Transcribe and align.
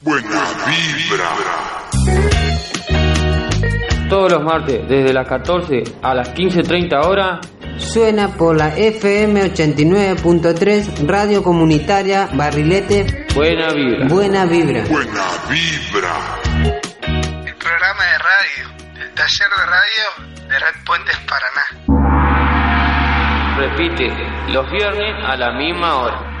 Buena 0.00 0.42
vibra. 0.66 1.28
Todos 4.08 4.32
los 4.32 4.42
martes, 4.44 4.88
desde 4.88 5.12
las 5.12 5.28
14 5.28 5.82
a 6.02 6.14
las 6.14 6.32
15.30 6.34 7.04
horas, 7.04 7.40
Suena 7.78 8.28
por 8.28 8.56
la 8.56 8.76
FM 8.76 9.54
89.3 9.54 11.06
Radio 11.06 11.42
Comunitaria 11.44 12.28
Barrilete 12.32 13.26
buena 13.34 13.72
vibra. 13.72 14.06
Buena 14.08 14.44
Vibra. 14.46 14.82
Buena 14.90 15.22
vibra. 15.48 16.14
El 17.46 17.54
programa 17.54 18.04
de 18.04 18.18
radio, 18.18 18.68
el 19.00 19.14
taller 19.14 19.48
de 19.56 19.66
radio 19.66 20.04
de 20.48 20.58
Red 20.58 20.74
Puentes 20.84 21.16
Paraná. 21.28 21.64
Repite 23.58 24.08
los 24.52 24.70
viernes 24.72 25.24
a 25.24 25.36
la 25.36 25.52
misma 25.52 25.96
hora. 25.98 26.37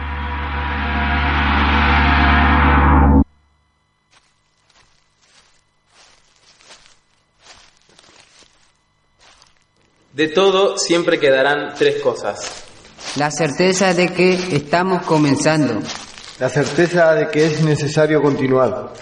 De 10.18 10.26
todo 10.26 10.76
siempre 10.76 11.20
quedarán 11.20 11.74
tres 11.78 12.02
cosas. 12.02 12.64
La 13.14 13.30
certeza 13.30 13.94
de 13.94 14.08
que 14.12 14.32
estamos 14.32 15.06
comenzando. 15.06 15.74
La 16.40 16.48
certeza 16.48 17.14
de 17.14 17.28
que 17.28 17.46
es 17.46 17.62
necesario 17.62 18.20
continuar. 18.20 18.94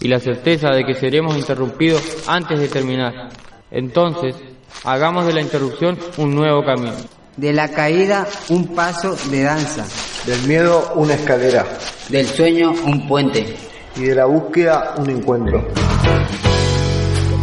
Y 0.00 0.08
la 0.08 0.18
certeza 0.18 0.70
de 0.70 0.84
que 0.84 0.96
seremos 0.96 1.36
interrumpidos 1.36 2.02
antes 2.26 2.58
de 2.58 2.66
terminar. 2.66 3.28
Entonces, 3.70 4.34
hagamos 4.82 5.24
de 5.28 5.34
la 5.34 5.40
interrupción 5.40 6.00
un 6.16 6.34
nuevo 6.34 6.64
camino. 6.64 6.96
De 7.36 7.52
la 7.52 7.68
caída 7.68 8.26
un 8.48 8.74
paso 8.74 9.14
de 9.30 9.44
danza. 9.44 9.86
Del 10.26 10.48
miedo 10.48 10.94
una 10.96 11.14
escalera. 11.14 11.64
Del 12.08 12.26
sueño 12.26 12.72
un 12.72 13.06
puente. 13.06 13.54
Y 13.94 14.00
de 14.00 14.16
la 14.16 14.24
búsqueda 14.24 14.96
un 14.98 15.10
encuentro. 15.10 15.64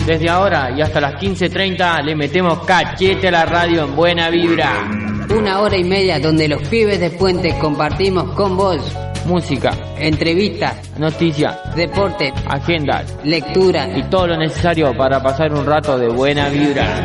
Desde 0.06 0.30
ahora 0.30 0.72
y 0.76 0.82
hasta 0.82 1.00
las 1.00 1.14
15.30 1.16 2.04
le 2.04 2.16
metemos 2.16 2.66
cachete 2.66 3.30
a 3.30 3.32
la 3.32 3.46
radio 3.46 3.86
en 3.86 3.96
buena 3.96 4.30
vibra. 4.30 4.90
Una 5.30 5.62
hora 5.62 5.78
y 5.78 5.84
media 5.84 6.20
donde 6.20 6.48
los 6.48 6.68
pibes 6.68 7.00
de 7.00 7.10
Puente 7.10 7.58
compartimos 7.58 8.34
con 8.34 8.58
vos 8.58 8.82
Música, 9.26 9.72
entrevistas, 9.98 10.76
noticias, 11.00 11.74
deporte, 11.76 12.34
agendas 12.46 13.06
lectura 13.24 13.88
y 13.98 14.04
todo 14.10 14.28
lo 14.28 14.38
necesario 14.38 14.94
para 14.98 15.24
pasar 15.24 15.54
un 15.54 15.66
rato 15.66 15.98
de 15.98 16.10
buena 16.10 16.50
vibra. 16.50 17.02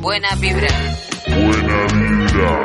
Buena 0.00 0.34
Vibra. 0.36 0.68
Buena 1.26 1.86
vibra. 2.00 2.64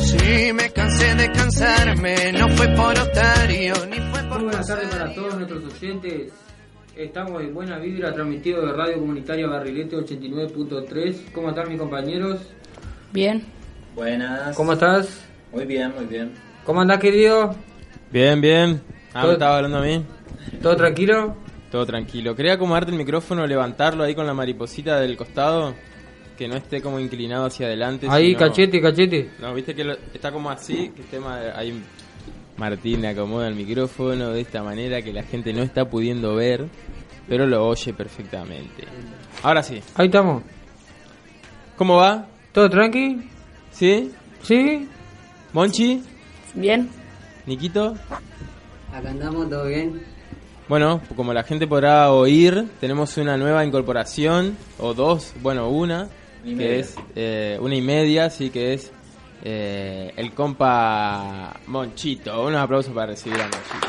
Si 0.00 0.52
me 0.52 0.70
cansé 0.70 1.14
de 1.14 1.30
cansarme, 1.30 2.32
no 2.32 2.48
fue 2.56 2.68
por 2.74 2.98
otario, 2.98 3.74
ni 3.86 4.07
Muy 4.38 4.44
buenas 4.44 4.66
tardes 4.68 4.88
para 4.88 5.12
todos 5.14 5.34
nuestros 5.34 5.64
oyentes. 5.64 6.32
Estamos 6.96 7.42
en 7.42 7.52
Buena 7.52 7.76
Vibra, 7.78 8.12
transmitido 8.14 8.64
de 8.64 8.72
Radio 8.72 8.98
Comunitaria 9.00 9.48
Barrilete 9.48 9.96
89.3. 9.96 11.32
¿Cómo 11.32 11.48
están 11.48 11.68
mis 11.68 11.78
compañeros? 11.78 12.40
Bien, 13.12 13.44
Buenas. 13.96 14.54
¿Cómo 14.56 14.74
estás? 14.74 15.24
Muy 15.52 15.64
bien, 15.64 15.92
muy 15.96 16.04
bien. 16.06 16.32
¿Cómo 16.64 16.80
andás, 16.80 17.00
querido? 17.00 17.52
Bien, 18.12 18.40
bien. 18.40 18.80
Ah, 19.12 19.22
Todo- 19.22 19.26
¿me 19.28 19.32
estaba 19.32 19.56
hablando 19.56 19.78
a 19.78 19.82
mí? 19.82 20.04
¿Todo 20.62 20.76
tranquilo? 20.76 21.36
Todo 21.72 21.84
tranquilo. 21.84 22.36
Quería 22.36 22.52
acomodarte 22.54 22.92
el 22.92 22.96
micrófono, 22.98 23.44
levantarlo 23.44 24.04
ahí 24.04 24.14
con 24.14 24.24
la 24.26 24.34
mariposita 24.34 25.00
del 25.00 25.16
costado, 25.16 25.74
que 26.36 26.46
no 26.46 26.54
esté 26.56 26.80
como 26.80 27.00
inclinado 27.00 27.46
hacia 27.46 27.66
adelante. 27.66 28.06
Ahí, 28.08 28.28
sino- 28.28 28.38
cachete, 28.38 28.80
cachete. 28.80 29.30
No, 29.40 29.52
viste 29.52 29.74
que 29.74 29.82
lo- 29.82 29.96
está 30.14 30.30
como 30.30 30.48
así, 30.48 30.90
que 30.94 31.02
esté 31.02 31.18
ahí 31.56 31.82
Martín 32.58 33.02
le 33.02 33.08
acomoda 33.08 33.48
el 33.48 33.54
micrófono 33.54 34.30
de 34.30 34.40
esta 34.40 34.62
manera 34.62 35.00
que 35.00 35.12
la 35.12 35.22
gente 35.22 35.52
no 35.52 35.62
está 35.62 35.88
pudiendo 35.88 36.34
ver, 36.34 36.66
pero 37.28 37.46
lo 37.46 37.66
oye 37.66 37.94
perfectamente. 37.94 38.84
Ahora 39.42 39.62
sí. 39.62 39.80
Ahí 39.94 40.06
estamos. 40.06 40.42
¿Cómo 41.76 41.96
va? 41.96 42.26
¿Todo 42.52 42.68
tranqui? 42.68 43.28
¿Sí? 43.70 44.10
¿Sí? 44.42 44.88
¿Monchi? 45.52 46.02
bien. 46.54 46.88
¿Niquito? 47.46 47.94
Acá 48.92 49.10
andamos 49.10 49.48
todo 49.48 49.66
bien. 49.66 50.02
Bueno, 50.68 51.00
como 51.16 51.32
la 51.32 51.44
gente 51.44 51.66
podrá 51.66 52.12
oír, 52.12 52.66
tenemos 52.80 53.16
una 53.16 53.36
nueva 53.36 53.64
incorporación, 53.64 54.56
o 54.78 54.92
dos, 54.92 55.32
bueno, 55.40 55.70
una, 55.70 56.08
que 56.44 56.80
es 56.80 56.94
eh, 57.16 57.58
una 57.60 57.74
y 57.74 57.80
media, 57.80 58.28
sí, 58.28 58.50
que 58.50 58.74
es 58.74 58.92
eh, 59.42 60.12
el 60.16 60.32
compa 60.32 61.54
Monchito. 61.66 62.44
Unos 62.46 62.60
aplausos 62.60 62.92
para 62.92 63.08
recibir 63.08 63.40
a 63.40 63.44
Monchito. 63.44 63.88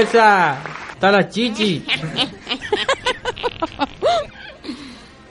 ¡Esa! 0.00 0.58
Está 0.94 1.12
la 1.12 1.28
chichi. 1.28 1.84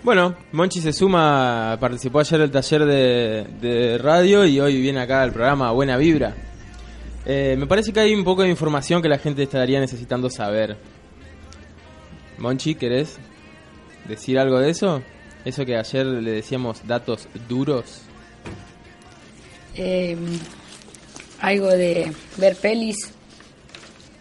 Bueno, 0.04 0.36
Monchi 0.52 0.82
se 0.82 0.94
suma, 0.94 1.78
participó 1.80 2.22
ayer 2.22 2.40
del 2.40 2.50
taller 2.50 2.86
de, 2.86 3.46
de 3.62 3.98
radio 4.00 4.46
y 4.48 4.60
hoy 4.60 4.82
viene 4.82 5.00
acá 5.00 5.22
al 5.22 5.32
programa 5.32 5.72
Buena 5.72 5.96
Vibra. 5.96 6.34
Eh, 7.24 7.56
me 7.58 7.68
parece 7.68 7.94
que 7.94 8.00
hay 8.00 8.16
un 8.16 8.24
poco 8.24 8.42
de 8.42 8.50
información 8.50 9.02
que 9.02 9.10
la 9.10 9.20
gente 9.20 9.44
estaría 9.44 9.80
necesitando 9.80 10.28
saber. 10.30 10.78
Monchi, 12.40 12.74
¿querés 12.74 13.20
decir 14.08 14.40
algo 14.40 14.58
de 14.60 14.72
eso? 14.72 15.04
Eso 15.46 15.66
que 15.66 15.76
ayer 15.76 16.06
le 16.06 16.32
decíamos 16.32 16.86
datos 16.88 17.28
duros. 17.50 18.02
Eh, 19.76 20.18
algo 21.40 21.68
de 21.68 22.12
ver 22.38 22.56
pelis. 22.58 23.14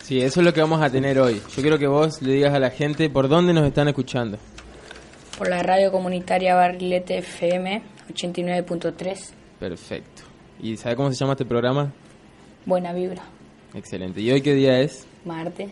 Sí, 0.03 0.21
eso 0.21 0.41
es 0.41 0.47
lo 0.47 0.53
que 0.53 0.61
vamos 0.61 0.81
a 0.83 0.91
tener 0.91 1.19
hoy. 1.21 1.41
Yo 1.55 1.63
quiero 1.63 1.79
que 1.79 1.87
vos 1.87 2.21
le 2.23 2.33
digas 2.33 2.55
a 2.55 2.59
la 2.59 2.71
gente 2.71 3.11
por 3.11 3.29
dónde 3.29 3.53
nos 3.53 3.67
están 3.67 3.89
escuchando. 3.89 4.39
por 5.39 5.49
la 5.49 5.63
radio 5.63 5.91
comunitaria 5.91 6.55
Barrilete 6.55 7.19
FM 7.19 7.81
89.3. 8.13 9.19
Perfecto. 9.59 10.23
¿Y 10.61 10.77
sabe 10.77 10.97
cómo 10.97 11.11
se 11.11 11.17
llama 11.17 11.33
este 11.33 11.47
programa? 11.47 11.93
Buena 12.67 12.93
vibra. 12.93 13.23
Excelente. 13.73 14.21
¿Y 14.21 14.31
hoy 14.31 14.43
qué 14.43 14.53
día 14.55 14.81
es? 14.81 15.07
Marte 15.25 15.69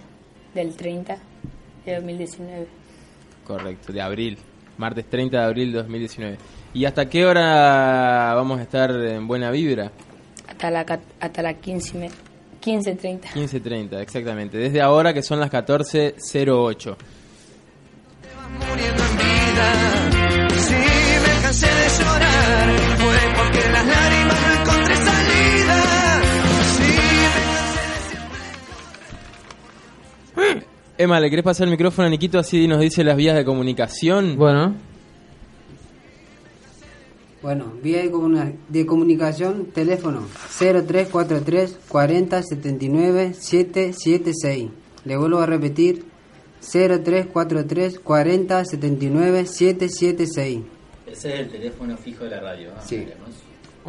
del 0.54 0.74
30 0.74 1.18
de 1.84 1.94
2019. 1.96 2.66
Correcto, 3.46 3.92
de 3.92 4.00
abril. 4.00 4.38
Martes 4.78 5.04
30 5.10 5.36
de 5.38 5.44
abril 5.44 5.72
de 5.72 5.78
2019. 5.78 6.38
¿Y 6.74 6.84
hasta 6.84 7.08
qué 7.08 7.26
hora 7.26 8.32
vamos 8.34 8.58
a 8.58 8.62
estar 8.62 8.90
en 8.90 9.26
buena 9.28 9.50
vibra? 9.50 9.90
Hasta 10.48 10.70
la, 10.70 10.86
hasta 11.20 11.42
la 11.42 11.54
15 11.54 11.96
y 11.96 12.00
me- 12.00 12.10
15.30. 12.60 13.20
15.30, 13.34 14.00
exactamente. 14.00 14.58
Desde 14.58 14.80
ahora 14.80 15.12
que 15.14 15.22
son 15.22 15.38
las 15.40 15.50
14.08. 15.50 16.96
muriendo 18.58 19.04
en 19.04 19.16
vida. 19.16 20.07
Emma, 30.98 31.20
¿le 31.20 31.30
querés 31.30 31.44
pasar 31.44 31.66
el 31.66 31.70
micrófono 31.70 32.08
a 32.08 32.10
Niquito 32.10 32.38
así 32.38 32.66
nos 32.66 32.80
dice 32.80 33.04
las 33.04 33.16
vías 33.16 33.36
de 33.36 33.44
comunicación? 33.44 34.36
Bueno, 34.36 34.74
Bueno, 37.40 37.72
vía 37.80 38.02
de, 38.02 38.10
comuna- 38.10 38.52
de 38.68 38.84
comunicación, 38.84 39.66
teléfono 39.66 40.26
0343 40.58 41.78
40 41.88 42.42
79 42.42 43.34
776. 43.34 44.70
Le 45.04 45.16
vuelvo 45.16 45.38
a 45.38 45.46
repetir 45.46 46.04
0343 46.60 48.00
40 48.00 48.64
79 48.64 49.46
776. 49.46 50.60
Ese 51.06 51.32
es 51.34 51.40
el 51.40 51.48
teléfono 51.48 51.96
fijo 51.96 52.24
de 52.24 52.30
la 52.30 52.40
radio. 52.40 52.70
¿ah? 52.76 52.82
Sí. 52.84 52.96
Veremos. 52.96 53.28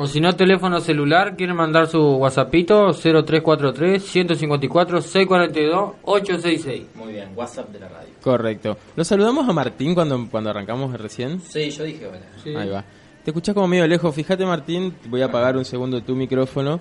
O 0.01 0.07
si 0.07 0.21
no, 0.21 0.33
teléfono 0.33 0.79
celular, 0.79 1.35
quieren 1.35 1.57
mandar 1.57 1.87
su 1.87 1.99
WhatsAppito 1.99 2.93
0343 2.93 4.01
154 4.01 5.01
642 5.01 5.95
866. 6.03 6.95
Muy 6.95 7.11
bien, 7.11 7.31
WhatsApp 7.35 7.69
de 7.69 7.79
la 7.81 7.89
radio. 7.89 8.09
Correcto. 8.23 8.77
¿Lo 8.95 9.03
saludamos 9.03 9.49
a 9.49 9.51
Martín 9.51 9.93
cuando, 9.93 10.25
cuando 10.31 10.51
arrancamos 10.51 10.97
recién? 10.97 11.41
Sí, 11.41 11.69
yo 11.69 11.83
dije 11.83 12.07
hola. 12.07 12.21
Sí. 12.41 12.55
Ahí 12.55 12.69
va. 12.69 12.85
Te 13.25 13.31
escuchás 13.31 13.53
como 13.53 13.67
medio 13.67 13.85
lejos. 13.87 14.15
Fíjate, 14.15 14.45
Martín, 14.45 14.95
voy 15.09 15.21
a 15.21 15.25
apagar 15.25 15.57
un 15.57 15.65
segundo 15.65 16.01
tu 16.01 16.15
micrófono. 16.15 16.79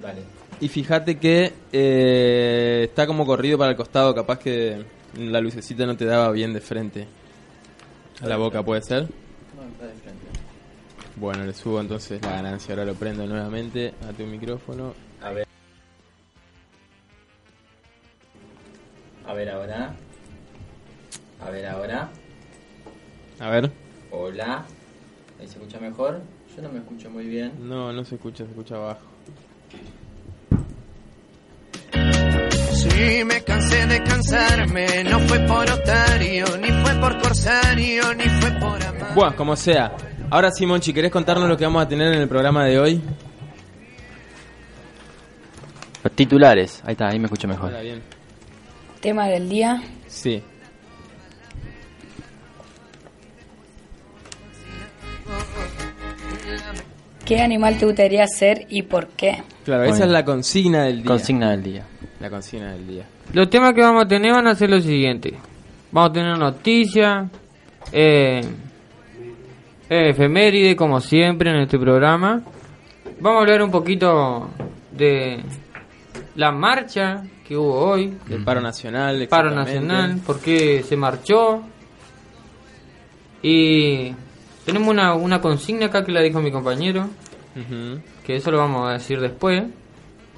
Dale. 0.00 0.22
Y 0.60 0.68
fíjate 0.68 1.18
que 1.18 1.52
eh, 1.72 2.82
está 2.84 3.04
como 3.04 3.26
corrido 3.26 3.58
para 3.58 3.72
el 3.72 3.76
costado, 3.76 4.14
capaz 4.14 4.38
que 4.38 4.84
la 5.18 5.40
lucecita 5.40 5.86
no 5.86 5.96
te 5.96 6.04
daba 6.04 6.30
bien 6.30 6.52
de 6.52 6.60
frente. 6.60 7.08
A 8.22 8.28
la 8.28 8.36
boca, 8.36 8.62
¿puede 8.62 8.82
ser? 8.82 9.08
No, 9.56 9.64
está 9.72 9.86
de 9.86 9.94
frente. 9.94 10.20
Bueno, 11.20 11.44
le 11.44 11.52
subo 11.52 11.82
entonces 11.82 12.22
la 12.22 12.30
ganancia. 12.30 12.72
Ahora 12.72 12.86
lo 12.86 12.94
prendo 12.94 13.26
nuevamente 13.26 13.92
a 14.08 14.12
tu 14.14 14.24
micrófono. 14.24 14.94
A 15.20 15.30
ver. 15.30 15.46
A 19.26 19.34
ver 19.34 19.50
ahora. 19.50 19.94
A 21.44 21.50
ver 21.50 21.66
ahora. 21.66 22.10
A 23.38 23.50
ver. 23.50 23.70
Hola. 24.10 24.64
Ahí 25.38 25.46
se 25.46 25.58
escucha 25.58 25.78
mejor. 25.78 26.22
Yo 26.56 26.62
no 26.62 26.72
me 26.72 26.78
escucho 26.78 27.10
muy 27.10 27.26
bien. 27.26 27.52
No, 27.68 27.92
no 27.92 28.02
se 28.02 28.14
escucha, 28.14 28.44
se 28.44 28.50
escucha 28.50 28.76
abajo. 28.76 29.00
Sí, 32.72 33.24
me 33.26 33.42
cansé 33.44 33.86
de 33.86 34.02
cansarme, 34.02 35.04
no 35.04 35.20
fue 35.20 35.38
por 35.40 35.70
otario, 35.70 36.46
ni 36.56 36.68
fue 36.82 36.94
por 36.94 37.20
corsario, 37.20 38.14
ni 38.14 38.24
fue 38.24 38.50
por 38.52 38.82
amar. 38.82 39.14
Bueno, 39.14 39.36
como 39.36 39.54
sea. 39.54 39.94
Ahora 40.30 40.50
sí, 40.52 40.64
Monchi, 40.64 40.92
¿querés 40.92 41.10
contarnos 41.10 41.48
lo 41.48 41.56
que 41.56 41.64
vamos 41.64 41.82
a 41.82 41.88
tener 41.88 42.14
en 42.14 42.20
el 42.22 42.28
programa 42.28 42.64
de 42.64 42.78
hoy? 42.78 43.00
Los 46.04 46.12
titulares. 46.14 46.80
Ahí 46.84 46.92
está, 46.92 47.08
ahí 47.08 47.18
me 47.18 47.24
escucho 47.26 47.48
mejor. 47.48 47.70
Hola, 47.70 47.80
bien. 47.80 48.00
Tema 49.00 49.26
del 49.26 49.48
día. 49.48 49.82
Sí. 50.06 50.42
¿Qué 57.24 57.40
animal 57.40 57.78
te 57.78 57.86
gustaría 57.86 58.26
ser 58.26 58.66
y 58.68 58.82
por 58.82 59.08
qué? 59.08 59.42
Claro, 59.64 59.82
Muy 59.82 59.90
esa 59.90 59.98
bien. 59.98 60.08
es 60.08 60.12
la 60.12 60.24
consigna 60.24 60.84
del 60.84 60.96
día. 60.98 61.06
Consigna 61.06 61.50
del 61.50 61.62
día. 61.62 61.86
La 62.18 62.30
consigna 62.30 62.72
del 62.72 62.86
día. 62.86 63.04
Los 63.32 63.48
temas 63.48 63.72
que 63.72 63.82
vamos 63.82 64.04
a 64.04 64.08
tener 64.08 64.32
van 64.32 64.46
a 64.48 64.54
ser 64.54 64.70
los 64.70 64.82
siguientes. 64.84 65.34
Vamos 65.92 66.10
a 66.10 66.12
tener 66.12 66.38
noticias, 66.38 67.28
eh, 67.92 68.40
eh, 68.42 68.48
efeméride, 69.90 70.76
como 70.76 71.00
siempre 71.00 71.50
en 71.50 71.56
este 71.56 71.78
programa. 71.78 72.42
Vamos 73.20 73.38
a 73.38 73.40
hablar 73.42 73.62
un 73.62 73.70
poquito 73.70 74.48
de 74.92 75.42
la 76.36 76.52
marcha 76.52 77.24
que 77.46 77.56
hubo 77.56 77.74
hoy, 77.74 78.16
El 78.30 78.44
paro 78.44 78.60
nacional. 78.60 79.26
paro 79.28 79.50
nacional, 79.50 80.20
por 80.24 80.40
qué 80.40 80.82
se 80.84 80.96
marchó. 80.96 81.62
Y 83.42 84.12
tenemos 84.64 84.88
una, 84.88 85.14
una 85.14 85.40
consigna 85.40 85.86
acá 85.86 86.04
que 86.04 86.12
la 86.12 86.20
dijo 86.20 86.40
mi 86.40 86.50
compañero, 86.52 87.08
que 88.24 88.36
eso 88.36 88.50
lo 88.50 88.58
vamos 88.58 88.88
a 88.88 88.92
decir 88.92 89.20
después. 89.20 89.64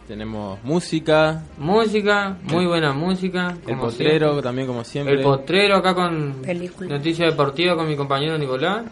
Tenemos 0.08 0.62
música, 0.64 1.44
Música, 1.58 2.37
muy 2.43 2.66
buena 2.66 2.93
música. 2.93 3.50
el 3.66 3.76
como 3.76 3.82
potrero 3.82 4.26
siempre. 4.26 4.43
también 4.43 4.66
como 4.66 4.84
siempre. 4.84 5.14
El 5.14 5.22
potrero 5.22 5.76
acá 5.76 5.94
con 5.94 6.34
Película. 6.43 6.96
noticia 6.99 7.26
deportiva 7.26 7.76
con 7.76 7.88
mi 7.88 7.96
compañero 7.96 8.37
Nicolás. 8.37 8.82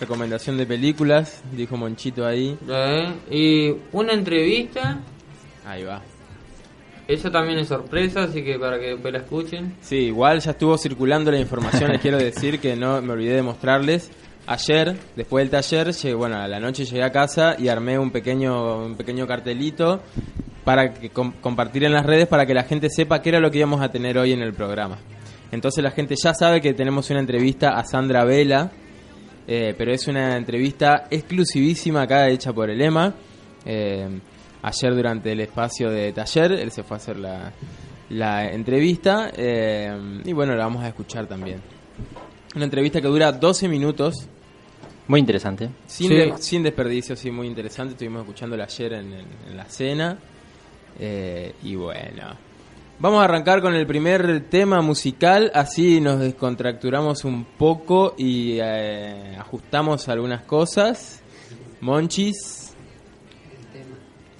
Recomendación 0.00 0.58
de 0.58 0.66
películas, 0.66 1.42
dijo 1.52 1.76
Monchito 1.76 2.26
ahí. 2.26 2.56
Eh, 2.68 3.12
y 3.30 3.74
una 3.96 4.12
entrevista. 4.12 5.00
Ahí 5.66 5.84
va. 5.84 6.02
Eso 7.08 7.30
también 7.30 7.58
es 7.60 7.68
sorpresa, 7.68 8.24
así 8.24 8.42
que 8.42 8.58
para 8.58 8.78
que 8.78 8.88
después 8.88 9.12
la 9.12 9.20
escuchen. 9.20 9.76
Sí, 9.80 9.96
igual 9.96 10.40
ya 10.40 10.50
estuvo 10.50 10.76
circulando 10.76 11.30
la 11.30 11.38
información, 11.38 11.92
les 11.92 12.00
quiero 12.00 12.18
decir 12.18 12.58
que 12.58 12.74
no 12.76 13.00
me 13.00 13.12
olvidé 13.12 13.36
de 13.36 13.42
mostrarles. 13.42 14.10
Ayer, 14.48 14.96
después 15.16 15.42
del 15.42 15.50
taller, 15.50 15.92
llegué, 15.92 16.14
bueno, 16.14 16.36
a 16.36 16.46
la 16.46 16.60
noche 16.60 16.84
llegué 16.84 17.02
a 17.02 17.10
casa 17.10 17.56
y 17.58 17.68
armé 17.68 17.98
un 17.98 18.10
pequeño, 18.10 18.84
un 18.84 18.96
pequeño 18.96 19.26
cartelito 19.26 20.02
para 20.64 20.92
que 20.94 21.10
com- 21.10 21.32
compartir 21.40 21.84
en 21.84 21.92
las 21.92 22.04
redes 22.04 22.26
para 22.26 22.44
que 22.44 22.54
la 22.54 22.64
gente 22.64 22.88
sepa 22.90 23.22
qué 23.22 23.30
era 23.30 23.40
lo 23.40 23.50
que 23.50 23.58
íbamos 23.58 23.80
a 23.80 23.90
tener 23.90 24.18
hoy 24.18 24.32
en 24.32 24.42
el 24.42 24.52
programa. 24.52 24.98
Entonces 25.52 25.82
la 25.82 25.90
gente 25.92 26.14
ya 26.20 26.34
sabe 26.34 26.60
que 26.60 26.74
tenemos 26.74 27.08
una 27.10 27.20
entrevista 27.20 27.70
a 27.78 27.84
Sandra 27.84 28.24
Vela, 28.24 28.70
eh, 29.46 29.74
pero 29.76 29.92
es 29.92 30.06
una 30.08 30.36
entrevista 30.36 31.06
exclusivísima 31.10 32.02
acá 32.02 32.28
hecha 32.28 32.52
por 32.52 32.68
el 32.70 32.80
EMA. 32.80 33.14
Eh, 33.64 34.08
ayer 34.62 34.94
durante 34.94 35.32
el 35.32 35.40
espacio 35.40 35.90
de 35.90 36.12
taller, 36.12 36.52
él 36.52 36.70
se 36.72 36.82
fue 36.82 36.96
a 36.96 36.98
hacer 36.98 37.16
la, 37.18 37.52
la 38.10 38.50
entrevista 38.52 39.30
eh, 39.36 40.20
y 40.24 40.32
bueno, 40.32 40.54
la 40.54 40.64
vamos 40.64 40.82
a 40.84 40.88
escuchar 40.88 41.26
también. 41.26 41.60
Una 42.54 42.64
entrevista 42.64 43.00
que 43.00 43.08
dura 43.08 43.30
12 43.32 43.68
minutos, 43.68 44.28
Muy 45.08 45.20
interesante. 45.20 45.68
sin, 45.86 46.08
Sí. 46.08 46.14
de- 46.14 46.34
sin 46.38 46.62
desperdicio, 46.62 47.14
sí, 47.14 47.30
muy 47.30 47.46
interesante. 47.46 47.92
Estuvimos 47.92 48.22
escuchándola 48.22 48.64
ayer 48.64 48.92
en, 48.94 49.12
en- 49.12 49.26
en 49.50 49.56
la 49.56 49.64
cena. 49.66 50.18
Eh, 50.98 51.52
y 51.62 51.74
bueno, 51.76 52.34
vamos 52.98 53.20
a 53.20 53.24
arrancar 53.24 53.60
con 53.60 53.74
el 53.74 53.86
primer 53.86 54.48
tema 54.48 54.80
musical, 54.80 55.50
así 55.54 56.00
nos 56.00 56.20
descontracturamos 56.20 57.24
un 57.24 57.44
poco 57.44 58.14
y 58.16 58.58
eh, 58.60 59.36
ajustamos 59.38 60.08
algunas 60.08 60.42
cosas. 60.42 61.22
Monchis, 61.80 62.74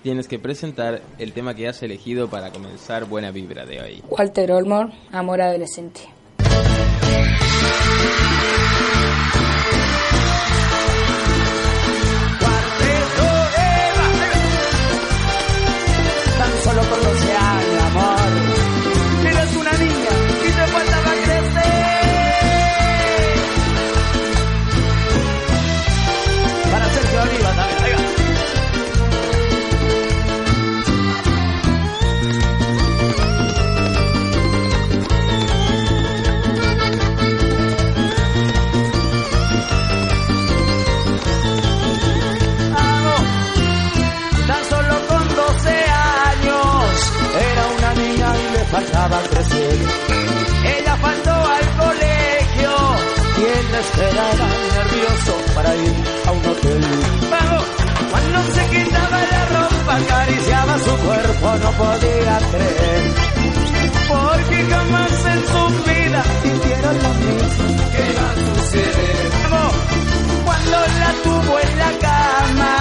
tienes 0.02 0.28
que 0.28 0.38
presentar 0.38 1.02
el 1.18 1.32
tema 1.32 1.54
que 1.54 1.68
has 1.68 1.82
elegido 1.82 2.28
para 2.28 2.50
comenzar 2.50 3.06
Buena 3.06 3.30
Vibra 3.30 3.66
de 3.66 3.80
hoy. 3.80 4.02
Walter 4.08 4.52
Olmore, 4.52 4.92
Amor 5.12 5.40
Adolescente. 5.42 6.00
Tan 16.38 16.52
solo 16.62 16.82
con 16.90 17.05
esperaba 53.86 54.46
nervioso 54.76 55.32
para 55.54 55.74
ir 55.76 55.94
a 56.26 56.32
un 56.32 56.46
hotel. 56.46 56.80
Vamos, 57.30 57.64
cuando 58.10 58.38
se 58.54 58.62
quitaba 58.70 59.18
la 59.32 59.42
ropa 59.56 59.96
acariciaba 59.96 60.78
su 60.78 60.94
cuerpo, 61.06 61.46
no 61.62 61.70
podía 61.72 62.38
creer. 62.52 63.02
Porque 64.08 64.56
jamás 64.70 65.26
en 65.34 65.40
su 65.52 65.62
vida 65.90 66.22
sintieron 66.42 66.96
lo 67.02 67.12
mismo 67.26 67.90
que 67.92 68.00
iba 68.12 68.26
a 68.30 68.34
suceder. 68.44 69.30
Cuando 70.44 70.78
la 71.02 71.10
tuvo 71.24 71.58
en 71.60 71.78
la 71.78 71.92
cama, 72.08 72.74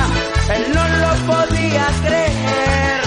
él 0.56 0.63
no 0.75 0.84
lo 1.04 1.12
podía 1.33 1.85
creer, 2.06 3.02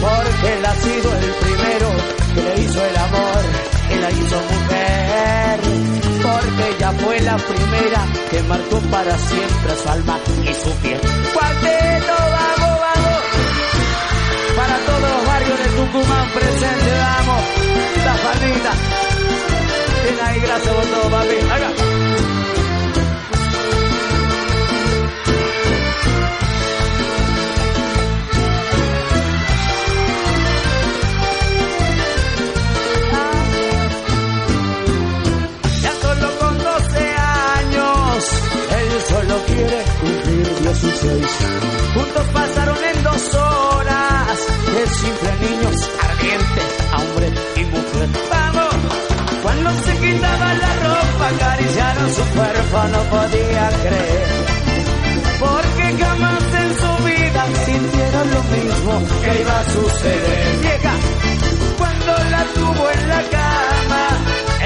porque 0.00 0.46
él 0.54 0.64
ha 0.66 0.74
sido 0.74 1.08
el 1.14 1.30
primero 1.44 1.88
que 2.34 2.42
le 2.42 2.62
hizo 2.62 2.84
el 2.84 2.96
amor, 2.96 3.42
que 3.88 3.96
la 3.96 4.10
hizo 4.10 4.36
mujer, 4.50 5.09
ella 6.68 6.92
fue 6.92 7.20
la 7.20 7.36
primera 7.36 8.06
que 8.30 8.42
marcó 8.42 8.78
para 8.90 9.16
siempre 9.18 9.76
su 9.82 9.88
alma 9.88 10.18
y 10.42 10.54
su 10.54 10.70
piel. 10.82 11.00
Cuarteto, 11.32 12.14
vamos, 12.36 12.80
vamos, 12.80 13.18
para 14.56 14.76
todos 14.86 15.00
los 15.00 15.26
barrios 15.26 15.58
de 15.58 15.64
Tucumán 15.64 16.28
presente, 16.30 16.90
vamos, 16.98 17.42
la 18.04 18.14
palmita. 18.16 18.72
Bien 20.02 20.18
ahí, 20.26 20.40
gracias 20.40 20.74
por 20.74 20.84
todo, 20.86 21.10
papi. 21.10 21.89
Mismo 58.50 58.92
que 59.22 59.40
iba 59.40 59.60
a 59.60 59.64
suceder. 59.64 60.58
Vieja, 60.60 60.94
cuando 61.78 62.12
la 62.30 62.44
tuvo 62.54 62.90
en 62.90 63.08
la 63.08 63.22
cama, 63.36 64.04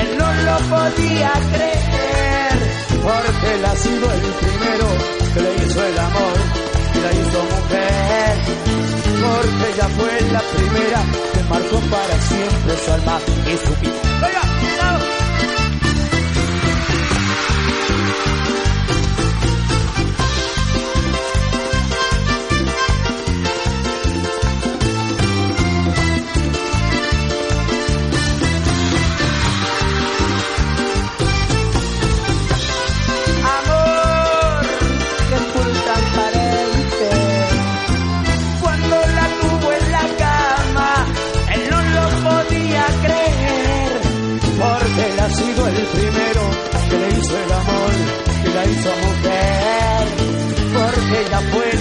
él 0.01 0.19
no 0.19 0.29
lo 0.47 0.57
podía 0.75 1.33
creer, 1.53 2.57
porque 3.03 3.55
él 3.55 3.65
ha 3.65 3.77
sido 3.77 4.13
el 4.13 4.21
primero 4.43 4.87
que 5.35 5.41
le 5.41 5.67
hizo 5.67 5.85
el 5.85 5.99
amor 5.99 6.37
y 6.95 6.99
la 7.05 7.13
hizo 7.13 7.41
mujer, 7.55 8.33
porque 9.23 9.65
ella 9.75 9.89
fue 9.97 10.21
la 10.33 10.43
primera 10.55 11.01
que 11.35 11.43
marcó 11.49 11.79
para 11.91 12.21
siempre 12.31 12.77
su 12.85 12.93
alma 12.93 13.19
y 13.47 13.67
su 13.67 13.75
vida. 13.81 14.54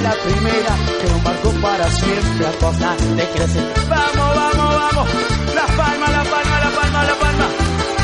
la 0.03 0.11
primera 0.11 0.75
que 0.99 1.13
un 1.13 1.23
barco 1.23 1.49
para 1.61 1.89
siempre 1.89 2.47
a 2.47 2.51
costa 2.59 2.95
de 3.15 3.25
crecer. 3.29 3.73
Vamos, 3.87 4.35
vamos, 4.35 4.75
vamos. 4.75 5.07
La 5.55 5.65
palma, 5.77 6.07
la 6.11 6.23
palma, 6.23 6.59
la 6.59 6.71
palma, 6.77 7.03
la 7.03 7.15
palma. 7.15 7.47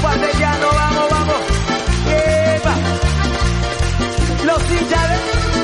Patellano, 0.02 0.68
vamos, 0.74 1.10
vamos. 1.12 1.42
Lleva. 2.08 2.76
Los 4.46 4.62
hinchas 4.72 5.10
de... 5.10 5.59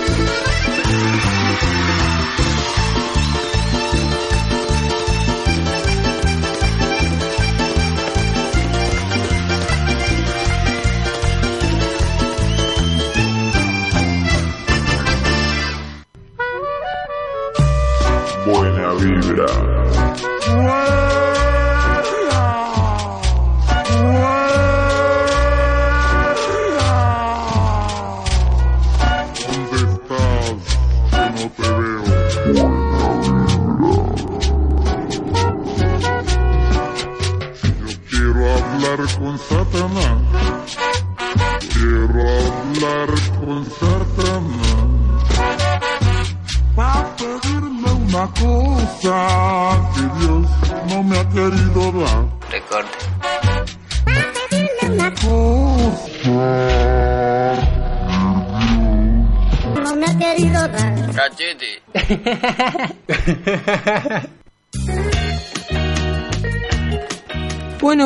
vibra. 19.05 19.64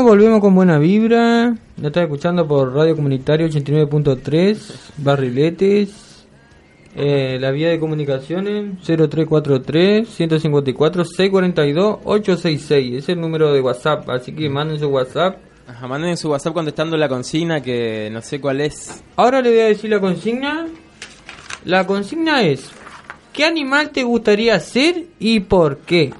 Volvemos 0.09 0.41
con 0.41 0.55
buena 0.55 0.79
vibra. 0.79 1.49
Nos 1.77 1.85
está 1.85 2.01
escuchando 2.01 2.47
por 2.47 2.73
Radio 2.73 2.95
Comunitario 2.95 3.47
89.3, 3.47 4.57
Barriletes. 4.97 6.25
Eh, 6.95 7.37
la 7.39 7.51
vía 7.51 7.69
de 7.69 7.79
comunicaciones 7.79 8.81
0343 8.83 10.09
154 10.09 11.05
642 11.05 11.99
866. 12.03 13.03
Es 13.03 13.09
el 13.09 13.21
número 13.21 13.53
de 13.53 13.61
WhatsApp, 13.61 14.09
así 14.09 14.31
que 14.31 14.49
manden 14.49 14.79
su 14.79 14.87
WhatsApp. 14.87 15.37
Ajá, 15.67 15.87
manden 15.87 16.17
su 16.17 16.31
WhatsApp 16.31 16.55
contestando 16.55 16.97
la 16.97 17.07
consigna 17.07 17.61
que 17.61 18.09
no 18.11 18.23
sé 18.23 18.41
cuál 18.41 18.61
es. 18.61 19.03
Ahora 19.15 19.43
le 19.43 19.51
voy 19.51 19.59
a 19.59 19.65
decir 19.65 19.91
la 19.91 19.99
consigna. 19.99 20.65
La 21.65 21.85
consigna 21.85 22.41
es: 22.41 22.71
¿Qué 23.31 23.45
animal 23.45 23.91
te 23.91 24.01
gustaría 24.01 24.59
ser 24.59 25.05
y 25.19 25.41
por 25.41 25.77
qué? 25.77 26.11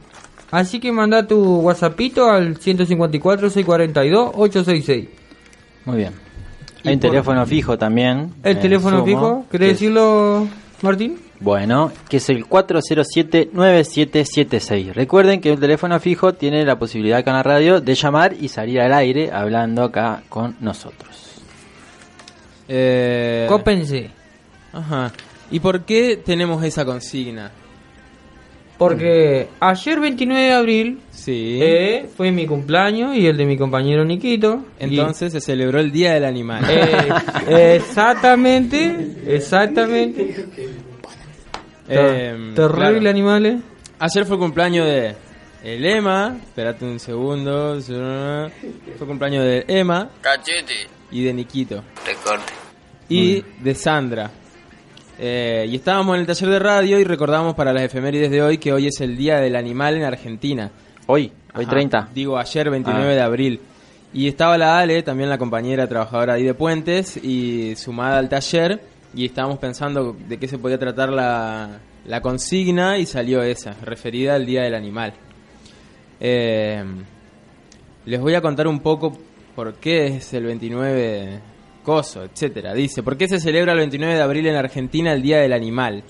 Así 0.52 0.80
que 0.80 0.92
manda 0.92 1.26
tu 1.28 1.60
WhatsAppito 1.62 2.30
al 2.30 2.58
154 2.58 3.50
642 3.50 4.32
866. 4.36 5.08
Muy 5.86 5.98
bien. 5.98 6.14
Y 6.84 6.88
Hay 6.90 6.94
un 6.96 7.00
por- 7.02 7.10
teléfono 7.12 7.46
fijo 7.46 7.78
también. 7.78 8.34
¿El 8.44 8.58
eh, 8.58 8.62
teléfono 8.62 8.98
Sumo, 9.00 9.06
fijo? 9.06 9.46
que 9.52 9.58
¿Querés 9.58 9.74
es- 9.74 9.80
decirlo, 9.80 10.48
Martín? 10.82 11.18
Bueno, 11.42 11.92
que 12.10 12.18
es 12.18 12.30
el 12.30 12.46
407-9776. 12.48 14.94
Recuerden 14.94 15.40
que 15.42 15.52
el 15.54 15.60
teléfono 15.60 15.98
fijo 16.00 16.34
tiene 16.34 16.66
la 16.66 16.78
posibilidad 16.78 17.20
acá 17.20 17.32
en 17.32 17.38
la 17.38 17.44
radio 17.44 17.80
de 17.82 17.96
llamar 17.96 18.34
y 18.40 18.48
salir 18.50 18.80
al 18.82 18.94
aire 18.94 19.32
hablando 19.32 19.84
acá 19.84 20.22
con 20.30 20.56
nosotros. 20.60 21.42
Eh, 22.68 23.46
Cópense. 23.50 24.12
Ajá. 24.74 25.12
¿Y 25.52 25.60
por 25.60 25.82
qué 25.86 26.18
tenemos 26.18 26.64
esa 26.64 26.86
consigna? 26.86 27.52
Porque 28.80 29.50
ayer 29.60 30.00
29 30.00 30.42
de 30.42 30.54
abril 30.54 31.00
Sí. 31.12 31.60
eh, 31.62 32.10
fue 32.18 32.32
mi 32.32 32.48
cumpleaños 32.48 33.16
y 33.16 33.28
el 33.28 33.36
de 33.38 33.46
mi 33.46 33.58
compañero 33.58 34.04
Niquito. 34.06 34.64
y- 34.80 34.86
Entonces 34.86 35.32
se 35.34 35.42
celebró 35.42 35.80
el 35.80 35.92
Día 35.92 36.14
del 36.14 36.24
Animal. 36.26 36.64
Eh, 36.68 37.76
exactamente, 37.76 39.18
exactamente. 39.28 40.34
Eh, 41.88 42.52
Terrible 42.56 43.00
claro. 43.00 43.10
animales. 43.10 43.56
Ayer 44.00 44.26
fue 44.26 44.38
cumpleaños 44.40 44.86
de 44.88 45.16
el 45.64 45.86
Emma. 45.86 46.38
Espérate 46.42 46.86
un 46.86 47.00
segundo. 47.00 47.80
Fue 47.82 49.06
cumpleaños 49.08 49.44
de 49.44 49.66
Emma 49.68 50.10
y 51.12 51.24
de 51.24 51.34
Niquito. 51.34 51.84
Y 53.10 53.44
de 53.60 53.76
Sandra. 53.76 54.32
Eh, 55.22 55.68
y 55.70 55.76
estábamos 55.76 56.16
en 56.16 56.22
el 56.22 56.28
taller 56.28 56.50
de 56.50 56.60
radio 56.60 56.98
y 56.98 57.04
recordamos 57.04 57.54
para 57.54 57.74
las 57.74 57.84
efemérides 57.84 58.32
de 58.32 58.42
hoy 58.42 58.58
que 58.58 58.72
hoy 58.72 58.88
es 58.88 59.02
el 59.02 59.18
Día 59.18 59.40
del 59.40 59.58
Animal 59.58 59.98
en 59.98 60.04
Argentina. 60.04 60.72
Hoy, 61.08 61.32
hoy 61.54 61.66
Ajá, 61.66 61.72
30. 61.72 62.10
Digo, 62.14 62.38
ayer 62.38 62.70
29 62.70 63.12
Ah. 63.12 63.16
de 63.16 63.22
abril. 63.22 63.60
Y 64.14 64.28
estaba 64.30 64.58
la 64.58 64.80
Ale, 64.80 65.04
también 65.04 65.30
la 65.30 65.38
compañera 65.38 65.88
trabajadora 65.88 66.34
ahí 66.36 66.44
de 66.44 66.54
Puentes, 66.54 67.18
y 67.18 67.76
sumada 67.76 68.18
al 68.18 68.30
taller. 68.30 68.82
Y 69.14 69.26
estábamos 69.26 69.60
pensando 69.60 70.16
de 70.28 70.38
qué 70.38 70.48
se 70.48 70.58
podía 70.58 70.78
tratar 70.80 71.10
la, 71.10 71.80
la 72.06 72.22
consigna 72.22 72.98
y 72.98 73.06
salió 73.06 73.44
esa, 73.44 73.76
referida 73.84 74.36
al 74.36 74.46
Día 74.46 74.64
del 74.64 74.74
Animal. 74.76 75.14
Eh, 76.22 76.84
les 78.06 78.20
voy 78.22 78.36
a 78.36 78.42
contar 78.42 78.68
un 78.68 78.80
poco 78.80 79.18
por 79.56 79.74
qué 79.76 80.08
es 80.08 80.34
el 80.34 80.46
29 80.46 81.40
etcétera. 81.98 82.74
Dice, 82.74 83.04
¿por 83.04 83.18
qué 83.18 83.28
se 83.28 83.40
celebra 83.40 83.74
el 83.74 83.80
29 83.80 84.16
de 84.16 84.22
abril 84.22 84.48
en 84.48 84.56
Argentina 84.56 85.14
el 85.14 85.22
Día 85.22 85.40
del 85.40 85.54
Animal? 85.54 86.04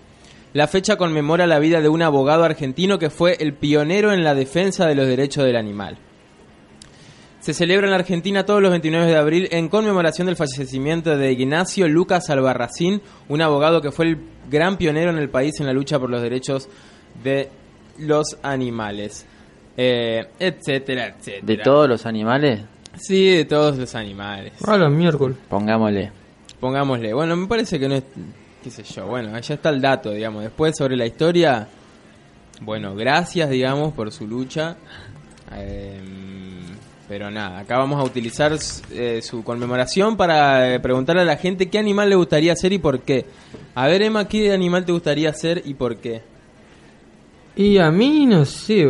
La 0.51 0.67
fecha 0.67 0.97
conmemora 0.97 1.47
la 1.47 1.59
vida 1.59 1.79
de 1.79 1.89
un 1.89 2.01
abogado 2.01 2.43
argentino 2.43 2.99
que 2.99 3.09
fue 3.09 3.37
el 3.39 3.53
pionero 3.53 4.11
en 4.11 4.23
la 4.23 4.33
defensa 4.33 4.87
de 4.87 4.95
los 4.95 5.07
derechos 5.07 5.45
del 5.45 5.55
animal. 5.55 5.97
Se 7.39 7.53
celebra 7.53 7.87
en 7.87 7.93
Argentina 7.93 8.45
todos 8.45 8.61
los 8.61 8.71
29 8.71 9.05
de 9.05 9.15
abril 9.15 9.47
en 9.51 9.69
conmemoración 9.69 10.27
del 10.27 10.35
fallecimiento 10.35 11.15
de 11.15 11.31
Ignacio 11.31 11.87
Lucas 11.87 12.29
Albarracín, 12.29 13.01
un 13.29 13.41
abogado 13.41 13.81
que 13.81 13.91
fue 13.91 14.07
el 14.07 14.17
gran 14.49 14.77
pionero 14.77 15.11
en 15.11 15.17
el 15.17 15.29
país 15.29 15.59
en 15.59 15.67
la 15.67 15.73
lucha 15.73 15.99
por 15.99 16.09
los 16.09 16.21
derechos 16.21 16.67
de 17.23 17.49
los 17.97 18.37
animales. 18.41 19.25
Eh, 19.77 20.27
etcétera, 20.39 21.15
etcétera. 21.15 21.45
De 21.45 21.57
todos 21.57 21.87
los 21.87 22.05
animales, 22.05 22.61
Sí, 22.99 23.29
de 23.29 23.45
todos 23.45 23.77
los 23.77 23.95
animales. 23.95 24.53
A 24.65 24.77
la 24.77 24.89
miércoles. 24.89 25.37
pongámosle. 25.49 26.11
Pongámosle. 26.59 27.13
Bueno, 27.13 27.35
me 27.35 27.47
parece 27.47 27.79
que 27.79 27.87
no 27.87 27.95
es. 27.95 28.03
qué 28.63 28.69
sé 28.69 28.83
yo. 28.83 29.07
Bueno, 29.07 29.35
allá 29.35 29.55
está 29.55 29.69
el 29.69 29.81
dato, 29.81 30.11
digamos. 30.11 30.43
Después 30.43 30.75
sobre 30.77 30.95
la 30.97 31.05
historia. 31.05 31.67
Bueno, 32.61 32.93
gracias, 32.95 33.49
digamos, 33.49 33.93
por 33.93 34.11
su 34.11 34.27
lucha. 34.27 34.75
Eh, 35.55 35.99
pero 37.09 37.31
nada, 37.31 37.59
acá 37.59 37.79
vamos 37.79 37.99
a 37.99 38.03
utilizar 38.03 38.55
eh, 38.91 39.19
su 39.23 39.43
conmemoración 39.43 40.15
para 40.15 40.75
eh, 40.75 40.79
preguntarle 40.79 41.23
a 41.23 41.25
la 41.25 41.37
gente 41.37 41.67
qué 41.67 41.79
animal 41.79 42.07
le 42.07 42.15
gustaría 42.15 42.55
ser 42.55 42.71
y 42.71 42.77
por 42.77 42.99
qué. 43.01 43.25
A 43.73 43.87
ver, 43.87 44.03
Emma, 44.03 44.27
¿qué 44.27 44.53
animal 44.53 44.85
te 44.85 44.91
gustaría 44.91 45.33
ser 45.33 45.63
y 45.65 45.73
por 45.73 45.97
qué? 45.97 46.21
Y 47.55 47.79
a 47.79 47.89
mí 47.89 48.27
no 48.27 48.45
sé. 48.45 48.85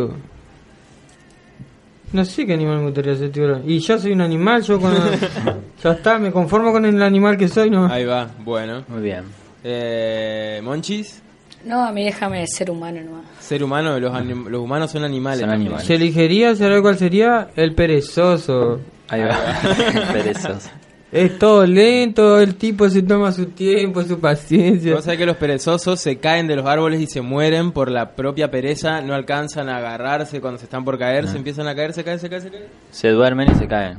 No 2.12 2.24
sé 2.24 2.44
qué 2.46 2.54
animal 2.54 2.78
me 2.78 2.84
gustaría 2.86 3.14
ser, 3.16 3.30
tío. 3.30 3.60
Y 3.66 3.78
yo 3.78 3.98
soy 3.98 4.12
un 4.12 4.20
animal, 4.20 4.62
yo 4.62 4.80
cuando... 4.80 5.00
ya 5.82 5.92
está, 5.92 6.18
me 6.18 6.32
conformo 6.32 6.72
con 6.72 6.84
el 6.84 7.00
animal 7.02 7.36
que 7.36 7.46
soy, 7.48 7.70
¿no? 7.70 7.86
Ahí 7.86 8.04
va, 8.04 8.28
bueno. 8.44 8.84
Muy 8.88 9.02
bien. 9.02 9.24
Eh, 9.62 10.60
Monchis, 10.64 11.22
No, 11.64 11.84
a 11.84 11.92
mí 11.92 12.02
déjame 12.04 12.44
ser 12.48 12.70
humano 12.70 13.00
nomás. 13.02 13.24
ser 13.38 13.62
humano, 13.62 13.98
los, 14.00 14.12
anim- 14.12 14.48
los 14.48 14.60
humanos 14.62 14.90
son 14.90 15.04
animales. 15.04 15.40
Son 15.40 15.50
animales. 15.50 15.86
Se 15.86 15.94
elegiría, 15.94 16.56
¿sabes 16.56 16.80
cuál 16.80 16.96
sería? 16.98 17.48
El 17.54 17.74
perezoso. 17.74 18.80
Ahí 19.08 19.22
va. 19.22 19.38
Perezoso. 20.12 20.70
Es 21.12 21.38
todo 21.40 21.66
lento, 21.66 22.38
el 22.38 22.54
tipo 22.54 22.88
se 22.88 23.02
toma 23.02 23.32
su 23.32 23.46
tiempo, 23.46 24.02
su 24.04 24.20
paciencia. 24.20 24.94
Vos 24.94 25.04
sabés 25.04 25.18
que 25.18 25.26
los 25.26 25.36
perezosos 25.36 25.98
se 26.00 26.18
caen 26.18 26.46
de 26.46 26.54
los 26.54 26.64
árboles 26.66 27.00
y 27.00 27.06
se 27.08 27.20
mueren 27.20 27.72
por 27.72 27.90
la 27.90 28.14
propia 28.14 28.48
pereza, 28.50 29.00
no 29.00 29.14
alcanzan 29.14 29.68
a 29.68 29.78
agarrarse 29.78 30.40
cuando 30.40 30.58
se 30.58 30.64
están 30.66 30.84
por 30.84 30.98
caer, 30.98 31.26
se 31.26 31.36
empiezan 31.36 31.66
a 31.66 31.74
caer, 31.74 31.92
se 31.94 32.04
caen, 32.04 32.20
se 32.20 32.30
caen, 32.30 32.42
se 32.42 32.50
caen. 32.50 32.64
Se 32.92 33.08
duermen 33.08 33.50
y 33.50 33.54
se 33.56 33.66
caen. 33.66 33.98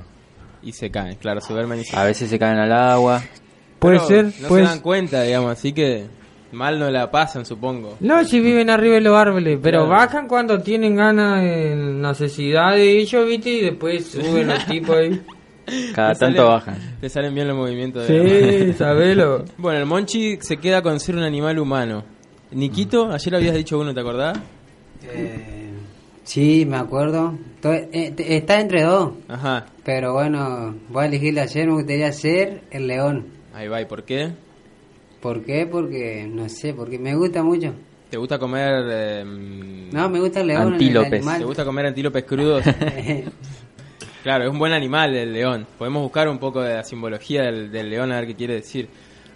Y 0.64 0.72
se 0.72 0.90
caen, 0.90 1.16
claro, 1.16 1.42
se 1.42 1.52
duermen 1.52 1.80
y 1.82 1.84
se 1.84 1.98
A 1.98 2.06
veces 2.06 2.30
se 2.30 2.40
caen 2.40 2.58
al 2.60 2.72
agua. 2.72 3.22
Puede 3.80 3.98
Pero 3.98 4.08
ser, 4.08 4.26
No 4.42 4.48
pues. 4.48 4.64
se 4.64 4.70
dan 4.70 4.80
cuenta, 4.80 5.24
digamos, 5.24 5.52
así 5.52 5.74
que 5.74 6.06
mal 6.54 6.80
no 6.80 6.90
la 6.92 7.12
pasan, 7.12 7.46
supongo. 7.46 7.98
No, 8.00 8.24
si 8.24 8.40
viven 8.40 8.70
arriba 8.70 8.96
de 8.96 9.02
los 9.02 9.18
árboles, 9.18 9.60
pero 9.62 9.80
Claro. 9.86 9.90
bajan 9.90 10.28
cuando 10.30 10.62
tienen 10.62 10.96
ganas, 10.96 11.44
en 11.44 12.02
necesidad 12.02 12.72
de 12.76 13.00
ellos, 13.00 13.26
¿viste? 13.28 13.50
Y 13.50 13.62
después 13.62 14.06
suben 14.12 14.48
los 14.48 14.66
tipos 14.66 14.96
ahí. 14.96 15.22
Cada 15.94 16.14
tanto 16.16 16.38
salen- 16.42 16.52
bajan. 16.52 16.98
Te 17.02 17.10
salen 17.10 17.34
bien 17.36 17.48
los 17.48 17.58
movimientos. 17.58 18.08
digamos. 18.08 18.32
Sí, 18.32 18.74
sabelo. 18.74 19.46
Bueno, 19.58 19.80
el 19.80 19.86
Monchi 19.86 20.38
se 20.42 20.58
queda 20.58 20.82
con 20.82 21.00
ser 21.00 21.16
un 21.16 21.24
animal 21.24 21.60
humano. 21.60 22.04
Niquito, 22.52 23.12
ayer 23.12 23.36
habías 23.36 23.56
dicho 23.56 23.80
uno, 23.80 23.94
¿te 23.94 24.00
acordás? 24.02 24.38
Eh, 25.04 25.70
sí, 26.24 26.66
me 26.68 26.78
acuerdo. 26.78 27.38
Eh, 27.64 28.14
está 28.18 28.60
entre 28.60 28.84
dos, 28.84 29.14
Ajá, 29.28 29.68
pero 29.86 30.14
bueno, 30.14 30.76
voy 30.90 31.04
a 31.04 31.08
elegir 31.08 31.34
de 31.36 31.42
ayer, 31.42 31.68
me 31.68 31.74
gustaría 31.76 32.12
ser 32.12 32.64
el 32.72 32.88
león. 32.88 33.28
ahí 33.54 33.68
va. 33.68 33.82
¿Y 33.82 33.86
por 33.86 34.04
qué? 34.04 34.32
¿Por 35.22 35.44
qué? 35.44 35.68
Porque, 35.72 36.28
no 36.30 36.50
sé, 36.50 36.74
porque 36.74 36.98
me 37.00 37.16
gusta 37.16 37.44
mucho. 37.44 37.74
¿Te 38.10 38.18
gusta 38.18 38.38
comer... 38.40 38.84
eh, 38.92 39.24
No, 39.94 40.10
me 40.10 40.20
gusta 40.20 40.42
el 40.42 40.48
león, 40.48 40.68
el 40.68 40.74
Antílopes. 40.74 41.14
animal. 41.14 41.40
¿Te 41.40 41.46
gusta 41.46 41.64
comer 41.64 41.86
antílopes 41.86 42.24
crudos? 42.26 42.64
Claro, 44.24 44.46
es 44.46 44.50
un 44.52 44.60
buen 44.60 44.74
animal 44.74 45.16
el 45.16 45.34
león. 45.34 45.66
Podemos 45.78 46.04
buscar 46.04 46.30
un 46.30 46.38
poco 46.38 46.62
de 46.62 46.76
la 46.76 46.84
simbología 46.84 47.42
del, 47.44 47.72
del 47.72 47.90
león 47.90 48.12
a 48.12 48.18
ver 48.18 48.28
qué 48.28 48.36
quiere 48.36 48.54
decir. 48.56 48.88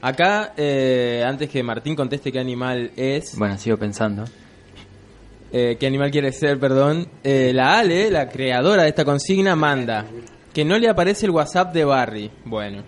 Acá, 0.02 0.54
eh, 0.58 1.24
antes 1.26 1.50
que 1.50 1.64
Martín 1.64 1.96
conteste 1.96 2.30
qué 2.32 2.40
animal 2.40 2.92
es, 2.96 3.36
Bueno, 3.38 3.58
sigo 3.58 3.78
pensando. 3.78 4.26
eh, 5.52 5.78
qué 5.80 5.88
animal 5.88 6.12
quiere 6.12 6.32
ser, 6.32 6.60
perdón, 6.60 7.08
eh, 7.24 7.52
la 7.54 7.80
Ale, 7.80 8.12
la 8.12 8.30
creadora 8.30 8.84
de 8.84 8.90
esta 8.90 9.04
consigna, 9.06 9.56
manda 9.56 10.06
que 10.54 10.64
no 10.64 10.78
le 10.78 10.88
aparece 10.88 11.26
el 11.26 11.32
WhatsApp 11.32 11.74
de 11.74 11.84
Barry. 11.86 12.30
Bueno. 12.46 12.84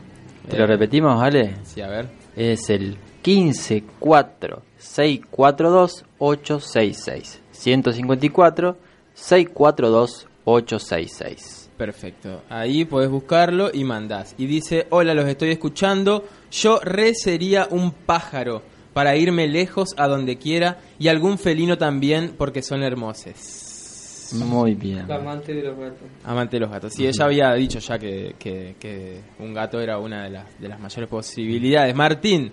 ¿Te 0.48 0.56
eh, 0.56 0.60
lo 0.60 0.68
repetimos, 0.68 1.20
vale? 1.20 1.56
Sí, 1.64 1.82
a 1.82 1.88
ver. 1.88 2.08
Es 2.36 2.70
el 2.70 2.98
154642 3.26 6.06
866 6.20 7.42
154 7.52 8.78
642 9.14 10.28
866 10.46 11.67
Perfecto. 11.78 12.42
Ahí 12.50 12.86
podés 12.86 13.10
buscarlo 13.10 13.70
y 13.74 13.84
mandás. 13.84 14.34
Y 14.38 14.48
dice, 14.48 14.88
hola, 14.90 15.14
los 15.14 15.28
estoy 15.28 15.50
escuchando. 15.52 16.26
Yo 16.52 16.80
re 16.82 17.14
sería 17.14 17.68
un 17.70 17.92
pájaro 17.92 18.64
para 18.94 19.16
irme 19.16 19.48
lejos 19.48 19.90
a 19.98 20.08
donde 20.08 20.38
quiera 20.38 20.80
y 20.98 21.08
algún 21.08 21.38
felino 21.38 21.78
también 21.78 22.34
porque 22.38 22.62
son 22.64 22.82
hermosos. 22.82 24.32
Muy 24.34 24.74
bien. 24.74 25.08
La 25.08 25.16
amante 25.18 25.54
de 25.54 25.62
los 25.64 25.78
gatos. 25.78 26.00
Amante 26.26 26.56
de 26.58 26.60
los 26.62 26.70
gatos. 26.72 26.94
Sí, 26.94 27.06
ella 27.08 27.26
había 27.26 27.54
dicho 27.54 27.80
ya 27.80 27.98
que, 28.00 28.36
que- 28.40 28.76
que 28.80 29.22
un 29.40 29.54
gato 29.54 29.80
era 29.80 30.00
una 30.00 30.24
de 30.24 30.32
las, 30.32 30.60
de 30.60 30.68
las 30.68 30.80
mayores 30.80 31.10
posibilidades. 31.10 31.96
Martín, 31.96 32.52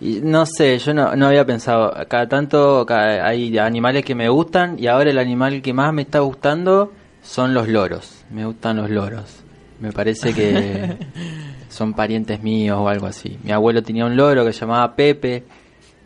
Y 0.00 0.20
no 0.20 0.44
sé, 0.46 0.78
yo 0.78 0.92
no, 0.92 1.14
no 1.14 1.28
había 1.28 1.46
pensado. 1.46 1.94
Cada 2.08 2.28
tanto 2.28 2.84
ca- 2.84 3.24
hay 3.26 3.56
animales 3.56 4.04
que 4.04 4.16
me 4.16 4.28
gustan 4.28 4.76
y 4.78 4.88
ahora 4.88 5.10
el 5.10 5.18
animal 5.18 5.62
que 5.62 5.72
más 5.72 5.94
me 5.94 6.02
está 6.02 6.18
gustando 6.18 6.92
son 7.22 7.54
los 7.54 7.68
loros. 7.68 8.21
Me 8.32 8.44
gustan 8.44 8.76
los 8.78 8.90
loros. 8.90 9.42
Me 9.80 9.92
parece 9.92 10.32
que 10.32 10.96
son 11.68 11.92
parientes 11.94 12.42
míos 12.42 12.78
o 12.80 12.88
algo 12.88 13.06
así. 13.06 13.38
Mi 13.42 13.52
abuelo 13.52 13.82
tenía 13.82 14.04
un 14.06 14.16
loro 14.16 14.44
que 14.44 14.52
se 14.52 14.60
llamaba 14.60 14.94
Pepe, 14.94 15.44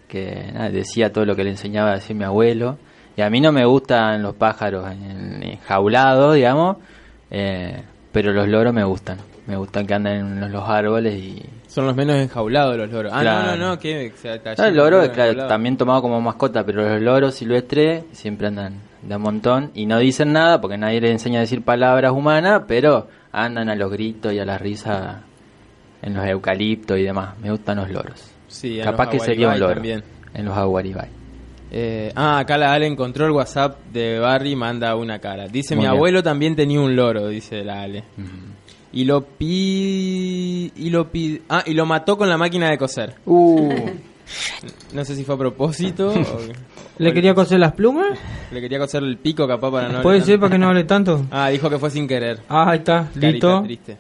que 0.09 0.51
nada, 0.53 0.71
decía 0.71 1.13
todo 1.13 1.25
lo 1.25 1.37
que 1.37 1.45
le 1.45 1.51
enseñaba 1.51 1.91
a 1.93 1.95
decir 1.97 2.17
mi 2.17 2.25
abuelo. 2.25 2.79
Y 3.17 3.23
a 3.23 3.31
mí 3.31 3.41
no 3.41 3.53
me 3.53 3.65
gustan 3.65 4.23
los 4.23 4.35
pájaros 4.35 4.91
en- 4.91 5.43
enjaulados, 5.43 6.35
digamos, 6.35 6.77
eh, 7.31 7.83
pero 8.13 8.33
los 8.33 8.49
loros 8.49 8.73
me 8.75 8.85
gustan. 8.85 9.19
Me 9.47 9.57
gustan 9.57 9.87
que 9.87 9.95
anden 9.95 10.43
en 10.43 10.53
los 10.53 10.69
árboles 10.69 11.15
y 11.15 11.43
son 11.69 11.87
los 11.87 11.95
menos 11.95 12.17
enjaulados 12.17 12.77
los 12.77 12.91
loros. 12.91 13.13
Ah, 13.15 13.21
Claro. 13.21 13.51
no, 13.53 13.57
no, 13.57 13.69
no, 13.71 13.79
que... 13.79 14.13
no, 14.59 14.65
el 14.65 14.75
loro, 14.77 15.13
claro, 15.13 15.47
también 15.47 15.77
tomado 15.77 16.03
como 16.03 16.21
mascota, 16.21 16.65
pero 16.65 16.83
los 16.89 17.01
loros 17.03 17.35
silvestres 17.35 18.05
siempre 18.13 18.49
andan 18.49 18.75
de 19.07 19.17
un 19.17 19.23
montón 19.23 19.71
y 19.75 19.87
no 19.87 19.99
dicen 19.99 20.33
nada 20.33 20.61
porque 20.61 20.77
nadie 20.77 21.01
les 21.01 21.11
enseña 21.13 21.39
a 21.39 21.43
decir 21.43 21.63
palabras 21.63 22.13
humanas, 22.13 22.63
pero 22.67 23.09
andan 23.33 23.69
a 23.69 23.75
los 23.75 23.91
gritos 23.91 24.33
y 24.33 24.39
a 24.39 24.45
la 24.45 24.59
risa 24.59 25.23
en 26.03 26.15
los 26.15 26.27
eucaliptos 26.27 26.99
y 26.99 27.03
demás. 27.03 27.39
Me 27.41 27.51
gustan 27.51 27.77
los 27.79 27.91
loros. 27.91 28.31
Sí, 28.49 28.79
en 28.79 28.85
Capaz 28.85 29.05
los 29.07 29.15
que 29.15 29.21
sería 29.21 29.49
un 29.49 29.61
loro 29.61 29.75
también. 29.75 30.03
en 30.35 30.45
los 30.45 30.57
aguaribay. 30.57 31.09
Eh, 31.71 32.13
ah, 32.15 32.39
acá 32.39 32.57
la 32.57 32.73
Ale 32.73 32.87
encontró 32.87 33.27
el 33.27 33.33
WhatsApp 33.33 33.79
de 33.93 34.19
Barry 34.21 34.53
y 34.53 34.57
manda 34.57 34.95
una 34.95 35.19
cara. 35.19 35.49
Dice, 35.49 35.75
Muy 35.75 35.83
mi 35.85 35.89
bien. 35.89 35.97
abuelo 35.97 36.23
también 36.23 36.55
tenía 36.55 36.81
un 36.81 36.95
loro, 36.95 37.29
dice 37.29 37.65
la 37.65 37.83
Ale. 37.83 38.05
Y 38.93 39.05
lo 39.05 39.23
pi... 39.25 40.73
Y 40.77 40.91
lo 40.91 41.11
pi... 41.11 41.43
Ah, 41.49 41.63
y 41.67 41.75
lo 41.75 41.85
mató 41.87 42.17
con 42.17 42.29
la 42.29 42.39
máquina 42.39 42.71
de 42.71 42.79
coser. 42.79 43.15
Uh, 43.27 43.69
No 44.93 45.05
sé 45.05 45.15
si 45.15 45.25
fue 45.25 45.35
a 45.35 45.39
propósito 45.39 46.09
o... 46.09 46.15
¿Le 46.99 47.13
quería 47.13 47.35
coser 47.35 47.61
las 47.61 47.73
plumas? 47.73 48.19
Le 48.51 48.61
quería 48.61 48.79
coser 48.79 49.03
el 49.03 49.19
pico 49.19 49.47
capaz 49.47 49.71
para 49.71 49.89
no... 49.89 50.03
Puede 50.03 50.17
hablar 50.17 50.27
ser 50.27 50.41
para 50.41 50.53
que 50.53 50.59
no 50.59 50.69
hable 50.69 50.85
tanto. 50.85 51.27
Ah, 51.31 51.49
dijo 51.51 51.69
que 51.71 51.79
fue 51.79 51.91
sin 51.91 52.09
querer. 52.09 52.41
Ah, 52.49 52.71
ahí 52.71 52.79
está, 52.79 53.09
listo. 53.15 53.63
triste. 53.65 53.99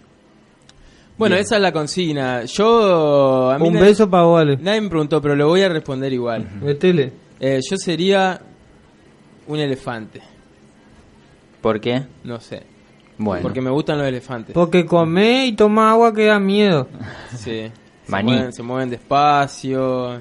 Bueno, 1.18 1.36
esa 1.36 1.56
es 1.56 1.62
la 1.62 1.72
consigna. 1.72 2.44
Yo... 2.44 3.50
a 3.50 3.58
mí 3.58 3.68
Un 3.68 3.74
nadie- 3.74 3.86
beso 3.88 4.10
para 4.10 4.24
vale. 4.24 4.56
Nadie 4.60 4.80
me 4.80 4.88
preguntó, 4.88 5.20
pero 5.22 5.34
lo 5.36 5.48
voy 5.48 5.62
a 5.62 5.68
responder 5.68 6.12
igual. 6.12 6.48
Metele. 6.62 7.12
Eh, 7.38 7.60
yo 7.70 7.76
sería 7.76 8.40
un 9.46 9.58
elefante. 9.58 10.20
¿Por 11.60 11.80
qué? 11.80 12.02
No 12.24 12.40
sé. 12.40 12.62
Bueno, 13.18 13.42
Porque 13.42 13.60
me 13.62 13.70
gustan 13.70 13.98
los 13.98 14.06
elefantes. 14.06 14.54
Porque 14.54 14.84
come 14.84 15.46
y 15.46 15.52
toma 15.52 15.90
agua 15.90 16.12
que 16.12 16.26
da 16.26 16.38
miedo. 16.38 16.88
Sí. 17.36 17.70
Se 18.06 18.12
Maní. 18.12 18.32
mueven, 18.32 18.52
se 18.52 18.62
mueven 18.62 18.90
despacio. 18.90 20.20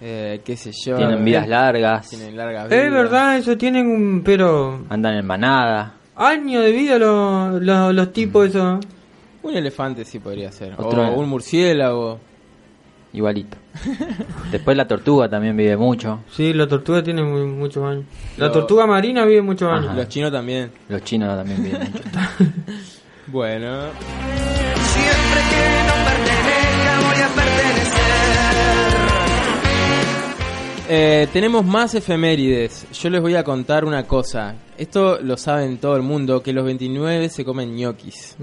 Eh, 0.00 0.40
qué 0.44 0.56
sé 0.56 0.72
yo. 0.72 0.96
tienen 0.96 1.24
vidas 1.24 1.44
Eh, 1.46 1.48
largas, 1.48 2.10
Tienen 2.10 2.36
largas 2.36 2.68
vidas. 2.68 2.84
Es 2.84 2.90
verdad, 2.92 3.36
eso 3.38 3.56
tienen 3.56 3.86
un... 3.86 4.22
Pero... 4.24 4.84
andan 4.90 5.14
en 5.14 5.26
manada. 5.26 5.94
Años 6.16 6.62
de 6.64 6.72
vida 6.72 6.98
los, 6.98 7.62
los, 7.62 7.94
los 7.94 8.12
tipos 8.12 8.48
esos. 8.48 8.84
Un 9.42 9.54
elefante 9.54 10.04
sí 10.04 10.18
podría 10.18 10.50
ser. 10.52 10.74
Otro- 10.78 11.08
O 11.08 11.20
un 11.20 11.28
murciélago. 11.28 12.18
Igualito. 13.12 13.56
Después 14.50 14.76
la 14.76 14.86
tortuga 14.88 15.28
también 15.28 15.56
vive 15.56 15.76
mucho. 15.76 16.20
Sí, 16.32 16.52
la 16.52 16.66
tortuga 16.66 17.02
tiene 17.02 17.22
muy- 17.22 17.46
muchos 17.46 17.84
años. 17.84 18.04
La 18.36 18.46
Lo- 18.46 18.52
tortuga 18.52 18.86
marina 18.86 19.24
vive 19.24 19.42
muchos 19.42 19.70
años. 19.70 19.94
Los 19.96 20.08
chinos 20.08 20.32
también. 20.32 20.70
Los 20.88 21.02
chinos 21.04 21.36
también 21.36 21.62
viven 21.62 21.80
mucho. 21.92 22.02
Bueno. 23.26 23.86
Siempre 24.92 25.40
que 25.50 25.62
no 25.86 26.43
Eh, 30.88 31.28
tenemos 31.32 31.64
más 31.64 31.94
efemérides. 31.94 32.86
Yo 32.92 33.08
les 33.10 33.20
voy 33.20 33.34
a 33.34 33.42
contar 33.42 33.84
una 33.84 34.04
cosa. 34.04 34.54
Esto 34.76 35.18
lo 35.20 35.36
saben 35.36 35.78
todo 35.78 35.96
el 35.96 36.02
mundo, 36.02 36.42
que 36.42 36.52
los 36.52 36.64
29 36.64 37.30
se 37.30 37.44
comen 37.44 37.74
ñoquis. 37.74 38.36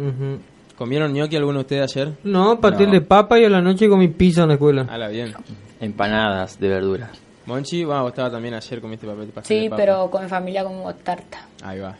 ¿Comieron 0.75 1.13
ñoqui 1.13 1.35
alguno 1.35 1.59
de 1.59 1.61
ustedes 1.61 1.95
ayer? 1.95 2.13
No, 2.23 2.59
pastel 2.59 2.87
No. 2.87 2.93
de 2.93 3.01
papa 3.01 3.39
y 3.39 3.45
a 3.45 3.49
la 3.49 3.61
noche 3.61 3.87
comí 3.87 4.07
pizza 4.07 4.41
en 4.43 4.47
la 4.49 4.53
escuela. 4.55 5.07
Bien. 5.09 5.33
Empanadas 5.79 6.59
de 6.59 6.67
verduras. 6.67 7.11
Monchi, 7.45 7.83
vos 7.83 8.07
estaba 8.09 8.31
también 8.31 8.55
ayer, 8.55 8.81
comiste 8.81 9.05
papel 9.05 9.27
de 9.27 9.33
pastel 9.33 9.57
de 9.57 9.63
Sí, 9.63 9.69
papa. 9.69 9.81
pero 9.81 10.09
con 10.09 10.23
mi 10.23 10.29
familia 10.29 10.63
como 10.63 10.93
tarta. 10.95 11.47
Ahí 11.63 11.79
va. 11.79 11.95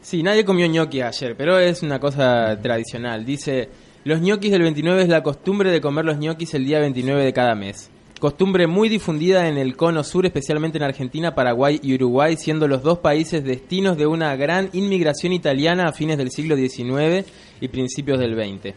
Sí, 0.00 0.22
nadie 0.22 0.44
comió 0.44 0.66
ñoqui 0.66 1.02
ayer, 1.02 1.34
pero 1.36 1.58
es 1.58 1.82
una 1.82 1.98
cosa 2.00 2.56
tradicional. 2.62 3.24
Dice, 3.26 3.68
los 4.08 4.22
ñoquis 4.22 4.50
del 4.50 4.62
29 4.62 5.02
es 5.02 5.08
la 5.10 5.22
costumbre 5.22 5.70
de 5.70 5.82
comer 5.82 6.06
los 6.06 6.16
ñoquis 6.16 6.54
el 6.54 6.64
día 6.64 6.80
29 6.80 7.22
de 7.22 7.32
cada 7.34 7.54
mes. 7.54 7.90
Costumbre 8.18 8.66
muy 8.66 8.88
difundida 8.88 9.48
en 9.48 9.58
el 9.58 9.76
cono 9.76 10.02
sur, 10.02 10.24
especialmente 10.24 10.78
en 10.78 10.84
Argentina, 10.84 11.34
Paraguay 11.34 11.78
y 11.82 11.94
Uruguay, 11.94 12.36
siendo 12.38 12.66
los 12.68 12.82
dos 12.82 13.00
países 13.00 13.44
destinos 13.44 13.98
de 13.98 14.06
una 14.06 14.34
gran 14.34 14.70
inmigración 14.72 15.34
italiana 15.34 15.88
a 15.88 15.92
fines 15.92 16.16
del 16.16 16.30
siglo 16.30 16.56
XIX 16.56 17.30
y 17.60 17.68
principios 17.68 18.18
del 18.18 18.34
XX. 18.34 18.74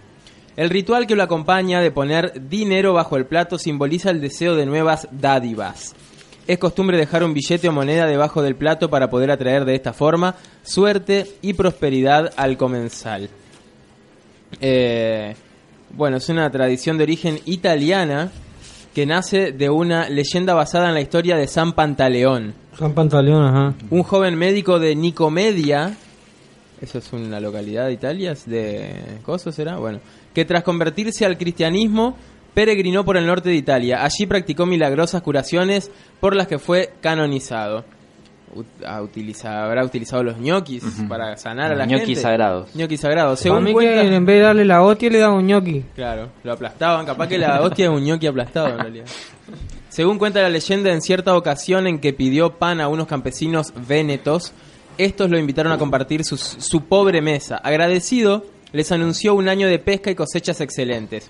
El 0.58 0.70
ritual 0.70 1.08
que 1.08 1.16
lo 1.16 1.24
acompaña 1.24 1.80
de 1.80 1.92
poner 1.92 2.50
dinero 2.50 2.92
bajo 2.92 3.16
el 3.16 3.26
plato 3.26 3.58
simboliza 3.58 4.10
el 4.10 4.20
deseo 4.20 4.58
de 4.58 4.66
nuevas 4.66 5.08
dádivas. 5.12 5.96
Es 6.46 6.58
costumbre 6.58 6.98
dejar 6.98 7.24
un 7.24 7.34
billete 7.34 7.70
o 7.70 7.72
moneda 7.72 8.06
debajo 8.06 8.42
del 8.42 8.58
plato 8.58 8.90
para 8.90 9.10
poder 9.10 9.32
atraer 9.32 9.64
de 9.64 9.76
esta 9.76 9.94
forma 9.94 10.36
suerte 10.62 11.26
y 11.42 11.54
prosperidad 11.54 12.34
al 12.36 12.58
comensal. 12.58 13.30
Eh, 14.60 15.36
bueno, 15.96 16.18
es 16.18 16.30
una 16.30 16.50
tradición 16.50 16.98
de 16.98 17.04
origen 17.04 17.40
italiana 17.46 18.32
que 18.94 19.06
nace 19.06 19.52
de 19.52 19.70
una 19.70 20.10
leyenda 20.10 20.54
basada 20.54 20.90
en 20.90 20.94
la 20.94 21.02
historia 21.02 21.38
de 21.38 21.48
San 21.48 21.74
Pantaleón, 21.74 22.54
San 22.78 22.94
Pantaleón, 22.94 23.44
ajá. 23.46 23.74
un 23.90 24.04
joven 24.04 24.36
médico 24.36 24.80
de 24.80 24.96
Nicomedia, 24.96 25.96
eso 26.82 26.98
es 26.98 27.14
una 27.14 27.40
localidad 27.40 27.88
de 27.88 27.94
Italia, 27.94 28.34
de 28.46 29.20
¿Coso 29.24 29.52
será? 29.52 29.78
Bueno, 29.78 30.00
que 30.34 30.46
tras 30.46 30.64
convertirse 30.64 31.26
al 31.26 31.38
cristianismo 31.38 32.18
peregrinó 32.54 33.06
por 33.06 33.18
el 33.18 33.26
norte 33.26 33.50
de 33.50 33.56
Italia. 33.56 34.04
Allí 34.04 34.26
practicó 34.26 34.66
milagrosas 34.66 35.22
curaciones 35.22 35.92
por 36.20 36.36
las 36.36 36.48
que 36.48 36.60
fue 36.60 36.94
canonizado. 37.02 37.86
Utiliza- 39.02 39.64
habrá 39.66 39.84
utilizado 39.84 40.24
los 40.24 40.38
ñoquis 40.38 40.84
para 41.08 41.38
sanar 41.38 41.72
a 41.72 41.76
la 41.76 41.86
ñoquis 41.86 42.08
gente. 42.08 42.22
sagrados. 42.22 42.76
Ñoquis 42.76 43.00
sagrados. 43.00 43.40
Según 43.40 43.64
mí 43.64 43.72
cuenta, 43.74 44.02
que 44.02 44.16
en 44.16 44.26
vez 44.26 44.36
de 44.38 44.42
darle 44.42 44.66
la 44.66 44.82
hostia 44.84 45.10
le 45.10 45.20
daba 45.20 45.36
un 45.36 45.46
ñoqui. 45.48 45.86
Claro, 45.96 46.30
lo 46.44 46.54
aplastaban. 46.54 47.06
Capaz 47.06 47.28
que 47.28 47.38
la 47.38 47.62
hostia 47.62 47.86
es 47.86 47.92
un 47.92 48.04
ñoqui 48.04 48.28
aplastado 48.28 48.68
en 48.70 48.80
realidad. 48.80 49.06
Según 49.90 50.18
cuenta 50.18 50.42
la 50.42 50.50
leyenda, 50.50 50.92
en 50.92 51.02
cierta 51.02 51.36
ocasión 51.36 51.88
en 51.88 52.00
que 52.00 52.14
pidió 52.14 52.58
pan 52.58 52.80
a 52.82 52.88
unos 52.88 53.08
campesinos 53.08 53.74
vénetos, 53.88 54.54
estos 54.98 55.30
lo 55.30 55.38
invitaron 55.38 55.72
a 55.74 55.78
compartir 55.78 56.24
su, 56.24 56.38
su 56.38 56.86
pobre 56.86 57.22
mesa. 57.22 57.58
Agradecido, 57.58 58.46
les 58.72 58.92
anunció 58.92 59.34
un 59.36 59.50
año 59.50 59.68
de 59.68 59.80
pesca 59.80 60.10
y 60.12 60.16
cosechas 60.16 60.62
excelentes. 60.62 61.30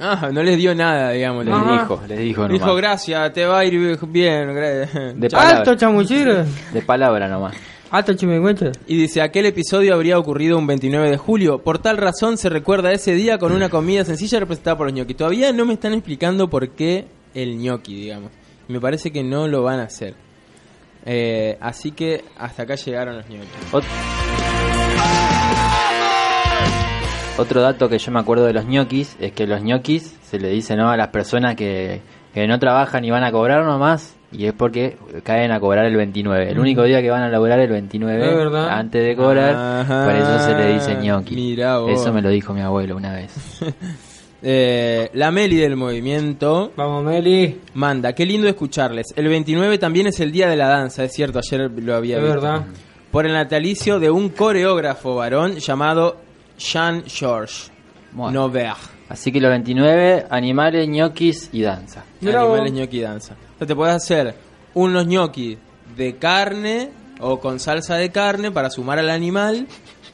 Ah, 0.00 0.30
no 0.32 0.42
les 0.42 0.56
dio 0.56 0.74
nada, 0.74 1.10
digamos. 1.10 1.44
Les 1.44 1.54
Ajá. 1.54 1.72
dijo, 1.82 2.00
les 2.08 2.18
dijo 2.18 2.42
nomás. 2.42 2.52
Dijo, 2.58 2.74
gracias, 2.74 3.32
te 3.32 3.44
va 3.44 3.58
a 3.60 3.64
ir 3.66 3.98
bien. 4.08 4.48
De 5.20 5.28
Chao". 5.28 5.38
palabra. 5.40 5.58
Alto 5.58 5.74
chamuchero. 5.76 6.44
De 6.72 6.82
palabra 6.82 7.28
nomás. 7.28 7.54
Alto 7.90 8.14
chimenguenche. 8.14 8.70
Y 8.86 8.96
dice, 8.96 9.20
aquel 9.20 9.46
episodio 9.46 9.94
habría 9.94 10.16
ocurrido 10.18 10.56
un 10.58 10.66
29 10.66 11.10
de 11.10 11.16
julio. 11.16 11.58
Por 11.58 11.78
tal 11.80 11.96
razón 11.96 12.38
se 12.38 12.48
recuerda 12.48 12.92
ese 12.92 13.14
día 13.14 13.36
con 13.38 13.52
una 13.52 13.68
comida 13.68 14.04
sencilla 14.04 14.38
representada 14.40 14.76
por 14.76 14.86
los 14.86 14.94
ñoquis. 14.94 15.16
Todavía 15.16 15.52
no 15.52 15.64
me 15.66 15.74
están 15.74 15.92
explicando 15.94 16.48
por 16.48 16.70
qué 16.70 17.06
el 17.34 17.58
ñoqui, 17.58 17.94
digamos. 17.96 18.30
Me 18.68 18.80
parece 18.80 19.10
que 19.10 19.22
no 19.24 19.48
lo 19.48 19.62
van 19.64 19.80
a 19.80 19.84
hacer. 19.84 20.14
Eh, 21.04 21.58
así 21.60 21.90
que 21.90 22.24
hasta 22.38 22.62
acá 22.62 22.76
llegaron 22.76 23.16
los 23.16 23.28
ñoquis. 23.28 23.50
Ot- 23.72 24.79
Otro 27.38 27.62
dato 27.62 27.88
que 27.88 27.98
yo 27.98 28.12
me 28.12 28.20
acuerdo 28.20 28.44
de 28.44 28.52
los 28.52 28.66
ñoquis 28.66 29.16
es 29.18 29.32
que 29.32 29.46
los 29.46 29.62
ñoquis 29.62 30.14
se 30.22 30.38
le 30.38 30.50
dice 30.50 30.76
¿no? 30.76 30.90
a 30.90 30.96
las 30.96 31.08
personas 31.08 31.54
que, 31.56 32.02
que 32.34 32.46
no 32.46 32.58
trabajan 32.58 33.04
y 33.04 33.10
van 33.10 33.24
a 33.24 33.32
cobrar 33.32 33.64
nomás 33.64 34.14
y 34.30 34.44
es 34.44 34.52
porque 34.52 34.96
caen 35.24 35.50
a 35.50 35.58
cobrar 35.58 35.86
el 35.86 35.96
29. 35.96 36.50
El 36.50 36.58
único 36.60 36.84
día 36.84 37.00
que 37.00 37.10
van 37.10 37.22
a 37.22 37.28
laburar 37.30 37.58
el 37.60 37.70
29 37.70 38.28
Es 38.30 38.36
verdad. 38.36 38.68
antes 38.70 39.02
de 39.04 39.16
cobrar, 39.16 39.54
Ajá. 39.56 40.04
por 40.04 40.14
eso 40.14 40.38
se 40.40 40.54
le 40.54 40.74
dice 40.74 40.94
ñoqui. 40.96 41.34
Mirá 41.34 41.78
vos. 41.78 41.92
Eso 41.98 42.12
me 42.12 42.20
lo 42.20 42.28
dijo 42.28 42.52
mi 42.52 42.60
abuelo 42.60 42.96
una 42.96 43.12
vez. 43.14 43.32
Eh, 44.42 45.10
la 45.12 45.30
Meli 45.30 45.56
del 45.56 45.76
movimiento 45.76 46.72
Vamos, 46.74 47.04
Meli. 47.04 47.60
manda, 47.74 48.14
qué 48.14 48.24
lindo 48.24 48.48
escucharles. 48.48 49.08
El 49.14 49.28
29 49.28 49.76
también 49.76 50.06
es 50.06 50.18
el 50.20 50.32
día 50.32 50.48
de 50.48 50.56
la 50.56 50.66
danza, 50.66 51.04
es 51.04 51.12
cierto, 51.12 51.40
ayer 51.40 51.70
lo 51.70 51.94
había 51.94 52.16
Es 52.16 52.22
visto. 52.22 52.40
verdad. 52.40 52.62
Por 53.10 53.26
el 53.26 53.34
natalicio 53.34 54.00
de 54.00 54.10
un 54.10 54.30
coreógrafo 54.30 55.14
varón 55.16 55.56
llamado 55.56 56.16
Jean 56.60 57.02
Georges 57.06 57.72
Bueno. 58.12 58.50
Así 59.08 59.32
que 59.32 59.40
los 59.40 59.50
29, 59.50 60.26
animales, 60.30 60.86
ñoquis 60.88 61.48
y 61.52 61.62
danza. 61.62 62.04
Animales 62.22 62.70
vos. 62.70 62.72
ñoqui 62.72 63.00
danza. 63.00 63.34
Te 63.58 63.74
puedes 63.74 63.94
hacer 63.96 64.34
unos 64.74 65.06
ñoquis 65.06 65.58
de 65.96 66.16
carne 66.16 66.90
o 67.18 67.40
con 67.40 67.58
salsa 67.58 67.96
de 67.96 68.10
carne 68.10 68.52
para 68.52 68.70
sumar 68.70 68.98
al 69.00 69.10
animal 69.10 69.66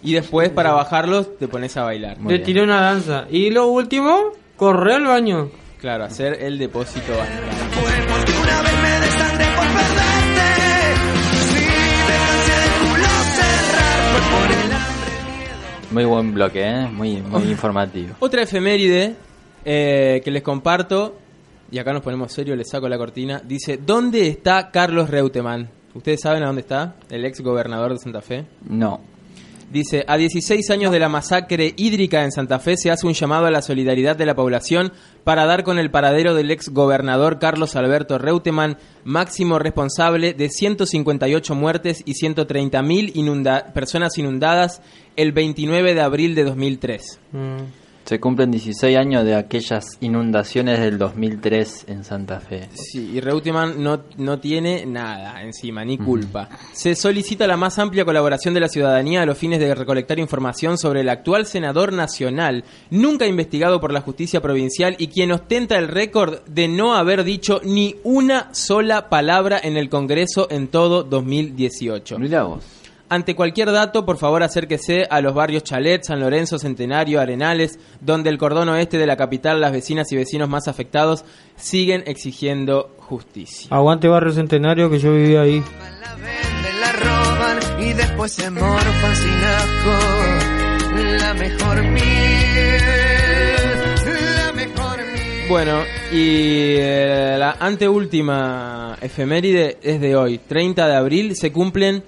y 0.03 0.15
después 0.15 0.49
para 0.49 0.73
bajarlos 0.73 1.37
te 1.39 1.47
pones 1.47 1.77
a 1.77 1.83
bailar. 1.83 2.19
Muy 2.19 2.33
Le 2.33 2.39
bien. 2.39 2.47
tiré 2.47 2.63
una 2.63 2.81
danza. 2.81 3.27
Y 3.31 3.51
lo 3.51 3.67
último, 3.67 4.33
corre 4.57 4.95
al 4.95 5.05
baño. 5.05 5.51
Claro, 5.79 6.05
hacer 6.05 6.39
el 6.43 6.59
depósito. 6.59 7.13
Muy 15.97 16.05
buen 16.05 16.35
bloque, 16.35 16.63
¿eh? 16.63 16.87
Muy, 16.93 17.23
muy 17.23 17.45
informativo. 17.45 18.17
Otra 18.19 18.43
efeméride 18.43 19.15
eh, 19.65 20.21
que 20.23 20.31
les 20.31 20.43
comparto, 20.43 21.17
y 21.71 21.79
acá 21.79 21.95
nos 21.95 22.03
ponemos 22.03 22.31
serio, 22.31 22.55
les 22.55 22.69
saco 22.69 22.87
la 22.87 22.99
cortina, 22.99 23.41
dice, 23.43 23.79
¿dónde 23.79 24.29
está 24.29 24.71
Carlos 24.71 25.09
Reutemann? 25.09 25.71
¿Ustedes 25.95 26.21
saben 26.21 26.43
a 26.43 26.49
dónde 26.49 26.61
está? 26.61 26.97
El 27.09 27.25
ex 27.25 27.41
gobernador 27.41 27.95
de 27.95 27.99
Santa 27.99 28.21
Fe. 28.21 28.45
No. 28.69 29.01
Dice, 29.70 30.05
a 30.07 30.16
16 30.16 30.70
años 30.70 30.92
de 30.92 31.00
la 31.00 31.09
masacre 31.09 31.74
hídrica 31.76 32.22
en 32.22 32.31
Santa 32.31 32.61
Fe 32.61 32.76
se 32.76 32.92
hace 32.92 33.07
un 33.07 33.14
llamado 33.14 33.46
a 33.46 33.50
la 33.50 33.62
solidaridad 33.62 34.14
de 34.14 34.24
la 34.24 34.37
población 34.37 34.92
para 35.24 35.44
dar 35.44 35.64
con 35.64 35.81
el 35.81 35.90
paradero 35.90 36.35
del 36.35 36.52
ex 36.52 36.68
gobernador 36.68 37.40
Carlos 37.40 37.74
Alberto 37.74 38.16
Reutemann, 38.16 38.79
máximo 39.02 39.59
responsable 39.59 40.35
de 40.35 40.50
158 40.50 41.55
muertes 41.57 42.02
y 42.07 42.12
130.000 42.12 43.11
inunda 43.14 43.72
personas 43.72 44.16
inundadas 44.18 44.83
el 45.16 45.33
29 45.33 45.94
de 45.94 46.00
abril 46.00 46.37
de 46.37 46.44
2003. 46.44 47.20
Mm. 47.33 47.86
Se 48.07 48.21
cumplen 48.21 48.53
16 48.53 48.97
años 48.97 49.25
de 49.25 49.35
aquellas 49.35 49.99
inundaciones 50.01 50.79
del 50.79 50.97
2003 50.97 51.87
en 51.88 52.05
Santa 52.05 52.38
Fe. 52.38 52.69
Sí, 52.73 53.11
y 53.14 53.21
Reutemann 53.21 53.83
no, 53.83 54.03
no 54.16 54.38
tiene 54.38 54.87
nada 54.87 55.42
encima, 55.42 55.85
ni 55.85 55.99
culpa. 55.99 56.49
Se 56.73 56.95
solicita 56.95 57.49
la 57.49 57.57
más 57.57 57.81
amplia 57.81 58.05
colaboración 58.05 58.55
de 58.55 58.61
la 58.61 58.69
ciudadanía 58.69 59.23
a 59.23 59.27
los 59.27 59.37
fines 59.37 59.59
de 59.59 59.75
recolectar 59.75 60.21
información 60.21 60.79
sobre 60.79 61.01
el 61.01 61.09
actual 61.09 61.47
senador 61.47 61.92
nacional, 61.92 62.62
nunca 62.90 63.27
investigado 63.27 63.81
por 63.81 63.92
la 63.92 64.03
justicia 64.03 64.40
provincial 64.40 64.95
y 65.01 65.09
quien 65.09 65.33
ostenta 65.33 65.77
el 65.77 65.88
récord 65.88 66.42
de 66.47 66.69
no 66.69 66.95
haber 66.95 67.25
dicho 67.25 67.61
ni 67.64 67.97
una 68.05 68.55
sola 68.55 69.09
palabra 69.09 69.59
en 69.61 69.77
el 69.77 69.88
Congreso 69.88 70.47
en 70.49 70.69
todo 70.69 71.03
2018. 71.03 72.21
Mirá 72.21 72.45
vos. 72.45 72.76
Ante 73.09 73.37
cualquier 73.37 73.71
dato, 73.71 74.05
por 74.05 74.16
favor 74.16 74.42
acérquese 74.42 75.07
a 75.09 75.21
los 75.21 75.33
barrios 75.33 75.62
Chalet, 75.62 76.03
San 76.03 76.19
Lorenzo, 76.19 76.59
Centenario, 76.59 77.21
Arenales, 77.21 77.79
donde 78.01 78.31
el 78.31 78.38
cordón 78.38 78.69
oeste 78.69 78.99
de 78.99 79.07
la 79.07 79.16
capital, 79.16 79.61
las 79.61 79.71
vecinas 79.71 80.11
y 80.11 80.16
vecinos 80.16 80.49
más 80.49 80.66
afectados 80.66 81.25
siguen 81.55 82.03
exigiendo 82.07 82.97
justicia. 82.99 83.69
Aguante 83.71 84.09
Barrio 84.09 84.33
Centenario 84.33 84.90
que 84.90 84.99
yo 84.99 85.12
vivía 85.12 85.42
ahí. 85.42 85.62
La 86.01 86.14
venden, 86.16 86.81
la 86.81 86.92
roban 86.92 87.59
y 87.81 87.92
después 87.92 88.33
se 88.33 88.51
morfan 88.51 89.16
sin 89.16 89.45
asco. 89.45 89.92
La 91.21 91.35
mejor 91.35 91.83
miel, 91.85 92.83
la 94.37 94.53
mejor 94.53 94.99
miel. 95.12 95.47
Bueno, 95.49 95.81
y 96.11 96.75
eh, 96.79 97.37
la 97.38 97.53
anteúltima 97.61 98.99
efeméride 99.01 99.79
es 99.81 100.01
de 100.01 100.16
hoy, 100.16 100.38
30 100.38 100.88
de 100.88 100.97
abril, 100.97 101.37
se 101.37 101.53
cumplen 101.53 102.03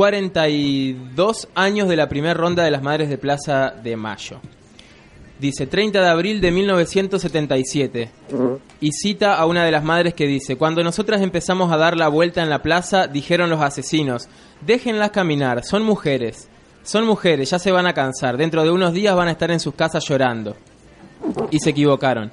42 0.00 1.48
años 1.54 1.86
de 1.86 1.94
la 1.94 2.08
primera 2.08 2.32
ronda 2.32 2.64
de 2.64 2.70
las 2.70 2.82
Madres 2.82 3.10
de 3.10 3.18
Plaza 3.18 3.68
de 3.68 3.98
Mayo. 3.98 4.40
Dice 5.38 5.66
30 5.66 6.00
de 6.00 6.08
abril 6.08 6.40
de 6.40 6.50
1977 6.50 8.10
y 8.80 8.92
cita 8.92 9.34
a 9.34 9.44
una 9.44 9.62
de 9.62 9.70
las 9.70 9.84
madres 9.84 10.14
que 10.14 10.26
dice, 10.26 10.56
cuando 10.56 10.82
nosotras 10.82 11.20
empezamos 11.20 11.70
a 11.70 11.76
dar 11.76 11.98
la 11.98 12.08
vuelta 12.08 12.42
en 12.42 12.48
la 12.48 12.62
plaza, 12.62 13.08
dijeron 13.08 13.50
los 13.50 13.60
asesinos, 13.60 14.30
déjenlas 14.62 15.10
caminar, 15.10 15.64
son 15.66 15.82
mujeres, 15.82 16.48
son 16.82 17.04
mujeres, 17.04 17.50
ya 17.50 17.58
se 17.58 17.70
van 17.70 17.86
a 17.86 17.92
cansar, 17.92 18.38
dentro 18.38 18.62
de 18.62 18.70
unos 18.70 18.94
días 18.94 19.14
van 19.14 19.28
a 19.28 19.32
estar 19.32 19.50
en 19.50 19.60
sus 19.60 19.74
casas 19.74 20.02
llorando. 20.08 20.56
Y 21.50 21.58
se 21.58 21.68
equivocaron. 21.68 22.32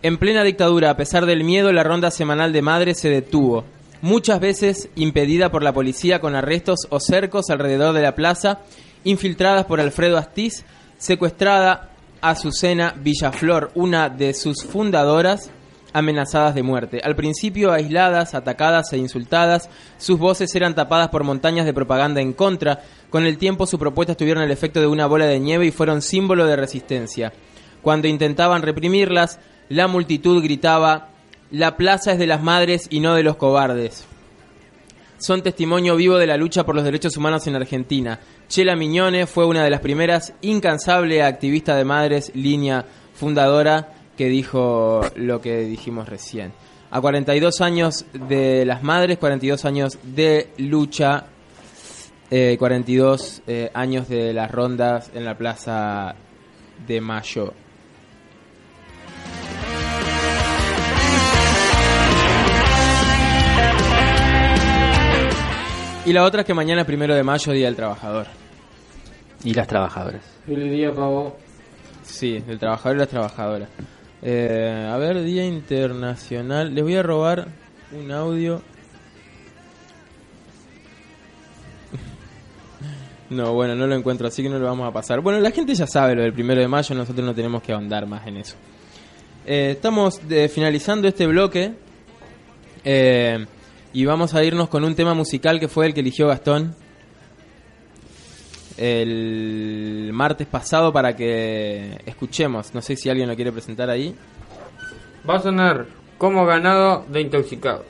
En 0.00 0.16
plena 0.16 0.42
dictadura, 0.44 0.88
a 0.88 0.96
pesar 0.96 1.26
del 1.26 1.44
miedo, 1.44 1.70
la 1.72 1.82
ronda 1.82 2.10
semanal 2.10 2.54
de 2.54 2.62
madres 2.62 2.98
se 2.98 3.10
detuvo. 3.10 3.64
Muchas 4.02 4.40
veces 4.40 4.88
impedida 4.94 5.50
por 5.50 5.62
la 5.62 5.72
policía 5.72 6.20
con 6.20 6.34
arrestos 6.34 6.80
o 6.90 7.00
cercos 7.00 7.50
alrededor 7.50 7.94
de 7.94 8.02
la 8.02 8.14
plaza, 8.14 8.60
infiltradas 9.04 9.64
por 9.64 9.80
Alfredo 9.80 10.18
Astiz, 10.18 10.64
secuestrada 10.98 11.90
Azucena 12.20 12.94
Villaflor, 12.98 13.70
una 13.74 14.08
de 14.08 14.34
sus 14.34 14.64
fundadoras, 14.64 15.50
amenazadas 15.92 16.54
de 16.54 16.62
muerte. 16.62 17.00
Al 17.02 17.16
principio 17.16 17.72
aisladas, 17.72 18.34
atacadas 18.34 18.92
e 18.92 18.98
insultadas, 18.98 19.70
sus 19.96 20.18
voces 20.18 20.54
eran 20.54 20.74
tapadas 20.74 21.08
por 21.08 21.24
montañas 21.24 21.64
de 21.64 21.72
propaganda 21.72 22.20
en 22.20 22.34
contra. 22.34 22.82
Con 23.08 23.24
el 23.24 23.38
tiempo 23.38 23.66
sus 23.66 23.80
propuestas 23.80 24.18
tuvieron 24.18 24.42
el 24.42 24.50
efecto 24.50 24.80
de 24.80 24.88
una 24.88 25.06
bola 25.06 25.24
de 25.24 25.40
nieve 25.40 25.64
y 25.64 25.70
fueron 25.70 26.02
símbolo 26.02 26.44
de 26.44 26.56
resistencia. 26.56 27.32
Cuando 27.80 28.08
intentaban 28.08 28.60
reprimirlas, 28.60 29.38
la 29.70 29.88
multitud 29.88 30.42
gritaba, 30.42 31.08
la 31.50 31.76
plaza 31.76 32.12
es 32.12 32.18
de 32.18 32.26
las 32.26 32.42
madres 32.42 32.86
y 32.90 33.00
no 33.00 33.14
de 33.14 33.22
los 33.22 33.36
cobardes. 33.36 34.06
Son 35.18 35.42
testimonio 35.42 35.96
vivo 35.96 36.18
de 36.18 36.26
la 36.26 36.36
lucha 36.36 36.64
por 36.64 36.74
los 36.74 36.84
derechos 36.84 37.16
humanos 37.16 37.46
en 37.46 37.56
Argentina. 37.56 38.20
Chela 38.48 38.76
Miñone 38.76 39.26
fue 39.26 39.46
una 39.46 39.64
de 39.64 39.70
las 39.70 39.80
primeras 39.80 40.34
incansable 40.42 41.22
activista 41.22 41.74
de 41.74 41.84
madres, 41.84 42.32
línea 42.34 42.84
fundadora, 43.14 43.94
que 44.16 44.26
dijo 44.28 45.00
lo 45.16 45.40
que 45.40 45.60
dijimos 45.60 46.08
recién. 46.08 46.52
A 46.90 47.00
42 47.00 47.60
años 47.60 48.04
de 48.12 48.64
las 48.66 48.82
madres, 48.82 49.18
42 49.18 49.64
años 49.64 49.98
de 50.02 50.50
lucha, 50.58 51.26
eh, 52.30 52.56
42 52.58 53.42
eh, 53.46 53.70
años 53.72 54.08
de 54.08 54.32
las 54.32 54.50
rondas 54.50 55.10
en 55.14 55.24
la 55.24 55.36
Plaza 55.36 56.14
de 56.86 57.00
Mayo. 57.00 57.52
Y 66.06 66.12
la 66.12 66.22
otra 66.22 66.42
es 66.42 66.46
que 66.46 66.54
mañana 66.54 66.82
es 66.82 66.86
primero 66.86 67.16
de 67.16 67.24
mayo, 67.24 67.52
Día 67.52 67.66
del 67.66 67.74
Trabajador. 67.74 68.28
Y 69.42 69.52
las 69.52 69.66
trabajadoras. 69.66 70.22
Feliz 70.46 70.70
día, 70.70 70.92
pavo. 70.94 71.36
Sí, 72.04 72.38
del 72.38 72.60
trabajador 72.60 72.96
y 72.96 73.00
las 73.00 73.08
trabajadoras. 73.08 73.68
Eh, 74.22 74.88
a 74.88 74.96
ver, 74.98 75.20
Día 75.24 75.44
Internacional. 75.44 76.72
Les 76.72 76.84
voy 76.84 76.94
a 76.94 77.02
robar 77.02 77.48
un 77.90 78.12
audio. 78.12 78.62
No, 83.28 83.54
bueno, 83.54 83.74
no 83.74 83.88
lo 83.88 83.96
encuentro, 83.96 84.28
así 84.28 84.44
que 84.44 84.48
no 84.48 84.60
lo 84.60 84.66
vamos 84.66 84.88
a 84.88 84.92
pasar. 84.92 85.20
Bueno, 85.20 85.40
la 85.40 85.50
gente 85.50 85.74
ya 85.74 85.88
sabe 85.88 86.14
lo 86.14 86.22
del 86.22 86.32
primero 86.32 86.60
de 86.60 86.68
mayo, 86.68 86.94
nosotros 86.94 87.26
no 87.26 87.34
tenemos 87.34 87.60
que 87.60 87.72
ahondar 87.72 88.06
más 88.06 88.24
en 88.28 88.36
eso. 88.36 88.54
Eh, 89.44 89.72
estamos 89.72 90.20
finalizando 90.48 91.08
este 91.08 91.26
bloque 91.26 91.74
eh, 92.84 93.44
y 93.96 94.04
vamos 94.04 94.34
a 94.34 94.44
irnos 94.44 94.68
con 94.68 94.84
un 94.84 94.94
tema 94.94 95.14
musical 95.14 95.58
que 95.58 95.68
fue 95.68 95.86
el 95.86 95.94
que 95.94 96.00
eligió 96.00 96.28
Gastón. 96.28 96.74
el 98.76 100.10
martes 100.12 100.46
pasado 100.46 100.92
para 100.92 101.16
que 101.16 101.98
escuchemos. 102.04 102.74
No 102.74 102.82
sé 102.82 102.94
si 102.94 103.08
alguien 103.08 103.26
lo 103.26 103.34
quiere 103.34 103.52
presentar 103.52 103.88
ahí. 103.88 104.14
Va 105.26 105.36
a 105.36 105.40
sonar 105.40 105.86
como 106.18 106.44
ganado 106.44 107.06
de 107.08 107.22
intoxicados. 107.22 107.86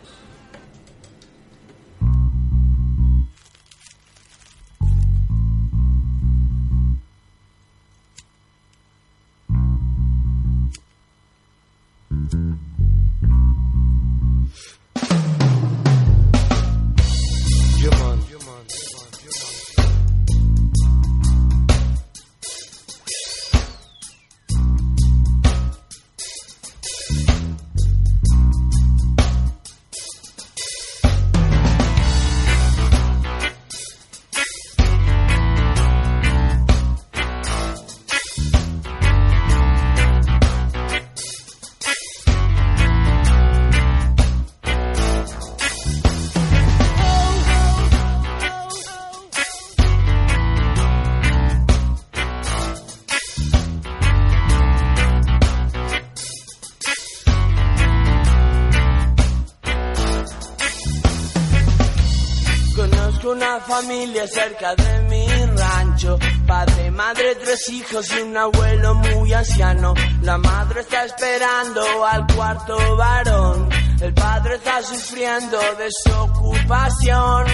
Cerca 64.46 64.74
de 64.76 65.02
mi 65.08 65.26
rancho. 65.56 66.18
Padre, 66.46 66.90
madre, 66.92 67.34
tres 67.36 67.68
hijos 67.70 68.06
y 68.12 68.20
un 68.22 68.36
abuelo 68.36 68.94
muy 68.94 69.32
anciano. 69.32 69.94
La 70.22 70.38
madre 70.38 70.80
está 70.80 71.04
esperando 71.04 72.04
al 72.04 72.26
cuarto 72.34 72.96
varón. 72.96 73.68
El 74.00 74.14
padre 74.14 74.54
está 74.56 74.82
sufriendo 74.82 75.58
desocupación. 75.78 77.44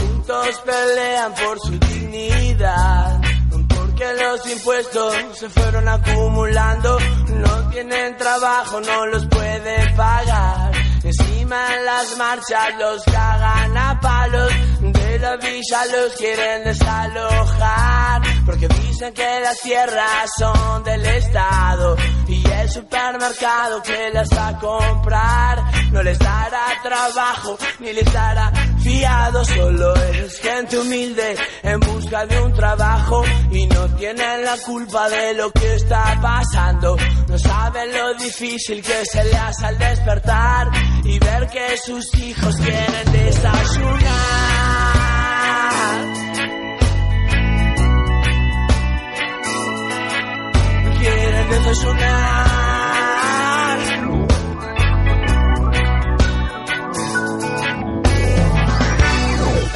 Juntos 0.00 0.62
pelean 0.64 1.34
por 1.34 1.58
su 1.60 1.78
dignidad. 1.78 3.20
Porque 3.68 4.06
los 4.14 4.46
impuestos 4.50 5.14
se 5.38 5.48
fueron 5.50 5.86
acumulando. 5.86 6.98
No 7.28 7.68
tienen 7.70 8.16
trabajo, 8.16 8.80
no 8.80 9.06
los 9.06 9.26
pueden 9.26 9.96
pagar. 9.96 10.72
Encima 11.04 11.76
en 11.76 11.84
las 11.84 12.16
marchas 12.18 12.68
los 12.78 13.02
cagan 13.04 13.76
a 13.76 13.87
la 15.28 15.36
villa 15.36 15.84
los 15.86 16.12
quieren 16.14 16.64
desalojar. 16.64 18.22
Porque 18.46 18.68
dicen 18.68 19.12
que 19.12 19.40
las 19.40 19.60
tierras 19.60 20.30
son 20.38 20.84
del 20.84 21.04
Estado. 21.04 21.96
Y 22.28 22.50
el 22.50 22.70
supermercado 22.70 23.82
que 23.82 24.10
las 24.12 24.28
va 24.30 24.48
a 24.48 24.58
comprar. 24.58 25.92
No 25.92 26.02
les 26.02 26.18
dará 26.18 26.66
trabajo 26.82 27.58
ni 27.80 27.92
les 27.92 28.10
dará 28.12 28.52
fiado. 28.82 29.44
Solo 29.44 29.94
es 29.94 30.38
gente 30.40 30.78
humilde 30.78 31.36
en 31.62 31.80
busca 31.80 32.24
de 32.26 32.40
un 32.40 32.52
trabajo. 32.54 33.22
Y 33.50 33.66
no 33.66 33.86
tienen 33.96 34.44
la 34.44 34.56
culpa 34.58 35.08
de 35.10 35.34
lo 35.34 35.50
que 35.52 35.74
está 35.74 36.18
pasando. 36.22 36.96
No 37.28 37.38
saben 37.38 37.92
lo 37.92 38.14
difícil 38.14 38.82
que 38.82 39.04
se 39.04 39.24
le 39.24 39.36
hace 39.36 39.66
al 39.66 39.78
despertar 39.78 40.68
y 41.04 41.18
ver 41.18 41.46
que 41.48 41.76
sus 41.84 42.14
hijos 42.14 42.56
quieren 42.56 43.12
desayunar. 43.12 43.97
Quieren 51.08 51.48
desayunar. 51.48 52.67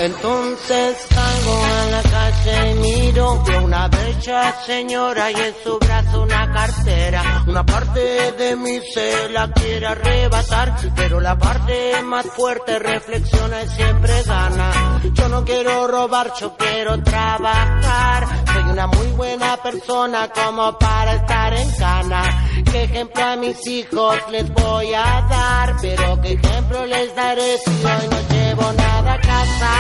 Entonces 0.03 0.97
salgo 1.11 1.65
a 1.65 1.91
la 1.93 2.03
calle 2.03 2.71
y 2.73 2.75
miro 2.75 3.41
Veo 3.45 3.65
una 3.65 3.87
bella 3.87 4.53
señora 4.67 5.31
y 5.31 5.35
en 5.35 5.55
su 5.63 5.79
brazo 5.79 6.23
una 6.23 6.53
cartera. 6.53 7.45
Una 7.47 7.65
parte 7.65 8.33
de 8.33 8.57
mí 8.57 8.81
se 8.93 9.29
la 9.29 9.49
quiere 9.53 9.87
arrebatar 9.87 10.75
Pero 10.97 11.21
la 11.21 11.39
parte 11.39 12.03
más 12.03 12.27
fuerte 12.27 12.81
reflexiona 12.81 13.63
y 13.63 13.69
siempre 13.69 14.23
gana. 14.25 15.01
Yo 15.13 15.29
no 15.29 15.45
quiero 15.45 15.87
robar, 15.87 16.33
yo 16.41 16.57
quiero 16.57 17.01
trabajar. 17.01 18.27
Soy 18.53 18.63
una 18.73 18.89
muy 18.89 19.07
buena 19.09 19.57
persona 19.59 20.29
como 20.35 20.79
para 20.79 21.15
estar 21.15 21.55
en 21.55 21.71
cana. 21.77 22.49
¿Qué 22.73 22.85
ejemplo 22.85 23.23
a 23.23 23.37
mis 23.37 23.67
hijos 23.69 24.17
les 24.33 24.53
voy 24.53 24.95
a 24.95 25.27
dar? 25.31 25.77
Pero 25.81 26.21
¿qué 26.23 26.33
ejemplo 26.33 26.87
les 26.87 27.15
daré 27.15 27.57
si 27.59 27.71
hoy 27.71 28.09
no 28.11 28.35
llevo 28.35 28.73
nada 28.73 29.15
a 29.15 29.21
casa? 29.43 29.75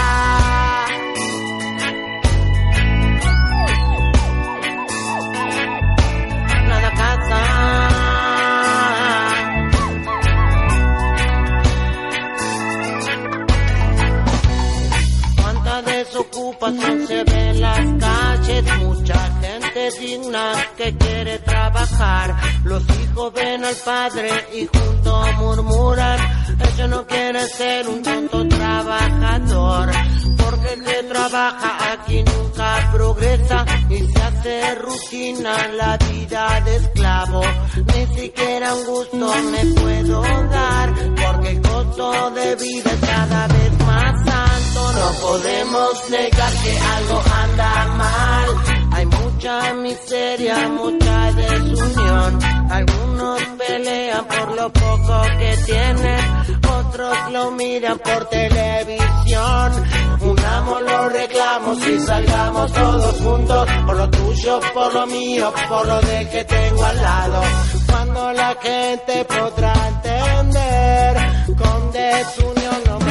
Nada 6.68 6.88
a 6.88 6.94
casa. 7.03 7.40
Cuánta 15.37 15.83
desocupación 15.83 17.07
se 17.07 17.25
ve 17.25 17.51
en 17.51 17.61
las 17.61 17.87
calles, 18.01 18.79
mucha 18.79 19.18
gente 19.40 19.90
digna 20.01 20.53
que 20.77 20.96
quiere 20.96 21.38
Los 22.65 22.83
hijos 22.85 23.33
ven 23.35 23.65
al 23.65 23.75
padre 23.85 24.31
y 24.55 24.67
juntos 24.67 25.27
murmuran, 25.39 26.19
ellos 26.59 26.89
no 26.89 27.07
quieren 27.07 27.49
ser 27.49 27.89
un 27.89 28.03
tonto 28.03 28.49
trabajador. 28.49 29.91
Porque 30.39 30.73
el 30.75 30.85
que 30.85 31.03
trabaja 31.05 31.93
aquí 31.93 32.25
nunca 32.25 32.91
progresa 32.93 33.65
y 33.91 33.99
se 34.07 34.23
hace 34.23 34.75
rutina 34.77 35.69
la 35.69 35.97
vida 35.97 36.61
de 36.65 36.77
esclavo. 36.77 37.43
Ni 37.87 38.21
siquiera 38.21 38.75
un 38.75 38.85
gusto 38.87 39.35
me 39.51 39.65
puedo 39.81 40.23
dar, 40.23 40.95
porque 40.95 41.49
el 41.51 41.63
costo 41.63 42.31
de 42.31 42.57
vida 42.57 42.91
es 42.91 43.01
cada 43.01 43.47
vez 43.49 43.79
más 43.87 44.15
alto. 44.29 44.93
No 44.93 45.13
podemos 45.21 46.11
negar 46.11 46.53
que 46.63 46.79
algo 46.79 47.23
anda 47.43 47.87
mal. 47.97 48.72
Hay 49.03 49.09
mucha 49.09 49.75
miseria, 49.75 50.69
mucha 50.69 51.33
desunión. 51.33 52.38
Algunos 52.71 53.43
pelean 53.59 54.25
por 54.27 54.55
lo 54.55 54.73
poco 54.73 55.23
que 55.41 55.57
tienen, 55.67 56.21
otros 56.71 57.33
lo 57.33 57.51
miran 57.51 57.99
por 57.99 58.25
televisión. 58.27 59.73
Unamos 60.21 60.83
los 60.83 61.12
reclamos 61.12 61.88
y 61.88 61.99
salgamos 61.99 62.73
todos 62.73 63.21
juntos 63.23 63.69
por 63.87 63.97
lo 63.97 64.09
tuyo, 64.09 64.61
por 64.73 64.95
lo 64.95 65.07
mío, 65.09 65.53
por 65.69 65.85
lo 65.85 66.01
de 66.01 66.29
que 66.29 66.45
tengo 66.45 66.85
al 66.85 67.03
lado. 67.03 67.43
Cuando 67.88 68.33
la 68.35 68.57
gente 68.62 69.25
podrá 69.25 69.73
entender, 69.88 71.17
con 71.59 71.91
desunión 71.91 72.83
no 72.87 73.02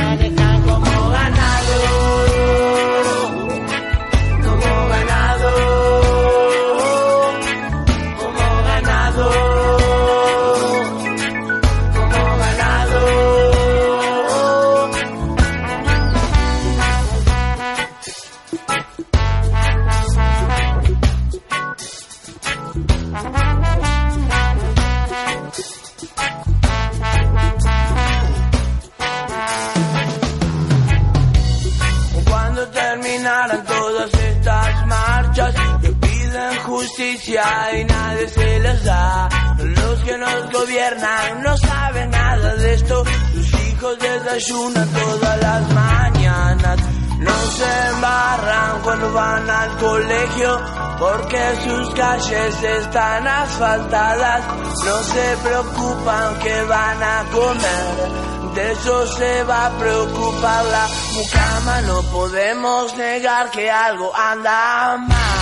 justicia 36.81 37.43
y 37.77 37.83
nadie 37.85 38.27
se 38.27 38.59
las 38.59 38.83
da. 38.83 39.29
Los 39.57 39.99
que 40.03 40.17
nos 40.17 40.51
gobiernan 40.51 41.43
no 41.43 41.55
saben 41.57 42.09
nada 42.09 42.55
de 42.55 42.73
esto. 42.73 43.03
Sus 43.33 43.53
hijos 43.67 43.99
desayunan 43.99 44.89
todas 44.89 45.41
las 45.41 45.73
mañanas. 45.73 46.79
No 47.19 47.37
se 47.57 47.87
embarran 47.89 48.81
cuando 48.81 49.13
van 49.13 49.47
al 49.47 49.77
colegio 49.77 50.59
porque 50.97 51.41
sus 51.63 51.93
calles 51.93 52.63
están 52.63 53.27
asfaltadas. 53.27 54.41
No 54.85 55.03
se 55.03 55.37
preocupan 55.43 56.39
que 56.39 56.63
van 56.63 57.03
a 57.03 57.25
comer. 57.31 58.55
De 58.55 58.71
eso 58.71 59.07
se 59.17 59.43
va 59.43 59.67
a 59.67 59.69
preocupar 59.77 60.65
la 60.65 60.87
mucama. 61.13 61.81
No 61.81 62.01
podemos 62.11 62.97
negar 62.97 63.51
que 63.51 63.69
algo 63.69 64.11
anda 64.15 64.97
mal. 64.97 65.40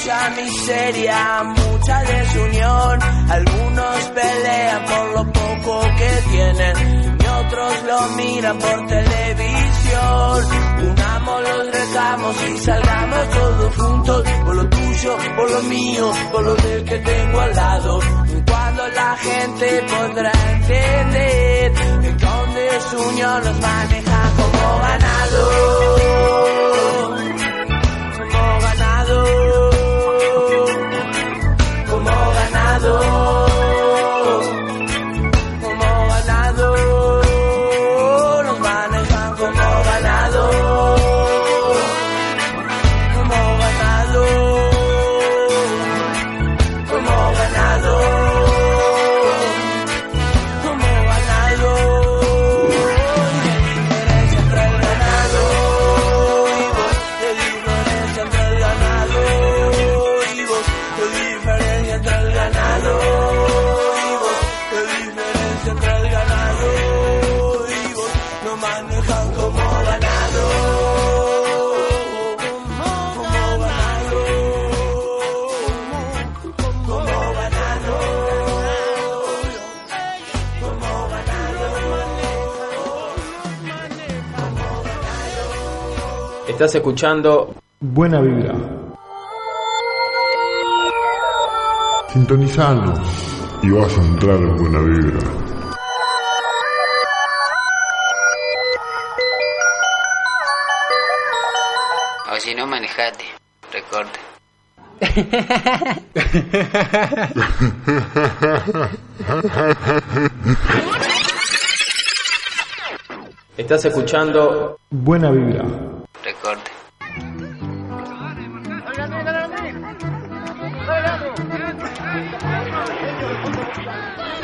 Mucha 0.00 0.30
miseria, 0.30 1.42
mucha 1.44 2.02
desunión. 2.04 3.02
Algunos 3.28 3.96
pelean 4.14 4.84
por 4.86 5.12
lo 5.12 5.30
poco 5.30 5.80
que 5.98 6.10
tienen 6.30 7.18
y 7.20 7.26
otros 7.26 7.82
lo 7.86 8.08
miran 8.16 8.58
por 8.58 8.86
televisión. 8.86 10.44
Unamos 10.88 11.42
los 11.42 11.66
recamos 11.70 12.36
y 12.48 12.58
salgamos 12.60 13.28
todos 13.28 13.76
juntos 13.76 14.24
por 14.46 14.56
lo 14.56 14.68
tuyo, 14.70 15.16
por 15.36 15.50
lo 15.50 15.62
mío, 15.64 16.12
por 16.32 16.44
lo 16.44 16.54
del 16.54 16.84
que 16.84 16.98
tengo 17.00 17.40
al 17.40 17.54
lado. 17.54 18.00
Cuando 18.46 18.88
la 18.88 19.16
gente 19.18 19.82
podrá 19.82 20.32
entender 20.32 21.72
que 22.00 22.26
con 22.26 22.54
desunión 22.54 23.44
nos 23.44 23.60
maneja 23.60 24.32
como 24.34 24.78
ganado. 24.78 26.49
Ganado. 32.82 33.19
Estás 86.60 86.74
escuchando 86.74 87.54
Buena 87.80 88.20
vibra. 88.20 88.54
Sintonizanos 92.08 93.00
y 93.62 93.70
vas 93.70 93.96
a 93.96 94.02
entrar 94.02 94.36
en 94.36 94.56
buena 94.58 94.80
vibra. 94.80 95.20
O 102.30 102.40
si 102.40 102.54
no, 102.54 102.66
manejate. 102.66 103.24
Recorta. 103.72 104.20
estás 113.56 113.82
escuchando 113.86 114.76
Buena 114.90 115.30
vibra. 115.30 115.64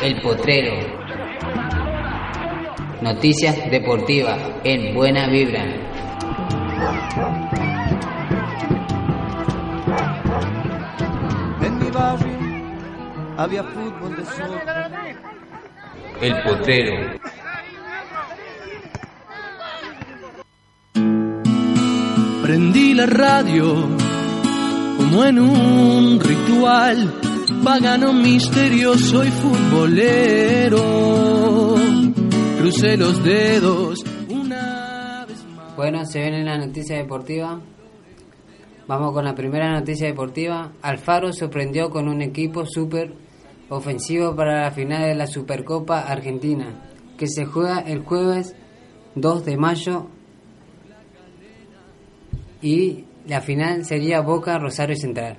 El 0.01 0.21
potrero. 0.21 0.73
Noticias 3.01 3.71
deportivas 3.71 4.37
en 4.63 4.93
Buena 4.93 5.27
Vibra. 5.27 5.63
En 11.61 11.79
mi 11.79 11.89
barrio 11.89 12.37
había 13.37 13.63
fútbol 13.63 14.15
de 14.15 14.25
soca. 14.25 14.91
El 16.21 16.43
potrero. 16.43 17.19
Prendí 22.43 22.93
la 22.93 23.05
radio 23.07 23.89
como 24.97 25.25
en 25.25 25.39
un 25.39 26.19
ritual 26.19 27.26
pagano 27.63 28.13
misterioso 28.13 29.23
y 29.23 29.29
futbolero. 29.29 30.77
Crucé 32.59 32.97
los 32.97 33.23
dedos 33.23 34.03
una 34.29 35.25
vez 35.27 35.45
más. 35.55 35.75
Bueno, 35.75 36.05
se 36.05 36.19
viene 36.19 36.43
la 36.43 36.57
noticia 36.57 36.97
deportiva. 36.97 37.61
Vamos 38.87 39.13
con 39.13 39.25
la 39.25 39.35
primera 39.35 39.71
noticia 39.71 40.07
deportiva. 40.07 40.71
Alfaro 40.81 41.33
sorprendió 41.33 41.89
con 41.89 42.07
un 42.07 42.21
equipo 42.21 42.65
súper 42.65 43.13
ofensivo 43.69 44.35
para 44.35 44.63
la 44.63 44.71
final 44.71 45.03
de 45.03 45.15
la 45.15 45.27
Supercopa 45.27 45.99
Argentina, 46.01 46.89
que 47.17 47.27
se 47.27 47.45
juega 47.45 47.79
el 47.79 48.03
jueves 48.03 48.55
2 49.15 49.45
de 49.45 49.57
mayo 49.57 50.07
y 52.61 53.05
la 53.27 53.41
final 53.41 53.85
sería 53.85 54.21
Boca 54.21 54.57
Rosario 54.57 54.95
Central. 54.95 55.37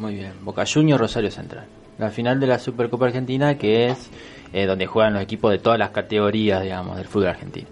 Muy 0.00 0.14
bien, 0.14 0.32
Boca 0.40 0.64
Juniors 0.64 0.98
Rosario 0.98 1.30
Central. 1.30 1.66
La 1.98 2.08
final 2.08 2.40
de 2.40 2.46
la 2.46 2.58
Supercopa 2.58 3.04
Argentina 3.04 3.58
que 3.58 3.88
es 3.88 4.08
eh, 4.50 4.64
donde 4.64 4.86
juegan 4.86 5.12
los 5.12 5.22
equipos 5.22 5.52
de 5.52 5.58
todas 5.58 5.78
las 5.78 5.90
categorías, 5.90 6.62
digamos, 6.62 6.96
del 6.96 7.06
fútbol 7.06 7.28
argentino. 7.28 7.68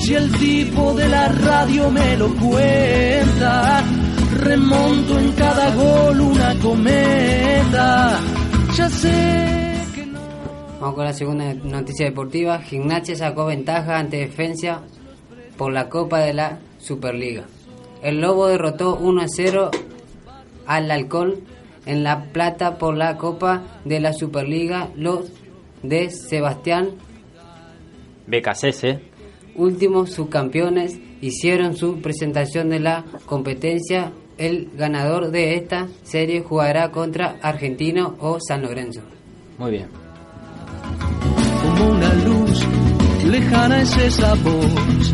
Si 0.00 0.14
el 0.16 0.32
tipo 0.32 0.94
de 0.94 1.08
la 1.08 1.28
radio 1.28 1.92
me 1.92 2.16
lo 2.16 2.26
cuenta, 2.34 3.84
remonto 4.40 5.16
en 5.16 5.30
cada 5.30 5.72
gol 5.76 6.20
una 6.20 6.58
cometa. 6.58 8.20
Ya 8.76 8.88
sé 8.90 9.74
que 9.94 10.06
no. 10.06 10.18
Vamos 10.80 10.96
con 10.96 11.04
la 11.04 11.12
segunda 11.12 11.54
noticia 11.54 12.06
deportiva. 12.06 12.58
Gimnasia 12.58 13.14
sacó 13.14 13.46
ventaja 13.46 13.96
ante 13.96 14.16
Defensa 14.16 14.82
por 15.56 15.72
la 15.72 15.88
Copa 15.88 16.18
de 16.18 16.34
la 16.34 16.58
Superliga. 16.80 17.44
El 18.04 18.20
Lobo 18.20 18.48
derrotó 18.48 18.96
1 18.96 19.22
a 19.22 19.28
0 19.28 19.70
al 20.66 20.90
Alcohol 20.90 21.38
en 21.86 22.04
La 22.04 22.24
Plata 22.24 22.76
por 22.76 22.94
la 22.98 23.16
Copa 23.16 23.62
de 23.86 23.98
la 23.98 24.12
Superliga. 24.12 24.90
Los 24.94 25.32
de 25.82 26.10
Sebastián, 26.10 26.90
BKCS, 28.26 28.98
últimos 29.56 30.12
subcampeones, 30.12 30.98
hicieron 31.22 31.76
su 31.76 32.02
presentación 32.02 32.68
de 32.68 32.80
la 32.80 33.04
competencia. 33.24 34.12
El 34.36 34.70
ganador 34.76 35.30
de 35.30 35.54
esta 35.54 35.88
serie 36.02 36.42
jugará 36.42 36.90
contra 36.90 37.38
Argentino 37.40 38.16
o 38.18 38.38
San 38.38 38.62
Lorenzo. 38.62 39.00
muy 39.56 39.70
bien. 39.70 39.88
Como 41.62 41.90
una 41.90 42.12
luz 42.14 42.66
lejana 43.30 43.80
es 43.80 43.96
esa 43.96 44.34
voz 44.34 45.12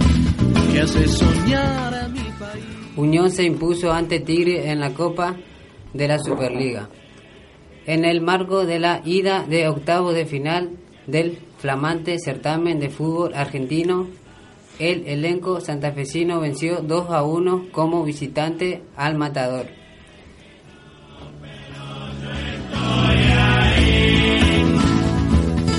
que 0.73 0.81
hace 0.81 1.07
soñar. 1.07 2.00
Unión 2.97 3.31
se 3.31 3.45
impuso 3.45 3.93
ante 3.93 4.21
Tigre 4.21 4.71
en 4.71 4.81
la 4.81 4.93
Copa 4.95 5.37
de 5.95 6.09
la 6.09 6.19
Superliga. 6.19 6.89
En 7.87 8.05
el 8.05 8.21
marco 8.21 8.67
de 8.67 8.79
la 8.79 9.01
ida 9.05 9.45
de 9.49 9.69
octavos 9.69 10.15
de 10.15 10.27
final 10.27 10.71
del 11.07 11.39
flamante 11.59 12.19
certamen 12.19 12.81
de 12.81 12.91
fútbol 12.91 13.35
argentino, 13.35 14.09
el 14.79 15.07
elenco 15.07 15.61
santafesino 15.61 16.41
venció 16.41 16.81
2 16.83 17.11
a 17.11 17.23
1 17.23 17.67
como 17.71 18.03
visitante 18.03 18.83
al 18.97 19.17
Matador. 19.17 19.67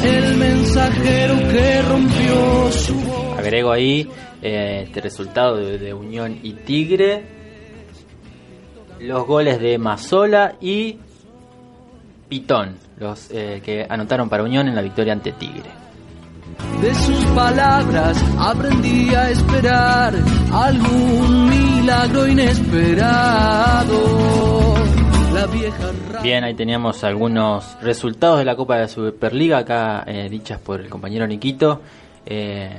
El 0.03 0.37
mensajero 0.37 1.37
que 1.49 1.81
rompió 1.83 2.71
su 2.71 2.95
voz. 2.95 3.39
Agrego 3.39 3.71
ahí 3.71 4.07
eh, 4.41 4.83
este 4.85 5.01
resultado 5.01 5.57
de, 5.57 5.77
de 5.77 5.93
Unión 5.93 6.39
y 6.41 6.53
Tigre, 6.53 7.23
los 8.99 9.25
goles 9.25 9.59
de 9.59 9.77
Mazola 9.77 10.55
y 10.61 10.97
Pitón, 12.29 12.75
los 12.97 13.29
eh, 13.31 13.61
que 13.63 13.85
anotaron 13.89 14.29
para 14.29 14.43
Unión 14.43 14.67
en 14.67 14.75
la 14.75 14.81
victoria 14.81 15.13
ante 15.13 15.31
Tigre. 15.33 15.69
De 16.81 16.93
sus 16.95 17.25
palabras 17.27 18.23
aprendí 18.39 19.13
a 19.13 19.29
esperar 19.29 20.13
algún 20.51 21.49
milagro 21.49 22.27
inesperado. 23.31 24.75
La 25.33 25.45
vieja 25.47 25.91
ra- 26.11 26.21
Bien, 26.21 26.43
ahí 26.43 26.53
teníamos 26.53 27.03
algunos 27.03 27.77
resultados 27.81 28.39
de 28.39 28.45
la 28.45 28.55
Copa 28.55 28.75
de 28.75 28.81
la 28.81 28.87
Superliga, 28.87 29.59
acá 29.59 30.03
eh, 30.05 30.27
dichas 30.29 30.59
por 30.59 30.81
el 30.81 30.89
compañero 30.89 31.25
Niquito, 31.27 31.81
eh, 32.25 32.69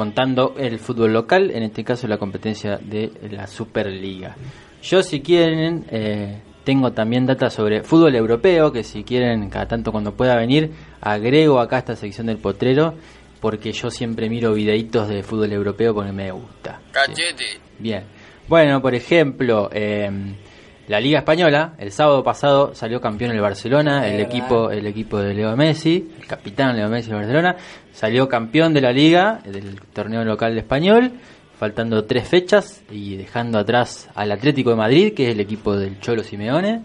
contando 0.00 0.54
el 0.56 0.78
fútbol 0.78 1.12
local, 1.12 1.50
en 1.50 1.62
este 1.62 1.84
caso 1.84 2.08
la 2.08 2.16
competencia 2.16 2.78
de 2.78 3.12
la 3.30 3.46
Superliga. 3.46 4.34
Yo, 4.82 5.02
si 5.02 5.20
quieren, 5.20 5.84
eh, 5.90 6.40
tengo 6.64 6.92
también 6.92 7.26
data 7.26 7.50
sobre 7.50 7.82
fútbol 7.82 8.14
europeo, 8.14 8.72
que 8.72 8.82
si 8.82 9.04
quieren, 9.04 9.50
cada 9.50 9.68
tanto 9.68 9.92
cuando 9.92 10.14
pueda 10.14 10.36
venir, 10.36 10.70
agrego 11.02 11.60
acá 11.60 11.76
esta 11.76 11.96
sección 11.96 12.28
del 12.28 12.38
potrero, 12.38 12.94
porque 13.42 13.72
yo 13.72 13.90
siempre 13.90 14.30
miro 14.30 14.54
videitos 14.54 15.06
de 15.06 15.22
fútbol 15.22 15.52
europeo 15.52 15.92
porque 15.92 16.12
me 16.12 16.32
gusta. 16.32 16.80
Cachete. 16.92 17.60
Bien. 17.78 18.04
Bueno, 18.48 18.80
por 18.80 18.94
ejemplo, 18.94 19.68
eh, 19.70 20.10
la 20.90 20.98
Liga 20.98 21.20
Española, 21.20 21.74
el 21.78 21.92
sábado 21.92 22.24
pasado 22.24 22.74
salió 22.74 23.00
campeón 23.00 23.30
el 23.30 23.40
Barcelona, 23.40 24.08
el 24.08 24.16
verdad. 24.16 24.28
equipo, 24.28 24.70
el 24.72 24.84
equipo 24.88 25.18
de 25.20 25.34
Leo 25.34 25.56
Messi, 25.56 26.10
el 26.18 26.26
capitán 26.26 26.74
Leo 26.74 26.88
Messi 26.88 27.10
de 27.10 27.14
Barcelona, 27.14 27.54
salió 27.92 28.28
campeón 28.28 28.74
de 28.74 28.80
la 28.80 28.90
Liga, 28.90 29.40
del 29.44 29.80
torneo 29.92 30.24
local 30.24 30.52
de 30.54 30.58
español, 30.62 31.12
faltando 31.56 32.06
tres 32.06 32.26
fechas 32.26 32.82
y 32.90 33.14
dejando 33.14 33.60
atrás 33.60 34.10
al 34.16 34.32
Atlético 34.32 34.70
de 34.70 34.76
Madrid, 34.76 35.14
que 35.14 35.28
es 35.28 35.34
el 35.34 35.38
equipo 35.38 35.76
del 35.76 36.00
Cholo 36.00 36.24
Simeone, 36.24 36.82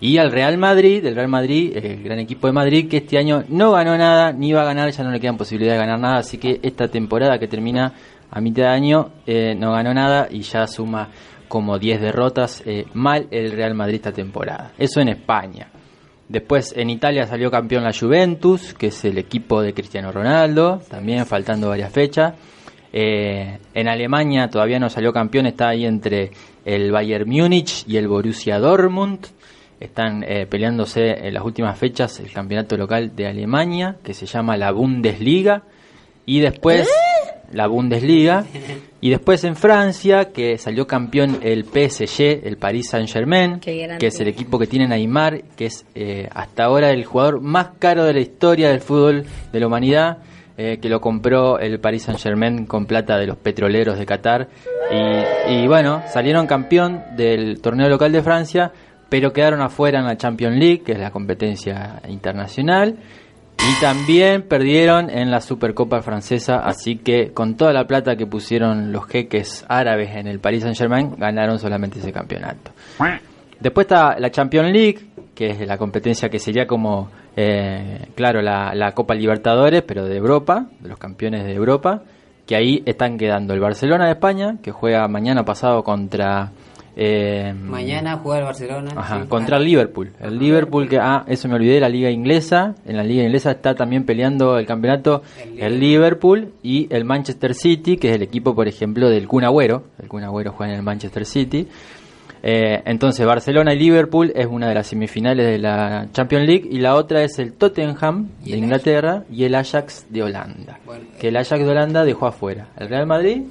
y 0.00 0.18
al 0.18 0.32
Real 0.32 0.58
Madrid, 0.58 1.06
el 1.06 1.14
Real 1.14 1.28
Madrid, 1.28 1.76
el 1.76 2.02
gran 2.02 2.18
equipo 2.18 2.48
de 2.48 2.52
Madrid, 2.52 2.88
que 2.88 2.96
este 2.96 3.16
año 3.16 3.44
no 3.48 3.70
ganó 3.70 3.96
nada, 3.96 4.32
ni 4.32 4.52
va 4.54 4.62
a 4.62 4.64
ganar, 4.64 4.90
ya 4.90 5.04
no 5.04 5.12
le 5.12 5.20
quedan 5.20 5.36
posibilidades 5.36 5.78
de 5.80 5.86
ganar 5.86 6.00
nada, 6.00 6.16
así 6.16 6.38
que 6.38 6.58
esta 6.64 6.88
temporada 6.88 7.38
que 7.38 7.46
termina 7.46 7.92
a 8.28 8.40
mitad 8.40 8.64
de 8.64 8.68
año 8.70 9.10
eh, 9.24 9.54
no 9.56 9.70
ganó 9.70 9.94
nada 9.94 10.26
y 10.28 10.40
ya 10.40 10.66
suma 10.66 11.10
como 11.48 11.78
10 11.78 12.00
derrotas 12.00 12.62
eh, 12.66 12.86
mal 12.94 13.26
el 13.30 13.52
Real 13.52 13.74
Madrid 13.74 13.96
esta 13.96 14.12
temporada. 14.12 14.72
Eso 14.78 15.00
en 15.00 15.08
España. 15.08 15.68
Después 16.28 16.74
en 16.76 16.90
Italia 16.90 17.26
salió 17.26 17.50
campeón 17.50 17.84
la 17.84 17.92
Juventus, 17.92 18.74
que 18.74 18.88
es 18.88 19.04
el 19.04 19.16
equipo 19.18 19.62
de 19.62 19.72
Cristiano 19.72 20.10
Ronaldo, 20.10 20.80
también 20.90 21.24
faltando 21.24 21.68
varias 21.68 21.92
fechas. 21.92 22.34
Eh, 22.92 23.58
en 23.74 23.88
Alemania 23.88 24.48
todavía 24.48 24.80
no 24.80 24.88
salió 24.88 25.12
campeón, 25.12 25.46
está 25.46 25.68
ahí 25.68 25.84
entre 25.84 26.30
el 26.64 26.90
Bayern 26.90 27.28
Múnich 27.28 27.84
y 27.86 27.96
el 27.96 28.08
Borussia 28.08 28.58
Dortmund. 28.58 29.26
Están 29.78 30.24
eh, 30.24 30.46
peleándose 30.46 31.26
en 31.28 31.34
las 31.34 31.44
últimas 31.44 31.78
fechas 31.78 32.18
el 32.18 32.32
campeonato 32.32 32.76
local 32.76 33.14
de 33.14 33.26
Alemania, 33.26 33.96
que 34.02 34.14
se 34.14 34.26
llama 34.26 34.56
la 34.56 34.72
Bundesliga. 34.72 35.62
Y 36.24 36.40
después 36.40 36.88
la 37.52 37.66
Bundesliga. 37.66 38.44
Y 38.98 39.10
después 39.10 39.44
en 39.44 39.54
Francia, 39.54 40.32
que 40.32 40.58
salió 40.58 40.86
campeón 40.88 41.38
el 41.42 41.64
PSG, 41.64 42.44
el 42.44 42.56
Paris 42.56 42.88
Saint 42.90 43.08
Germain, 43.08 43.60
Qué 43.60 43.76
grande. 43.82 43.98
que 43.98 44.08
es 44.08 44.18
el 44.18 44.26
equipo 44.26 44.58
que 44.58 44.66
tiene 44.66 44.88
Neymar, 44.88 45.42
que 45.56 45.66
es 45.66 45.86
eh, 45.94 46.28
hasta 46.34 46.64
ahora 46.64 46.90
el 46.90 47.04
jugador 47.04 47.40
más 47.40 47.68
caro 47.78 48.02
de 48.04 48.14
la 48.14 48.20
historia 48.20 48.70
del 48.70 48.80
fútbol 48.80 49.24
de 49.52 49.60
la 49.60 49.66
humanidad, 49.68 50.18
eh, 50.56 50.78
que 50.82 50.88
lo 50.88 51.00
compró 51.00 51.60
el 51.60 51.78
Paris 51.78 52.04
Saint 52.04 52.18
Germain 52.20 52.66
con 52.66 52.86
plata 52.86 53.16
de 53.16 53.26
los 53.28 53.36
petroleros 53.36 53.96
de 53.96 54.06
Qatar. 54.06 54.48
Y, 54.90 55.52
y 55.52 55.66
bueno, 55.68 56.02
salieron 56.08 56.48
campeón 56.48 57.02
del 57.16 57.60
torneo 57.60 57.88
local 57.88 58.10
de 58.10 58.22
Francia, 58.22 58.72
pero 59.08 59.32
quedaron 59.32 59.60
afuera 59.60 60.00
en 60.00 60.06
la 60.06 60.16
Champions 60.16 60.56
League, 60.58 60.82
que 60.82 60.92
es 60.92 60.98
la 60.98 61.12
competencia 61.12 62.00
internacional. 62.08 62.96
Y 63.58 63.80
también 63.80 64.42
perdieron 64.42 65.10
en 65.10 65.30
la 65.30 65.40
Supercopa 65.40 66.00
francesa, 66.00 66.58
así 66.58 66.96
que 66.96 67.32
con 67.32 67.56
toda 67.56 67.72
la 67.72 67.86
plata 67.86 68.16
que 68.16 68.26
pusieron 68.26 68.92
los 68.92 69.06
jeques 69.06 69.64
árabes 69.68 70.14
en 70.14 70.26
el 70.26 70.38
Paris 70.38 70.62
Saint 70.62 70.76
Germain, 70.76 71.14
ganaron 71.16 71.58
solamente 71.58 71.98
ese 71.98 72.12
campeonato. 72.12 72.70
Después 73.58 73.86
está 73.86 74.18
la 74.18 74.30
Champions 74.30 74.72
League, 74.72 74.98
que 75.34 75.46
es 75.46 75.66
la 75.66 75.78
competencia 75.78 76.28
que 76.28 76.38
sería 76.38 76.66
como, 76.66 77.10
eh, 77.34 78.06
claro, 78.14 78.40
la, 78.40 78.74
la 78.74 78.92
Copa 78.92 79.14
Libertadores, 79.14 79.82
pero 79.82 80.04
de 80.04 80.16
Europa, 80.16 80.66
de 80.78 80.88
los 80.88 80.98
campeones 80.98 81.44
de 81.44 81.54
Europa, 81.54 82.02
que 82.46 82.54
ahí 82.54 82.82
están 82.86 83.18
quedando 83.18 83.52
el 83.52 83.60
Barcelona 83.60 84.06
de 84.06 84.12
España, 84.12 84.58
que 84.62 84.70
juega 84.70 85.08
mañana 85.08 85.44
pasado 85.44 85.82
contra... 85.82 86.52
eh, 86.98 87.52
Mañana 87.54 88.16
juega 88.22 88.38
el 88.38 88.44
Barcelona. 88.46 88.90
Ajá, 88.96 89.20
sí. 89.22 89.28
contra 89.28 89.58
el 89.58 89.64
Liverpool. 89.64 90.12
El 90.18 90.38
Liverpool 90.38 90.88
que, 90.88 90.98
ah, 90.98 91.24
eso 91.28 91.46
me 91.46 91.56
olvidé, 91.56 91.78
la 91.78 91.90
liga 91.90 92.10
inglesa. 92.10 92.74
En 92.86 92.96
la 92.96 93.04
liga 93.04 93.22
inglesa 93.22 93.50
está 93.50 93.74
también 93.74 94.04
peleando 94.06 94.58
el 94.58 94.64
campeonato 94.66 95.22
el 95.58 95.78
Liverpool 95.78 96.54
y 96.62 96.86
el 96.90 97.04
Manchester 97.04 97.54
City, 97.54 97.98
que 97.98 98.08
es 98.08 98.14
el 98.14 98.22
equipo, 98.22 98.54
por 98.54 98.66
ejemplo, 98.66 99.10
del 99.10 99.28
Kun 99.28 99.44
Agüero. 99.44 99.84
El 100.02 100.08
Kun 100.08 100.24
Agüero 100.24 100.52
juega 100.52 100.72
en 100.72 100.78
el 100.78 100.82
Manchester 100.82 101.26
City. 101.26 101.68
Eh, 102.42 102.80
entonces, 102.86 103.26
Barcelona 103.26 103.74
y 103.74 103.78
Liverpool 103.78 104.32
es 104.34 104.46
una 104.46 104.68
de 104.68 104.74
las 104.74 104.86
semifinales 104.86 105.46
de 105.46 105.58
la 105.58 106.08
Champions 106.12 106.46
League 106.46 106.68
y 106.70 106.78
la 106.78 106.94
otra 106.94 107.22
es 107.22 107.38
el 107.38 107.52
Tottenham 107.52 108.28
de 108.42 108.56
Inglaterra 108.56 109.24
y 109.30 109.44
el 109.44 109.54
Ajax 109.54 110.06
de 110.08 110.22
Holanda. 110.22 110.78
Que 111.20 111.28
el 111.28 111.36
Ajax 111.36 111.58
de 111.58 111.68
Holanda 111.68 112.04
dejó 112.04 112.26
afuera 112.26 112.68
el 112.78 112.88
Real 112.88 113.06
Madrid 113.06 113.42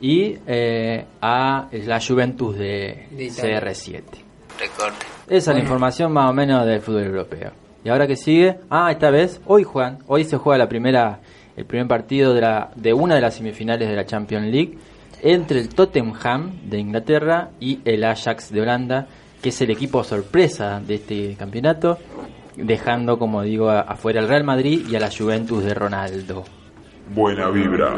y 0.00 0.36
eh, 0.46 1.04
a 1.20 1.68
la 1.72 2.00
Juventus 2.00 2.56
de, 2.56 3.06
De 3.10 3.24
Italia. 3.24 3.60
CR7. 3.60 4.02
Recorte. 4.58 5.06
Esa 5.28 5.50
es 5.50 5.56
la 5.56 5.62
información 5.62 6.12
más 6.12 6.30
o 6.30 6.32
menos 6.32 6.64
del 6.66 6.80
fútbol 6.80 7.04
europeo. 7.04 7.52
Y 7.84 7.88
ahora 7.88 8.06
que 8.06 8.16
sigue, 8.16 8.58
ah, 8.70 8.90
esta 8.90 9.10
vez, 9.10 9.40
hoy 9.46 9.64
juegan, 9.64 9.98
hoy 10.06 10.24
se 10.24 10.36
juega 10.36 10.58
la 10.58 10.68
primera, 10.68 11.20
el 11.56 11.64
primer 11.64 11.86
partido 11.86 12.34
de, 12.34 12.40
la, 12.40 12.70
de 12.74 12.92
una 12.92 13.14
de 13.14 13.20
las 13.20 13.34
semifinales 13.34 13.88
de 13.88 13.96
la 13.96 14.04
Champions 14.04 14.46
League 14.46 14.78
entre 15.22 15.60
el 15.60 15.68
Tottenham 15.68 16.60
de 16.64 16.78
Inglaterra 16.78 17.50
y 17.60 17.80
el 17.84 18.04
Ajax 18.04 18.52
de 18.52 18.60
Holanda, 18.60 19.06
que 19.42 19.50
es 19.50 19.60
el 19.60 19.70
equipo 19.70 20.04
sorpresa 20.04 20.80
de 20.80 20.96
este 20.96 21.34
campeonato, 21.36 21.98
dejando, 22.56 23.18
como 23.18 23.42
digo, 23.42 23.70
afuera 23.70 24.20
al 24.20 24.28
Real 24.28 24.44
Madrid 24.44 24.86
y 24.88 24.96
a 24.96 25.00
la 25.00 25.10
Juventus 25.10 25.64
de 25.64 25.74
Ronaldo. 25.74 26.44
Buena 27.14 27.50
vibra. 27.50 27.90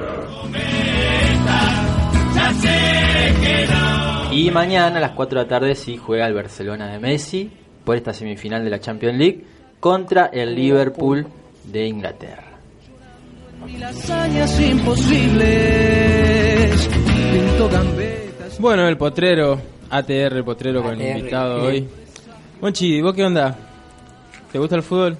Y 4.32 4.50
mañana 4.50 4.98
a 4.98 5.00
las 5.00 5.10
4 5.12 5.38
de 5.38 5.44
la 5.44 5.48
tarde 5.48 5.74
sí 5.74 5.96
juega 5.96 6.26
el 6.26 6.34
Barcelona 6.34 6.92
de 6.92 6.98
Messi 7.00 7.50
por 7.84 7.96
esta 7.96 8.12
semifinal 8.12 8.62
de 8.62 8.70
la 8.70 8.78
Champions 8.78 9.18
League 9.18 9.44
contra 9.80 10.26
el 10.26 10.54
Liverpool 10.54 11.26
de 11.64 11.86
Inglaterra. 11.86 12.44
Bueno, 18.58 18.86
el 18.88 18.96
potrero, 18.96 19.60
ATR, 19.90 20.36
el 20.36 20.44
potrero 20.44 20.82
con 20.82 21.00
el 21.00 21.18
invitado 21.18 21.62
hoy. 21.64 21.88
Monchi, 22.60 23.00
¿vos 23.00 23.14
qué 23.14 23.24
onda? 23.24 23.56
¿Te 24.52 24.58
gusta 24.58 24.76
el 24.76 24.82
fútbol? 24.82 25.16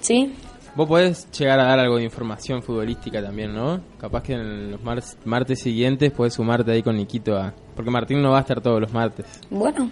¿Sí? 0.00 0.32
Vos 0.76 0.88
podés 0.88 1.30
llegar 1.30 1.60
a 1.60 1.64
dar 1.66 1.78
algo 1.78 1.98
de 1.98 2.04
información 2.04 2.62
futbolística 2.62 3.22
también, 3.22 3.54
¿no? 3.54 3.80
Capaz 3.98 4.24
que 4.24 4.32
en 4.32 4.72
los 4.72 4.82
mar- 4.82 5.02
martes 5.24 5.60
siguientes 5.60 6.10
podés 6.10 6.34
sumarte 6.34 6.72
ahí 6.72 6.82
con 6.82 6.96
Niquito 6.96 7.36
a... 7.36 7.52
Porque 7.76 7.90
Martín 7.92 8.20
no 8.20 8.32
va 8.32 8.38
a 8.38 8.40
estar 8.40 8.60
todos 8.60 8.80
los 8.80 8.92
martes. 8.92 9.24
Bueno, 9.50 9.90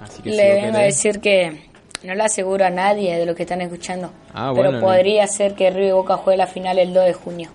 Así 0.00 0.22
que 0.22 0.30
si 0.30 0.36
le 0.36 0.54
vengo 0.62 0.76
a 0.76 0.82
decir 0.82 1.20
que 1.20 1.70
no 2.04 2.14
le 2.14 2.22
aseguro 2.22 2.64
a 2.66 2.70
nadie 2.70 3.16
de 3.18 3.24
los 3.24 3.34
que 3.34 3.44
están 3.44 3.62
escuchando. 3.62 4.10
Ah, 4.34 4.52
pero 4.54 4.70
bueno, 4.72 4.80
podría 4.86 5.26
ser 5.26 5.54
que 5.54 5.70
River 5.70 5.88
y 5.88 5.92
Boca 5.92 6.16
juegue 6.18 6.36
la 6.36 6.46
final 6.46 6.78
el 6.78 6.92
2 6.92 7.04
de 7.06 7.12
junio. 7.14 7.50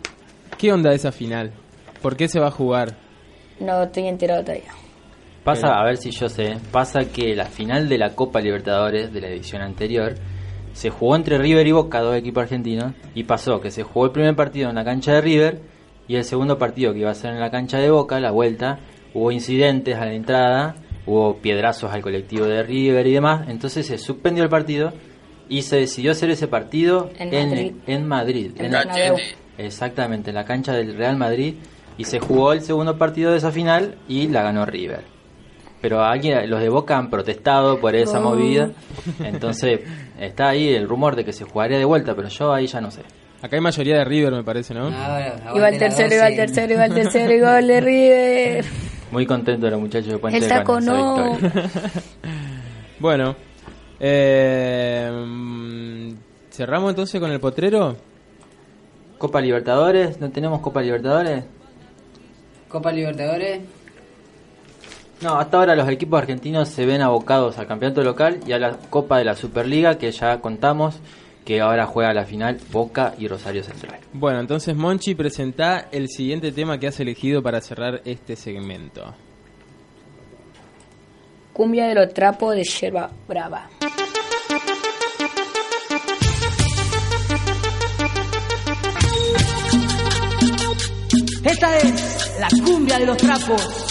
¿Qué 0.58 0.72
onda 0.72 0.92
esa 0.94 1.12
final? 1.12 1.52
¿Por 2.02 2.16
qué 2.18 2.28
se 2.28 2.40
va 2.40 2.48
a 2.48 2.52
jugar? 2.52 2.96
No 3.60 3.84
estoy 3.84 4.08
enterado 4.08 4.42
todavía. 4.42 4.72
Pasa, 5.44 5.68
Pero- 5.68 5.80
a 5.80 5.84
ver 5.86 5.98
si 5.98 6.10
yo 6.12 6.30
sé, 6.30 6.58
pasa 6.72 7.06
que 7.06 7.36
la 7.36 7.46
final 7.46 7.88
de 7.90 7.98
la 8.00 8.16
Copa 8.16 8.40
Libertadores 8.42 9.14
de 9.14 9.22
la 9.22 9.28
edición 9.28 9.62
anterior 9.62 10.16
se 10.76 10.90
jugó 10.90 11.16
entre 11.16 11.38
River 11.38 11.66
y 11.66 11.72
Boca, 11.72 12.02
dos 12.02 12.16
equipos 12.18 12.44
argentinos, 12.44 12.92
y 13.16 13.24
pasó 13.24 13.62
que 13.62 13.72
se 13.72 13.84
jugó 13.84 14.06
el 14.06 14.12
primer 14.12 14.36
partido 14.36 14.70
en 14.70 14.76
la 14.76 14.84
cancha 14.84 15.14
de 15.14 15.22
River 15.22 15.62
y 16.08 16.18
el 16.18 16.26
segundo 16.26 16.58
partido 16.58 16.92
que 16.94 17.00
iba 17.00 17.10
a 17.12 17.16
ser 17.16 17.32
en 17.32 17.40
la 17.40 17.50
cancha 17.50 17.78
de 17.80 17.90
Boca, 17.90 18.20
la 18.20 18.32
vuelta, 18.32 18.80
hubo 19.14 19.32
incidentes 19.32 19.96
a 19.98 20.06
la 20.06 20.14
entrada, 20.14 20.76
hubo 21.06 21.38
piedrazos 21.38 21.92
al 21.94 22.02
colectivo 22.02 22.46
de 22.46 22.62
River 22.62 23.08
y 23.08 23.14
demás, 23.14 23.48
entonces 23.48 23.88
se 23.88 23.98
suspendió 23.98 24.44
el 24.44 24.50
partido 24.50 24.92
y 25.48 25.62
se 25.62 25.78
decidió 25.78 26.12
hacer 26.12 26.30
ese 26.32 26.48
partido 26.48 27.10
En 27.18 27.34
en 27.34 27.50
Madrid. 27.50 27.72
en 27.88 28.08
Madrid, 28.08 28.52
En 28.58 28.76
en-. 28.76 29.16
Exactamente, 29.58 30.32
en 30.32 30.36
la 30.36 30.44
cancha 30.44 30.74
del 30.74 30.96
Real 30.98 31.16
Madrid 31.16 31.56
y 31.98 32.04
se 32.04 32.20
jugó 32.20 32.52
el 32.52 32.60
segundo 32.62 32.98
partido 32.98 33.32
de 33.32 33.38
esa 33.38 33.52
final 33.52 33.96
y 34.10 34.28
la 34.28 34.42
ganó 34.44 34.66
River. 34.66 35.02
Pero 35.82 36.04
alguien, 36.04 36.50
los 36.50 36.60
de 36.60 36.68
Boca 36.70 36.98
han 36.98 37.10
protestado 37.10 37.80
por 37.80 37.96
esa 37.96 38.20
Oh. 38.20 38.24
movida, 38.24 38.72
entonces 39.24 39.82
está 40.20 40.50
ahí 40.50 40.70
el 40.70 40.88
rumor 40.88 41.16
de 41.16 41.26
que 41.26 41.34
se 41.34 41.44
jugaría 41.46 41.78
de 41.78 41.86
vuelta, 41.86 42.16
pero 42.16 42.28
yo 42.28 42.54
ahí 42.54 42.68
ya 42.68 42.82
no 42.82 42.92
sé. 42.92 43.02
Acá 43.42 43.56
hay 43.58 43.62
mayoría 43.62 43.98
de 43.98 44.06
River, 44.06 44.34
me 44.34 44.44
parece, 44.44 44.74
¿no? 44.74 44.86
Ahora, 44.88 45.36
Iba 45.54 45.72
la 45.72 45.78
tercero, 45.78 46.16
iba 46.16 46.28
el 46.28 46.36
12. 46.36 46.46
tercero, 46.48 46.74
iba 46.74 46.86
el 46.86 46.94
tercero 46.94 47.34
y 47.34 47.40
gol 47.40 47.68
de 47.68 47.82
River. 47.82 48.66
Muy 49.12 49.26
contento 49.26 49.70
los 49.70 49.80
muchachos 49.80 50.14
de 50.14 50.18
Puente 50.18 50.40
El 50.40 50.48
taco 50.48 50.80
no. 50.82 51.38
Bueno, 53.00 53.36
eh, 54.00 55.12
cerramos 56.50 56.90
entonces 56.92 57.20
con 57.20 57.30
el 57.32 57.40
potrero. 57.40 57.98
Copa 59.18 59.42
Libertadores, 59.42 60.20
¿no 60.20 60.30
tenemos 60.32 60.62
Copa 60.62 60.82
Libertadores? 60.82 61.44
Copa 62.68 62.92
Libertadores. 62.92 63.62
No, 65.22 65.36
hasta 65.40 65.58
ahora 65.58 65.76
los 65.76 65.90
equipos 65.90 66.20
argentinos 66.20 66.70
se 66.70 66.86
ven 66.86 67.02
abocados 67.02 67.58
al 67.58 67.68
campeonato 67.68 68.04
local 68.04 68.40
y 68.46 68.52
a 68.52 68.60
la 68.60 68.78
Copa 68.90 69.18
de 69.18 69.26
la 69.26 69.36
Superliga, 69.36 69.98
que 69.98 70.12
ya 70.12 70.40
contamos 70.42 71.00
que 71.46 71.62
ahora 71.62 71.86
juega 71.86 72.14
la 72.14 72.26
final 72.26 72.60
Boca 72.72 73.14
y 73.18 73.28
Rosario 73.28 73.64
Central. 73.64 74.00
Bueno, 74.14 74.40
entonces 74.40 74.76
Monchi 74.76 75.14
presenta 75.16 75.88
el 75.92 76.10
siguiente 76.10 76.52
tema 76.52 76.80
que 76.80 76.88
has 76.88 77.00
elegido 77.00 77.42
para 77.42 77.62
cerrar 77.62 78.02
este 78.04 78.36
segmento. 78.36 79.14
Cumbia 81.54 81.88
de 81.88 81.96
los 81.96 82.14
trapos 82.14 82.56
de 82.56 82.64
Yerba 82.64 83.10
Brava. 83.28 83.70
Esta 91.46 91.78
es 91.78 92.32
la 92.40 92.48
cumbia 92.66 92.98
de 92.98 93.06
los 93.06 93.18
trapos. 93.18 93.86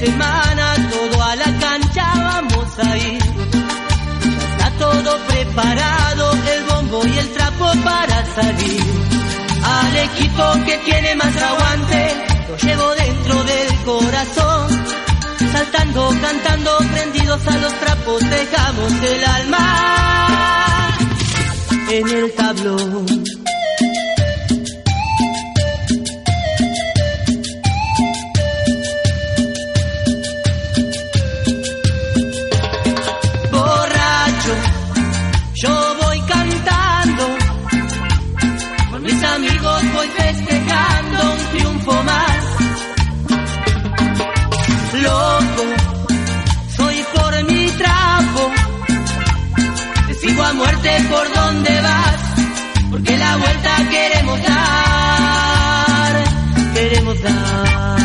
Semana, 0.00 0.74
todo 0.90 1.22
a 1.22 1.36
la 1.36 1.50
cancha 1.58 2.04
vamos 2.16 2.78
a 2.78 2.96
ir. 2.96 3.22
Está 4.50 4.70
todo 4.78 5.18
preparado, 5.28 6.32
el 6.54 6.64
bombo 6.64 7.06
y 7.06 7.18
el 7.18 7.28
trapo 7.32 7.66
para 7.84 8.24
salir. 8.34 8.82
Al 9.62 9.96
equipo 10.08 10.44
que 10.66 10.76
tiene 10.86 11.14
más 11.16 11.36
aguante, 11.36 12.00
lo 12.48 12.56
llevo 12.56 12.88
dentro 12.94 13.44
del 13.44 13.68
corazón. 13.84 14.66
Saltando, 15.52 16.14
cantando, 16.22 16.78
prendidos 16.92 17.46
a 17.46 17.56
los 17.58 17.74
trapos, 17.80 18.20
dejamos 18.30 18.92
el 19.02 19.24
alma 19.24 20.88
en 21.90 22.08
el 22.08 22.32
tablón. 22.32 23.39
Muerte 50.52 50.90
por 51.10 51.34
donde 51.34 51.80
vas, 51.80 52.20
porque 52.90 53.16
la 53.16 53.36
vuelta 53.36 53.76
queremos 53.90 54.42
dar, 54.42 56.24
queremos 56.74 57.22
dar. 57.22 57.99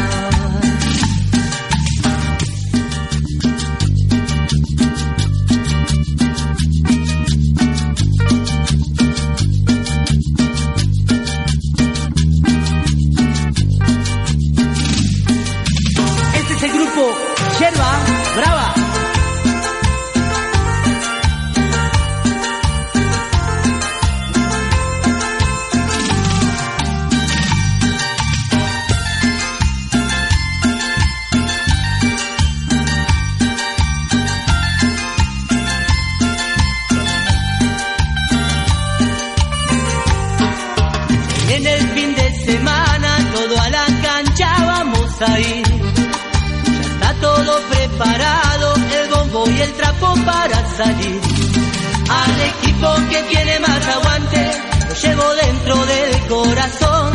Equipo 52.76 52.94
que 53.10 53.24
tiene 53.24 53.60
más 53.60 53.88
aguante, 53.88 54.52
lo 54.90 54.96
llevo 54.96 55.36
dentro 55.36 55.86
del 55.86 56.28
corazón. 56.28 57.14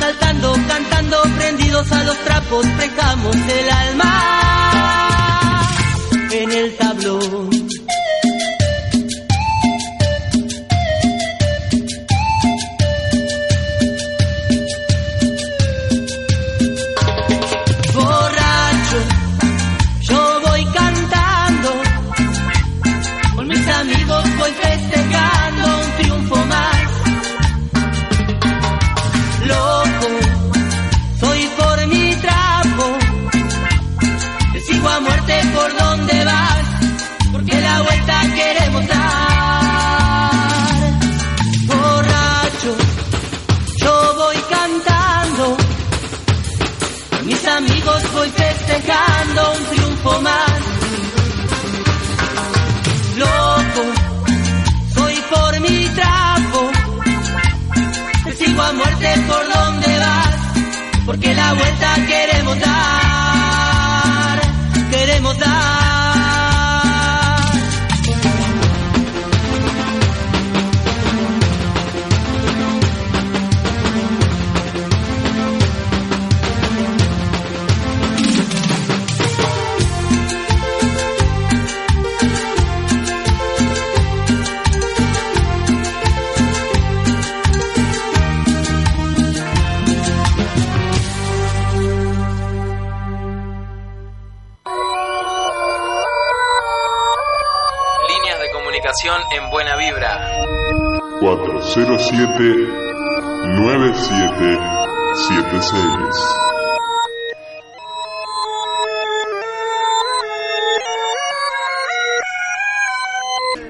Saltando, 0.00 0.52
cantando, 0.68 1.22
prendidos 1.38 1.90
a 1.92 2.04
los 2.04 2.18
trapos, 2.18 2.66
prestamos 2.76 3.36
el 3.36 3.70
alma 3.70 4.12
en 6.30 6.52
el 6.52 6.76
tablón. 6.76 7.55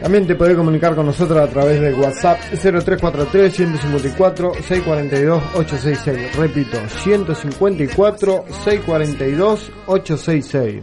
También 0.07 0.25
te 0.25 0.37
podés 0.37 0.57
comunicar 0.57 0.95
con 0.95 1.05
nosotros 1.05 1.37
a 1.37 1.49
través 1.49 1.81
del 1.81 1.95
WhatsApp 1.95 2.39
0343 2.53 3.53
154 3.53 4.53
642 4.55 5.43
866. 5.57 6.37
Repito, 6.37 6.79
154 6.89 8.45
642 8.65 9.73
866. 9.87 10.83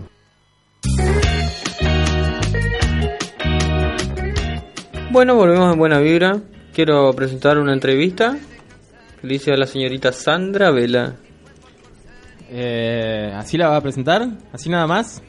Bueno, 5.10 5.36
volvemos 5.36 5.72
en 5.72 5.80
buena 5.80 6.00
vibra. 6.00 6.42
Quiero 6.74 7.14
presentar 7.14 7.58
una 7.60 7.72
entrevista 7.72 8.38
que 9.22 9.28
le 9.28 9.36
hice 9.36 9.54
a 9.54 9.56
la 9.56 9.68
señorita 9.68 10.12
Sandra 10.12 10.70
Vela. 10.70 11.16
Eh, 12.50 13.32
¿Así 13.34 13.58
la 13.58 13.70
va 13.70 13.78
a 13.78 13.82
presentar? 13.82 14.28
¿Así 14.52 14.68
nada 14.70 14.86
más? 14.86 15.24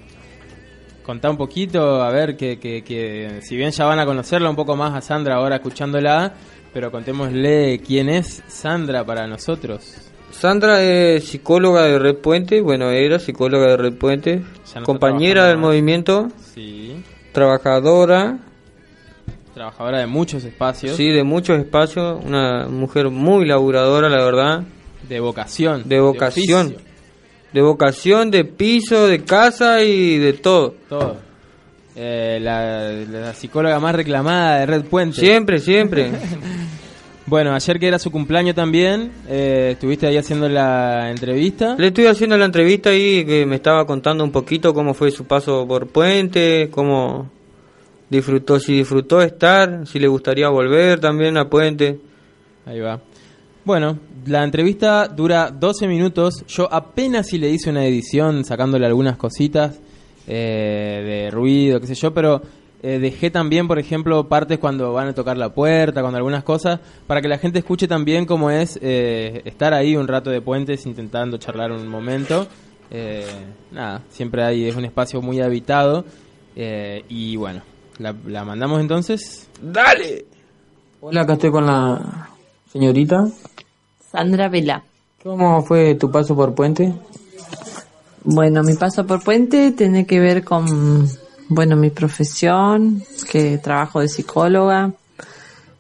Contá 1.05 1.31
un 1.31 1.37
poquito, 1.37 2.03
a 2.03 2.11
ver, 2.11 2.37
que, 2.37 2.59
que, 2.59 2.83
que 2.83 3.41
si 3.43 3.57
bien 3.57 3.71
ya 3.71 3.85
van 3.85 3.99
a 3.99 4.07
conocerla 4.07 4.49
un 4.49 4.57
poco 4.57 4.75
más 4.75 4.95
a 4.95 5.01
Sandra 5.03 5.37
ahora 5.37 5.57
escuchándola, 5.57 6.33
pero 6.73 6.91
contémosle 6.91 7.81
quién 7.87 8.09
es 8.09 8.43
Sandra 8.49 9.05
para 9.05 9.27
nosotros. 9.27 9.95
Sandra 10.31 10.83
es 10.83 11.25
psicóloga 11.25 11.83
de 11.83 11.99
Red 11.99 12.17
Puente, 12.17 12.61
bueno, 12.61 12.91
era 12.91 13.19
psicóloga 13.19 13.69
de 13.69 13.77
Red 13.77 13.95
Puente, 13.99 14.43
no 14.77 14.83
compañera 14.83 15.47
del 15.47 15.59
movimiento, 15.59 16.29
Sí. 16.55 16.97
trabajadora, 17.33 18.39
Trabajadora 19.53 19.99
de 20.01 20.07
muchos 20.07 20.43
espacios. 20.45 20.97
sí, 20.97 21.11
de 21.11 21.23
muchos 21.23 21.59
espacios, 21.61 22.25
una 22.25 22.67
mujer 22.67 23.11
muy 23.11 23.47
laburadora, 23.47 24.09
la 24.09 24.25
verdad, 24.25 24.63
De 25.09 25.21
vocación. 25.21 25.83
de 25.89 26.01
vocación, 26.01 26.77
de 27.55 27.63
vocación, 27.63 28.33
de 28.33 28.45
piso, 28.45 29.07
de 29.07 29.23
casa 29.23 29.81
y 29.85 30.19
de 30.19 30.33
todo. 30.33 30.75
todo. 30.89 31.17
Eh, 31.95 32.41
la, 32.43 32.91
la 32.91 33.33
psicóloga 33.33 33.79
más 33.79 33.95
reclamada 33.95 34.59
de 34.59 34.67
Red 34.67 34.85
Puente. 34.87 35.21
Siempre, 35.21 35.61
siempre. 35.61 36.11
Bueno, 37.27 37.55
ayer 37.55 37.81
que 37.81 37.89
era 37.89 37.99
su 37.99 38.11
cumpleaños 38.11 38.55
también, 38.55 39.11
eh, 39.27 39.71
estuviste 39.73 40.07
ahí 40.07 40.19
haciendo 40.19 40.47
la 40.47 41.11
entrevista. 41.11 41.75
Le 41.79 41.87
estoy 41.87 42.05
haciendo 42.05 42.37
la 42.37 42.45
entrevista 42.45 42.91
ahí 42.91 43.25
que 43.25 43.47
me 43.47 43.57
estaba 43.57 43.87
contando 43.87 44.23
un 44.23 44.31
poquito 44.31 44.75
cómo 44.75 44.93
fue 44.93 45.11
su 45.11 45.25
paso 45.25 45.67
por 45.67 45.87
Puente, 45.87 46.69
cómo 46.71 47.31
disfrutó, 48.11 48.61
si 48.61 48.77
disfrutó 48.77 49.23
estar, 49.23 49.87
si 49.87 49.99
le 49.99 50.07
gustaría 50.07 50.51
volver 50.51 51.01
también 51.01 51.39
a 51.39 51.49
Puente. 51.49 51.99
Ahí 52.67 52.81
va. 52.81 53.01
Bueno, 53.65 53.99
la 54.27 54.45
entrevista 54.45 55.09
dura 55.09 55.51
12 55.51 55.87
minutos. 55.89 56.45
Yo 56.47 56.71
apenas 56.73 57.29
si 57.29 57.39
le 57.39 57.49
hice 57.51 57.71
una 57.71 57.87
edición 57.87 58.45
sacándole 58.45 58.85
algunas 58.87 59.17
cositas 59.17 59.79
eh, 60.27 61.23
de 61.25 61.31
ruido, 61.31 61.81
qué 61.81 61.87
sé 61.87 61.95
yo, 61.95 62.13
pero 62.13 62.43
eh, 62.83 62.99
dejé 62.99 63.31
también, 63.31 63.67
por 63.67 63.79
ejemplo, 63.79 64.29
partes 64.29 64.59
cuando 64.59 64.93
van 64.93 65.09
a 65.09 65.15
tocar 65.15 65.39
la 65.39 65.55
puerta, 65.55 66.03
cuando 66.03 66.19
algunas 66.19 66.45
cosas, 66.45 66.81
para 67.07 67.23
que 67.23 67.29
la 67.29 67.39
gente 67.39 67.59
escuche 67.59 67.89
también 67.89 68.27
cómo 68.27 68.51
es 68.51 68.79
eh, 68.83 69.41
estar 69.47 69.73
ahí 69.73 69.97
un 69.97 70.09
rato 70.09 70.29
de 70.29 70.43
puentes 70.43 70.85
intentando 70.85 71.39
charlar 71.39 71.73
un 71.73 71.89
momento. 71.89 72.47
Eh, 72.91 73.25
nada, 73.73 74.03
siempre 74.11 74.45
hay, 74.45 74.67
es 74.67 74.77
un 74.77 74.85
espacio 74.85 75.23
muy 75.23 75.41
habitado. 75.41 76.05
eh, 76.55 77.03
y 77.09 77.37
bueno, 77.37 77.63
la, 77.99 78.15
la 78.27 78.45
mandamos 78.45 78.81
entonces. 78.81 79.49
¡Dale! 79.63 80.27
Hola, 81.01 81.23
acá 81.23 81.33
estoy 81.35 81.51
con 81.51 81.67
la 81.67 82.29
señorita. 82.75 83.29
Sandra 84.11 84.49
Vela. 84.49 84.83
¿Cómo 85.23 85.63
fue 85.63 85.95
tu 85.95 86.11
paso 86.11 86.35
por 86.35 86.57
Puente? 86.57 86.93
Bueno, 88.25 88.65
mi 88.65 88.75
paso 88.75 89.07
por 89.07 89.23
Puente 89.23 89.71
tiene 89.73 90.05
que 90.07 90.19
ver 90.19 90.43
con, 90.43 91.09
bueno, 91.49 91.77
mi 91.77 91.91
profesión, 91.91 93.03
que 93.31 93.59
trabajo 93.59 94.01
de 94.01 94.09
psicóloga, 94.09 94.93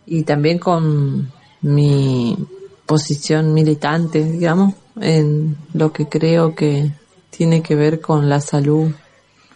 y 0.07 0.23
también 0.23 0.61
con 0.61 1.33
mi 1.63 2.39
posición 2.87 3.53
militante, 3.53 4.23
digamos, 4.23 4.75
en 5.01 5.57
lo 5.73 5.93
que 5.93 6.09
creo 6.09 6.55
que 6.55 6.93
tiene 7.31 7.61
que 7.61 7.75
ver 7.75 8.01
con 8.01 8.29
la 8.29 8.41
salud 8.41 8.93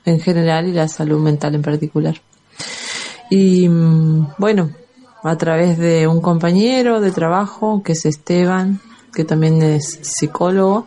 en 0.05 0.19
general 0.19 0.67
y 0.67 0.73
la 0.73 0.89
salud 0.89 1.21
mental 1.21 1.55
en 1.55 1.63
particular. 1.63 2.21
Y 3.31 3.69
mm, 3.69 4.35
bueno, 4.39 4.71
a 5.23 5.37
través 5.37 5.79
de 5.79 6.07
un 6.07 6.21
compañero 6.21 7.01
de 7.01 7.11
trabajo 7.11 7.83
que 7.83 7.93
es 7.93 8.05
Esteban, 8.07 8.81
que 9.13 9.25
también 9.25 9.63
es 9.63 9.99
psicólogo, 10.03 10.87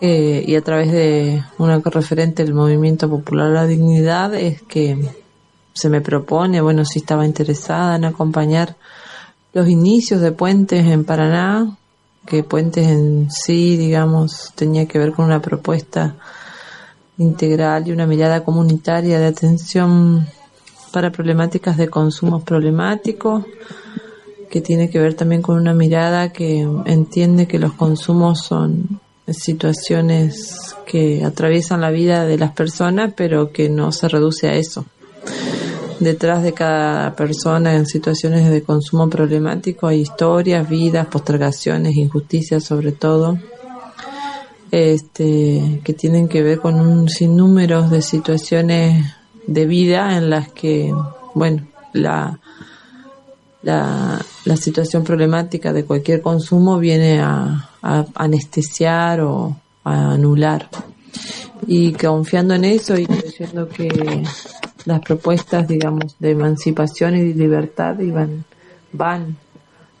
eh, 0.00 0.44
y 0.46 0.54
a 0.54 0.62
través 0.62 0.92
de 0.92 1.42
una 1.58 1.78
referente 1.78 2.44
del 2.44 2.54
Movimiento 2.54 3.08
Popular 3.10 3.50
la 3.50 3.66
Dignidad 3.66 4.32
es 4.34 4.62
que 4.62 4.96
se 5.72 5.88
me 5.88 6.00
propone, 6.00 6.60
bueno, 6.60 6.84
si 6.84 7.00
estaba 7.00 7.26
interesada 7.26 7.96
en 7.96 8.04
acompañar 8.04 8.76
los 9.52 9.68
inicios 9.68 10.20
de 10.20 10.32
Puentes 10.32 10.86
en 10.86 11.04
Paraná, 11.04 11.76
que 12.26 12.44
Puentes 12.44 12.86
en 12.86 13.30
sí, 13.30 13.76
digamos, 13.76 14.52
tenía 14.54 14.86
que 14.86 14.98
ver 14.98 15.12
con 15.12 15.24
una 15.24 15.40
propuesta 15.40 16.14
integral 17.16 17.88
y 17.88 17.92
una 17.92 18.06
mirada 18.06 18.44
comunitaria 18.44 19.18
de 19.18 19.26
atención 19.26 20.26
para 20.92 21.10
problemáticas 21.10 21.76
de 21.76 21.88
consumos 21.88 22.42
problemáticos, 22.42 23.44
que 24.50 24.60
tiene 24.60 24.88
que 24.88 24.98
ver 24.98 25.14
también 25.14 25.42
con 25.42 25.56
una 25.56 25.74
mirada 25.74 26.32
que 26.32 26.66
entiende 26.86 27.46
que 27.46 27.58
los 27.58 27.74
consumos 27.74 28.42
son 28.42 29.00
situaciones 29.28 30.74
que 30.86 31.22
atraviesan 31.24 31.82
la 31.82 31.90
vida 31.90 32.24
de 32.24 32.38
las 32.38 32.52
personas, 32.52 33.12
pero 33.14 33.52
que 33.52 33.68
no 33.68 33.92
se 33.92 34.08
reduce 34.08 34.48
a 34.48 34.54
eso. 34.54 34.86
Detrás 36.00 36.42
de 36.42 36.54
cada 36.54 37.14
persona 37.14 37.74
en 37.74 37.84
situaciones 37.84 38.48
de 38.48 38.62
consumo 38.62 39.10
problemático 39.10 39.88
hay 39.88 40.00
historias, 40.00 40.68
vidas, 40.68 41.08
postergaciones, 41.08 41.96
injusticias 41.96 42.64
sobre 42.64 42.92
todo, 42.92 43.38
este, 44.70 45.80
que 45.82 45.94
tienen 45.94 46.28
que 46.28 46.42
ver 46.42 46.60
con 46.60 46.80
un 46.80 47.08
sinnúmero 47.08 47.88
de 47.88 48.00
situaciones 48.00 49.04
de 49.48 49.64
vida 49.64 50.16
en 50.18 50.28
las 50.28 50.52
que, 50.52 50.92
bueno, 51.34 51.66
la, 51.94 52.38
la, 53.62 54.20
la 54.44 54.56
situación 54.56 55.04
problemática 55.04 55.72
de 55.72 55.84
cualquier 55.84 56.20
consumo 56.20 56.78
viene 56.78 57.18
a, 57.20 57.70
a 57.82 58.04
anestesiar 58.14 59.22
o 59.22 59.56
a 59.84 60.12
anular. 60.12 60.68
Y 61.66 61.92
confiando 61.94 62.54
en 62.54 62.66
eso 62.66 62.96
y 62.98 63.06
creyendo 63.06 63.68
que 63.68 64.22
las 64.84 65.00
propuestas, 65.00 65.66
digamos, 65.66 66.14
de 66.18 66.32
emancipación 66.32 67.16
y 67.16 67.32
de 67.32 67.34
libertad 67.34 67.98
iban, 68.00 68.44
van 68.92 69.34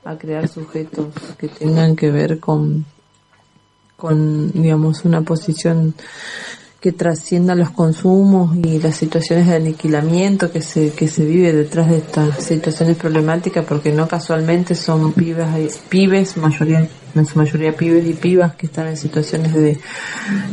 a 0.04 0.16
crear 0.16 0.46
sujetos 0.46 1.06
que 1.38 1.48
tengan 1.48 1.96
que 1.96 2.10
ver 2.10 2.38
con, 2.38 2.84
con, 3.96 4.52
digamos, 4.52 5.06
una 5.06 5.22
posición 5.22 5.94
que 6.80 6.92
trascienda 6.92 7.56
los 7.56 7.70
consumos 7.70 8.56
y 8.56 8.78
las 8.78 8.94
situaciones 8.94 9.48
de 9.48 9.56
aniquilamiento 9.56 10.52
que 10.52 10.60
se, 10.60 10.92
que 10.92 11.08
se 11.08 11.24
vive 11.24 11.52
detrás 11.52 11.90
de 11.90 11.98
estas 11.98 12.44
situaciones 12.44 12.96
problemáticas, 12.96 13.64
porque 13.64 13.92
no 13.92 14.06
casualmente 14.06 14.76
son 14.76 15.12
pibes, 15.12 15.78
pibes, 15.88 16.36
mayoría, 16.36 16.88
en 17.16 17.26
su 17.26 17.36
mayoría 17.36 17.76
pibes 17.76 18.06
y 18.06 18.12
pibas 18.12 18.54
que 18.54 18.66
están 18.66 18.86
en 18.86 18.96
situaciones 18.96 19.54
de, 19.54 19.80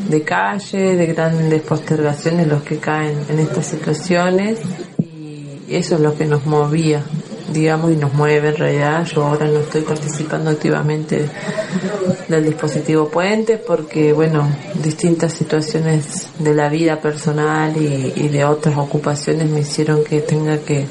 de 0.10 0.22
calle, 0.24 0.96
de 0.96 1.06
grandes 1.06 1.62
postergaciones 1.62 2.48
los 2.48 2.64
que 2.64 2.78
caen 2.78 3.18
en 3.30 3.38
estas 3.38 3.68
situaciones 3.68 4.60
y 4.98 5.58
eso 5.70 5.96
es 5.96 6.02
lo 6.02 6.18
que 6.18 6.26
nos 6.26 6.48
movía 6.48 7.04
digamos, 7.52 7.91
y 7.91 7.96
nos 7.96 8.14
mueve 8.14 8.50
en 8.50 8.56
realidad. 8.56 9.06
Yo 9.06 9.24
ahora 9.24 9.48
no 9.48 9.60
estoy 9.60 9.82
participando 9.82 10.50
activamente 10.52 11.30
del 12.28 12.43
dispositivo 12.46 13.10
Puente 13.10 13.58
porque, 13.58 14.14
bueno, 14.14 14.48
distintas 14.82 15.34
situaciones 15.34 16.30
de 16.39 16.54
la 16.54 16.70
vida 16.70 17.00
personal 17.00 17.76
y, 17.78 18.14
y 18.16 18.28
de 18.30 18.46
otras 18.46 18.78
ocupaciones 18.78 19.50
me 19.50 19.62
hicieron 19.62 20.04
que 20.04 20.22
tenga 20.22 20.58
que 20.60 20.86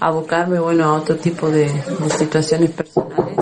abocarme, 0.00 0.60
bueno, 0.60 0.84
a 0.84 0.94
otro 0.94 1.16
tipo 1.16 1.48
de, 1.48 1.64
de 1.64 2.10
situaciones 2.10 2.70
personales. 2.70 3.36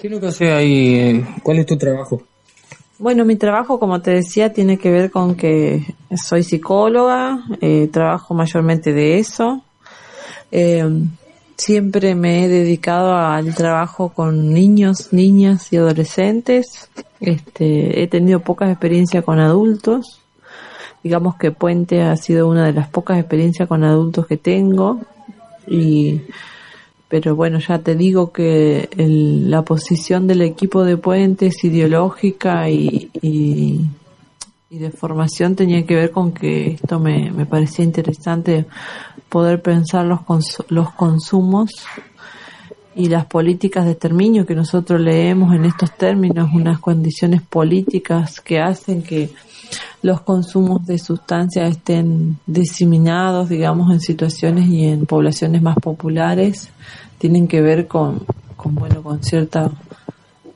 ¿Qué 0.00 0.08
es 0.08 0.12
lo 0.12 0.20
que 0.20 0.26
hace 0.26 0.52
ahí? 0.52 1.24
¿Cuál 1.42 1.58
es 1.58 1.66
tu 1.66 1.76
trabajo? 1.78 2.22
Bueno, 2.98 3.26
mi 3.26 3.36
trabajo, 3.36 3.78
como 3.78 4.00
te 4.00 4.10
decía, 4.10 4.54
tiene 4.54 4.78
que 4.78 4.90
ver 4.90 5.10
con 5.10 5.34
que 5.34 5.94
soy 6.16 6.42
psicóloga, 6.42 7.44
eh, 7.60 7.88
trabajo 7.92 8.32
mayormente 8.32 8.94
de 8.94 9.18
eso. 9.18 9.62
Eh, 10.50 10.82
siempre 11.58 12.14
me 12.14 12.44
he 12.44 12.48
dedicado 12.48 13.14
al 13.14 13.54
trabajo 13.54 14.08
con 14.08 14.50
niños, 14.54 15.12
niñas 15.12 15.70
y 15.74 15.76
adolescentes. 15.76 16.88
Este, 17.20 18.02
he 18.02 18.08
tenido 18.08 18.40
pocas 18.40 18.70
experiencias 18.70 19.22
con 19.24 19.40
adultos. 19.40 20.22
Digamos 21.02 21.36
que 21.36 21.52
Puente 21.52 22.00
ha 22.02 22.16
sido 22.16 22.48
una 22.48 22.64
de 22.64 22.72
las 22.72 22.88
pocas 22.88 23.18
experiencias 23.18 23.68
con 23.68 23.84
adultos 23.84 24.26
que 24.26 24.38
tengo. 24.38 25.00
Y 25.66 26.22
pero 27.08 27.36
bueno, 27.36 27.58
ya 27.60 27.78
te 27.78 27.94
digo 27.94 28.32
que 28.32 28.88
el- 28.96 29.50
la 29.50 29.62
posición 29.62 30.26
del 30.26 30.42
equipo 30.42 30.84
de 30.84 30.96
Puente 30.96 31.46
es 31.46 31.62
ideológica 31.64 32.68
y, 32.68 33.10
y, 33.22 33.80
y 34.70 34.78
de 34.78 34.90
formación 34.90 35.54
tenía 35.54 35.86
que 35.86 35.94
ver 35.94 36.10
con 36.10 36.32
que 36.32 36.72
esto 36.72 36.98
me, 36.98 37.30
me 37.30 37.46
parecía 37.46 37.84
interesante 37.84 38.66
poder 39.28 39.62
pensar 39.62 40.04
los, 40.06 40.20
cons- 40.20 40.64
los 40.68 40.90
consumos 40.92 41.70
y 42.96 43.08
las 43.08 43.26
políticas 43.26 43.84
de 43.84 43.92
exterminio 43.92 44.46
que 44.46 44.54
nosotros 44.54 45.00
leemos 45.00 45.54
en 45.54 45.66
estos 45.66 45.94
términos, 45.96 46.48
unas 46.54 46.78
condiciones 46.78 47.42
políticas 47.42 48.40
que 48.40 48.58
hacen 48.58 49.02
que 49.02 49.30
los 50.00 50.22
consumos 50.22 50.86
de 50.86 50.98
sustancias 50.98 51.70
estén 51.70 52.38
diseminados, 52.46 53.50
digamos, 53.50 53.92
en 53.92 54.00
situaciones 54.00 54.66
y 54.68 54.86
en 54.86 55.04
poblaciones 55.04 55.60
más 55.60 55.76
populares, 55.76 56.70
tienen 57.18 57.46
que 57.46 57.60
ver 57.60 57.86
con, 57.86 58.24
con 58.56 58.74
bueno, 58.74 59.02
con 59.02 59.22
cierta 59.22 59.70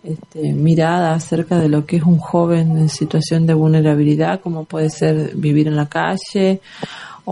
este, 0.03 0.55
mirada 0.55 1.13
acerca 1.13 1.59
de 1.59 1.69
lo 1.69 1.85
que 1.85 1.97
es 1.97 2.05
un 2.05 2.19
joven 2.19 2.79
en 2.79 2.89
situación 2.89 3.47
de 3.47 3.53
vulnerabilidad, 3.53 4.41
como 4.41 4.65
puede 4.65 4.89
ser 4.89 5.37
vivir 5.37 5.69
en 5.69 5.77
la 5.77 5.91
calle 5.91 6.63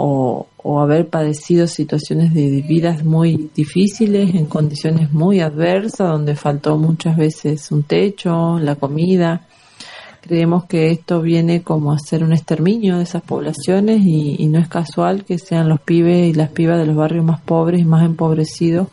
o, 0.00 0.80
haber 0.80 1.08
padecido 1.08 1.66
situaciones 1.66 2.32
de 2.32 2.62
vidas 2.62 3.04
muy 3.04 3.50
difíciles, 3.54 4.34
en 4.34 4.46
condiciones 4.46 5.12
muy 5.12 5.40
adversas, 5.40 6.10
donde 6.10 6.36
faltó 6.36 6.78
muchas 6.78 7.16
veces 7.16 7.72
un 7.72 7.82
techo, 7.82 8.58
la 8.60 8.76
comida. 8.76 9.46
Creemos 10.20 10.66
que 10.66 10.90
esto 10.90 11.20
viene 11.20 11.62
como 11.62 11.92
a 11.92 11.98
ser 11.98 12.22
un 12.22 12.32
exterminio 12.32 12.98
de 12.98 13.04
esas 13.04 13.22
poblaciones 13.22 14.02
y, 14.04 14.46
no 14.46 14.58
es 14.60 14.68
casual 14.68 15.24
que 15.24 15.38
sean 15.38 15.68
los 15.68 15.80
pibes 15.80 16.28
y 16.28 16.34
las 16.34 16.50
pibas 16.50 16.78
de 16.78 16.86
los 16.86 16.96
barrios 16.96 17.24
más 17.24 17.40
pobres 17.40 17.80
y 17.80 17.84
más 17.84 18.04
empobrecidos 18.04 18.88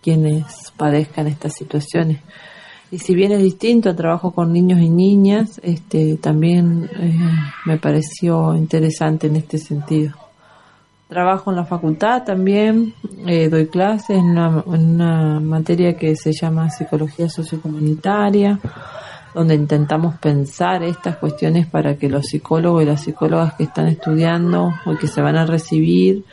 quienes 0.00 0.72
padezcan 0.76 1.26
estas 1.26 1.54
situaciones. 1.54 2.20
Y 2.90 2.98
si 2.98 3.14
bien 3.14 3.32
es 3.32 3.42
distinto 3.42 3.90
al 3.90 3.96
trabajo 3.96 4.30
con 4.30 4.52
niños 4.52 4.80
y 4.80 4.88
niñas, 4.88 5.60
este, 5.64 6.16
también 6.16 6.88
eh, 6.98 7.18
me 7.66 7.78
pareció 7.78 8.54
interesante 8.54 9.26
en 9.26 9.36
este 9.36 9.58
sentido. 9.58 10.25
Trabajo 11.08 11.50
en 11.50 11.56
la 11.56 11.64
facultad 11.64 12.24
también, 12.24 12.92
eh, 13.26 13.48
doy 13.48 13.68
clases 13.68 14.10
en 14.10 14.24
una, 14.24 14.64
en 14.66 14.90
una 14.96 15.40
materia 15.40 15.96
que 15.96 16.16
se 16.16 16.32
llama 16.32 16.68
psicología 16.68 17.28
sociocomunitaria, 17.28 18.58
donde 19.32 19.54
intentamos 19.54 20.16
pensar 20.18 20.82
estas 20.82 21.18
cuestiones 21.18 21.68
para 21.68 21.96
que 21.96 22.08
los 22.08 22.26
psicólogos 22.26 22.82
y 22.82 22.86
las 22.86 23.02
psicólogas 23.02 23.54
que 23.54 23.64
están 23.64 23.86
estudiando 23.86 24.74
o 24.84 24.96
que 24.96 25.06
se 25.06 25.20
van 25.20 25.36
a 25.36 25.46
recibir 25.46 26.24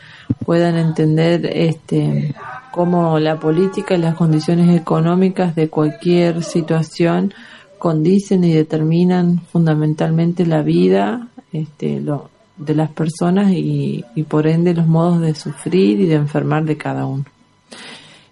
puedan 0.43 0.76
entender 0.78 1.45
este 1.45 2.34
cómo 2.71 3.19
la 3.19 3.39
política 3.39 3.93
y 3.93 3.99
las 3.99 4.15
condiciones 4.15 4.76
económicas 4.76 5.53
de 5.53 5.69
cualquier 5.69 6.43
situación 6.43 7.32
condicen 7.78 8.43
y 8.43 8.53
determinan 8.53 9.41
fundamentalmente 9.51 10.47
la 10.47 10.63
vida 10.63 11.28
este, 11.51 11.99
lo, 12.01 12.32
de 12.57 12.75
las 12.75 12.91
personas 12.91 13.51
y, 13.51 14.03
y 14.15 14.23
por 14.23 14.47
ende 14.47 14.73
los 14.73 14.87
modos 14.87 15.21
de 15.21 15.33
sufrir 15.35 15.99
y 15.99 16.05
de 16.05 16.15
enfermar 16.15 16.63
de 16.65 16.77
cada 16.77 17.05
uno. 17.05 17.25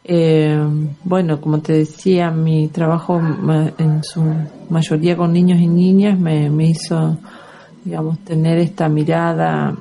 Eh, 0.03 0.59
bueno, 1.03 1.39
como 1.39 1.59
te 1.59 1.73
decía, 1.73 2.31
mi 2.31 2.67
trabajo 2.69 3.21
en 3.77 4.03
su 4.03 4.23
mayoría 4.69 5.15
con 5.15 5.31
niños 5.31 5.59
y 5.59 5.67
niñas 5.67 6.19
me, 6.19 6.49
me 6.49 6.65
hizo, 6.65 7.17
digamos, 7.83 8.19
tener 8.19 8.57
esta 8.57 8.89
mirada 8.89 9.75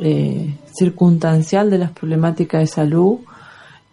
eh, 0.00 0.54
circunstancial 0.72 1.70
de 1.70 1.78
las 1.78 1.90
problemáticas 1.90 2.60
de 2.60 2.66
salud 2.66 3.18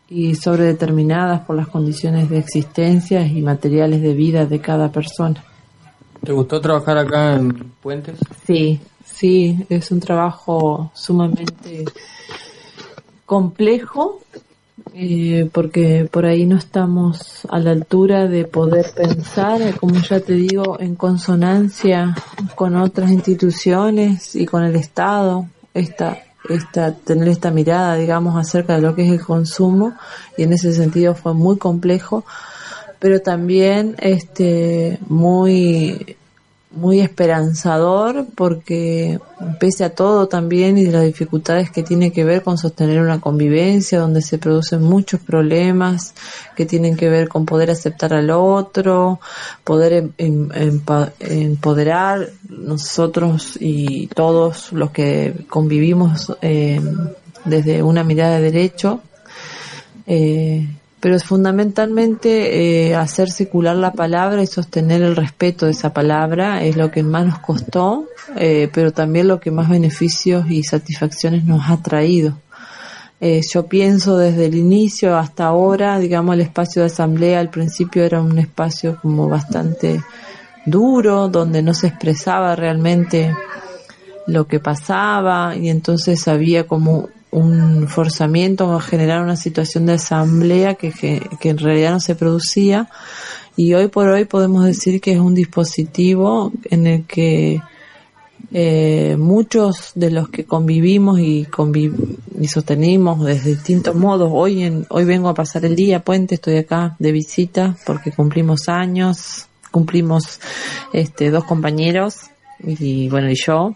y 0.07 0.35
sobredeterminadas 0.35 1.41
por 1.41 1.55
las 1.55 1.67
condiciones 1.67 2.29
de 2.29 2.37
existencia 2.37 3.25
y 3.25 3.41
materiales 3.41 4.01
de 4.01 4.13
vida 4.13 4.45
de 4.45 4.59
cada 4.61 4.91
persona. 4.91 5.43
¿Te 6.23 6.31
gustó 6.31 6.61
trabajar 6.61 6.97
acá 6.97 7.35
en 7.35 7.71
Puentes? 7.81 8.17
Sí, 8.45 8.79
sí, 9.06 9.66
es 9.70 9.91
un 9.91 9.99
trabajo 9.99 10.91
sumamente 10.93 11.86
complejo 13.26 14.22
eh, 14.93 15.49
porque 15.51 16.08
por 16.10 16.26
ahí 16.26 16.45
no 16.45 16.58
estamos 16.58 17.45
a 17.49 17.60
la 17.60 17.72
altura 17.72 18.28
de 18.28 18.45
poder 18.45 18.93
pensar, 18.95 19.62
eh, 19.62 19.74
como 19.80 19.95
ya 19.95 20.20
te 20.20 20.34
digo, 20.34 20.80
en 20.80 20.95
consonancia 20.95 22.16
con 22.56 22.76
otras 22.76 23.12
instituciones 23.12 24.36
y 24.36 24.45
con 24.45 24.64
el 24.64 24.76
Estado, 24.76 25.47
esta, 25.74 26.20
esta, 26.49 26.93
tener 26.93 27.28
esta 27.28 27.51
mirada, 27.51 27.95
digamos, 27.95 28.38
acerca 28.38 28.76
de 28.76 28.82
lo 28.82 28.95
que 28.95 29.06
es 29.06 29.12
el 29.12 29.26
consumo 29.26 29.95
y 30.38 30.43
en 30.43 30.53
ese 30.53 30.72
sentido 30.74 31.16
fue 31.16 31.34
muy 31.34 31.58
complejo, 31.58 32.24
pero 32.99 33.22
también 33.22 33.95
este 33.99 34.99
muy 35.08 36.16
muy 36.76 36.99
esperanzador 36.99 38.26
porque 38.36 39.19
pese 39.59 39.84
a 39.86 39.89
todo 39.95 40.28
también 40.28 40.78
y 40.78 40.86
las 40.86 41.03
dificultades 41.03 41.71
que 41.71 41.84
tiene 41.84 42.11
que 42.11 42.23
ver 42.23 42.43
con 42.43 42.57
sostener 42.57 43.01
una 43.01 43.21
convivencia 43.21 43.99
donde 43.99 44.21
se 44.21 44.38
producen 44.38 44.82
muchos 44.82 45.21
problemas 45.21 46.13
que 46.55 46.65
tienen 46.65 46.95
que 46.95 47.09
ver 47.09 47.28
con 47.30 47.45
poder 47.45 47.71
aceptar 47.71 48.13
al 48.13 48.30
otro, 48.30 49.19
poder 49.63 50.11
em- 50.17 50.49
em- 50.53 50.82
empoderar 51.19 52.30
nosotros 52.49 53.57
y 53.59 54.07
todos 54.07 54.71
los 54.73 54.91
que 54.91 55.45
convivimos 55.49 56.36
eh, 56.41 56.82
desde 57.45 57.84
una 57.84 58.03
mirada 58.03 58.38
de 58.38 58.51
derecho. 58.51 59.01
Eh, 60.07 60.67
pero 60.99 61.15
es 61.15 61.23
fundamentalmente 61.23 62.87
eh, 62.87 62.95
hacer 62.95 63.29
circular 63.29 63.75
la 63.75 63.93
palabra 63.93 64.41
y 64.41 64.47
sostener 64.47 65.01
el 65.01 65.15
respeto 65.15 65.65
de 65.65 65.73
esa 65.73 65.93
palabra 65.93 66.63
es 66.63 66.77
lo 66.77 66.89
que 66.91 67.03
más 67.03 67.25
nos 67.25 67.39
costó, 67.39 68.05
eh, 68.35 68.69
pero 68.73 68.91
también 68.91 69.27
lo 69.27 69.39
que 69.39 69.51
más 69.51 69.69
beneficios 69.69 70.49
y 70.49 70.63
satisfacciones 70.63 71.45
nos 71.45 71.69
ha 71.69 71.77
traído. 71.77 72.37
Eh, 73.21 73.41
yo 73.53 73.67
pienso 73.67 74.17
desde 74.17 74.47
el 74.47 74.55
inicio 74.55 75.17
hasta 75.17 75.45
ahora, 75.45 75.99
digamos, 75.99 76.35
el 76.35 76.41
espacio 76.41 76.81
de 76.81 76.87
asamblea 76.87 77.39
al 77.39 77.49
principio 77.49 78.03
era 78.03 78.21
un 78.21 78.37
espacio 78.37 78.97
como 79.01 79.29
bastante 79.29 80.03
duro, 80.65 81.29
donde 81.29 81.61
no 81.61 81.73
se 81.73 81.87
expresaba 81.87 82.55
realmente 82.55 83.33
lo 84.27 84.47
que 84.47 84.59
pasaba 84.59 85.55
y 85.55 85.69
entonces 85.69 86.27
había 86.27 86.65
como 86.65 87.09
un 87.36 87.88
forzamiento 87.89 88.73
a 88.73 88.81
generar 88.81 89.21
una 89.21 89.36
situación 89.36 89.86
de 89.86 89.93
asamblea 89.93 90.75
que, 90.75 90.91
que, 90.91 91.21
que 91.39 91.49
en 91.49 91.57
realidad 91.57 91.91
no 91.91 91.99
se 91.99 92.15
producía. 92.15 92.89
Y 93.57 93.73
hoy 93.73 93.89
por 93.89 94.07
hoy 94.07 94.25
podemos 94.25 94.63
decir 94.65 95.01
que 95.01 95.13
es 95.13 95.19
un 95.19 95.36
dispositivo 95.36 96.51
en 96.69 96.88
el 96.88 97.03
que 97.03 97.61
eh, 98.51 99.17
muchos 99.17 99.91
de 99.95 100.11
los 100.11 100.29
que 100.29 100.45
convivimos 100.45 101.19
y, 101.19 101.45
conviv 101.45 101.93
y 102.39 102.47
sostenimos 102.47 103.25
de 103.25 103.38
distintos 103.38 103.95
modos, 103.95 104.29
hoy, 104.31 104.63
en, 104.63 104.86
hoy 104.89 105.03
vengo 105.03 105.27
a 105.27 105.33
pasar 105.33 105.65
el 105.65 105.75
día, 105.75 106.03
puente, 106.03 106.36
estoy 106.36 106.57
acá 106.57 106.95
de 106.99 107.11
visita 107.11 107.75
porque 107.86 108.11
cumplimos 108.11 108.69
años, 108.69 109.47
cumplimos 109.71 110.39
este, 110.93 111.31
dos 111.31 111.43
compañeros 111.43 112.15
y 112.63 113.09
bueno, 113.09 113.29
y 113.29 113.36
yo, 113.36 113.75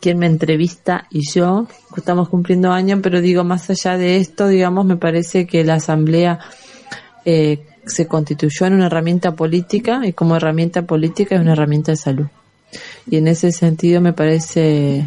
quien 0.00 0.18
me 0.18 0.26
entrevista 0.26 1.06
y 1.10 1.22
yo, 1.32 1.66
estamos 1.96 2.28
cumpliendo 2.28 2.72
años, 2.72 3.00
pero 3.02 3.20
digo, 3.20 3.44
más 3.44 3.70
allá 3.70 3.96
de 3.96 4.16
esto, 4.16 4.48
digamos, 4.48 4.84
me 4.84 4.96
parece 4.96 5.46
que 5.46 5.64
la 5.64 5.74
asamblea 5.74 6.40
eh, 7.24 7.66
se 7.86 8.06
constituyó 8.06 8.66
en 8.66 8.74
una 8.74 8.86
herramienta 8.86 9.34
política 9.34 10.00
y 10.04 10.12
como 10.12 10.36
herramienta 10.36 10.82
política 10.82 11.34
es 11.34 11.40
una 11.40 11.52
herramienta 11.52 11.92
de 11.92 11.96
salud. 11.96 12.26
Y 13.06 13.16
en 13.16 13.28
ese 13.28 13.52
sentido 13.52 14.00
me 14.00 14.12
parece 14.12 15.04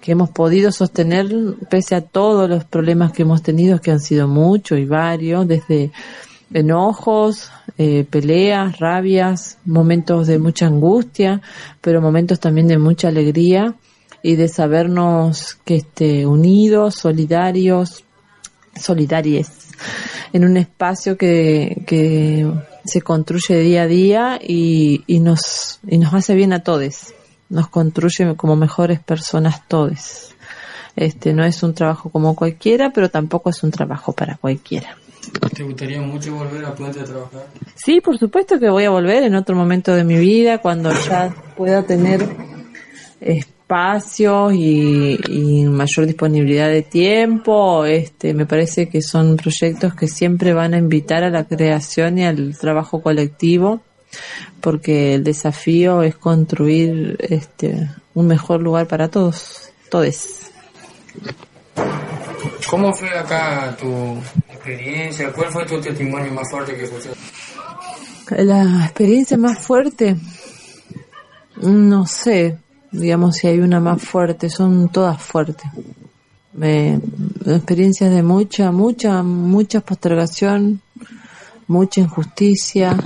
que 0.00 0.12
hemos 0.12 0.30
podido 0.30 0.72
sostener, 0.72 1.28
pese 1.70 1.94
a 1.94 2.00
todos 2.00 2.50
los 2.50 2.64
problemas 2.64 3.12
que 3.12 3.22
hemos 3.22 3.42
tenido, 3.42 3.80
que 3.80 3.92
han 3.92 4.00
sido 4.00 4.26
muchos 4.26 4.78
y 4.78 4.84
varios, 4.84 5.46
desde 5.46 5.92
enojos, 6.52 7.50
eh, 7.78 8.04
peleas, 8.08 8.78
rabias, 8.78 9.58
momentos 9.64 10.26
de 10.26 10.38
mucha 10.38 10.66
angustia, 10.66 11.40
pero 11.80 12.00
momentos 12.00 12.40
también 12.40 12.68
de 12.68 12.78
mucha 12.78 13.08
alegría 13.08 13.74
y 14.22 14.36
de 14.36 14.48
sabernos 14.48 15.58
que 15.64 15.76
este, 15.76 16.26
unidos, 16.26 16.96
solidarios, 16.96 18.04
solidarias, 18.74 19.68
en 20.32 20.44
un 20.44 20.56
espacio 20.56 21.16
que, 21.16 21.82
que 21.86 22.46
se 22.84 23.02
construye 23.02 23.58
día 23.58 23.82
a 23.82 23.86
día 23.86 24.40
y, 24.42 25.04
y 25.06 25.20
nos, 25.20 25.80
y 25.86 25.98
nos 25.98 26.14
hace 26.14 26.34
bien 26.34 26.52
a 26.52 26.62
todos, 26.62 27.14
nos 27.48 27.68
construye 27.68 28.34
como 28.36 28.56
mejores 28.56 29.00
personas 29.00 29.66
todos. 29.68 30.34
Este 30.94 31.32
no 31.32 31.44
es 31.44 31.62
un 31.62 31.74
trabajo 31.74 32.10
como 32.10 32.36
cualquiera, 32.36 32.90
pero 32.90 33.08
tampoco 33.08 33.50
es 33.50 33.62
un 33.62 33.70
trabajo 33.70 34.12
para 34.12 34.36
cualquiera. 34.36 34.96
¿Te 35.54 35.62
gustaría 35.62 36.00
mucho 36.00 36.34
volver 36.34 36.64
a 36.64 36.74
Puente 36.74 37.00
a 37.00 37.04
trabajar? 37.04 37.46
Sí, 37.74 38.00
por 38.00 38.18
supuesto 38.18 38.58
que 38.58 38.68
voy 38.68 38.84
a 38.84 38.90
volver 38.90 39.22
en 39.24 39.34
otro 39.34 39.56
momento 39.56 39.94
de 39.94 40.04
mi 40.04 40.16
vida, 40.16 40.58
cuando 40.58 40.92
ya 40.92 41.34
pueda 41.56 41.82
tener 41.84 42.26
espacios 43.20 44.52
y, 44.54 45.18
y 45.28 45.64
mayor 45.64 46.06
disponibilidad 46.06 46.68
de 46.68 46.82
tiempo. 46.82 47.84
Este, 47.84 48.34
me 48.34 48.46
parece 48.46 48.88
que 48.88 49.02
son 49.02 49.36
proyectos 49.36 49.94
que 49.94 50.08
siempre 50.08 50.52
van 50.52 50.74
a 50.74 50.78
invitar 50.78 51.24
a 51.24 51.30
la 51.30 51.44
creación 51.44 52.18
y 52.18 52.24
al 52.24 52.56
trabajo 52.58 53.02
colectivo 53.02 53.80
porque 54.60 55.14
el 55.14 55.24
desafío 55.24 56.02
es 56.02 56.16
construir 56.16 57.16
este 57.20 57.90
un 58.14 58.26
mejor 58.26 58.60
lugar 58.60 58.86
para 58.86 59.08
todos, 59.08 59.70
todos. 59.90 60.50
¿Cómo 62.68 62.92
fue 62.92 63.10
acá 63.10 63.76
tu 63.78 64.16
experiencia? 64.62 65.32
¿Cuál 65.32 65.50
fue 65.50 65.66
tu 65.66 65.80
testimonio 65.80 66.32
más 66.32 66.48
fuerte 66.50 66.76
que 66.76 66.84
escuchaste? 66.84 67.18
La 68.44 68.84
experiencia 68.84 69.36
más 69.36 69.58
fuerte, 69.58 70.16
no 71.60 72.06
sé, 72.06 72.56
digamos 72.90 73.36
si 73.36 73.48
hay 73.48 73.58
una 73.58 73.80
más 73.80 74.02
fuerte, 74.02 74.48
son 74.48 74.88
todas 74.88 75.20
fuertes. 75.20 75.70
Me, 76.54 77.00
experiencias 77.44 78.14
de 78.14 78.22
mucha, 78.22 78.70
mucha, 78.70 79.22
mucha 79.22 79.80
postergación, 79.80 80.80
mucha 81.66 82.00
injusticia, 82.00 82.96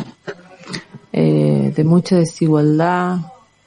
eh, 1.13 1.73
de 1.75 1.85
mucha 1.85 2.17
desigualdad, 2.17 3.19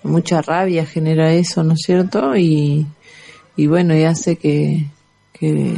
mucha 0.04 0.42
rabia 0.42 0.86
genera 0.86 1.34
eso, 1.34 1.64
¿no 1.64 1.74
es 1.74 1.82
cierto? 1.82 2.38
Y, 2.38 2.88
y 3.58 3.68
bueno, 3.68 3.96
y 3.96 4.04
hace 4.04 4.38
que, 4.38 4.86
que, 5.34 5.76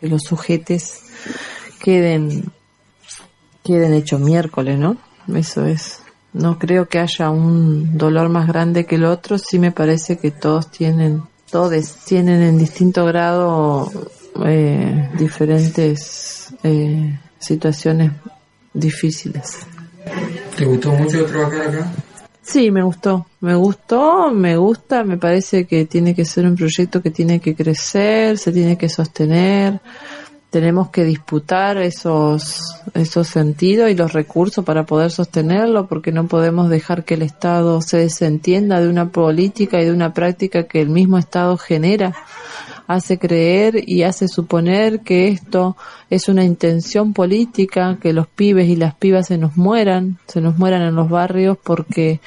que 0.00 0.08
los 0.08 0.22
sujetes 0.22 1.02
queden 1.82 2.52
queden 3.64 3.92
hechos 3.94 4.20
miércoles, 4.20 4.78
¿no? 4.78 4.96
Eso 5.34 5.66
es. 5.66 6.00
No 6.32 6.58
creo 6.58 6.86
que 6.86 6.98
haya 6.98 7.30
un 7.30 7.98
dolor 7.98 8.28
más 8.28 8.46
grande 8.46 8.86
que 8.86 8.94
el 8.96 9.04
otro, 9.04 9.36
sí 9.38 9.58
me 9.58 9.72
parece 9.72 10.18
que 10.18 10.30
todos 10.30 10.70
tienen, 10.70 11.22
todos 11.50 11.96
tienen 12.04 12.42
en 12.42 12.58
distinto 12.58 13.04
grado 13.04 13.90
eh, 14.46 15.10
diferentes 15.18 16.54
eh, 16.62 17.18
situaciones 17.38 18.12
difíciles. 18.72 19.58
¿Te 20.56 20.64
gustó 20.64 20.92
mucho 20.92 21.24
acá? 21.24 21.92
Sí, 22.42 22.70
me 22.70 22.82
gustó, 22.82 23.26
me 23.40 23.54
gustó, 23.54 24.30
me 24.30 24.56
gusta, 24.56 25.04
me 25.04 25.18
parece 25.18 25.66
que 25.66 25.84
tiene 25.84 26.14
que 26.14 26.24
ser 26.24 26.46
un 26.46 26.56
proyecto 26.56 27.02
que 27.02 27.10
tiene 27.10 27.38
que 27.38 27.54
crecer, 27.54 28.38
se 28.38 28.50
tiene 28.50 28.76
que 28.76 28.88
sostener, 28.88 29.80
tenemos 30.50 30.90
que 30.90 31.04
disputar 31.04 31.78
esos, 31.78 32.82
esos 32.92 33.28
sentidos 33.28 33.90
y 33.90 33.94
los 33.94 34.12
recursos 34.12 34.64
para 34.64 34.84
poder 34.84 35.12
sostenerlo, 35.12 35.86
porque 35.86 36.10
no 36.10 36.26
podemos 36.26 36.68
dejar 36.68 37.04
que 37.04 37.14
el 37.14 37.22
Estado 37.22 37.80
se 37.82 37.98
desentienda 37.98 38.80
de 38.80 38.88
una 38.88 39.10
política 39.10 39.80
y 39.80 39.84
de 39.84 39.92
una 39.92 40.12
práctica 40.12 40.64
que 40.64 40.80
el 40.80 40.88
mismo 40.88 41.18
Estado 41.18 41.56
genera 41.56 42.14
hace 42.90 43.20
creer 43.20 43.84
y 43.86 44.02
hace 44.02 44.26
suponer 44.26 45.00
que 45.00 45.28
esto 45.28 45.76
es 46.10 46.28
una 46.28 46.42
intención 46.42 47.12
política, 47.12 47.98
que 48.02 48.12
los 48.12 48.26
pibes 48.26 48.68
y 48.68 48.74
las 48.74 48.96
pibas 48.96 49.28
se 49.28 49.38
nos 49.38 49.56
mueran, 49.56 50.18
se 50.26 50.40
nos 50.40 50.58
mueran 50.58 50.82
en 50.82 50.96
los 50.96 51.08
barrios 51.08 51.56
porque 51.62 52.18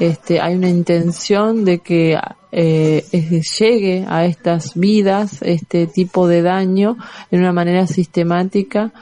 este, 0.00 0.38
hay 0.38 0.54
una 0.54 0.68
intención 0.68 1.64
de 1.64 1.78
que 1.78 2.18
eh, 2.52 3.40
llegue 3.58 4.04
a 4.06 4.26
estas 4.26 4.74
vidas 4.74 5.40
este 5.40 5.86
tipo 5.86 6.28
de 6.28 6.42
daño 6.42 6.98
de 7.30 7.38
una 7.38 7.54
manera 7.54 7.86
sistemática 7.86 8.92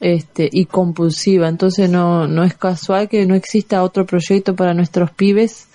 este, 0.00 0.48
y 0.50 0.66
compulsiva. 0.66 1.46
Entonces 1.46 1.88
no, 1.88 2.26
no 2.26 2.42
es 2.42 2.54
casual 2.54 3.08
que 3.08 3.24
no 3.24 3.36
exista 3.36 3.84
otro 3.84 4.04
proyecto 4.04 4.56
para 4.56 4.74
nuestros 4.74 5.12
pibes 5.12 5.68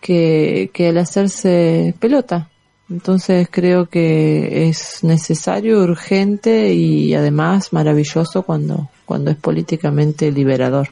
que, 0.00 0.70
que 0.72 0.88
el 0.88 0.98
hacerse 0.98 1.94
pelota. 2.00 2.49
Entonces 2.90 3.48
creo 3.48 3.86
que 3.86 4.68
es 4.68 5.04
necesario, 5.04 5.80
urgente 5.80 6.74
y 6.74 7.14
además 7.14 7.72
maravilloso 7.72 8.42
cuando, 8.42 8.88
cuando 9.06 9.30
es 9.30 9.36
políticamente 9.36 10.32
liberador. 10.32 10.88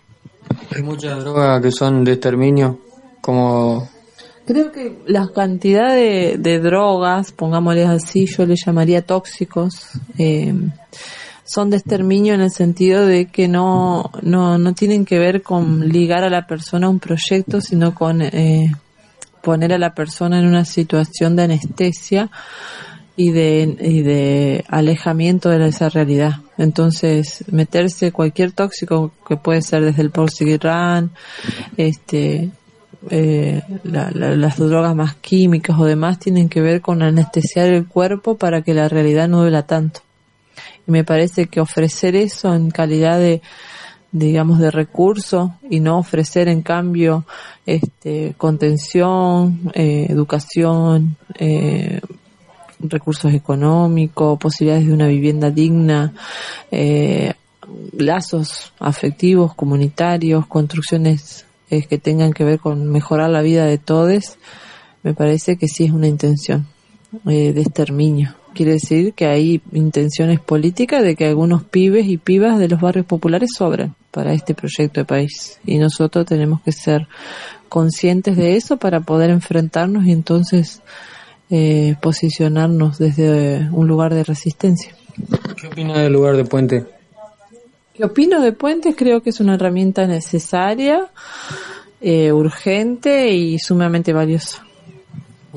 Hay 0.75 0.83
muchas 0.83 1.19
drogas 1.19 1.61
que 1.61 1.73
son 1.73 2.05
de 2.05 2.13
exterminio, 2.13 2.79
como... 3.21 3.89
Creo 4.47 4.73
que 4.73 4.97
la 5.07 5.29
cantidad 5.35 5.93
de, 5.93 6.37
de 6.39 6.61
drogas, 6.61 7.33
pongámosles 7.33 7.89
así, 7.89 8.27
yo 8.27 8.47
le 8.47 8.55
llamaría 8.55 9.03
tóxicos, 9.03 9.91
eh, 10.17 10.55
son 11.45 11.69
de 11.69 11.79
exterminio 11.79 12.33
en 12.33 12.43
el 12.43 12.51
sentido 12.51 13.05
de 13.05 13.27
que 13.27 13.49
no, 13.49 14.11
no, 14.23 14.57
no 14.57 14.73
tienen 14.73 15.05
que 15.05 15.19
ver 15.19 15.43
con 15.43 15.87
ligar 15.89 16.23
a 16.23 16.31
la 16.31 16.47
persona 16.47 16.87
a 16.87 16.91
un 16.91 17.01
proyecto, 17.01 17.61
sino 17.61 17.93
con... 17.93 18.23
Eh, 18.23 18.73
poner 19.49 19.73
a 19.73 19.79
la 19.79 19.95
persona 19.95 20.39
en 20.39 20.47
una 20.47 20.67
situación 20.67 21.35
de 21.35 21.45
anestesia 21.45 22.31
y 23.17 23.31
de, 23.31 23.79
y 23.81 24.03
de 24.03 24.63
alejamiento 24.69 25.49
de 25.49 25.67
esa 25.67 25.89
realidad. 25.89 26.43
Entonces, 26.59 27.45
meterse 27.51 28.13
cualquier 28.13 28.53
tóxico 28.53 29.11
que 29.27 29.39
puede 29.39 29.63
ser 29.63 29.85
desde 29.85 30.03
el 30.03 30.11
Porcigirran, 30.11 31.13
este, 31.79 32.51
eh, 33.09 33.63
las 33.85 34.59
drogas 34.59 34.95
más 34.95 35.15
químicas 35.15 35.79
o 35.79 35.87
demás 35.87 36.19
tienen 36.19 36.51
que 36.51 36.61
ver 36.61 36.83
con 36.83 37.03
anestesiar 37.03 37.69
el 37.71 37.87
cuerpo 37.87 38.37
para 38.37 38.61
que 38.61 38.75
la 38.75 38.87
realidad 38.91 39.29
no 39.29 39.41
duela 39.41 39.63
tanto. 39.63 40.01
Y 40.87 40.91
me 40.93 41.05
parece 41.05 41.47
que 41.47 41.63
ofrecer 41.63 42.15
eso 42.17 42.55
en 42.55 42.71
calidad 42.71 43.19
de, 43.19 43.41
digamos, 44.11 44.59
de 44.59 44.71
recurso 44.71 45.55
y 45.69 45.81
no 45.81 45.99
ofrecer 45.99 46.49
en 46.49 46.63
cambio 46.63 47.27
este, 47.67 48.35
contención, 48.39 49.71
eh, 49.75 50.07
educación, 50.09 51.17
eh, 51.39 52.01
recursos 52.81 53.35
económicos, 53.35 54.39
posibilidades 54.39 54.87
de 54.87 54.95
una 54.95 55.09
vivienda 55.09 55.51
digna, 55.51 56.15
eh, 56.71 57.35
lazos 57.93 58.73
afectivos, 58.79 59.55
comunitarios, 59.55 60.47
construcciones 60.47 61.45
que 61.69 61.99
tengan 61.99 62.33
que 62.33 62.45
ver 62.45 62.61
con 62.61 62.87
mejorar 62.87 63.29
la 63.29 63.43
vida 63.43 63.67
de 63.67 63.77
todos, 63.77 64.39
me 65.03 65.13
parece 65.13 65.59
que 65.59 65.69
sí 65.69 65.85
es 65.85 65.91
una 65.91 66.09
intención 66.09 66.67
de 67.25 67.51
exterminio 67.61 68.38
quiere 68.55 68.73
decir 68.73 69.15
que 69.15 69.27
hay 69.27 69.61
intenciones 69.73 70.41
políticas 70.41 71.03
de 71.03 71.17
que 71.17 71.27
algunos 71.27 71.63
pibes 71.65 72.07
y 72.07 72.17
pibas 72.17 72.59
de 72.59 72.69
los 72.69 72.81
barrios 72.81 73.07
populares 73.07 73.51
sobran 73.57 73.95
para 74.11 74.33
este 74.33 74.55
proyecto 74.55 75.01
de 75.01 75.05
país. 75.05 75.59
Y 75.65 75.79
nosotros 75.79 76.27
tenemos 76.27 76.61
que 76.63 76.73
ser 76.73 77.07
conscientes 77.69 78.37
de 78.37 78.57
eso 78.57 78.77
para 78.77 79.01
poder 79.01 79.31
enfrentarnos 79.31 80.07
y 80.07 80.13
entonces 80.13 80.83
eh, 81.51 81.97
posicionarnos 82.01 82.99
desde 82.99 83.69
un 83.73 83.87
lugar 83.87 84.15
de 84.15 84.25
resistencia. 84.25 84.95
¿Qué 85.57 85.67
opina 85.67 85.99
del 85.99 86.13
lugar 86.13 86.37
de 86.37 86.45
puente? 86.45 86.85
¿Qué 87.95 88.05
opino 88.05 88.41
de 88.41 88.53
puentes? 88.53 88.95
Creo 88.97 89.23
que 89.23 89.31
es 89.31 89.41
una 89.41 89.55
herramienta 89.55 90.07
necesaria, 90.07 91.11
eh, 92.01 92.33
urgente 92.33 93.33
y 93.33 93.59
sumamente 93.59 94.13
valiosa. 94.13 94.68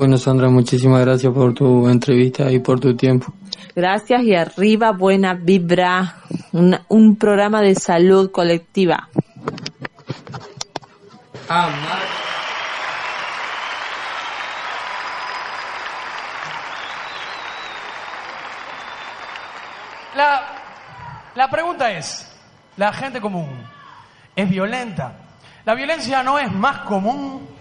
Bueno, 0.02 0.18
Sandra, 0.18 0.48
muchísimas 0.48 1.00
gracias 1.02 1.32
por 1.32 1.54
tu 1.54 1.88
entrevista 1.88 2.50
y 2.50 2.58
por 2.58 2.80
tu 2.80 2.96
tiempo. 2.96 3.32
Gracias 3.76 4.24
y 4.24 4.34
arriba 4.34 4.90
buena 4.90 5.34
vibra, 5.34 6.16
un 6.88 7.14
programa 7.14 7.60
de 7.62 7.76
salud 7.76 8.32
colectiva. 8.32 9.08
La, 20.16 20.42
la 21.36 21.48
pregunta 21.48 21.92
es, 21.92 22.28
¿la 22.76 22.92
gente 22.92 23.20
común 23.20 23.50
es 24.34 24.50
violenta? 24.50 25.12
La 25.64 25.76
violencia 25.76 26.24
no 26.24 26.40
es 26.40 26.50
más 26.50 26.78
común 26.78 27.52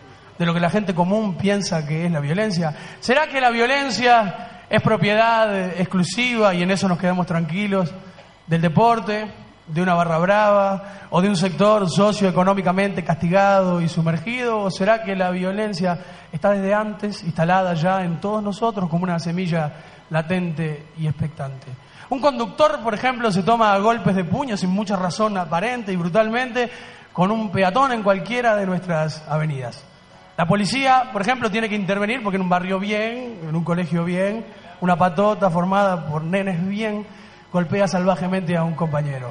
de 0.41 0.47
lo 0.47 0.55
que 0.55 0.59
la 0.59 0.71
gente 0.71 0.95
común 0.95 1.35
piensa 1.35 1.85
que 1.85 2.07
es 2.07 2.11
la 2.11 2.19
violencia? 2.19 2.73
¿Será 2.99 3.27
que 3.27 3.39
la 3.39 3.51
violencia 3.51 4.63
es 4.67 4.81
propiedad 4.81 5.55
exclusiva 5.79 6.55
y 6.55 6.63
en 6.63 6.71
eso 6.71 6.87
nos 6.87 6.97
quedamos 6.97 7.27
tranquilos 7.27 7.93
del 8.47 8.59
deporte, 8.59 9.31
de 9.67 9.81
una 9.83 9.93
barra 9.93 10.17
brava 10.17 10.83
o 11.11 11.21
de 11.21 11.29
un 11.29 11.35
sector 11.35 11.87
socioeconómicamente 11.87 13.03
castigado 13.03 13.81
y 13.81 13.87
sumergido? 13.87 14.61
¿O 14.61 14.71
será 14.71 15.03
que 15.03 15.15
la 15.15 15.29
violencia 15.29 15.99
está 16.31 16.49
desde 16.49 16.73
antes 16.73 17.23
instalada 17.23 17.75
ya 17.75 18.03
en 18.03 18.19
todos 18.19 18.41
nosotros 18.41 18.89
como 18.89 19.03
una 19.03 19.19
semilla 19.19 19.71
latente 20.09 20.87
y 20.97 21.05
expectante? 21.05 21.67
Un 22.09 22.19
conductor, 22.19 22.79
por 22.83 22.95
ejemplo, 22.95 23.31
se 23.31 23.43
toma 23.43 23.77
golpes 23.77 24.15
de 24.15 24.23
puño 24.23 24.57
sin 24.57 24.71
mucha 24.71 24.95
razón 24.95 25.37
aparente 25.37 25.93
y 25.93 25.97
brutalmente 25.97 26.71
con 27.13 27.29
un 27.29 27.51
peatón 27.51 27.91
en 27.91 28.01
cualquiera 28.01 28.55
de 28.55 28.65
nuestras 28.65 29.23
avenidas. 29.29 29.90
La 30.41 30.47
policía, 30.47 31.11
por 31.13 31.21
ejemplo, 31.21 31.51
tiene 31.51 31.69
que 31.69 31.75
intervenir 31.75 32.23
porque 32.23 32.37
en 32.37 32.41
un 32.41 32.49
barrio 32.49 32.79
bien, 32.79 33.41
en 33.47 33.55
un 33.55 33.63
colegio 33.63 34.03
bien, 34.03 34.43
una 34.79 34.95
patota 34.95 35.51
formada 35.51 36.07
por 36.07 36.23
nenes 36.23 36.67
bien 36.67 37.05
golpea 37.53 37.87
salvajemente 37.87 38.57
a 38.57 38.63
un 38.63 38.73
compañero. 38.73 39.29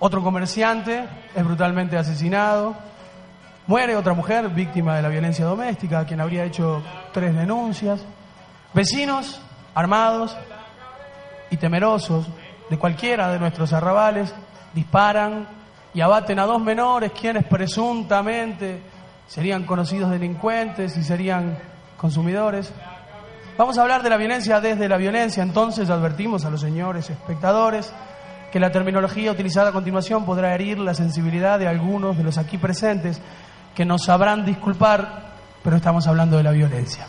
Otro 0.00 0.22
comerciante 0.22 1.06
es 1.34 1.42
brutalmente 1.42 1.96
asesinado. 1.96 2.76
Muere 3.66 3.96
otra 3.96 4.12
mujer 4.12 4.50
víctima 4.50 4.96
de 4.96 5.00
la 5.00 5.08
violencia 5.08 5.46
doméstica, 5.46 6.04
quien 6.04 6.20
habría 6.20 6.44
hecho 6.44 6.82
tres 7.14 7.34
denuncias. 7.34 8.04
Vecinos 8.74 9.40
armados 9.74 10.36
y 11.48 11.56
temerosos 11.56 12.28
de 12.68 12.76
cualquiera 12.76 13.30
de 13.30 13.38
nuestros 13.38 13.72
arrabales 13.72 14.34
disparan 14.74 15.48
y 15.94 16.02
abaten 16.02 16.38
a 16.38 16.44
dos 16.44 16.60
menores 16.60 17.12
quienes 17.12 17.46
presuntamente 17.46 18.92
serían 19.26 19.64
conocidos 19.64 20.10
delincuentes 20.10 20.96
y 20.96 21.02
serían 21.02 21.58
consumidores. 21.96 22.72
Vamos 23.56 23.78
a 23.78 23.82
hablar 23.82 24.02
de 24.02 24.10
la 24.10 24.16
violencia 24.16 24.60
desde 24.60 24.88
la 24.88 24.96
violencia, 24.96 25.42
entonces 25.42 25.90
advertimos 25.90 26.44
a 26.44 26.50
los 26.50 26.60
señores 26.60 27.08
espectadores 27.10 27.92
que 28.52 28.60
la 28.60 28.70
terminología 28.70 29.32
utilizada 29.32 29.70
a 29.70 29.72
continuación 29.72 30.24
podrá 30.24 30.54
herir 30.54 30.78
la 30.78 30.94
sensibilidad 30.94 31.58
de 31.58 31.66
algunos 31.66 32.16
de 32.16 32.24
los 32.24 32.38
aquí 32.38 32.58
presentes 32.58 33.20
que 33.74 33.84
nos 33.84 34.04
sabrán 34.04 34.44
disculpar, 34.44 35.34
pero 35.62 35.76
estamos 35.76 36.06
hablando 36.06 36.36
de 36.36 36.44
la 36.44 36.52
violencia. 36.52 37.06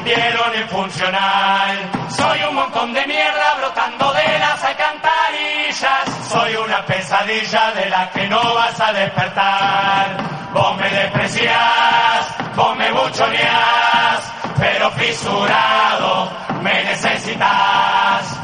Convirtieron 0.00 0.54
en. 0.54 1.90
Soy 2.16 2.42
un 2.48 2.54
montón 2.54 2.92
de 2.92 3.06
mierda 3.06 3.54
brotando 3.58 4.12
de 4.12 4.38
las 4.38 4.64
alcantarillas. 4.64 6.28
Soy 6.28 6.54
una 6.56 6.84
pesadilla 6.86 7.70
de 7.72 7.86
la 7.90 8.10
que 8.10 8.26
no 8.28 8.54
vas 8.54 8.80
a 8.80 8.92
despertar. 8.92 10.16
Vos 10.52 10.76
me 10.76 10.88
despreciás, 10.88 12.56
vos 12.56 12.76
me 12.76 12.90
buchoneás, 12.90 14.32
pero 14.58 14.90
fisurado 14.92 16.30
me 16.62 16.84
necesitas. 16.84 18.40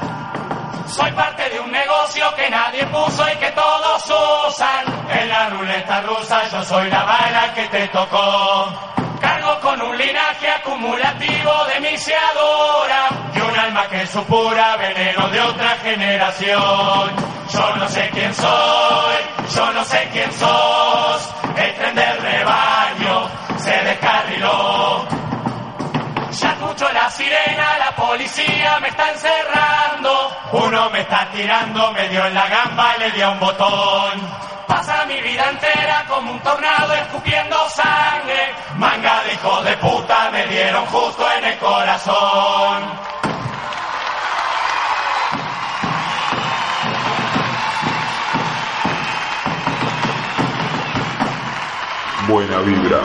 Soy 0.89 1.11
parte 1.13 1.49
de 1.51 1.61
un 1.61 1.71
negocio 1.71 2.35
que 2.37 2.49
nadie 2.51 2.87
puso 2.87 3.27
y 3.29 3.37
que 3.37 3.51
todos 3.53 4.05
usan. 4.49 4.85
En 5.11 5.29
la 5.29 5.49
ruleta 5.51 6.01
rusa 6.03 6.49
yo 6.51 6.63
soy 6.65 6.91
la 6.91 7.03
bala 7.03 7.55
que 7.55 7.67
te 7.69 7.89
tocó. 7.89 8.73
Cargo 9.21 9.61
con 9.61 9.81
un 9.81 9.97
linaje 9.97 10.36
acumulativo 10.67 11.53
de 11.73 11.81
misiadora 11.81 13.09
y 13.35 13.41
un 13.41 13.59
alma 13.59 13.89
que 13.89 14.07
supura 14.07 14.77
veneno 14.77 15.29
de 15.29 15.41
otra 15.41 15.71
generación. 15.83 17.11
Yo 17.53 17.77
no 17.77 17.89
sé 17.89 18.11
quién 18.13 18.35
soy, 18.35 19.15
yo 19.55 19.73
no 19.73 19.85
sé 19.85 20.09
quién 20.13 20.33
sos. 20.33 21.35
El 21.57 21.75
tren 21.75 21.95
del 21.95 22.19
rebaño 22.19 23.29
se 23.59 23.71
descarriló. 23.71 25.07
Ya 26.33 26.51
escucho 26.51 26.93
la 26.93 27.11
sirena, 27.11 27.79
la 27.79 27.95
policía 27.95 28.79
me 28.81 28.89
está 28.89 29.11
encerrando. 29.11 30.37
Uno 30.53 30.91
me 30.91 31.01
está 31.01 31.29
tirando, 31.31 31.93
me 31.93 32.09
dio 32.09 32.27
en 32.27 32.35
la 32.35 32.49
gamba, 32.49 32.97
le 32.99 33.11
dio 33.13 33.31
un 33.31 33.41
botón. 33.41 34.47
Pasa 34.67 35.07
mi 35.07 35.21
vida 35.23 35.49
entera 35.49 36.05
como 36.09 36.33
un 36.33 36.41
tornado 36.41 36.93
escupiendo 36.93 37.57
sangre. 37.71 38.53
Manga 38.75 39.23
de 39.23 39.26
hijos 39.47 39.65
de 39.65 39.77
puta 39.77 40.31
me 40.33 40.47
dieron 40.49 40.85
justo 40.87 41.25
en 41.39 41.45
el 41.45 41.59
corazón. 41.59 42.83
Buena 52.29 52.59
vibra. 52.61 53.01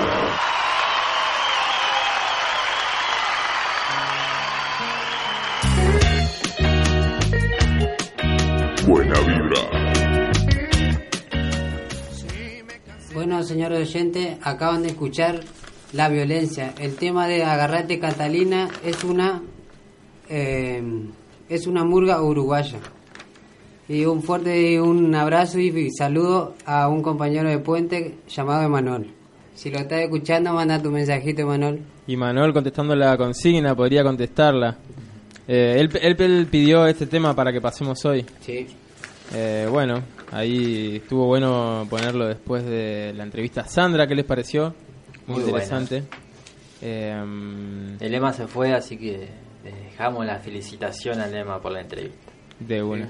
Buena 8.87 9.19
vibra. 9.19 9.61
Bueno, 13.13 13.43
señores 13.43 13.89
oyentes, 13.89 14.37
acaban 14.41 14.81
de 14.81 14.89
escuchar 14.89 15.41
la 15.93 16.09
violencia. 16.09 16.73
El 16.79 16.95
tema 16.95 17.27
de 17.27 17.43
Agarrate 17.43 17.99
Catalina 17.99 18.69
es 18.83 19.03
una 19.03 19.41
eh, 20.29 20.81
es 21.49 21.67
una 21.67 21.83
murga 21.83 22.21
uruguaya. 22.21 22.79
Y 23.89 24.05
un 24.05 24.23
fuerte 24.23 24.79
un 24.79 25.13
abrazo 25.15 25.59
y 25.59 25.89
saludo 25.91 26.55
a 26.65 26.87
un 26.87 27.01
compañero 27.01 27.49
de 27.49 27.57
puente 27.57 28.15
llamado 28.29 28.63
Emanuel. 28.63 29.11
Si 29.53 29.69
lo 29.69 29.79
estás 29.79 30.01
escuchando, 30.01 30.53
manda 30.53 30.81
tu 30.81 30.89
mensajito, 30.91 31.41
Emanuel. 31.41 31.81
Y 32.07 32.15
Manuel 32.15 32.53
contestando 32.53 32.95
la 32.95 33.17
consigna, 33.17 33.75
podría 33.75 34.01
contestarla. 34.03 34.77
Eh, 35.47 35.75
él, 35.77 35.89
él- 36.01 36.15
él 36.21 36.47
pidió 36.49 36.87
este 36.87 37.05
tema 37.05 37.35
para 37.35 37.51
que 37.51 37.59
pasemos 37.59 38.03
hoy. 38.05 38.25
Sí. 38.45 38.65
Eh, 39.33 39.67
bueno, 39.69 40.01
ahí 40.31 40.95
estuvo 40.97 41.25
bueno 41.25 41.85
ponerlo 41.89 42.27
después 42.27 42.63
de 42.65 43.13
la 43.15 43.23
entrevista 43.23 43.61
a 43.61 43.67
Sandra, 43.67 44.07
¿qué 44.07 44.15
les 44.15 44.25
pareció? 44.25 44.73
Muy, 45.31 45.39
Muy 45.41 45.49
interesante. 45.49 46.03
Eh, 46.81 47.11
El 47.99 48.11
Lema 48.11 48.33
se 48.33 48.47
fue, 48.47 48.73
así 48.73 48.97
que 48.97 49.29
le 49.63 49.71
dejamos 49.71 50.25
la 50.25 50.39
felicitación 50.39 51.19
al 51.19 51.31
Lema 51.31 51.59
por 51.61 51.71
la 51.71 51.81
entrevista. 51.81 52.31
de 52.59 52.83
una. 52.83 53.09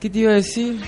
¿Qué 0.00 0.10
te 0.10 0.18
iba 0.18 0.32
a 0.32 0.34
decir? 0.34 0.78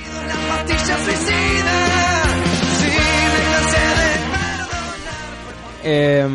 Eh, 5.85 6.27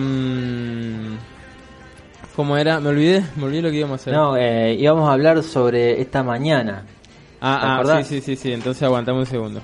¿Cómo 2.35 2.57
era? 2.57 2.79
Me 2.79 2.89
olvidé, 2.89 3.23
me 3.35 3.43
olvidé 3.43 3.61
lo 3.61 3.69
que 3.69 3.77
íbamos 3.77 3.99
a 3.99 4.01
hacer. 4.01 4.13
No, 4.13 4.37
eh, 4.37 4.73
íbamos 4.73 5.09
a 5.09 5.13
hablar 5.13 5.43
sobre 5.43 6.01
esta 6.01 6.23
mañana. 6.23 6.85
¿Te 6.85 7.01
Ah, 7.41 7.81
ah, 7.83 8.03
sí, 8.03 8.15
sí, 8.15 8.21
sí, 8.21 8.35
sí, 8.35 8.53
entonces 8.53 8.83
aguantame 8.83 9.19
un 9.19 9.25
segundo. 9.25 9.61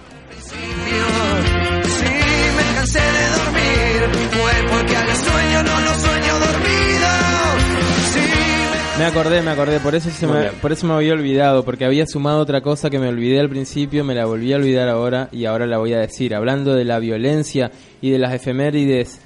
Me 8.98 9.06
acordé, 9.06 9.44
me 9.44 9.52
acordé, 9.52 9.80
por 9.80 9.94
eso, 9.94 10.10
se 10.10 10.26
me, 10.26 10.52
por 10.54 10.72
eso 10.72 10.88
me 10.88 10.94
había 10.94 11.14
olvidado, 11.14 11.64
porque 11.64 11.86
había 11.86 12.08
sumado 12.08 12.40
otra 12.40 12.62
cosa 12.62 12.90
que 12.90 12.98
me 12.98 13.08
olvidé 13.08 13.40
al 13.40 13.48
principio, 13.48 14.04
me 14.04 14.16
la 14.16 14.26
volví 14.26 14.52
a 14.54 14.56
olvidar 14.56 14.90
ahora 14.90 15.30
y 15.32 15.46
ahora 15.46 15.68
la 15.68 15.78
voy 15.78 15.94
a 15.94 16.00
decir. 16.00 16.34
Hablando 16.34 16.74
de 16.74 16.84
la 16.84 16.98
violencia 16.98 17.72
y 18.02 18.10
de 18.10 18.18
las 18.18 18.34
efemérides 18.34 19.20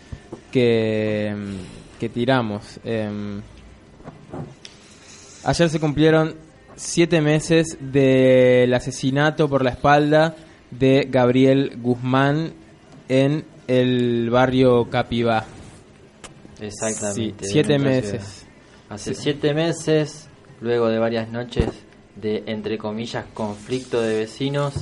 que, 0.51 1.33
que 1.97 2.09
tiramos. 2.09 2.81
em, 2.83 3.41
ayer 5.45 5.69
se 5.69 5.79
cumplieron 5.79 6.35
siete 6.75 7.21
meses 7.21 7.77
del 7.79 8.73
asesinato 8.73 9.47
por 9.47 9.63
la 9.63 9.69
espalda 9.69 10.35
de 10.69 11.07
Gabriel 11.09 11.77
Guzmán 11.77 12.53
en 13.07 13.45
el 13.67 14.29
barrio 14.29 14.89
Capibá. 14.89 15.45
Exactamente. 16.59 17.45
Sí, 17.45 17.51
siete 17.53 17.79
meses. 17.79 18.40
Hace 18.91 19.15
siete 19.15 19.53
meses, 19.53 20.27
luego 20.59 20.89
de 20.89 20.99
varias 20.99 21.29
noches 21.29 21.69
de, 22.17 22.43
entre 22.45 22.77
comillas, 22.77 23.25
conflicto 23.33 24.01
de 24.01 24.17
vecinos, 24.17 24.73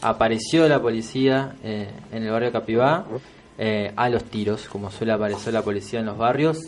apareció 0.00 0.66
la 0.68 0.80
policía 0.80 1.54
eh, 1.62 1.90
en 2.10 2.22
el 2.22 2.30
barrio 2.30 2.50
Capibá 2.50 3.04
eh, 3.58 3.92
a 3.94 4.08
los 4.08 4.24
tiros, 4.24 4.66
como 4.68 4.90
suele 4.90 5.12
aparecer 5.12 5.52
la 5.52 5.60
policía 5.60 6.00
en 6.00 6.06
los 6.06 6.16
barrios, 6.16 6.58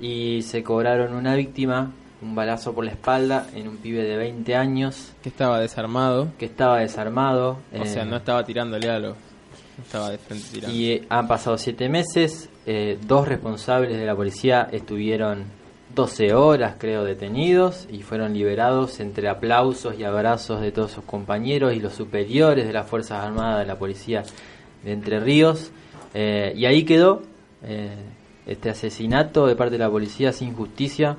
y 0.00 0.40
se 0.40 0.62
cobraron 0.62 1.12
una 1.12 1.34
víctima, 1.34 1.92
un 2.22 2.34
balazo 2.34 2.72
por 2.72 2.86
la 2.86 2.92
espalda, 2.92 3.46
en 3.54 3.68
un 3.68 3.76
pibe 3.76 4.02
de 4.02 4.16
20 4.16 4.56
años. 4.56 5.12
Que 5.22 5.28
estaba 5.28 5.60
desarmado. 5.60 6.32
Que 6.38 6.46
estaba 6.46 6.78
desarmado. 6.78 7.58
O 7.74 7.82
eh, 7.82 7.86
sea, 7.86 8.06
no 8.06 8.16
estaba 8.16 8.42
tirándole 8.44 8.88
a 8.88 8.98
lo... 8.98 9.16
Estaba 9.82 10.08
de 10.08 10.16
frente 10.16 10.46
tirando. 10.50 10.74
Y 10.74 10.92
eh, 10.92 11.06
han 11.10 11.28
pasado 11.28 11.58
siete 11.58 11.90
meses, 11.90 12.48
eh, 12.64 12.98
dos 13.06 13.28
responsables 13.28 13.98
de 13.98 14.06
la 14.06 14.16
policía 14.16 14.66
estuvieron 14.72 15.57
12 15.98 16.32
horas, 16.32 16.76
creo, 16.78 17.02
detenidos 17.02 17.88
y 17.90 18.02
fueron 18.02 18.32
liberados 18.32 19.00
entre 19.00 19.28
aplausos 19.28 19.98
y 19.98 20.04
abrazos 20.04 20.60
de 20.60 20.70
todos 20.70 20.92
sus 20.92 21.02
compañeros 21.02 21.74
y 21.74 21.80
los 21.80 21.92
superiores 21.92 22.68
de 22.68 22.72
las 22.72 22.86
Fuerzas 22.86 23.24
Armadas 23.24 23.58
de 23.58 23.66
la 23.66 23.76
Policía 23.80 24.22
de 24.84 24.92
Entre 24.92 25.18
Ríos. 25.18 25.72
Eh, 26.14 26.52
y 26.54 26.66
ahí 26.66 26.84
quedó 26.84 27.22
eh, 27.64 27.96
este 28.46 28.70
asesinato 28.70 29.48
de 29.48 29.56
parte 29.56 29.72
de 29.72 29.78
la 29.80 29.90
policía 29.90 30.32
sin 30.32 30.54
justicia 30.54 31.16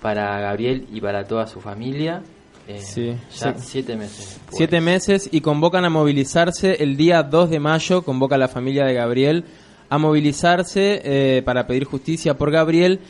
para 0.00 0.40
Gabriel 0.40 0.86
y 0.90 1.02
para 1.02 1.24
toda 1.24 1.46
su 1.46 1.60
familia. 1.60 2.22
Eh, 2.66 2.78
Sí, 2.80 3.14
ya 3.38 3.52
sí. 3.52 3.60
siete 3.66 3.96
meses. 3.96 4.40
Siete 4.50 4.80
meses 4.80 5.28
y 5.30 5.42
convocan 5.42 5.84
a 5.84 5.90
movilizarse 5.90 6.82
el 6.82 6.96
día 6.96 7.22
2 7.22 7.50
de 7.50 7.60
mayo, 7.60 8.00
convoca 8.00 8.36
a 8.36 8.38
la 8.38 8.48
familia 8.48 8.86
de 8.86 8.94
Gabriel 8.94 9.44
a 9.90 9.98
movilizarse 9.98 11.42
para 11.44 11.66
pedir 11.66 11.84
justicia 11.84 12.38
por 12.38 12.50
Gabriel 12.50 13.00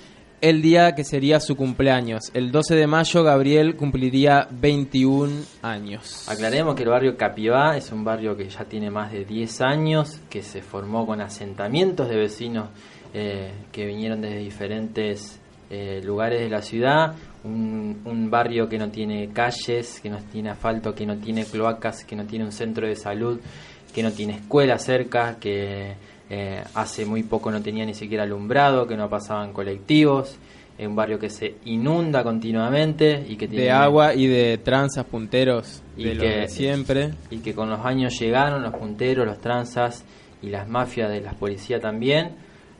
el 0.42 0.60
día 0.60 0.96
que 0.96 1.04
sería 1.04 1.38
su 1.38 1.56
cumpleaños. 1.56 2.32
El 2.34 2.50
12 2.50 2.74
de 2.74 2.88
mayo 2.88 3.22
Gabriel 3.22 3.76
cumpliría 3.76 4.48
21 4.50 5.32
años. 5.62 6.28
Aclaremos 6.28 6.74
que 6.74 6.82
el 6.82 6.88
barrio 6.88 7.16
Capivá 7.16 7.76
es 7.76 7.92
un 7.92 8.02
barrio 8.02 8.36
que 8.36 8.48
ya 8.48 8.64
tiene 8.64 8.90
más 8.90 9.12
de 9.12 9.24
10 9.24 9.60
años, 9.60 10.20
que 10.28 10.42
se 10.42 10.60
formó 10.60 11.06
con 11.06 11.20
asentamientos 11.20 12.08
de 12.08 12.16
vecinos 12.16 12.70
eh, 13.14 13.52
que 13.70 13.86
vinieron 13.86 14.20
desde 14.20 14.38
diferentes 14.38 15.38
eh, 15.70 16.00
lugares 16.02 16.40
de 16.40 16.48
la 16.50 16.60
ciudad, 16.60 17.14
un, 17.44 18.02
un 18.04 18.28
barrio 18.28 18.68
que 18.68 18.78
no 18.78 18.90
tiene 18.90 19.28
calles, 19.32 20.00
que 20.00 20.10
no 20.10 20.18
tiene 20.32 20.50
asfalto, 20.50 20.92
que 20.92 21.06
no 21.06 21.18
tiene 21.18 21.44
cloacas, 21.44 22.04
que 22.04 22.16
no 22.16 22.24
tiene 22.24 22.44
un 22.44 22.52
centro 22.52 22.88
de 22.88 22.96
salud, 22.96 23.38
que 23.94 24.02
no 24.02 24.10
tiene 24.10 24.34
escuela 24.34 24.76
cerca, 24.78 25.36
que 25.38 25.94
eh, 26.34 26.64
hace 26.72 27.04
muy 27.04 27.24
poco 27.24 27.50
no 27.50 27.60
tenía 27.60 27.84
ni 27.84 27.92
siquiera 27.92 28.22
alumbrado, 28.22 28.86
que 28.86 28.96
no 28.96 29.10
pasaban 29.10 29.52
colectivos, 29.52 30.38
es 30.78 30.86
un 30.86 30.96
barrio 30.96 31.18
que 31.18 31.28
se 31.28 31.56
inunda 31.66 32.24
continuamente 32.24 33.22
y 33.28 33.36
que 33.36 33.46
tiene 33.48 33.64
De 33.64 33.70
agua 33.70 34.14
y 34.14 34.26
de 34.28 34.56
tranzas 34.56 35.04
punteros 35.04 35.82
y 35.94 36.04
de 36.04 36.14
lo 36.14 36.22
que 36.22 36.28
de 36.28 36.48
siempre. 36.48 37.10
y 37.30 37.40
que 37.40 37.54
con 37.54 37.68
los 37.68 37.84
años 37.84 38.18
llegaron 38.18 38.62
los 38.62 38.74
punteros, 38.74 39.26
los 39.26 39.42
tranzas 39.42 40.06
y 40.40 40.48
las 40.48 40.66
mafias 40.66 41.10
de 41.10 41.20
las 41.20 41.34
policías 41.34 41.82
también 41.82 42.30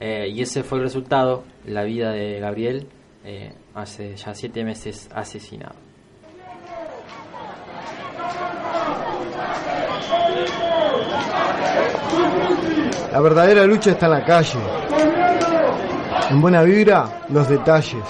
eh, 0.01 0.33
y 0.35 0.41
ese 0.41 0.63
fue 0.63 0.79
el 0.79 0.85
resultado, 0.85 1.45
la 1.67 1.85
vida 1.85 2.11
de 2.11 2.41
Gabriel 2.41 2.87
eh, 3.23 3.53
hace 3.75 4.17
ya 4.17 4.35
siete 4.35 4.65
meses 4.65 5.11
asesinado. 5.15 5.75
La 13.13 13.21
verdadera 13.21 13.65
lucha 13.67 13.91
está 13.91 14.07
en 14.07 14.13
la 14.13 14.25
calle. 14.25 14.59
En 16.31 16.41
buena 16.41 16.63
vibra, 16.63 17.05
los 17.29 17.49
detalles. 17.49 18.03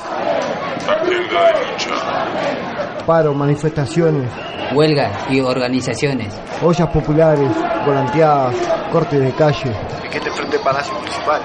Agenda 0.89 1.47
de 1.47 1.73
lucha. 1.73 3.05
Paro, 3.07 3.35
manifestaciones, 3.35 4.31
Huelgas 4.75 5.13
y 5.31 5.41
organizaciones. 5.41 6.33
ollas 6.63 6.89
populares, 6.89 7.51
volanteadas, 7.85 8.55
cortes 8.93 9.21
de 9.21 9.33
calle. 9.33 9.75
Piquete 10.03 10.31
frente 10.31 10.57
al 10.57 10.63
Palacio 10.63 10.95
Municipal. 10.95 11.43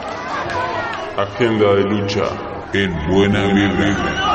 Agenda 1.18 1.74
de 1.74 1.84
lucha 1.84 2.24
en 2.74 3.08
buena 3.12 3.48
vibra. 3.48 4.27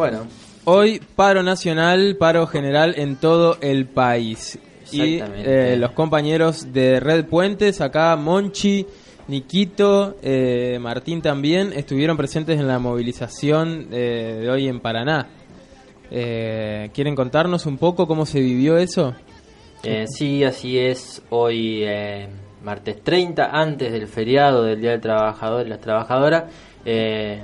Bueno, 0.00 0.20
Hoy 0.64 0.98
paro 1.14 1.42
nacional, 1.42 2.16
paro 2.18 2.46
general 2.46 2.94
en 2.96 3.16
todo 3.16 3.58
el 3.60 3.84
país. 3.84 4.58
Y 4.90 5.20
eh, 5.20 5.76
los 5.78 5.90
compañeros 5.90 6.72
de 6.72 7.00
Red 7.00 7.26
Puentes, 7.26 7.82
acá 7.82 8.16
Monchi, 8.16 8.86
Niquito, 9.28 10.16
eh, 10.22 10.78
Martín 10.80 11.20
también, 11.20 11.74
estuvieron 11.74 12.16
presentes 12.16 12.58
en 12.58 12.66
la 12.66 12.78
movilización 12.78 13.88
eh, 13.92 14.38
de 14.40 14.50
hoy 14.50 14.68
en 14.68 14.80
Paraná. 14.80 15.26
Eh, 16.10 16.88
¿Quieren 16.94 17.14
contarnos 17.14 17.66
un 17.66 17.76
poco 17.76 18.06
cómo 18.06 18.24
se 18.24 18.40
vivió 18.40 18.78
eso? 18.78 19.14
Eh, 19.82 20.06
sí, 20.06 20.44
así 20.44 20.78
es. 20.78 21.20
Hoy, 21.28 21.82
eh, 21.84 22.26
martes 22.64 23.04
30, 23.04 23.50
antes 23.52 23.92
del 23.92 24.08
feriado 24.08 24.62
del 24.64 24.80
Día 24.80 24.92
del 24.92 25.02
Trabajador 25.02 25.66
y 25.66 25.68
las 25.68 25.82
Trabajadoras, 25.82 26.44
eh, 26.86 27.42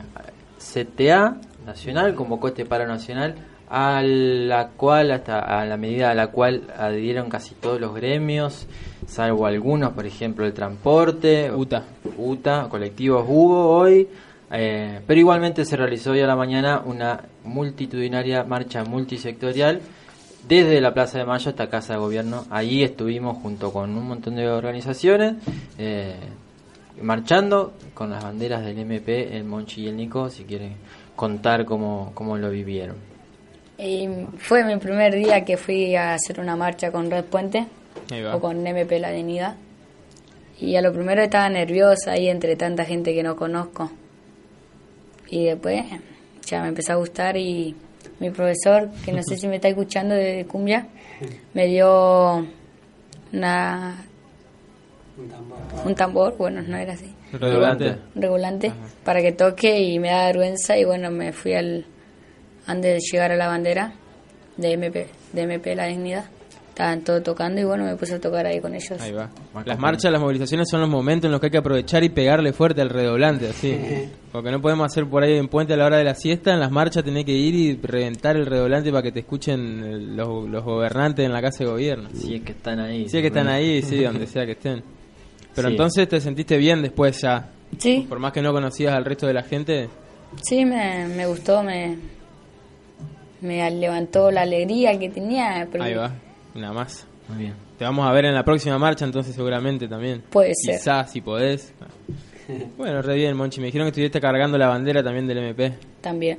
CTA 0.56 1.38
Nacional 1.66 2.14
convocó 2.14 2.48
este 2.48 2.64
paro 2.64 2.86
nacional 2.86 3.34
a 3.68 4.00
la 4.02 4.68
cual, 4.68 5.10
hasta 5.10 5.40
a 5.40 5.64
la 5.66 5.76
medida 5.76 6.10
a 6.10 6.14
la 6.14 6.28
cual 6.28 6.68
adhirieron 6.78 7.28
casi 7.28 7.56
todos 7.56 7.80
los 7.80 7.92
gremios, 7.92 8.66
salvo 9.06 9.46
algunos, 9.46 9.92
por 9.92 10.06
ejemplo, 10.06 10.46
el 10.46 10.52
transporte, 10.52 11.50
UTA, 11.50 11.82
UTA 12.16 12.68
colectivos 12.68 13.24
hubo 13.28 13.68
hoy. 13.70 14.08
eh, 14.52 15.00
pero 15.04 15.18
igualmente 15.18 15.64
se 15.64 15.76
realizó 15.76 16.12
hoy 16.12 16.20
a 16.20 16.26
la 16.28 16.36
mañana 16.36 16.80
una 16.84 17.20
multitudinaria 17.42 18.44
marcha 18.44 18.84
multisectorial 18.84 19.80
desde 20.46 20.80
la 20.80 20.94
Plaza 20.94 21.18
de 21.18 21.24
Mayo 21.24 21.50
hasta 21.50 21.68
Casa 21.68 21.94
de 21.94 21.98
Gobierno. 21.98 22.44
Ahí 22.50 22.84
estuvimos 22.84 23.38
junto 23.38 23.72
con 23.72 23.96
un 23.96 24.06
montón 24.06 24.36
de 24.36 24.48
organizaciones, 24.48 25.34
eh, 25.78 26.14
marchando 27.02 27.72
con 27.92 28.10
las 28.10 28.22
banderas 28.22 28.64
del 28.64 28.78
MP, 28.78 29.36
el 29.36 29.42
Monchi 29.42 29.82
y 29.82 29.88
el 29.88 29.96
Nico, 29.96 30.30
si 30.30 30.44
quieren 30.44 30.76
contar 31.16 31.64
cómo, 31.64 32.12
cómo 32.14 32.36
lo 32.36 32.50
vivieron. 32.50 32.96
Y 33.78 34.08
fue 34.38 34.64
mi 34.64 34.76
primer 34.76 35.14
día 35.14 35.44
que 35.44 35.56
fui 35.56 35.96
a 35.96 36.14
hacer 36.14 36.40
una 36.40 36.56
marcha 36.56 36.90
con 36.90 37.10
Red 37.10 37.24
Puente 37.24 37.66
o 38.32 38.40
con 38.40 38.66
MP 38.66 38.98
La 39.00 39.10
Dignidad. 39.10 39.56
Y 40.58 40.76
a 40.76 40.82
lo 40.82 40.92
primero 40.92 41.22
estaba 41.22 41.48
nerviosa 41.48 42.12
ahí 42.12 42.28
entre 42.28 42.56
tanta 42.56 42.84
gente 42.84 43.14
que 43.14 43.22
no 43.22 43.36
conozco. 43.36 43.90
Y 45.28 45.44
después 45.44 45.84
ya 46.46 46.62
me 46.62 46.68
empezó 46.68 46.92
a 46.92 46.96
gustar 46.96 47.36
y 47.36 47.74
mi 48.20 48.30
profesor, 48.30 48.90
que 49.04 49.12
no 49.12 49.22
sé 49.22 49.36
si 49.36 49.46
me 49.48 49.56
está 49.56 49.68
escuchando 49.68 50.14
de 50.14 50.46
cumbia, 50.46 50.86
me 51.52 51.66
dio 51.66 52.46
una 53.32 54.06
un 55.84 55.94
tambor, 55.94 56.36
bueno, 56.36 56.62
no 56.62 56.76
era 56.76 56.92
así. 56.94 57.15
Redolante. 57.38 57.96
Un 58.14 58.22
regulante 58.22 58.72
para 59.04 59.20
que 59.22 59.32
toque 59.32 59.80
y 59.80 59.98
me 59.98 60.08
da 60.08 60.26
vergüenza 60.26 60.76
y 60.76 60.84
bueno, 60.84 61.10
me 61.10 61.32
fui 61.32 61.54
al 61.54 61.86
antes 62.66 62.94
de 62.94 63.00
llegar 63.00 63.32
a 63.32 63.36
la 63.36 63.46
bandera 63.46 63.94
de 64.56 64.72
MP, 64.72 65.06
de 65.32 65.42
MP 65.42 65.74
La 65.74 65.86
Dignidad. 65.86 66.24
Estaban 66.68 67.00
todos 67.04 67.22
tocando 67.22 67.58
y 67.58 67.64
bueno, 67.64 67.84
me 67.84 67.96
puse 67.96 68.16
a 68.16 68.20
tocar 68.20 68.44
ahí 68.44 68.60
con 68.60 68.74
ellos. 68.74 69.00
Ahí 69.00 69.10
va. 69.10 69.30
Las 69.64 69.78
marchas, 69.78 70.12
las 70.12 70.20
movilizaciones 70.20 70.68
son 70.68 70.82
los 70.82 70.90
momentos 70.90 71.26
en 71.26 71.32
los 71.32 71.40
que 71.40 71.46
hay 71.46 71.50
que 71.50 71.56
aprovechar 71.56 72.04
y 72.04 72.10
pegarle 72.10 72.52
fuerte 72.52 72.82
al 72.82 72.90
redoblante, 72.90 73.48
así. 73.48 73.78
Porque 74.30 74.50
no 74.50 74.60
podemos 74.60 74.84
hacer 74.84 75.06
por 75.06 75.22
ahí 75.22 75.38
en 75.38 75.48
puente 75.48 75.72
a 75.72 75.78
la 75.78 75.86
hora 75.86 75.96
de 75.96 76.04
la 76.04 76.14
siesta. 76.14 76.52
En 76.52 76.60
las 76.60 76.70
marchas 76.70 77.02
tenés 77.02 77.24
que 77.24 77.32
ir 77.32 77.54
y 77.54 77.76
reventar 77.76 78.36
el 78.36 78.44
redoblante 78.44 78.90
para 78.90 79.02
que 79.02 79.10
te 79.10 79.20
escuchen 79.20 80.14
los, 80.14 80.46
los 80.50 80.62
gobernantes 80.62 81.24
en 81.24 81.32
la 81.32 81.40
casa 81.40 81.64
de 81.64 81.70
gobierno. 81.70 82.10
Si 82.12 82.34
es 82.34 82.42
que 82.42 82.52
están 82.52 82.78
ahí. 82.78 83.08
Si 83.08 83.16
es 83.16 83.22
que 83.22 83.28
están 83.28 83.48
ahí, 83.48 83.80
sí, 83.80 84.04
donde 84.04 84.26
sea 84.26 84.44
que 84.44 84.52
estén. 84.52 84.82
Pero 85.56 85.68
Sí. 85.68 85.74
entonces 85.74 86.08
te 86.08 86.20
sentiste 86.20 86.56
bien 86.58 86.82
después 86.82 87.20
ya. 87.20 87.48
Sí. 87.78 88.06
Por 88.08 88.20
más 88.20 88.32
que 88.32 88.42
no 88.42 88.52
conocías 88.52 88.94
al 88.94 89.04
resto 89.04 89.26
de 89.26 89.32
la 89.34 89.42
gente. 89.42 89.88
Sí, 90.42 90.64
me, 90.64 91.08
me 91.08 91.26
gustó, 91.26 91.62
me, 91.64 91.96
me 93.40 93.68
levantó 93.70 94.30
la 94.30 94.42
alegría 94.42 94.98
que 94.98 95.08
tenía. 95.08 95.66
porque- 95.70 95.82
Ahí 95.86 95.94
va, 95.94 96.12
nada 96.54 96.72
más. 96.72 97.06
Muy 97.28 97.38
bien. 97.38 97.54
Te 97.78 97.84
vamos 97.84 98.06
a 98.06 98.12
ver 98.12 98.24
en 98.26 98.34
la 98.34 98.44
próxima 98.44 98.78
marcha 98.78 99.04
entonces 99.04 99.34
seguramente 99.34 99.88
también. 99.88 100.22
Puede 100.30 100.52
ser. 100.54 100.76
Quizás, 100.76 101.10
si 101.10 101.20
podés. 101.20 101.72
Bueno, 102.78 103.02
re 103.02 103.16
bien, 103.16 103.36
Monchi. 103.36 103.58
Me 103.60 103.66
dijeron 103.66 103.86
que 103.86 103.90
estuviste 103.90 104.20
cargando 104.20 104.56
la 104.56 104.68
bandera 104.68 105.02
también 105.02 105.26
del 105.26 105.38
MP. 105.38 105.72
También. 106.00 106.38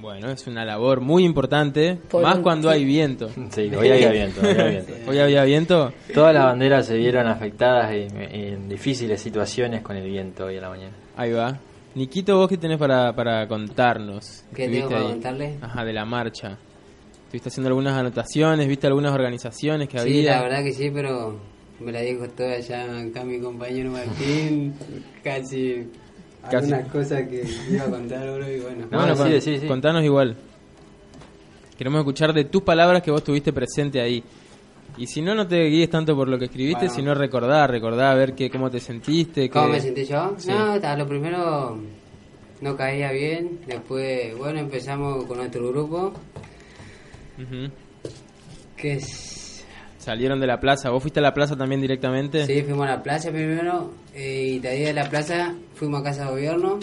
Bueno, 0.00 0.30
es 0.30 0.46
una 0.46 0.64
labor 0.64 1.00
muy 1.00 1.24
importante, 1.24 1.98
Por 2.10 2.22
más 2.22 2.36
un 2.36 2.42
cuando 2.42 2.70
hay 2.70 2.84
viento. 2.84 3.28
Sí, 3.50 3.70
hoy 3.74 3.88
había 3.90 4.10
viento, 4.12 4.40
hoy 4.42 4.50
había 4.50 4.64
viento. 4.70 4.92
Hoy 5.08 5.18
había 5.18 5.44
viento. 5.44 5.92
Todas 6.14 6.34
las 6.34 6.44
banderas 6.44 6.86
se 6.86 6.96
vieron 6.96 7.26
afectadas 7.26 7.90
en, 7.92 8.16
en 8.20 8.68
difíciles 8.68 9.20
situaciones 9.20 9.82
con 9.82 9.96
el 9.96 10.08
viento 10.08 10.46
hoy 10.46 10.58
a 10.58 10.60
la 10.60 10.68
mañana. 10.70 10.92
Ahí 11.16 11.32
va. 11.32 11.58
Niquito, 11.94 12.36
¿vos 12.36 12.48
qué 12.48 12.56
tenés 12.58 12.78
para, 12.78 13.12
para 13.14 13.48
contarnos? 13.48 14.44
¿Qué 14.54 14.68
tengo 14.68 14.88
para 14.88 15.00
ahí. 15.00 15.06
contarle? 15.08 15.58
Ajá, 15.60 15.84
de 15.84 15.92
la 15.92 16.04
marcha. 16.04 16.58
Estuviste 17.24 17.48
haciendo 17.48 17.68
algunas 17.68 17.94
anotaciones, 17.94 18.68
viste 18.68 18.86
algunas 18.86 19.12
organizaciones 19.12 19.88
que 19.88 19.98
Sí, 19.98 20.18
había. 20.20 20.36
la 20.36 20.42
verdad 20.42 20.62
que 20.62 20.72
sí, 20.72 20.90
pero 20.94 21.38
me 21.80 21.90
la 21.92 22.00
dijo 22.02 22.28
toda 22.28 22.58
ya 22.60 22.84
acá 23.00 23.24
mi 23.24 23.40
compañero 23.40 23.90
Martín, 23.90 24.74
casi 25.24 25.88
Casi. 26.50 26.72
algunas 26.72 26.92
cosas 26.92 27.28
que 27.28 27.44
iba 27.70 27.84
a 27.84 27.90
contar 27.90 28.26
ahora 28.28 28.50
y 28.52 28.60
bueno. 28.60 28.86
No, 28.90 29.06
no, 29.06 29.16
con- 29.16 29.68
contanos 29.68 30.04
igual. 30.04 30.36
Queremos 31.76 32.00
escuchar 32.00 32.32
de 32.32 32.44
tus 32.44 32.62
palabras 32.62 33.02
que 33.02 33.10
vos 33.10 33.22
tuviste 33.22 33.52
presente 33.52 34.00
ahí. 34.00 34.22
Y 34.96 35.06
si 35.06 35.22
no, 35.22 35.34
no 35.34 35.46
te 35.46 35.64
guíes 35.66 35.88
tanto 35.90 36.16
por 36.16 36.26
lo 36.28 36.38
que 36.38 36.46
escribiste, 36.46 36.86
Bueno. 36.86 36.94
sino 36.94 37.14
recordar, 37.14 37.70
recordar, 37.70 38.06
a 38.12 38.14
ver 38.16 38.34
qué, 38.34 38.50
cómo 38.50 38.68
te 38.70 38.80
sentiste. 38.80 39.48
¿Cómo 39.48 39.68
me 39.68 39.80
sentí 39.80 40.04
yo? 40.04 40.34
Sí. 40.38 40.48
No, 40.50 40.72
a 40.72 40.96
lo 40.96 41.06
primero 41.06 41.78
no 42.60 42.76
caía 42.76 43.12
bien. 43.12 43.60
Después, 43.66 44.36
bueno, 44.36 44.58
empezamos 44.58 45.24
con 45.26 45.36
nuestro 45.38 45.68
grupo. 45.68 46.12
Ujú. 47.40 47.70
Que 48.76 48.94
es- 48.94 49.37
Salieron 50.08 50.40
de 50.40 50.46
la 50.46 50.58
plaza. 50.58 50.88
¿Vos 50.88 51.02
fuiste 51.02 51.20
a 51.20 51.22
la 51.22 51.34
plaza 51.34 51.54
también 51.54 51.82
directamente? 51.82 52.46
Sí, 52.46 52.62
fuimos 52.62 52.86
a 52.86 52.92
la 52.92 53.02
plaza 53.02 53.30
primero. 53.30 53.92
eh, 54.14 54.52
y 54.54 54.58
de 54.58 54.68
ahí 54.70 54.80
de 54.84 54.94
la 54.94 55.06
plaza 55.10 55.54
fuimos 55.74 56.00
a 56.00 56.04
casa 56.04 56.24
de 56.24 56.30
gobierno. 56.30 56.78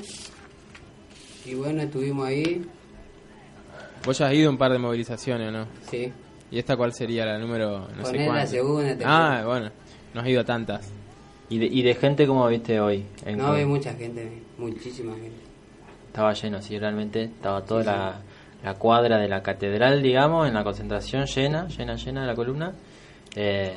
Y 1.43 1.55
bueno, 1.55 1.81
estuvimos 1.81 2.27
ahí. 2.27 2.63
Vos 4.05 4.19
ya 4.19 4.27
has 4.27 4.33
ido 4.35 4.49
a 4.49 4.51
un 4.51 4.59
par 4.59 4.71
de 4.71 4.77
movilizaciones, 4.77 5.47
¿o 5.47 5.51
¿no? 5.51 5.65
Sí. 5.89 6.13
¿Y 6.51 6.59
esta 6.59 6.77
cuál 6.77 6.93
sería 6.93 7.25
la 7.25 7.39
número? 7.39 7.87
No 7.97 8.05
sé 8.05 8.11
Poné 8.11 8.27
la 8.27 8.45
segunda. 8.45 8.95
Ah, 9.05 9.43
bueno. 9.43 9.71
No 10.13 10.21
has 10.21 10.27
ido 10.27 10.41
a 10.41 10.45
tantas. 10.45 10.87
¿Y 11.49 11.57
de, 11.57 11.65
y 11.65 11.81
de 11.81 11.95
gente 11.95 12.27
cómo 12.27 12.47
viste 12.47 12.79
hoy? 12.79 13.05
En 13.25 13.39
No, 13.39 13.53
hay 13.53 13.65
mucha 13.65 13.95
gente, 13.95 14.43
muchísima 14.59 15.13
gente. 15.15 15.31
Estaba 16.05 16.31
lleno, 16.33 16.61
sí, 16.61 16.77
realmente. 16.77 17.23
Estaba 17.23 17.63
toda 17.65 17.83
la, 17.83 18.21
la 18.63 18.75
cuadra 18.75 19.17
de 19.17 19.27
la 19.27 19.41
catedral, 19.41 20.03
digamos, 20.03 20.47
en 20.47 20.53
la 20.53 20.63
concentración 20.63 21.25
llena, 21.25 21.67
llena, 21.69 21.95
llena 21.95 22.21
de 22.21 22.27
la 22.27 22.35
columna. 22.35 22.71
Eh, 23.35 23.73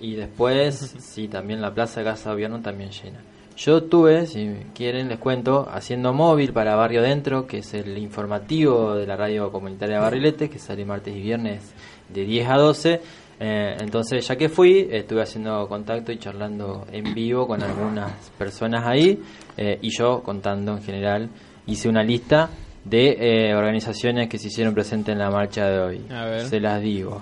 Y 0.00 0.14
después, 0.14 0.94
sí, 0.98 1.28
también 1.28 1.60
la 1.60 1.74
plaza 1.74 2.00
de 2.00 2.06
Casa 2.06 2.30
de 2.30 2.36
Gobierno 2.36 2.60
también 2.60 2.90
llena. 2.90 3.20
Yo 3.56 3.78
estuve, 3.78 4.26
si 4.26 4.48
quieren, 4.74 5.08
les 5.08 5.18
cuento, 5.18 5.68
haciendo 5.70 6.14
móvil 6.14 6.54
para 6.54 6.76
Barrio 6.76 7.02
Dentro, 7.02 7.46
que 7.46 7.58
es 7.58 7.74
el 7.74 7.98
informativo 7.98 8.94
de 8.94 9.06
la 9.06 9.16
radio 9.16 9.52
comunitaria 9.52 10.00
Barrilete, 10.00 10.48
que 10.48 10.58
sale 10.58 10.86
martes 10.86 11.14
y 11.14 11.20
viernes 11.20 11.74
de 12.08 12.24
10 12.24 12.48
a 12.48 12.54
12. 12.56 13.00
Eh, 13.42 13.76
entonces, 13.80 14.26
ya 14.26 14.36
que 14.36 14.48
fui, 14.48 14.88
estuve 14.90 15.20
haciendo 15.20 15.68
contacto 15.68 16.10
y 16.10 16.18
charlando 16.18 16.86
en 16.90 17.12
vivo 17.12 17.46
con 17.46 17.62
algunas 17.62 18.12
personas 18.38 18.86
ahí, 18.86 19.18
eh, 19.58 19.78
y 19.82 19.90
yo 19.90 20.22
contando 20.22 20.72
en 20.72 20.82
general, 20.82 21.28
hice 21.66 21.90
una 21.90 22.02
lista 22.02 22.48
de 22.84 23.16
eh, 23.20 23.54
organizaciones 23.54 24.30
que 24.30 24.38
se 24.38 24.48
hicieron 24.48 24.72
presentes 24.72 25.12
en 25.12 25.18
la 25.18 25.30
marcha 25.30 25.66
de 25.68 25.78
hoy. 25.80 26.06
A 26.10 26.24
ver. 26.24 26.46
Se 26.46 26.60
las 26.60 26.80
digo. 26.80 27.20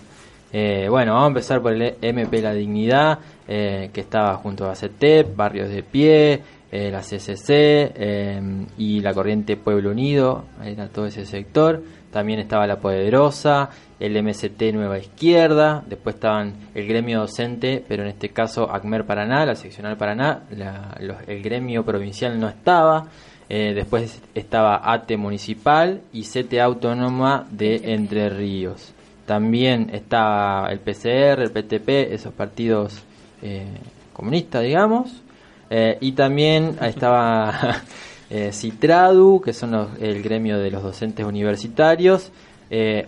Eh, 0.52 0.86
bueno, 0.88 1.12
vamos 1.12 1.26
a 1.26 1.28
empezar 1.28 1.60
por 1.60 1.72
el 1.72 1.94
MP 2.00 2.40
La 2.40 2.54
Dignidad, 2.54 3.18
eh, 3.46 3.90
que 3.92 4.00
estaba 4.00 4.34
junto 4.36 4.68
a 4.68 4.74
CETEP, 4.74 5.36
Barrios 5.36 5.68
de 5.68 5.82
Pie, 5.82 6.40
eh, 6.70 6.90
la 6.90 7.00
CCC 7.02 7.48
eh, 7.94 8.40
y 8.78 9.00
la 9.00 9.12
Corriente 9.12 9.56
Pueblo 9.56 9.90
Unido, 9.90 10.44
era 10.64 10.88
todo 10.88 11.06
ese 11.06 11.26
sector. 11.26 11.82
También 12.10 12.40
estaba 12.40 12.66
La 12.66 12.76
Poderosa, 12.80 13.68
el 14.00 14.16
MST 14.22 14.72
Nueva 14.72 14.98
Izquierda, 14.98 15.84
después 15.86 16.14
estaban 16.14 16.54
el 16.74 16.86
gremio 16.88 17.20
docente, 17.20 17.84
pero 17.86 18.02
en 18.02 18.08
este 18.08 18.30
caso 18.30 18.70
ACMER 18.72 19.04
Paraná, 19.04 19.44
la 19.44 19.54
seccional 19.54 19.98
Paraná, 19.98 20.44
la- 20.50 20.96
el 21.26 21.42
gremio 21.42 21.84
provincial 21.84 22.40
no 22.40 22.48
estaba. 22.48 23.08
Eh, 23.50 23.72
después 23.74 24.22
estaba 24.34 24.80
ATE 24.92 25.16
Municipal 25.18 26.00
y 26.12 26.22
CT 26.22 26.60
Autónoma 26.60 27.46
de 27.50 27.92
Entre 27.94 28.28
Ríos. 28.30 28.94
También 29.28 29.90
estaba 29.92 30.70
el 30.72 30.78
PCR, 30.80 31.42
el 31.42 31.50
PTP, 31.50 32.14
esos 32.14 32.32
partidos 32.32 33.02
eh, 33.42 33.66
comunistas, 34.14 34.62
digamos. 34.62 35.22
Eh, 35.68 35.98
y 36.00 36.12
también 36.12 36.78
estaba 36.80 37.82
eh, 38.30 38.52
Citradu, 38.54 39.42
que 39.42 39.52
son 39.52 39.72
los- 39.72 39.88
el 40.00 40.22
gremio 40.22 40.58
de 40.58 40.70
los 40.70 40.82
docentes 40.82 41.26
universitarios. 41.26 42.32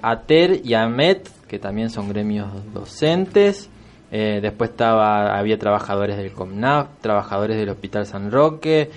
ATER 0.03 0.61
y 0.63 0.75
AMET, 0.75 1.27
que 1.49 1.59
también 1.59 1.89
son 1.89 2.09
gremios 2.11 2.49
docentes. 2.75 3.71
Después 4.11 4.71
estaba 4.71 5.39
había 5.39 5.59
trabajadores 5.59 6.17
del 6.19 6.33
COMNAF, 6.33 6.89
trabajadores 7.01 7.57
del 7.59 7.69
Hospital 7.71 8.05
San 8.07 8.31
Roque, 8.31 8.91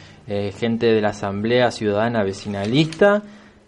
gente 0.58 0.86
de 0.88 1.02
la 1.02 1.10
Asamblea 1.10 1.70
Ciudadana 1.72 2.24
Vecinalista. 2.24 3.24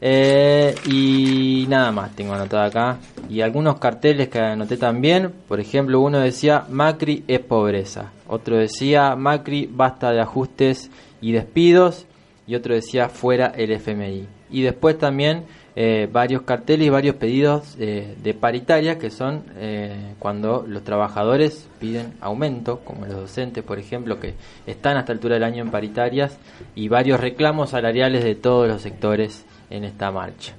Eh, 0.08 0.76
y 0.86 1.66
nada 1.68 1.92
más 1.92 2.16
tengo 2.16 2.36
anotado 2.36 2.62
acá. 2.62 3.00
Y 3.28 3.42
algunos 3.42 3.80
carteles 3.80 4.30
que 4.30 4.38
anoté 4.38 4.78
también. 4.78 5.34
Por 5.48 5.60
ejemplo, 5.60 6.00
uno 6.00 6.20
decía 6.20 6.64
Macri 6.70 7.24
es 7.28 7.40
pobreza. 7.40 8.12
Otro 8.28 8.56
decía 8.56 9.16
Macri 9.16 9.68
basta 9.68 10.12
de 10.12 10.22
ajustes 10.22 10.92
y 11.22 11.32
despidos. 11.32 12.06
Y 12.46 12.54
otro 12.54 12.76
decía 12.76 13.10
fuera 13.10 13.48
el 13.58 13.72
FMI. 13.72 14.28
Y 14.52 14.62
después 14.62 15.00
también 15.00 15.46
eh, 15.76 16.08
varios 16.10 16.44
carteles 16.44 16.86
y 16.86 16.90
varios 16.92 17.16
pedidos 17.16 17.76
eh, 17.80 18.16
de 18.22 18.34
paritaria 18.36 19.00
que 19.00 19.10
son 19.10 19.44
eh, 19.58 20.14
cuando 20.20 20.64
los 20.68 20.84
trabajadores 20.84 21.68
piden 21.80 22.14
aumento, 22.22 22.80
como 22.86 23.08
los 23.08 23.16
docentes, 23.16 23.64
por 23.64 23.80
ejemplo, 23.80 24.20
que 24.20 24.36
están 24.68 24.98
hasta 24.98 25.12
altura 25.12 25.34
del 25.34 25.44
año 25.44 25.64
en 25.64 25.72
paritarias, 25.72 26.38
y 26.76 26.88
varios 26.90 27.20
reclamos 27.20 27.72
salariales 27.72 28.24
de 28.24 28.36
todos 28.36 28.68
los 28.68 28.84
sectores 28.84 29.46
en 29.76 29.84
esta 29.84 30.12
marcha. 30.12 30.54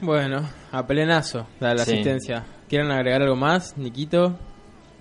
Bueno, 0.00 0.42
a 0.72 0.86
plenazo 0.86 1.46
da 1.60 1.74
la 1.74 1.84
Sí. 1.84 1.92
asistencia. 1.92 2.44
¿Quieren 2.68 2.90
agregar 2.90 3.22
algo 3.22 3.36
más, 3.36 3.76
Niquito? 3.78 4.36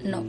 No. 0.03 0.23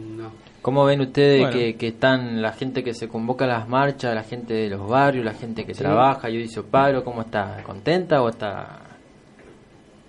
¿Cómo 0.63 0.85
ven 0.85 1.01
ustedes 1.01 1.41
Bueno. 1.43 1.53
que, 1.57 1.77
que 1.77 1.89
están 1.89 2.41
la 2.43 2.53
gente 2.53 2.83
que 2.83 2.95
se 2.95 3.09
convoca 3.09 3.45
a 3.45 3.49
las 3.49 3.69
marchas, 3.69 4.15
la 4.15 4.23
gente 4.25 4.55
de 4.55 4.71
los 4.71 4.89
barrios, 4.89 5.25
la 5.25 5.35
gente 5.35 5.65
que 5.65 5.75
Sí. 5.75 5.81
trabaja 5.81 6.29
y 6.31 6.37
hoy 6.39 6.43
hizo 6.45 6.65
paro? 6.65 7.05
¿Cómo 7.05 7.23
está? 7.23 7.63
¿Contenta 7.63 8.23
o 8.23 8.29
está.? 8.29 8.81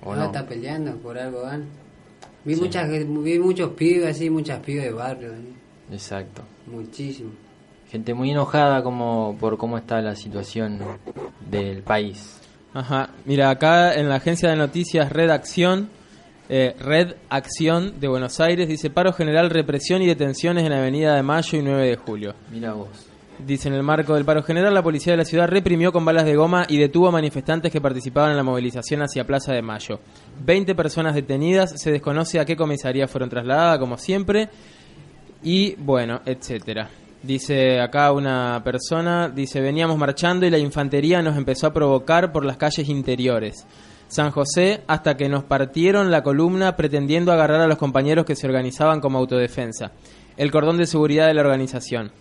o 0.03 0.13
no, 0.15 0.21
no? 0.21 0.25
está 0.27 0.45
peleando 0.47 0.95
por 0.97 1.17
algo, 1.17 1.41
van. 1.43 1.65
Vi, 2.45 2.55
Sí. 2.55 2.61
muchas, 2.61 2.89
vi 2.89 3.39
muchos 3.39 3.71
pibes 3.71 4.15
así, 4.15 4.29
muchas 4.29 4.59
pibes 4.61 4.85
de 4.85 4.91
barrio, 4.91 5.33
¿eh? 5.33 5.53
Exacto. 5.91 6.43
muchísimo. 6.67 7.31
Gente 7.91 8.13
muy 8.13 8.31
enojada 8.31 8.83
como 8.83 9.37
por 9.39 9.57
cómo 9.57 9.77
está 9.77 10.01
la 10.01 10.15
situación 10.15 10.79
del 11.49 11.83
país. 11.83 12.41
Ajá, 12.73 13.09
mira, 13.25 13.49
acá 13.49 13.93
en 13.93 14.09
la 14.09 14.15
agencia 14.15 14.49
de 14.49 14.55
noticias 14.55 15.11
Red 15.11 15.29
Acción, 15.29 15.89
eh, 16.49 16.75
Red 16.79 17.15
Acción 17.29 17.99
de 17.99 18.07
Buenos 18.07 18.39
Aires, 18.39 18.67
dice 18.67 18.89
paro 18.89 19.13
general, 19.13 19.49
represión 19.49 20.01
y 20.01 20.07
detenciones 20.07 20.65
en 20.65 20.71
la 20.71 20.79
avenida 20.79 21.15
de 21.15 21.23
Mayo 21.23 21.57
y 21.57 21.61
9 21.61 21.87
de 21.87 21.95
julio. 21.95 22.35
Mira 22.51 22.73
vos. 22.73 23.07
Dice, 23.39 23.67
en 23.67 23.75
el 23.75 23.83
marco 23.83 24.15
del 24.15 24.25
paro 24.25 24.41
general, 24.41 24.73
la 24.73 24.81
policía 24.81 25.13
de 25.13 25.17
la 25.17 25.25
ciudad 25.25 25.47
reprimió 25.47 25.91
con 25.91 26.03
balas 26.03 26.25
de 26.25 26.35
goma 26.35 26.65
y 26.67 26.77
detuvo 26.77 27.07
a 27.07 27.11
manifestantes 27.11 27.71
que 27.71 27.79
participaban 27.79 28.31
en 28.31 28.37
la 28.37 28.43
movilización 28.43 29.03
hacia 29.03 29.27
Plaza 29.27 29.53
de 29.53 29.61
Mayo. 29.61 29.99
20 30.43 30.73
personas 30.73 31.13
detenidas, 31.13 31.79
se 31.79 31.91
desconoce 31.91 32.39
a 32.39 32.45
qué 32.45 32.55
comisaría 32.55 33.07
fueron 33.07 33.29
trasladadas, 33.29 33.77
como 33.77 33.97
siempre, 33.97 34.49
y 35.43 35.75
bueno, 35.75 36.21
etcétera. 36.25 36.89
Dice 37.23 37.81
acá 37.81 38.11
una 38.11 38.61
persona, 38.63 39.27
dice, 39.27 39.59
veníamos 39.59 39.97
marchando 39.97 40.45
y 40.45 40.51
la 40.51 40.59
infantería 40.59 41.21
nos 41.21 41.35
empezó 41.35 41.67
a 41.67 41.73
provocar 41.73 42.31
por 42.31 42.45
las 42.45 42.57
calles 42.57 42.87
interiores. 42.89 43.65
San 44.07 44.31
José 44.31 44.83
hasta 44.87 45.17
que 45.17 45.27
nos 45.27 45.43
partieron 45.43 46.11
la 46.11 46.23
columna 46.23 46.75
pretendiendo 46.75 47.31
agarrar 47.31 47.59
a 47.61 47.67
los 47.67 47.77
compañeros 47.77 48.25
que 48.25 48.35
se 48.35 48.47
organizaban 48.47 49.01
como 49.01 49.17
autodefensa. 49.17 49.91
El 50.37 50.51
cordón 50.51 50.77
de 50.77 50.85
seguridad 50.85 51.27
de 51.27 51.33
la 51.33 51.41
organización. 51.41 52.11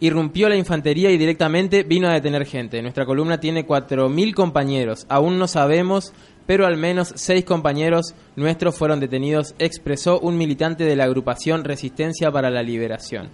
Irrumpió 0.00 0.48
la 0.48 0.56
infantería 0.56 1.10
y 1.10 1.18
directamente 1.18 1.82
vino 1.82 2.08
a 2.08 2.14
detener 2.14 2.46
gente. 2.46 2.82
Nuestra 2.82 3.06
columna 3.06 3.38
tiene 3.38 3.66
4.000 3.66 4.34
compañeros. 4.34 5.06
Aún 5.08 5.38
no 5.38 5.46
sabemos, 5.46 6.12
pero 6.46 6.66
al 6.66 6.76
menos 6.76 7.12
seis 7.16 7.44
compañeros 7.44 8.14
nuestros 8.36 8.76
fueron 8.76 9.00
detenidos, 9.00 9.54
expresó 9.58 10.18
un 10.18 10.36
militante 10.36 10.84
de 10.84 10.96
la 10.96 11.04
agrupación 11.04 11.64
Resistencia 11.64 12.30
para 12.30 12.50
la 12.50 12.62
Liberación. 12.62 13.28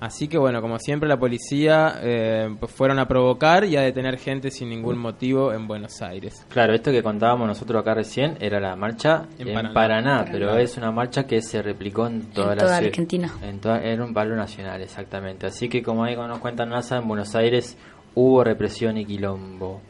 Así 0.00 0.28
que 0.28 0.38
bueno, 0.38 0.60
como 0.62 0.78
siempre 0.78 1.08
la 1.08 1.16
policía 1.18 1.98
eh, 2.02 2.54
pues 2.60 2.70
fueron 2.70 3.00
a 3.00 3.08
provocar 3.08 3.64
y 3.64 3.76
a 3.76 3.80
detener 3.80 4.16
gente 4.18 4.50
sin 4.52 4.68
ningún 4.70 4.96
motivo 4.96 5.52
en 5.52 5.66
Buenos 5.66 6.00
Aires. 6.02 6.46
Claro, 6.48 6.72
esto 6.72 6.92
que 6.92 7.02
contábamos 7.02 7.48
nosotros 7.48 7.80
acá 7.82 7.94
recién 7.94 8.36
era 8.40 8.60
la 8.60 8.76
marcha 8.76 9.26
En 9.40 9.48
en, 9.48 9.54
Paraná. 9.54 9.72
Paraná, 9.74 10.24
pero 10.30 10.56
es 10.56 10.76
una 10.76 10.92
marcha 10.92 11.26
que 11.26 11.42
se 11.42 11.62
replicó 11.62 12.06
en 12.06 12.30
toda 12.30 12.52
En 12.52 12.58
la 12.58 12.62
toda 12.64 12.76
ciudad- 12.76 12.88
Argentina. 12.88 13.32
En 13.42 13.58
toda, 13.58 13.80
era 13.80 14.04
un 14.04 14.14
paro 14.14 14.36
nacional, 14.36 14.80
exactamente. 14.82 15.46
Así 15.46 15.68
que 15.68 15.82
como 15.82 16.04
ahí 16.04 16.14
nos 16.14 16.38
cuentan 16.38 16.68
NASA, 16.68 16.98
en 16.98 17.08
Buenos 17.08 17.34
Aires 17.34 17.76
hubo 18.14 18.44
represión 18.44 18.96
y 18.98 19.04
quilombo. 19.04 19.80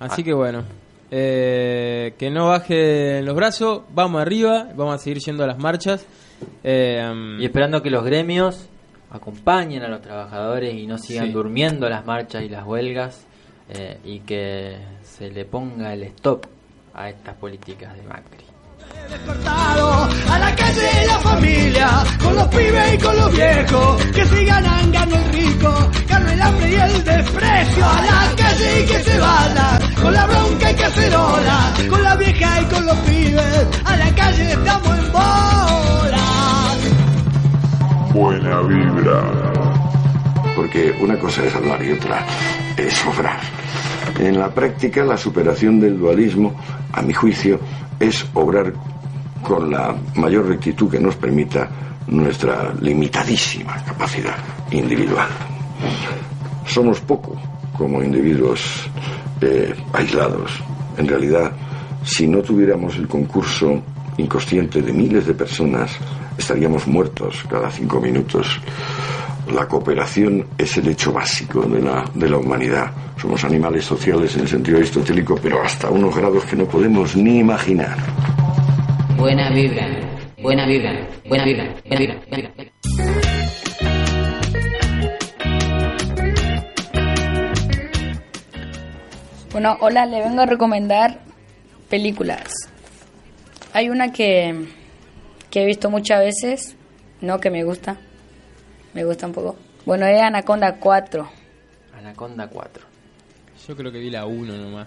Así 0.00 0.22
que 0.22 0.34
bueno, 0.34 0.64
eh, 1.10 2.14
que 2.18 2.30
no 2.30 2.48
bajen 2.48 3.24
los 3.24 3.34
brazos, 3.34 3.82
vamos 3.94 4.20
arriba, 4.20 4.68
vamos 4.76 4.96
a 4.96 4.98
seguir 4.98 5.18
yendo 5.20 5.44
a 5.44 5.46
las 5.46 5.58
marchas. 5.58 6.06
Eh, 6.62 7.36
Y 7.40 7.44
esperando 7.46 7.80
que 7.80 7.88
los 7.90 8.04
gremios 8.04 8.68
acompañen 9.10 9.82
a 9.82 9.88
los 9.88 10.02
trabajadores 10.02 10.74
y 10.74 10.86
no 10.86 10.98
sigan 10.98 11.26
Sí. 11.26 11.32
durmiendo 11.32 11.88
las 11.88 12.04
marchas 12.04 12.42
y 12.42 12.48
las 12.48 12.64
huelgas 12.66 13.24
eh, 13.68 13.98
y 14.04 14.20
que 14.20 14.76
se 15.02 15.30
le 15.30 15.44
ponga 15.44 15.92
el 15.92 16.04
stop 16.04 16.46
a 16.94 17.08
estas 17.08 17.34
políticas 17.36 17.94
de 17.96 18.02
Macri. 18.02 18.44
A 19.48 20.38
la 20.38 20.54
calle 20.54 21.06
la 21.06 21.18
familia, 21.18 21.88
con 22.22 22.34
los 22.36 22.46
pibes 22.48 22.94
y 22.94 22.98
con 22.98 23.16
los 23.16 23.32
viejos, 23.32 24.02
que 24.14 24.24
sigan 24.26 24.66
angando 24.66 25.16
el 25.16 25.32
rico, 25.32 25.90
Carmen 26.08 26.38
la 26.38 26.46
hambre 26.46 26.70
y 26.70 26.74
el 26.74 27.04
desprecio, 27.04 27.84
a 27.84 28.02
la 28.02 28.36
calle 28.36 28.82
y 28.82 28.86
que 28.86 28.98
se 29.02 29.18
vaya, 29.18 29.78
con 30.00 30.12
la 30.12 30.26
bronca 30.26 30.70
y 30.70 30.74
cacerola, 30.74 31.74
con 31.88 32.02
la 32.02 32.16
vieja 32.16 32.60
y 32.60 32.64
con 32.66 32.86
los 32.86 32.96
pibes, 32.98 33.66
a 33.84 33.96
la 33.96 34.14
calle 34.14 34.52
estamos 34.52 34.98
en 34.98 35.12
bola. 35.12 35.25
Buena 38.16 38.62
vibra. 38.62 39.52
Porque 40.56 40.96
una 41.02 41.18
cosa 41.18 41.44
es 41.44 41.54
hablar 41.54 41.84
y 41.84 41.92
otra 41.92 42.26
es 42.74 43.04
obrar. 43.04 43.38
En 44.18 44.38
la 44.38 44.48
práctica, 44.48 45.04
la 45.04 45.18
superación 45.18 45.78
del 45.78 45.98
dualismo, 45.98 46.54
a 46.92 47.02
mi 47.02 47.12
juicio, 47.12 47.60
es 48.00 48.24
obrar 48.32 48.72
con 49.42 49.70
la 49.70 49.94
mayor 50.14 50.48
rectitud 50.48 50.90
que 50.90 50.98
nos 50.98 51.14
permita 51.16 51.68
nuestra 52.06 52.72
limitadísima 52.80 53.84
capacidad 53.84 54.36
individual. 54.70 55.28
Somos 56.66 57.00
poco 57.00 57.36
como 57.76 58.02
individuos 58.02 58.88
eh, 59.42 59.74
aislados. 59.92 60.52
En 60.96 61.06
realidad, 61.06 61.52
si 62.02 62.26
no 62.26 62.40
tuviéramos 62.40 62.96
el 62.96 63.08
concurso 63.08 63.82
inconsciente 64.16 64.80
de 64.80 64.92
miles 64.94 65.26
de 65.26 65.34
personas, 65.34 65.90
estaríamos 66.38 66.86
muertos 66.86 67.44
cada 67.48 67.70
cinco 67.70 68.00
minutos. 68.00 68.60
La 69.52 69.66
cooperación 69.66 70.46
es 70.58 70.76
el 70.76 70.88
hecho 70.88 71.12
básico 71.12 71.62
de 71.62 71.80
la, 71.80 72.04
de 72.14 72.28
la 72.28 72.38
humanidad. 72.38 72.90
Somos 73.20 73.44
animales 73.44 73.84
sociales 73.84 74.34
en 74.34 74.42
el 74.42 74.48
sentido 74.48 74.78
aristotélico, 74.78 75.38
pero 75.40 75.62
hasta 75.62 75.88
unos 75.88 76.14
grados 76.16 76.44
que 76.44 76.56
no 76.56 76.66
podemos 76.66 77.14
ni 77.16 77.38
imaginar. 77.38 77.96
Buena 79.16 79.50
vibra, 79.50 79.86
buena 80.42 80.66
vibra, 80.66 80.92
buena 81.28 81.44
vibra, 81.44 81.74
buena 81.84 81.98
vibra, 81.98 82.20
buena 82.28 82.50
vibra. 82.56 82.72
Bueno, 89.56 89.78
hola, 89.80 90.04
le 90.04 90.20
vengo 90.20 90.42
a 90.42 90.46
recomendar 90.46 91.20
películas. 91.88 92.52
Hay 93.72 93.88
una 93.88 94.12
que, 94.12 94.66
que 95.56 95.62
he 95.62 95.64
visto 95.64 95.88
muchas 95.88 96.20
veces, 96.20 96.76
no 97.22 97.40
que 97.40 97.48
me 97.48 97.64
gusta, 97.64 97.96
me 98.92 99.04
gusta 99.06 99.26
un 99.26 99.32
poco. 99.32 99.56
Bueno, 99.86 100.04
es 100.04 100.20
Anaconda 100.20 100.76
4. 100.78 101.26
Anaconda 101.96 102.46
4. 102.46 102.84
Yo 103.66 103.74
creo 103.74 103.90
que 103.90 103.98
vi 103.98 104.10
la 104.10 104.26
1 104.26 104.52
nomás. 104.54 104.86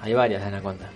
Hay 0.00 0.14
varias 0.14 0.40
de 0.40 0.48
Anaconda. 0.48 0.88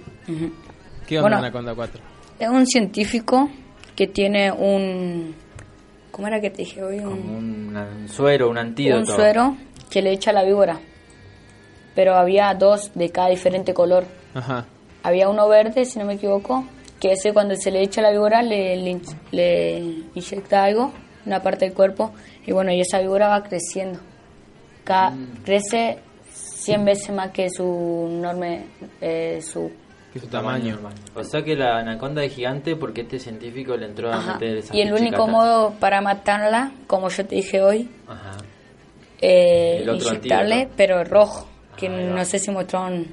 ¿Qué 1.07 1.19
onda 1.19 1.21
Bueno, 1.21 1.37
Anaconda 1.37 1.75
4? 1.75 2.01
Es 2.39 2.49
un 2.49 2.67
científico 2.67 3.51
que 3.95 4.07
tiene 4.07 4.51
un... 4.51 5.35
¿Cómo 6.11 6.27
era 6.27 6.41
que 6.41 6.49
te 6.49 6.63
dije 6.63 6.83
hoy? 6.83 7.01
Un, 7.01 7.09
Un, 7.13 7.77
un 7.77 8.09
suero, 8.09 8.49
un 8.49 8.57
antídoto. 8.57 9.01
un 9.01 9.07
suero 9.07 9.57
que 9.91 10.01
le 10.01 10.13
echa 10.13 10.31
a 10.31 10.33
la 10.33 10.45
víbora. 10.45 10.81
Pero 11.95 12.15
había 12.15 12.55
dos 12.55 12.91
de 12.95 13.11
cada 13.11 13.29
diferente 13.29 13.75
color. 13.75 14.07
Ajá. 14.33 14.65
Había 15.03 15.29
uno 15.29 15.47
verde, 15.47 15.85
si 15.85 15.99
no 15.99 16.07
me 16.07 16.15
equivoco, 16.15 16.65
que 17.01 17.13
ese 17.13 17.33
cuando 17.33 17.55
se 17.57 17.71
le 17.71 17.83
echa 17.83 18.01
a 18.01 18.05
la 18.05 18.11
víbora 18.11 18.43
le, 18.43 18.77
le, 18.77 19.01
le 19.33 19.79
inyecta 20.15 20.65
algo, 20.65 20.93
una 21.27 21.43
parte 21.43 21.65
del 21.67 21.75
cuerpo, 21.75 22.13
y 22.47 22.53
bueno, 22.53 22.73
y 22.73 22.81
esa 22.81 23.01
víbora 23.01 23.29
va 23.29 23.43
creciendo. 23.43 23.99
Ca- 24.85 25.11
Mm. 25.11 25.43
Crece 25.45 25.99
100 26.33 26.85
veces 26.85 27.11
más 27.15 27.31
que 27.33 27.49
su 27.51 28.07
enorme, 28.11 28.67
eh, 29.01 29.41
su 29.43 29.71
Que 30.13 30.21
su 30.21 30.27
tamaño. 30.29 30.79
O 31.15 31.23
sea 31.25 31.43
que 31.43 31.55
la 31.57 31.79
anaconda 31.79 32.23
es 32.25 32.33
gigante 32.33 32.77
porque 32.77 33.03
este 33.03 33.19
científico 33.19 33.77
le 33.77 33.87
entró 33.87 34.11
a 34.13 34.17
Ajá. 34.17 34.33
meter 34.35 34.57
esa 34.59 34.75
Y 34.77 34.81
el 34.81 34.93
único 34.93 35.27
modo 35.27 35.73
para 35.79 36.01
matarla, 36.01 36.73
como 36.87 37.09
yo 37.09 37.27
te 37.27 37.35
dije 37.37 37.61
hoy, 37.63 37.91
Ajá. 38.09 38.33
eh, 39.21 39.81
El 39.83 39.89
otro 39.91 40.09
inyectarle, 40.11 40.69
pero 40.77 41.05
rojo, 41.05 41.47
que 41.77 41.89
no 41.89 42.25
sé 42.25 42.39
si 42.39 42.51
mostraron 42.51 43.07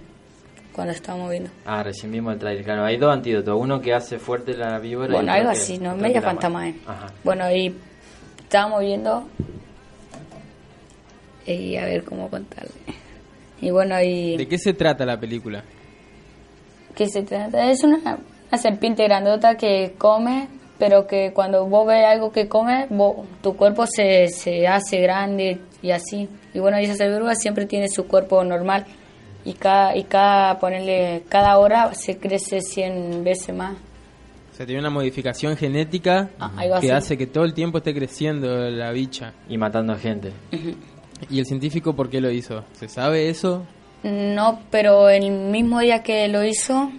cuando 0.74 0.94
estábamos 0.94 1.30
viendo. 1.30 1.50
Ah, 1.66 1.84
recién 1.84 2.12
vimos 2.12 2.34
el 2.34 2.40
trailer. 2.40 2.64
Claro, 2.64 2.84
hay 2.84 2.98
dos 2.98 3.14
antídotos. 3.14 3.56
Uno 3.60 3.80
que 3.80 3.94
hace 3.94 4.20
fuerte 4.20 4.56
la 4.58 4.80
víbora 4.80 5.10
y 5.10 5.12
Bueno, 5.14 5.32
otro 5.32 5.40
algo 5.42 5.50
así, 5.52 5.78
¿no? 5.78 5.96
Media 5.96 6.20
eh. 6.20 6.22
mata. 6.22 6.48
Ajá. 6.88 7.08
Bueno, 7.24 7.52
y 7.52 7.76
estábamos 8.40 8.82
viendo. 8.82 9.28
Y 11.46 11.76
a 11.78 11.86
ver 11.86 12.04
cómo 12.04 12.30
contarle. 12.30 12.72
Y 13.62 13.70
bueno, 13.72 14.02
y. 14.02 14.38
¿De 14.38 14.48
qué 14.48 14.58
se 14.58 14.74
trata 14.74 15.06
la 15.06 15.20
película? 15.20 15.64
¿Qué 16.96 17.08
se 17.08 17.24
trata? 17.24 17.70
Es 17.70 17.84
una, 17.84 17.98
una 18.50 18.58
serpiente 18.58 19.04
grandota 19.04 19.56
que 19.56 19.94
come, 19.98 20.48
pero 20.80 21.06
que 21.08 21.32
cuando 21.34 21.66
vos 21.66 21.88
ves 21.88 22.06
algo 22.06 22.32
que 22.32 22.48
come, 22.48 22.88
vos- 22.90 23.26
tu 23.42 23.56
cuerpo 23.56 23.86
se, 23.88 24.28
se 24.28 24.68
hace 24.68 25.00
grande 25.02 25.60
y 25.82 25.92
así. 25.92 26.30
Y 26.54 26.60
bueno, 26.60 26.80
y 26.80 26.86
esa 26.86 26.96
serpiente 26.96 27.36
siempre 27.36 27.66
tiene 27.66 27.90
su 27.90 28.08
cuerpo 28.08 28.44
normal. 28.44 28.86
Y 29.46 29.54
cada, 29.54 29.96
y 29.98 30.04
cada, 30.06 30.58
ponerle, 30.60 31.24
cada 31.30 31.58
hora 31.58 31.94
se 31.94 32.18
crece 32.18 32.62
100 32.62 33.24
veces 33.24 33.54
más. 33.56 33.74
O 34.52 34.56
sea, 34.56 34.66
tiene 34.66 34.80
una 34.80 34.90
modificación 34.92 35.58
genética 35.58 36.30
Ah, 36.40 36.52
que 36.60 36.72
así. 36.74 36.90
hace 36.92 37.18
que 37.18 37.26
todo 37.28 37.44
el 37.44 37.54
tiempo 37.54 37.80
esté 37.80 37.94
creciendo 37.94 38.48
la 38.70 38.92
bicha. 38.92 39.34
Y 39.50 39.58
matando 39.58 39.96
gente. 39.98 40.32
¿Y 41.30 41.40
el 41.40 41.46
científico 41.46 41.94
por 41.96 42.10
qué 42.10 42.22
lo 42.22 42.30
hizo? 42.32 42.64
¿Se 42.74 42.88
sabe 42.88 43.30
eso? 43.30 43.66
No, 44.04 44.60
pero 44.70 45.10
el 45.10 45.30
mismo 45.32 45.80
día 45.80 46.04
que 46.04 46.28
lo 46.28 46.44
hizo, 46.46 46.92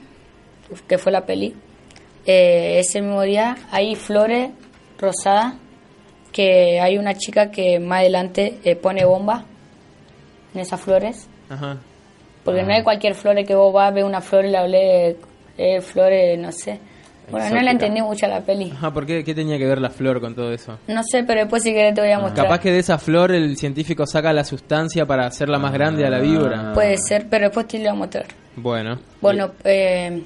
que 0.88 0.98
fue 0.98 1.12
la 1.12 1.24
peli, 1.26 1.54
eh, 2.26 2.78
ese 2.80 3.00
mismo 3.02 3.22
día 3.22 3.56
hay 3.70 3.94
flores 3.94 4.50
rosadas 4.98 5.54
que 6.32 6.80
hay 6.80 6.98
una 6.98 7.14
chica 7.14 7.50
que 7.50 7.78
más 7.78 8.00
adelante 8.00 8.58
eh, 8.64 8.74
pone 8.74 9.04
bomba 9.04 9.44
en 10.54 10.60
esas 10.60 10.80
flores. 10.80 11.28
Ajá. 11.48 11.78
Porque 12.44 12.62
no 12.62 12.72
hay 12.74 12.82
cualquier 12.82 13.14
flor 13.14 13.42
que 13.44 13.54
vos 13.54 13.72
vas, 13.72 13.92
ves 13.94 14.04
una 14.04 14.20
flor 14.20 14.44
y 14.44 14.50
la 14.50 14.62
olés, 14.64 15.16
eh, 15.56 15.80
flores, 15.80 16.38
no 16.38 16.52
sé. 16.52 16.78
Bueno, 17.30 17.54
no 17.56 17.62
la 17.62 17.70
entendí 17.70 18.02
mucho 18.02 18.26
la 18.26 18.42
peli. 18.42 18.70
Ajá, 18.70 18.92
¿por 18.92 19.06
qué, 19.06 19.24
qué 19.24 19.34
tenía 19.34 19.56
que 19.56 19.66
ver 19.66 19.80
la 19.80 19.88
flor 19.88 20.20
con 20.20 20.34
todo 20.34 20.52
eso? 20.52 20.78
No 20.88 21.02
sé, 21.02 21.24
pero 21.24 21.40
después 21.40 21.62
si 21.62 21.72
querés 21.72 21.94
te 21.94 22.02
voy 22.02 22.10
a 22.10 22.18
mostrar. 22.18 22.44
Capaz 22.46 22.60
que 22.60 22.70
de 22.70 22.80
esa 22.80 22.98
flor 22.98 23.32
el 23.32 23.56
científico 23.56 24.06
saca 24.06 24.30
la 24.34 24.44
sustancia 24.44 25.06
para 25.06 25.26
hacerla 25.26 25.58
más 25.58 25.72
grande 25.72 26.04
a 26.06 26.10
la 26.10 26.18
víbora. 26.20 26.74
Puede 26.74 26.98
ser, 26.98 27.26
pero 27.30 27.46
después 27.46 27.66
te 27.66 27.78
lo 27.78 27.84
voy 27.84 27.88
a 27.88 27.94
mostrar. 27.94 28.26
Bueno. 28.56 28.98
Bueno, 29.22 29.52
eh, 29.64 30.22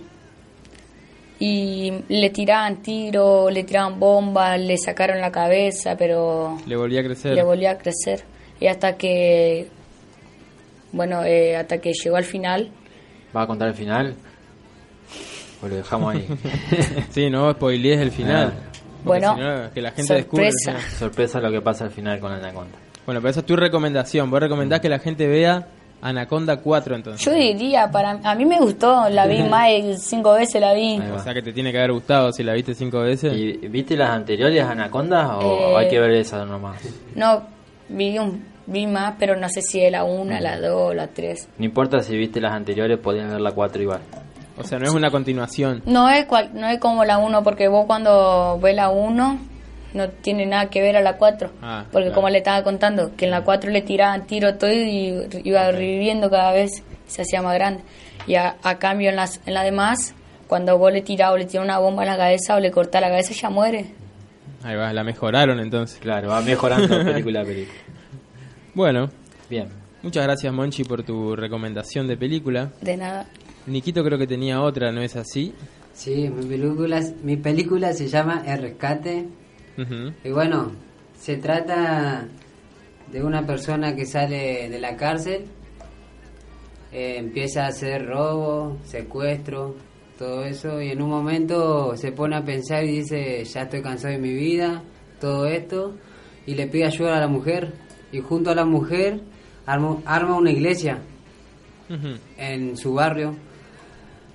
y 1.39 1.93
le 2.09 2.31
tiraban 2.31 2.83
tiro, 2.83 3.49
le 3.49 3.63
tiraban 3.63 4.01
bombas, 4.01 4.59
le 4.59 4.77
sacaron 4.77 5.21
la 5.21 5.31
cabeza, 5.31 5.95
pero 5.97 6.59
Le 6.67 6.75
volvía 6.75 7.01
a 7.01 7.05
crecer. 7.05 7.35
le 7.35 7.43
volvió 7.45 7.71
a 7.71 7.77
crecer. 7.79 8.25
Y 8.59 8.67
hasta 8.67 8.97
que, 8.97 9.69
bueno, 10.93 11.25
eh, 11.25 11.57
hasta 11.57 11.79
que 11.79 11.93
llegó 11.93 12.17
al 12.17 12.25
final, 12.25 12.71
¿Va 13.37 13.43
a 13.43 13.47
contar 13.47 13.69
el 13.69 13.75
final? 13.75 14.15
¿O 15.63 15.69
lo 15.69 15.77
dejamos 15.77 16.15
ahí? 16.15 16.27
sí, 17.11 17.29
no 17.31 17.53
spoilees 17.53 18.01
el 18.01 18.11
final. 18.11 18.53
Ah. 18.57 18.79
Bueno, 19.05 19.37
que 19.73 19.81
la 19.81 19.93
gente 19.93 20.15
descubre 20.15 20.51
sorpresa. 20.51 20.79
final. 20.79 20.99
Sorpresa 20.99 21.41
lo 21.41 21.51
que 21.51 21.61
pasa 21.61 21.85
al 21.85 21.91
final 21.91 22.19
con 22.21 22.33
Anaconda. 22.33 22.77
Bueno, 23.07 23.21
pero 23.21 23.31
esa 23.31 23.41
es 23.41 23.47
tu 23.47 23.57
recomendación. 23.57 24.31
Vos 24.31 24.41
recomendás 24.41 24.81
que 24.81 24.89
la 24.89 24.99
gente 24.99 25.27
vea 25.27 25.67
Anaconda 26.01 26.57
4 26.59 26.97
entonces. 26.97 27.25
yo 27.25 27.33
diría, 27.33 27.91
para 27.91 28.21
a 28.23 28.35
mí 28.35 28.45
me 28.45 28.59
gustó, 28.59 29.09
la 29.09 29.27
vi 29.27 29.43
más 29.49 29.69
de 29.69 29.97
cinco 29.99 30.35
veces, 30.35 30.61
la 30.61 30.75
vi. 30.75 31.01
O 31.15 31.19
sea 31.21 31.33
que 31.33 31.43
te 31.43 31.53
tiene 31.53 31.71
que 31.73 31.79
haber 31.79 31.93
gustado 31.93 32.33
si 32.33 32.43
la 32.43 32.53
viste 32.55 32.75
cinco 32.75 33.01
veces. 33.01 33.35
¿Y 33.37 33.53
viste 33.69 33.97
las 33.97 34.11
anteriores 34.11 34.63
Anacondas 34.65 35.31
o 35.35 35.43
Eh, 35.43 35.77
hay 35.77 35.89
que 35.89 35.99
ver 36.01 36.11
esa 36.13 36.45
nomás? 36.45 36.81
No, 37.15 37.43
vi, 37.89 38.19
un, 38.19 38.45
vi 38.69 38.87
más, 38.87 39.15
pero 39.19 39.37
no 39.37 39.49
sé 39.49 39.63
si 39.63 39.81
es 39.81 39.91
la 39.91 40.05
una, 40.05 40.41
la 40.41 40.61
dos, 40.61 40.95
la 40.95 41.09
tres. 41.09 41.49
No 41.59 41.65
importa 41.65 42.01
si 42.03 42.17
viste 42.17 42.41
las 42.41 42.53
anteriores, 42.53 42.99
podías 42.99 43.31
ver 43.31 43.41
la 43.41 43.53
4 43.53 43.83
igual. 43.83 44.01
O 44.57 44.65
sea, 44.65 44.79
no 44.79 44.87
es 44.87 44.93
una 44.93 45.11
continuación. 45.11 45.83
No 45.87 46.09
es, 46.11 46.27
cual, 46.27 46.51
no 46.55 46.69
es 46.69 46.79
como 46.79 47.05
la 47.05 47.19
1, 47.19 47.43
porque 47.43 47.69
vos 47.69 47.87
cuando 47.87 48.59
ves 48.61 48.75
la 48.75 48.91
1 48.91 49.39
no 49.95 50.09
tiene 50.09 50.47
nada 50.47 50.69
que 50.69 50.83
ver 50.83 50.97
a 50.97 51.01
la 51.01 51.17
4. 51.17 51.51
Ah, 51.63 51.85
porque 51.91 52.07
claro. 52.07 52.15
como 52.15 52.29
le 52.29 52.39
estaba 52.39 52.63
contando, 52.63 53.15
que 53.17 53.25
en 53.25 53.31
la 53.31 53.43
4 53.43 53.71
le 53.71 53.83
tiraban 53.83 54.27
tiro 54.27 54.57
todo 54.57 54.71
y 54.71 55.29
iba 55.45 55.71
reviviendo 55.71 56.29
cada 56.29 56.53
vez, 56.53 56.83
se 57.07 57.23
hacía 57.23 57.41
más 57.41 57.55
grande. 57.55 57.83
Y 58.27 58.35
a, 58.35 58.57
a 58.63 58.79
cambio 58.79 59.09
en, 59.11 59.17
las, 59.17 59.41
en 59.47 59.55
la 59.55 59.63
demás, 59.63 60.15
cuando 60.47 60.77
vos 60.77 60.93
le 60.93 61.03
tirás 61.03 61.31
o 61.31 61.39
le 61.39 61.47
tirás 61.47 61.65
una 61.65 61.79
bomba 61.79 62.03
a 62.03 62.07
la 62.07 62.17
cabeza 62.17 62.57
o 62.57 62.61
le 62.61 62.71
cortás 62.71 63.01
la 63.01 63.09
cabeza, 63.09 63.33
ya 63.33 63.49
muere. 63.49 63.87
Ahí 64.65 64.77
va, 64.77 64.93
la 64.93 65.05
mejoraron 65.05 65.61
entonces. 65.61 65.99
Claro, 66.01 66.29
va 66.29 66.41
mejorando 66.43 66.89
película 67.05 67.43
a 67.43 67.45
película. 67.45 67.79
Bueno. 68.79 69.11
Bien. 69.51 69.67
Muchas 70.05 70.23
gracias 70.23 70.55
Monchi 70.55 70.85
por 70.85 71.03
tu 71.03 71.35
recomendación 71.35 72.07
de 72.07 72.17
película. 72.17 72.71
De 72.81 72.97
nada. 72.97 73.29
Niquito 73.67 74.05
creo 74.05 74.17
que 74.17 74.29
tenía 74.29 74.63
otra, 74.63 74.93
¿no 74.93 75.03
es 75.03 75.17
así? 75.17 75.53
Sí, 75.95 76.31
mi 76.31 76.47
película, 76.47 77.03
mi 77.25 77.37
película 77.37 77.93
se 77.93 78.07
llama 78.07 78.45
El 78.47 78.63
Rescate. 78.63 79.27
Y 80.23 80.31
bueno, 80.31 80.71
se 81.19 81.39
trata 81.39 82.29
de 83.11 83.21
una 83.21 83.45
persona 83.45 83.97
que 83.97 84.07
sale 84.07 84.69
de 84.69 84.79
la 84.79 84.97
cárcel, 84.97 85.47
eh, 86.93 87.17
empieza 87.19 87.65
a 87.65 87.69
hacer 87.71 88.07
robo, 88.07 88.79
secuestro, 88.85 89.75
todo 90.17 90.45
eso, 90.45 90.81
y 90.81 90.91
en 90.91 91.03
un 91.03 91.11
momento 91.11 91.97
se 91.97 92.13
pone 92.13 92.37
a 92.37 92.45
pensar 92.45 92.85
y 92.85 92.99
dice, 92.99 93.45
ya 93.45 93.63
estoy 93.63 93.83
cansado 93.83 94.15
de 94.15 94.21
mi 94.21 94.35
vida, 94.35 94.85
todo 95.21 95.47
esto, 95.47 95.97
y 96.47 96.55
le 96.55 96.69
pide 96.69 96.85
ayuda 96.85 97.17
a 97.17 97.21
la 97.21 97.29
mujer, 97.29 97.73
y 98.13 98.21
junto 98.21 98.51
a 98.51 98.55
la 98.55 98.65
mujer 98.65 99.21
armó- 99.67 100.03
arma 100.07 100.37
una 100.37 100.51
iglesia 100.51 100.99
Ujú. 101.91 102.17
en 102.37 102.77
su 102.77 102.95
barrio. 102.95 103.35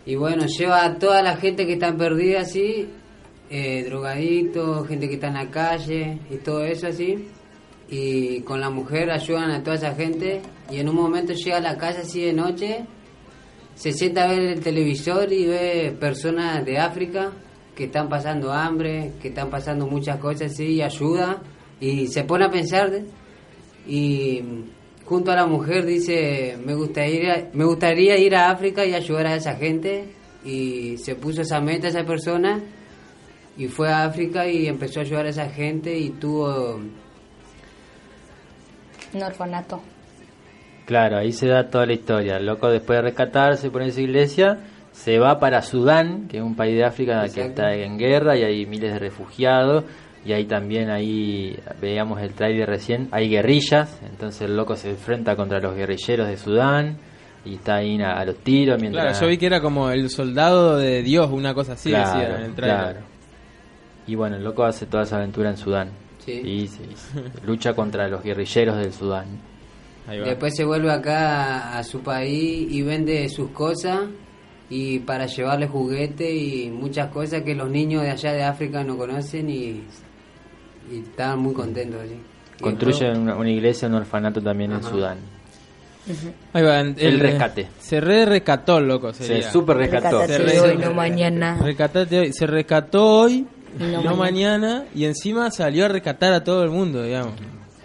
Y 0.05 0.15
bueno, 0.15 0.45
lleva 0.47 0.83
a 0.83 0.95
toda 0.99 1.21
la 1.21 1.37
gente 1.37 1.65
que 1.65 1.73
está 1.73 1.95
perdida 1.95 2.41
así, 2.41 2.89
eh, 3.49 3.83
drogadictos, 3.85 4.87
gente 4.87 5.07
que 5.07 5.15
está 5.15 5.27
en 5.27 5.33
la 5.35 5.49
calle 5.49 6.19
y 6.29 6.37
todo 6.37 6.63
eso 6.63 6.87
así. 6.87 7.27
Y 7.89 8.41
con 8.41 8.59
la 8.59 8.69
mujer 8.69 9.11
ayudan 9.11 9.51
a 9.51 9.63
toda 9.63 9.75
esa 9.77 9.93
gente. 9.95 10.41
Y 10.71 10.77
en 10.79 10.89
un 10.89 10.95
momento 10.95 11.33
llega 11.33 11.57
a 11.57 11.61
la 11.61 11.77
casa 11.77 12.01
así 12.01 12.21
de 12.21 12.33
noche, 12.33 12.85
se 13.75 13.91
sienta 13.91 14.23
a 14.25 14.27
ver 14.27 14.39
el 14.41 14.59
televisor 14.61 15.31
y 15.31 15.45
ve 15.45 15.95
personas 15.99 16.65
de 16.65 16.77
África 16.77 17.31
que 17.75 17.85
están 17.85 18.07
pasando 18.09 18.51
hambre, 18.51 19.13
que 19.21 19.29
están 19.29 19.49
pasando 19.49 19.87
muchas 19.87 20.17
cosas 20.19 20.51
así 20.51 20.65
y 20.75 20.81
ayuda. 20.81 21.41
Y 21.79 22.07
se 22.07 22.23
pone 22.23 22.45
a 22.45 22.49
pensar 22.49 22.91
y 23.87 24.41
junto 25.05 25.31
a 25.31 25.35
la 25.35 25.45
mujer 25.45 25.85
dice 25.85 26.57
me 26.65 26.73
gustaría 26.73 27.49
me 27.53 27.65
gustaría 27.65 28.17
ir 28.17 28.35
a 28.35 28.49
África 28.49 28.85
y 28.85 28.93
ayudar 28.93 29.27
a 29.27 29.35
esa 29.35 29.55
gente 29.55 30.05
y 30.45 30.97
se 30.97 31.15
puso 31.15 31.41
esa 31.41 31.59
meta 31.59 31.87
esa 31.87 32.03
persona 32.03 32.61
y 33.57 33.67
fue 33.67 33.91
a 33.91 34.05
África 34.05 34.47
y 34.47 34.67
empezó 34.67 34.99
a 34.99 35.03
ayudar 35.03 35.25
a 35.27 35.29
esa 35.29 35.49
gente 35.49 35.97
y 35.97 36.09
tuvo 36.11 36.79
Un 39.13 39.23
orfanato. 39.23 39.81
Claro, 40.85 41.17
ahí 41.17 41.31
se 41.31 41.47
da 41.47 41.69
toda 41.69 41.85
la 41.85 41.93
historia. 41.93 42.37
El 42.37 42.45
loco 42.45 42.69
después 42.69 42.97
de 42.97 43.03
rescatarse 43.03 43.69
por 43.69 43.83
esa 43.83 44.01
iglesia, 44.01 44.59
se 44.91 45.17
va 45.17 45.39
para 45.39 45.61
Sudán, 45.61 46.27
que 46.27 46.37
es 46.37 46.43
un 46.43 46.55
país 46.55 46.75
de 46.75 46.83
África 46.83 47.23
que 47.33 47.41
está 47.41 47.73
en 47.73 47.97
guerra 47.97 48.35
y 48.37 48.43
hay 48.43 48.65
miles 48.65 48.93
de 48.93 48.99
refugiados. 48.99 49.85
Y 50.25 50.31
ahí 50.31 50.45
también, 50.45 50.89
ahí 50.89 51.59
veíamos 51.81 52.21
el 52.21 52.33
trailer 52.33 52.67
recién, 52.69 53.09
hay 53.11 53.27
guerrillas, 53.29 53.99
entonces 54.09 54.43
el 54.43 54.55
loco 54.55 54.75
se 54.77 54.91
enfrenta 54.91 55.35
contra 55.35 55.59
los 55.59 55.75
guerrilleros 55.75 56.27
de 56.27 56.37
Sudán 56.37 56.97
y 57.43 57.55
está 57.55 57.75
ahí 57.75 58.01
a, 58.01 58.13
a 58.13 58.23
los 58.25 58.37
tiros 58.37 58.79
mientras... 58.79 59.03
Claro, 59.03 59.19
yo 59.19 59.27
vi 59.29 59.37
que 59.37 59.47
era 59.47 59.59
como 59.59 59.89
el 59.89 60.09
soldado 60.09 60.77
de 60.77 61.03
Dios, 61.03 61.29
una 61.29 61.53
cosa 61.53 61.73
así 61.73 61.89
Claro, 61.89 62.19
decía 62.19 62.35
en 62.37 62.43
el 62.45 62.55
trailer. 62.55 62.79
claro. 62.79 62.99
Y 64.07 64.15
bueno, 64.15 64.37
el 64.37 64.43
loco 64.43 64.63
hace 64.63 64.85
toda 64.85 65.03
esa 65.03 65.17
aventura 65.17 65.49
en 65.49 65.57
Sudán. 65.57 65.89
Sí. 66.19 66.31
Y 66.43 66.67
sí, 66.69 66.83
sí. 66.95 67.19
lucha 67.45 67.73
contra 67.73 68.07
los 68.07 68.23
guerrilleros 68.23 68.77
del 68.77 68.93
Sudán. 68.93 69.25
después 70.07 70.55
se 70.55 70.63
vuelve 70.63 70.89
acá 70.89 71.73
a, 71.73 71.79
a 71.79 71.83
su 71.83 71.99
país 72.01 72.71
y 72.71 72.81
vende 72.81 73.27
sus 73.27 73.49
cosas 73.49 73.99
y 74.69 74.99
para 74.99 75.25
llevarle 75.25 75.67
juguetes 75.67 76.33
y 76.33 76.69
muchas 76.71 77.09
cosas 77.11 77.41
que 77.43 77.53
los 77.55 77.69
niños 77.69 78.03
de 78.03 78.11
allá 78.11 78.31
de 78.31 78.43
África 78.43 78.83
no 78.85 78.97
conocen 78.97 79.49
y, 79.49 79.83
y 80.91 80.99
estaban 80.99 81.39
muy 81.39 81.53
contentos 81.53 82.01
así. 82.03 82.15
Y 82.59 82.63
Construye 82.63 83.05
después- 83.05 83.17
una, 83.17 83.35
una 83.35 83.49
iglesia, 83.49 83.87
un 83.87 83.95
orfanato 83.95 84.41
también 84.41 84.71
en. 84.73 84.83
Sudán. 84.83 85.17
Ahí 86.51 86.63
va, 86.63 86.81
El 86.81 87.19
rescate. 87.19 87.69
Se 87.79 88.01
re 88.01 88.25
rescató, 88.25 88.79
loco. 88.81 89.13
Sería. 89.13 89.43
Se 89.43 89.51
super 89.51 89.77
rescató. 89.77 90.25
Se 90.27 90.37
re- 90.37 90.59
hoy, 90.59 90.77
no 90.77 90.93
mañana. 90.93 91.57
Rescatate 91.61 92.19
hoy. 92.19 92.33
Se 92.33 92.45
rescató 92.45 93.05
hoy, 93.21 93.47
no, 93.79 94.01
no 94.03 94.15
mañana. 94.17 94.83
y 94.93 95.05
encima 95.05 95.49
salió 95.49 95.85
a 95.85 95.87
rescatar 95.87 96.33
a 96.33 96.43
todo 96.43 96.63
el 96.63 96.71
mundo, 96.71 97.03
digamos. 97.03 97.33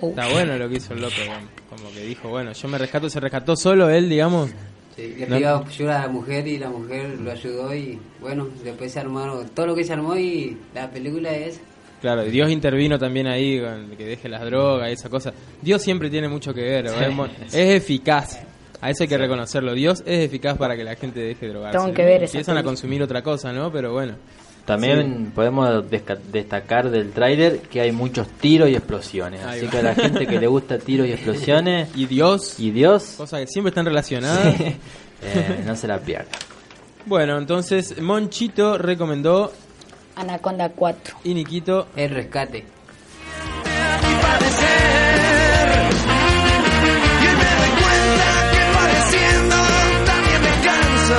Uh. 0.00 0.10
Está 0.10 0.28
bueno 0.32 0.56
lo 0.58 0.68
que 0.68 0.76
hizo 0.76 0.94
el 0.94 1.00
loco, 1.00 1.14
digamos. 1.22 1.44
como 1.70 1.90
que 1.92 2.00
dijo, 2.06 2.28
bueno, 2.28 2.52
yo 2.52 2.68
me 2.68 2.78
rescato, 2.78 3.08
se 3.08 3.20
rescató 3.20 3.56
solo 3.56 3.88
él, 3.88 4.08
digamos. 4.08 4.50
Sí, 4.96 5.14
le 5.16 5.26
No- 5.28 5.36
pidió 5.36 5.64
ayuda 5.64 5.98
a 6.02 6.06
la 6.06 6.08
mujer 6.12 6.48
y 6.48 6.58
la 6.58 6.70
mujer 6.70 7.18
lo 7.20 7.30
ayudó 7.30 7.72
y 7.72 8.00
bueno, 8.20 8.48
después 8.64 8.90
se 8.92 8.98
armaron 8.98 9.48
todo 9.50 9.66
lo 9.68 9.74
que 9.76 9.84
se 9.84 9.92
armó 9.92 10.16
y 10.16 10.56
la 10.74 10.90
película 10.90 11.30
es... 11.30 11.60
Claro, 12.00 12.24
y 12.26 12.30
Dios 12.30 12.50
intervino 12.50 12.98
también 12.98 13.26
ahí, 13.26 13.60
con 13.60 13.90
que 13.96 14.04
deje 14.04 14.28
las 14.28 14.42
drogas 14.44 14.88
y 14.90 14.92
esa 14.92 15.08
cosa. 15.08 15.32
Dios 15.60 15.82
siempre 15.82 16.08
tiene 16.10 16.28
mucho 16.28 16.54
que 16.54 16.62
ver, 16.62 16.88
Sí. 16.88 16.94
es, 17.46 17.54
es 17.54 17.76
eficaz. 17.76 18.38
A 18.80 18.90
eso 18.90 19.02
hay 19.02 19.08
que 19.08 19.18
reconocerlo. 19.18 19.74
Dios 19.74 20.02
es 20.06 20.24
eficaz 20.24 20.56
para 20.56 20.76
que 20.76 20.84
la 20.84 20.94
gente 20.94 21.18
deje 21.18 21.46
de 21.46 21.52
drogarse. 21.52 21.76
Tengo 21.78 21.92
que 21.92 22.04
ver 22.04 22.22
esa 22.22 22.38
Empiezan 22.38 22.56
a 22.58 22.62
consumir 22.62 23.02
otra 23.02 23.22
cosa, 23.22 23.52
¿no? 23.52 23.72
Pero 23.72 23.92
bueno. 23.92 24.14
También 24.64 25.32
podemos 25.34 25.66
desca- 25.90 26.18
destacar 26.30 26.90
del 26.90 27.10
tráiler 27.10 27.60
que 27.60 27.80
hay 27.80 27.90
muchos 27.90 28.28
tiros 28.28 28.68
y 28.68 28.74
explosiones. 28.76 29.42
Ahí 29.42 29.56
Así 29.58 29.64
va. 29.66 29.70
que 29.72 29.78
a 29.78 29.82
la 29.82 29.94
gente 29.94 30.26
que 30.26 30.38
le 30.38 30.46
gusta 30.46 30.78
tiros 30.78 31.08
y 31.08 31.12
explosiones 31.12 31.88
Y 31.96 32.04
Dios, 32.06 32.60
y 32.60 32.70
Dios, 32.70 33.14
cosas 33.16 33.40
que 33.40 33.46
siempre 33.48 33.70
están 33.70 33.86
relacionadas. 33.86 34.60
eh, 34.60 34.76
no 35.66 35.74
se 35.74 35.88
la 35.88 35.98
pierda. 35.98 36.26
Bueno, 37.06 37.38
entonces 37.38 38.00
Monchito 38.00 38.76
recomendó 38.78 39.52
Anaconda 40.18 40.70
4. 40.70 41.18
y 41.24 41.34
Niquito 41.34 41.88
El 41.94 42.10
rescate. 42.10 42.64
Y 46.28 47.26
hoy 47.26 47.36
me 47.36 47.44
doy 47.56 47.70
cuenta 47.82 48.50
que 48.52 48.62
pareciendo 48.74 49.56
también 50.04 50.42
me 50.42 50.54
canso. 50.66 51.18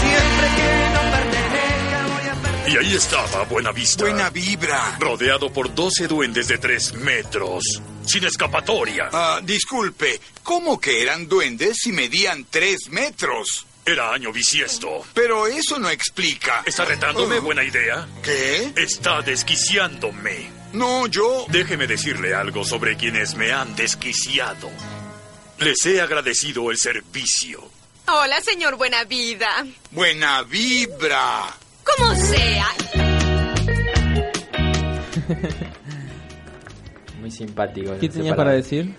Siempre 0.00 0.46
que 0.56 0.68
no 0.94 1.02
pertenezca 1.10 1.98
voy 2.08 2.26
a 2.28 2.34
perder. 2.42 2.72
Y 2.72 2.76
ahí 2.76 2.94
estaba 2.94 3.44
Buenavista. 3.44 4.04
Buena 4.04 4.30
vibra. 4.30 4.96
Rodeado 5.00 5.52
por 5.52 5.74
12 5.74 6.06
duendes 6.08 6.48
de 6.48 6.58
3 6.58 6.94
metros. 6.94 7.64
Sin 8.06 8.24
escapatoria. 8.24 9.08
Ah, 9.12 9.40
disculpe, 9.42 10.20
¿cómo 10.42 10.78
que 10.80 11.02
eran 11.02 11.26
duendes 11.28 11.78
si 11.82 11.90
medían 11.92 12.46
tres 12.50 12.90
metros? 12.90 13.66
Era 13.86 14.12
año 14.14 14.32
bisiesto. 14.32 15.04
Pero 15.12 15.46
eso 15.46 15.78
no 15.78 15.90
explica. 15.90 16.62
¿Está 16.64 16.84
retándome? 16.86 17.36
Ah. 17.36 17.40
Buena 17.40 17.62
idea. 17.64 18.06
¿Qué? 18.22 18.72
Está 18.76 19.20
desquiciándome. 19.20 20.50
No, 20.72 21.06
yo... 21.06 21.44
Déjeme 21.50 21.86
decirle 21.86 22.34
algo 22.34 22.64
sobre 22.64 22.96
quienes 22.96 23.34
me 23.36 23.52
han 23.52 23.76
desquiciado. 23.76 24.70
Les 25.58 25.84
he 25.86 26.00
agradecido 26.00 26.70
el 26.70 26.78
servicio. 26.78 27.62
Hola, 28.08 28.40
señor 28.40 28.76
Buena 28.76 29.04
Vida. 29.04 29.48
Buena 29.90 30.42
vibra. 30.42 31.44
Como 31.84 32.14
sea. 32.14 32.68
Muy 37.20 37.30
simpático. 37.30 37.92
¿Qué 37.98 38.08
tenías 38.08 38.34
palabra. 38.34 38.36
para 38.36 38.52
decir? 38.52 38.94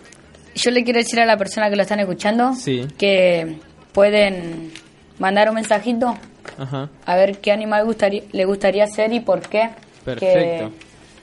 Yo 0.55 0.71
le 0.71 0.83
quiero 0.83 0.99
decir 0.99 1.19
a 1.19 1.25
la 1.25 1.37
persona 1.37 1.69
que 1.69 1.75
lo 1.75 1.81
están 1.81 1.99
escuchando 1.99 2.53
Sí. 2.53 2.87
que 2.97 3.57
pueden 3.95 4.71
mandar 5.17 5.49
un 5.49 5.55
mensajito 5.55 6.15
Ajá. 6.59 6.89
a 7.05 7.15
ver 7.15 7.39
qué 7.39 7.51
animal 7.51 7.85
gustaría, 7.85 8.21
le 8.31 8.45
gustaría 8.45 8.85
ser 8.87 9.11
y 9.13 9.21
por 9.21 9.41
qué. 9.41 9.69
Perfecto. 10.03 10.69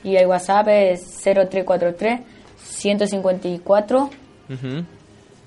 Que- 0.02 0.08
y 0.10 0.16
el 0.16 0.26
WhatsApp 0.26 0.66
es 0.68 1.00
0343 1.22 2.20
154 2.64 4.10
Ujú. 4.50 4.84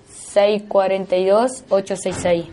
642 0.08 1.64
866. 1.70 2.46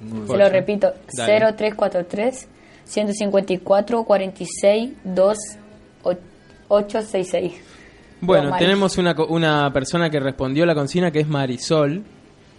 Muy 0.00 0.20
Se 0.20 0.26
bueno. 0.26 0.44
lo 0.44 0.50
repito, 0.50 0.92
Dale. 1.16 1.32
0343 1.40 2.48
154 2.84 4.04
46 4.04 4.90
2 5.04 5.38
866. 6.68 7.52
Bueno, 8.20 8.56
tenemos 8.58 8.98
una, 8.98 9.14
co- 9.14 9.26
una 9.26 9.72
persona 9.72 10.10
que 10.10 10.20
respondió 10.20 10.64
la 10.66 10.74
consigna 10.74 11.10
que 11.10 11.20
es 11.20 11.28
Marisol. 11.28 12.02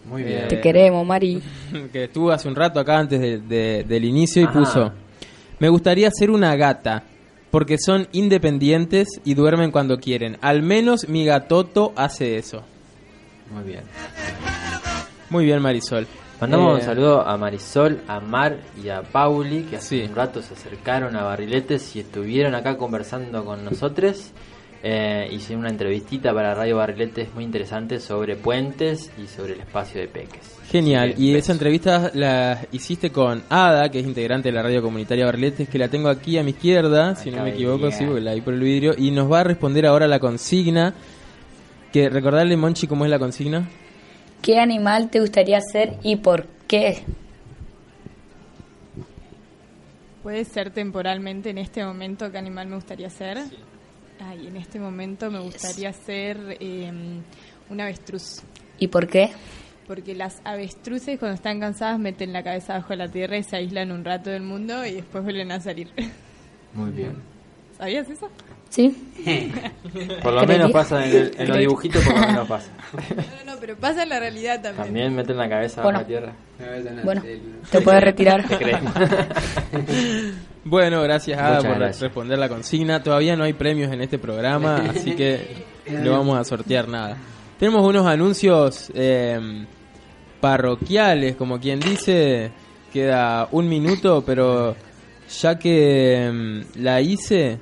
Muy 0.08 0.24
bien. 0.24 0.48
Te 0.48 0.60
queremos, 0.62 1.06
Mari. 1.06 1.42
que 1.92 2.06
estuvo 2.06 2.32
hace 2.32 2.48
un 2.48 2.56
rato 2.56 2.80
acá 2.80 2.98
antes 3.00 3.20
de- 3.20 3.40
de- 3.40 3.84
del 3.84 4.06
inicio 4.06 4.42
y 4.42 4.46
Ajá. 4.46 4.54
puso, 4.54 4.92
me 5.60 5.70
gustaría 5.70 6.10
ser 6.12 6.32
una 6.32 6.56
gata, 6.56 7.04
porque 7.52 7.78
son 7.78 8.08
independientes 8.14 9.08
y 9.26 9.34
duermen 9.34 9.72
cuando 9.72 9.98
quieren. 9.98 10.38
Al 10.42 10.62
menos 10.64 11.08
mi 11.10 11.26
gatoto 11.26 11.94
hace 11.96 12.38
eso. 12.38 12.64
Muy 13.54 13.64
bien. 13.64 13.82
Muy 15.30 15.46
bien, 15.46 15.62
Marisol. 15.62 16.08
Mandamos 16.40 16.74
Eh, 16.74 16.76
un 16.76 16.82
saludo 16.82 17.28
a 17.28 17.36
Marisol, 17.38 18.02
a 18.08 18.20
Mar 18.20 18.58
y 18.84 18.90
a 18.90 19.02
Pauli, 19.02 19.64
que 19.64 19.78
hace 19.78 20.06
un 20.06 20.14
rato 20.16 20.42
se 20.42 20.54
acercaron 20.54 21.16
a 21.16 21.24
Barriletes 21.24 21.96
y 21.96 22.02
estuvieron 22.02 22.54
acá 22.54 22.78
conversando 22.78 23.44
con 23.44 23.66
nosotros. 23.66 24.32
Eh, 24.90 25.28
hice 25.34 25.54
una 25.54 25.68
entrevistita 25.68 26.34
para 26.34 26.54
Radio 26.54 26.78
Barriletes 26.78 27.34
muy 27.36 27.44
interesante 27.44 28.00
sobre 28.00 28.38
puentes 28.38 29.12
y 29.22 29.28
sobre 29.28 29.56
el 29.56 29.60
espacio 29.60 30.00
de 30.00 30.08
peques. 30.08 30.58
Genial. 30.72 31.14
Y 31.18 31.36
esa 31.36 31.52
entrevista 31.52 32.10
la 32.14 32.66
hiciste 32.72 33.12
con 33.12 33.44
Ada, 33.50 33.90
que 33.90 34.00
es 34.00 34.08
integrante 34.08 34.48
de 34.48 34.56
la 34.56 34.64
radio 34.64 34.82
comunitaria 34.82 35.26
Barletes, 35.26 35.68
que 35.68 35.78
la 35.78 35.90
tengo 35.90 36.08
aquí 36.08 36.38
a 36.38 36.44
mi 36.44 36.52
izquierda, 36.52 37.18
si 37.18 37.32
no 37.32 37.44
me 37.44 37.50
equivoco, 37.50 37.92
sí, 37.92 38.06
porque 38.06 38.22
la 38.22 38.34
vi 38.34 38.40
por 38.40 38.54
el 38.54 38.62
vidrio, 38.62 38.94
y 38.98 39.12
nos 39.12 39.30
va 39.30 39.42
a 39.42 39.44
responder 39.44 39.86
ahora 39.86 40.08
la 40.08 40.20
consigna. 40.20 40.94
Que 41.92 42.08
recordarle, 42.08 42.56
Monchi, 42.56 42.88
cómo 42.88 43.04
es 43.04 43.12
la 43.12 43.20
consigna. 43.20 43.68
¿Qué 44.42 44.58
animal 44.58 45.10
te 45.10 45.20
gustaría 45.20 45.60
ser 45.60 45.96
y 46.02 46.16
por 46.16 46.46
qué? 46.66 47.04
Puede 50.24 50.46
ser 50.46 50.70
temporalmente 50.72 51.50
en 51.50 51.58
este 51.58 51.84
momento 51.84 52.32
qué 52.32 52.38
animal 52.38 52.68
me 52.68 52.76
gustaría 52.76 53.10
ser. 53.10 53.40
Ay, 54.20 54.48
en 54.48 54.58
este 54.58 54.80
momento 54.80 55.30
me 55.32 55.40
gustaría 55.40 55.94
ser 55.94 56.58
eh, 56.60 56.92
un 57.70 57.82
avestruz. 57.82 58.42
¿Y 58.80 58.88
por 58.88 59.08
qué? 59.08 59.30
Porque 59.88 60.16
las 60.16 60.42
avestruces 60.44 61.18
cuando 61.20 61.36
están 61.36 61.60
cansadas 61.60 62.00
meten 62.00 62.34
la 62.34 62.44
cabeza 62.44 62.74
bajo 62.74 62.94
la 62.96 63.08
tierra 63.10 63.38
y 63.38 63.44
se 63.44 63.56
aíslan 63.58 63.92
un 63.92 64.04
rato 64.04 64.30
del 64.30 64.44
mundo 64.44 64.86
y 64.86 64.94
después 64.96 65.24
vuelven 65.24 65.52
a 65.52 65.60
salir. 65.62 65.90
Muy 66.74 66.92
bien. 66.92 67.14
¿Sabías 67.78 68.10
eso? 68.10 68.30
Sí. 68.70 68.94
Por 70.24 70.34
lo 70.34 70.46
menos 70.46 70.72
pasa 70.72 71.06
en, 71.06 71.16
el- 71.16 71.32
en 71.38 71.48
los 71.48 71.58
dibujitos, 71.58 72.04
por 72.04 72.16
lo 72.20 72.28
menos 72.28 72.48
pasa. 72.48 72.70
No, 73.46 73.54
no, 73.54 73.60
pero 73.62 73.78
pasa 73.78 74.04
en 74.04 74.10
la 74.10 74.20
realidad 74.20 74.62
también. 74.62 74.86
También 74.86 75.16
meten 75.16 75.38
la 75.38 75.48
cabeza 75.48 75.82
Bueno. 75.84 76.00
bajo 76.00 76.12
la 76.12 76.20
tierra. 76.20 76.34
Bueno, 77.04 77.22
te 77.72 77.82
puedes 77.82 78.04
retirar. 78.04 78.44
Bueno, 80.70 81.02
gracias 81.02 81.40
Ada 81.40 81.62
por 81.62 81.78
gracias. 81.78 82.02
responder 82.02 82.38
la 82.38 82.50
consigna. 82.50 83.02
Todavía 83.02 83.38
no 83.38 83.46
hay 83.46 83.54
premios 83.54 83.92
en 83.94 84.02
este 84.02 84.20
programa, 84.20 84.76
así 84.90 85.16
que 85.16 85.66
no 85.90 86.12
vamos 86.12 86.38
a 86.38 86.44
sortear 86.44 86.90
nada. 86.90 87.16
Tenemos 87.58 87.88
unos 87.88 88.06
anuncios 88.06 88.92
eh, 88.94 89.66
parroquiales, 90.42 91.38
como 91.38 91.60
quien 91.60 91.80
dice. 91.80 92.52
Queda 92.92 93.48
un 93.52 93.70
minuto, 93.70 94.24
pero 94.26 94.76
ya 95.42 95.58
que 95.58 96.30
mm, 96.34 96.82
la 96.82 97.00
hice, 97.02 97.60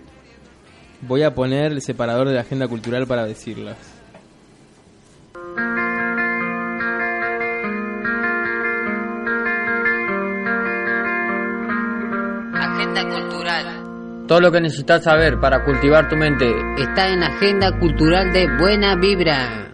voy 1.01 1.21
a 1.21 1.35
poner 1.35 1.73
el 1.73 1.81
separador 1.83 2.27
de 2.27 2.35
la 2.35 2.41
agenda 2.41 2.67
cultural 2.67 3.05
para 3.05 3.25
decirlas. 3.25 3.77
Todo 14.27 14.41
lo 14.41 14.51
que 14.51 14.59
necesitas 14.59 15.03
saber 15.03 15.39
para 15.39 15.63
cultivar 15.63 16.09
tu 16.09 16.15
mente. 16.15 16.51
Está 16.77 17.09
en 17.09 17.21
Agenda 17.21 17.77
Cultural 17.79 18.33
de 18.33 18.47
Buena 18.57 18.95
Vibra. 18.95 19.65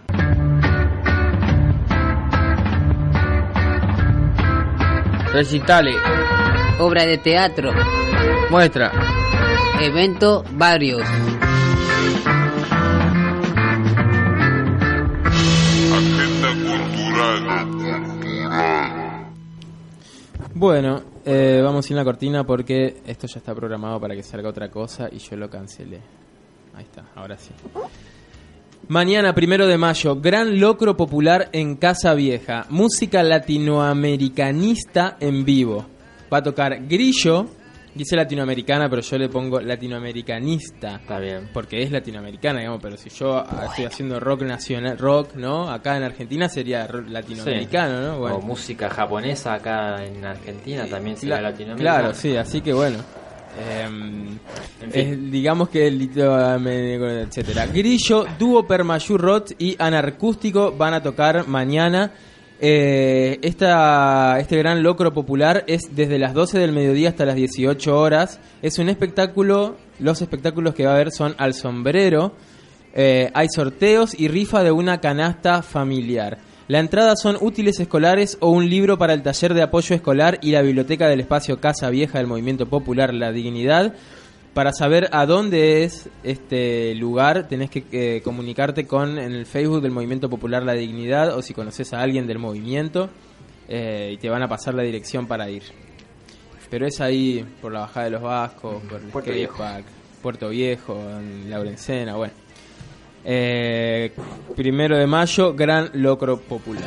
Recitales, 5.32 5.96
Obra 6.78 7.06
de 7.06 7.16
teatro. 7.16 7.72
muestra, 8.50 8.92
Evento 9.80 10.44
varios. 10.52 11.02
Bueno, 20.54 21.11
eh, 21.24 21.60
vamos 21.62 21.86
sin 21.86 21.96
la 21.96 22.04
cortina 22.04 22.44
porque 22.44 23.02
esto 23.06 23.26
ya 23.26 23.38
está 23.38 23.54
programado 23.54 24.00
para 24.00 24.14
que 24.14 24.22
salga 24.22 24.48
otra 24.48 24.70
cosa 24.70 25.08
y 25.10 25.18
yo 25.18 25.36
lo 25.36 25.48
cancelé. 25.48 26.00
Ahí 26.74 26.84
está, 26.84 27.04
ahora 27.14 27.36
sí. 27.38 27.50
Mañana, 28.88 29.34
primero 29.34 29.66
de 29.66 29.78
mayo, 29.78 30.16
gran 30.16 30.58
locro 30.58 30.96
popular 30.96 31.48
en 31.52 31.76
Casa 31.76 32.14
Vieja. 32.14 32.66
Música 32.68 33.22
latinoamericanista 33.22 35.16
en 35.20 35.44
vivo. 35.44 35.86
Va 36.32 36.38
a 36.38 36.42
tocar 36.42 36.86
Grillo. 36.88 37.46
Dice 37.94 38.16
latinoamericana, 38.16 38.88
pero 38.88 39.02
yo 39.02 39.18
le 39.18 39.28
pongo 39.28 39.60
latinoamericanista. 39.60 40.96
Está 40.96 41.18
bien. 41.18 41.50
Porque 41.52 41.82
es 41.82 41.90
latinoamericana, 41.90 42.60
digamos, 42.60 42.80
pero 42.82 42.96
si 42.96 43.10
yo 43.10 43.36
ah, 43.36 43.66
estoy 43.68 43.84
haciendo 43.84 44.18
rock 44.18 44.42
nacional, 44.42 44.96
rock, 44.98 45.34
¿no? 45.34 45.70
Acá 45.70 45.96
en 45.96 46.02
Argentina 46.04 46.48
sería 46.48 46.86
rock 46.86 47.08
latinoamericano, 47.08 48.00
¿no? 48.00 48.18
Bueno. 48.18 48.36
O 48.36 48.40
música 48.40 48.88
japonesa 48.88 49.54
acá 49.54 50.04
en 50.04 50.24
Argentina 50.24 50.86
también 50.86 51.16
sería 51.16 51.36
Cla- 51.38 51.42
latinoamericana. 51.42 51.98
Claro, 52.00 52.14
sí, 52.14 52.36
así 52.36 52.60
que 52.62 52.72
bueno. 52.72 52.98
em, 53.84 54.38
En 54.80 54.90
fin. 54.90 55.00
es, 55.24 55.30
digamos 55.30 55.68
que 55.68 55.86
el 55.86 56.00
etcétera. 56.02 57.66
Grillo, 57.66 58.24
dúo 58.38 58.66
Permayur 58.66 59.20
Roth 59.20 59.50
y 59.58 59.76
Anarcústico 59.78 60.72
van 60.72 60.94
a 60.94 61.02
tocar 61.02 61.46
mañana. 61.46 62.10
Eh, 62.64 63.40
esta, 63.42 64.38
este 64.38 64.56
gran 64.56 64.84
locro 64.84 65.12
popular 65.12 65.64
es 65.66 65.96
desde 65.96 66.16
las 66.16 66.32
12 66.32 66.60
del 66.60 66.70
mediodía 66.70 67.08
hasta 67.08 67.24
las 67.24 67.34
18 67.34 67.98
horas. 67.98 68.38
Es 68.62 68.78
un 68.78 68.88
espectáculo, 68.88 69.76
los 69.98 70.22
espectáculos 70.22 70.72
que 70.72 70.84
va 70.84 70.92
a 70.92 70.94
haber 70.94 71.10
son 71.10 71.34
al 71.38 71.54
sombrero, 71.54 72.34
eh, 72.94 73.32
hay 73.34 73.48
sorteos 73.48 74.14
y 74.16 74.28
rifa 74.28 74.62
de 74.62 74.70
una 74.70 75.00
canasta 75.00 75.62
familiar. 75.62 76.38
La 76.68 76.78
entrada 76.78 77.16
son 77.16 77.36
útiles 77.40 77.80
escolares 77.80 78.38
o 78.38 78.50
un 78.50 78.70
libro 78.70 78.96
para 78.96 79.12
el 79.12 79.22
taller 79.22 79.54
de 79.54 79.62
apoyo 79.62 79.96
escolar 79.96 80.38
y 80.40 80.52
la 80.52 80.62
biblioteca 80.62 81.08
del 81.08 81.18
espacio 81.18 81.58
Casa 81.58 81.90
Vieja 81.90 82.18
del 82.18 82.28
Movimiento 82.28 82.66
Popular 82.66 83.12
La 83.12 83.32
Dignidad. 83.32 83.92
Para 84.54 84.72
saber 84.74 85.08
a 85.12 85.24
dónde 85.24 85.82
es 85.82 86.10
este 86.22 86.94
lugar, 86.94 87.48
tenés 87.48 87.70
que 87.70 87.84
eh, 87.90 88.20
comunicarte 88.22 88.86
con 88.86 89.18
en 89.18 89.32
el 89.32 89.46
Facebook 89.46 89.80
del 89.80 89.92
Movimiento 89.92 90.28
Popular 90.28 90.62
La 90.62 90.74
Dignidad 90.74 91.34
o 91.34 91.40
si 91.40 91.54
conoces 91.54 91.94
a 91.94 92.02
alguien 92.02 92.26
del 92.26 92.38
movimiento 92.38 93.08
eh, 93.66 94.10
y 94.12 94.18
te 94.18 94.28
van 94.28 94.42
a 94.42 94.48
pasar 94.48 94.74
la 94.74 94.82
dirección 94.82 95.26
para 95.26 95.48
ir. 95.48 95.62
Pero 96.68 96.86
es 96.86 97.00
ahí 97.00 97.46
por 97.62 97.72
la 97.72 97.80
bajada 97.80 98.04
de 98.04 98.10
los 98.10 98.22
Vascos, 98.22 98.82
por 98.82 99.00
el 99.00 99.08
Puerto 99.08 99.32
Viejo. 99.32 99.56
park, 99.56 99.86
Puerto 100.20 100.48
Viejo, 100.50 101.00
en 101.00 101.48
Laurencena, 101.48 102.16
bueno. 102.16 102.34
Eh, 103.24 104.12
primero 104.54 104.98
de 104.98 105.06
mayo, 105.06 105.54
gran 105.54 105.90
locro 105.94 106.38
popular. 106.40 106.84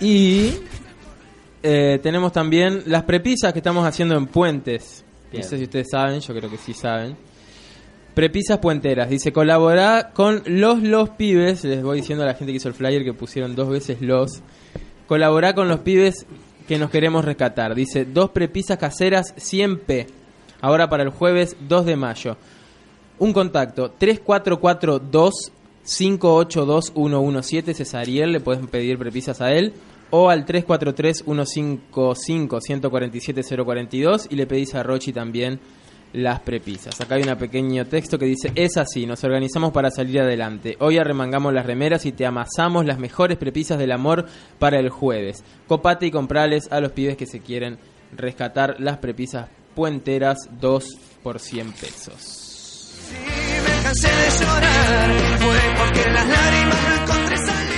Y 0.00 0.69
eh, 1.62 1.98
tenemos 2.02 2.32
también 2.32 2.82
las 2.86 3.02
prepisas 3.02 3.52
que 3.52 3.58
estamos 3.58 3.86
haciendo 3.86 4.16
en 4.16 4.26
puentes. 4.26 5.04
Bien. 5.30 5.42
No 5.42 5.48
sé 5.48 5.58
si 5.58 5.64
ustedes 5.64 5.88
saben, 5.90 6.20
yo 6.20 6.34
creo 6.34 6.50
que 6.50 6.56
sí 6.56 6.72
saben. 6.72 7.16
Prepisas 8.14 8.58
puenteras. 8.58 9.10
Dice, 9.10 9.32
colaborar 9.32 10.12
con 10.12 10.42
los 10.46 10.82
los 10.82 11.10
pibes. 11.10 11.64
Les 11.64 11.82
voy 11.82 12.00
diciendo 12.00 12.24
a 12.24 12.26
la 12.26 12.34
gente 12.34 12.52
que 12.52 12.56
hizo 12.56 12.68
el 12.68 12.74
flyer 12.74 13.04
que 13.04 13.12
pusieron 13.12 13.54
dos 13.54 13.68
veces 13.68 14.00
los. 14.00 14.42
Colaborar 15.06 15.54
con 15.54 15.68
los 15.68 15.80
pibes 15.80 16.26
que 16.66 16.78
nos 16.78 16.90
queremos 16.90 17.24
rescatar. 17.24 17.74
Dice, 17.74 18.04
dos 18.04 18.30
prepisas 18.30 18.78
caseras 18.78 19.34
100p. 19.36 20.06
Ahora 20.62 20.88
para 20.88 21.02
el 21.02 21.10
jueves 21.10 21.56
2 21.68 21.86
de 21.86 21.96
mayo. 21.96 22.36
Un 23.18 23.32
contacto 23.32 23.90
3442 23.98 25.52
582117 25.82 27.74
Cesariel, 27.74 28.32
le 28.32 28.40
pueden 28.40 28.66
pedir 28.66 28.98
prepisas 28.98 29.40
a 29.40 29.52
él 29.52 29.74
o 30.10 30.30
al 30.30 30.44
343 30.44 31.24
155 31.24 32.60
147 32.60 33.42
042 33.64 34.26
y 34.30 34.36
le 34.36 34.46
pedís 34.46 34.74
a 34.74 34.82
Rochi 34.82 35.12
también 35.12 35.60
las 36.12 36.40
prepisas. 36.40 37.00
Acá 37.00 37.16
hay 37.16 37.22
un 37.22 37.36
pequeño 37.36 37.86
texto 37.86 38.18
que 38.18 38.26
dice, 38.26 38.52
es 38.54 38.76
así, 38.76 39.06
nos 39.06 39.22
organizamos 39.22 39.72
para 39.72 39.90
salir 39.90 40.20
adelante. 40.20 40.76
Hoy 40.80 40.98
arremangamos 40.98 41.52
las 41.52 41.66
remeras 41.66 42.04
y 42.06 42.12
te 42.12 42.26
amasamos 42.26 42.84
las 42.84 42.98
mejores 42.98 43.38
prepisas 43.38 43.78
del 43.78 43.92
amor 43.92 44.26
para 44.58 44.78
el 44.78 44.90
jueves. 44.90 45.44
Copate 45.68 46.06
y 46.06 46.10
comprales 46.10 46.70
a 46.72 46.80
los 46.80 46.92
pibes 46.92 47.16
que 47.16 47.26
se 47.26 47.40
quieren 47.40 47.78
rescatar 48.16 48.76
las 48.80 48.98
prepisas 48.98 49.48
puenteras 49.74 50.48
2 50.60 50.84
por 51.22 51.38
100 51.38 51.72
pesos. 51.72 53.00
me 53.12 53.82
cansé 53.82 54.08
de 54.08 54.44
llorar 54.44 55.10
fue 55.38 55.58
porque 55.78 56.10
las 56.10 56.28
lágrimas 56.28 56.88
no 56.88 57.02
encontré 57.02 57.36
salida. 57.36 57.69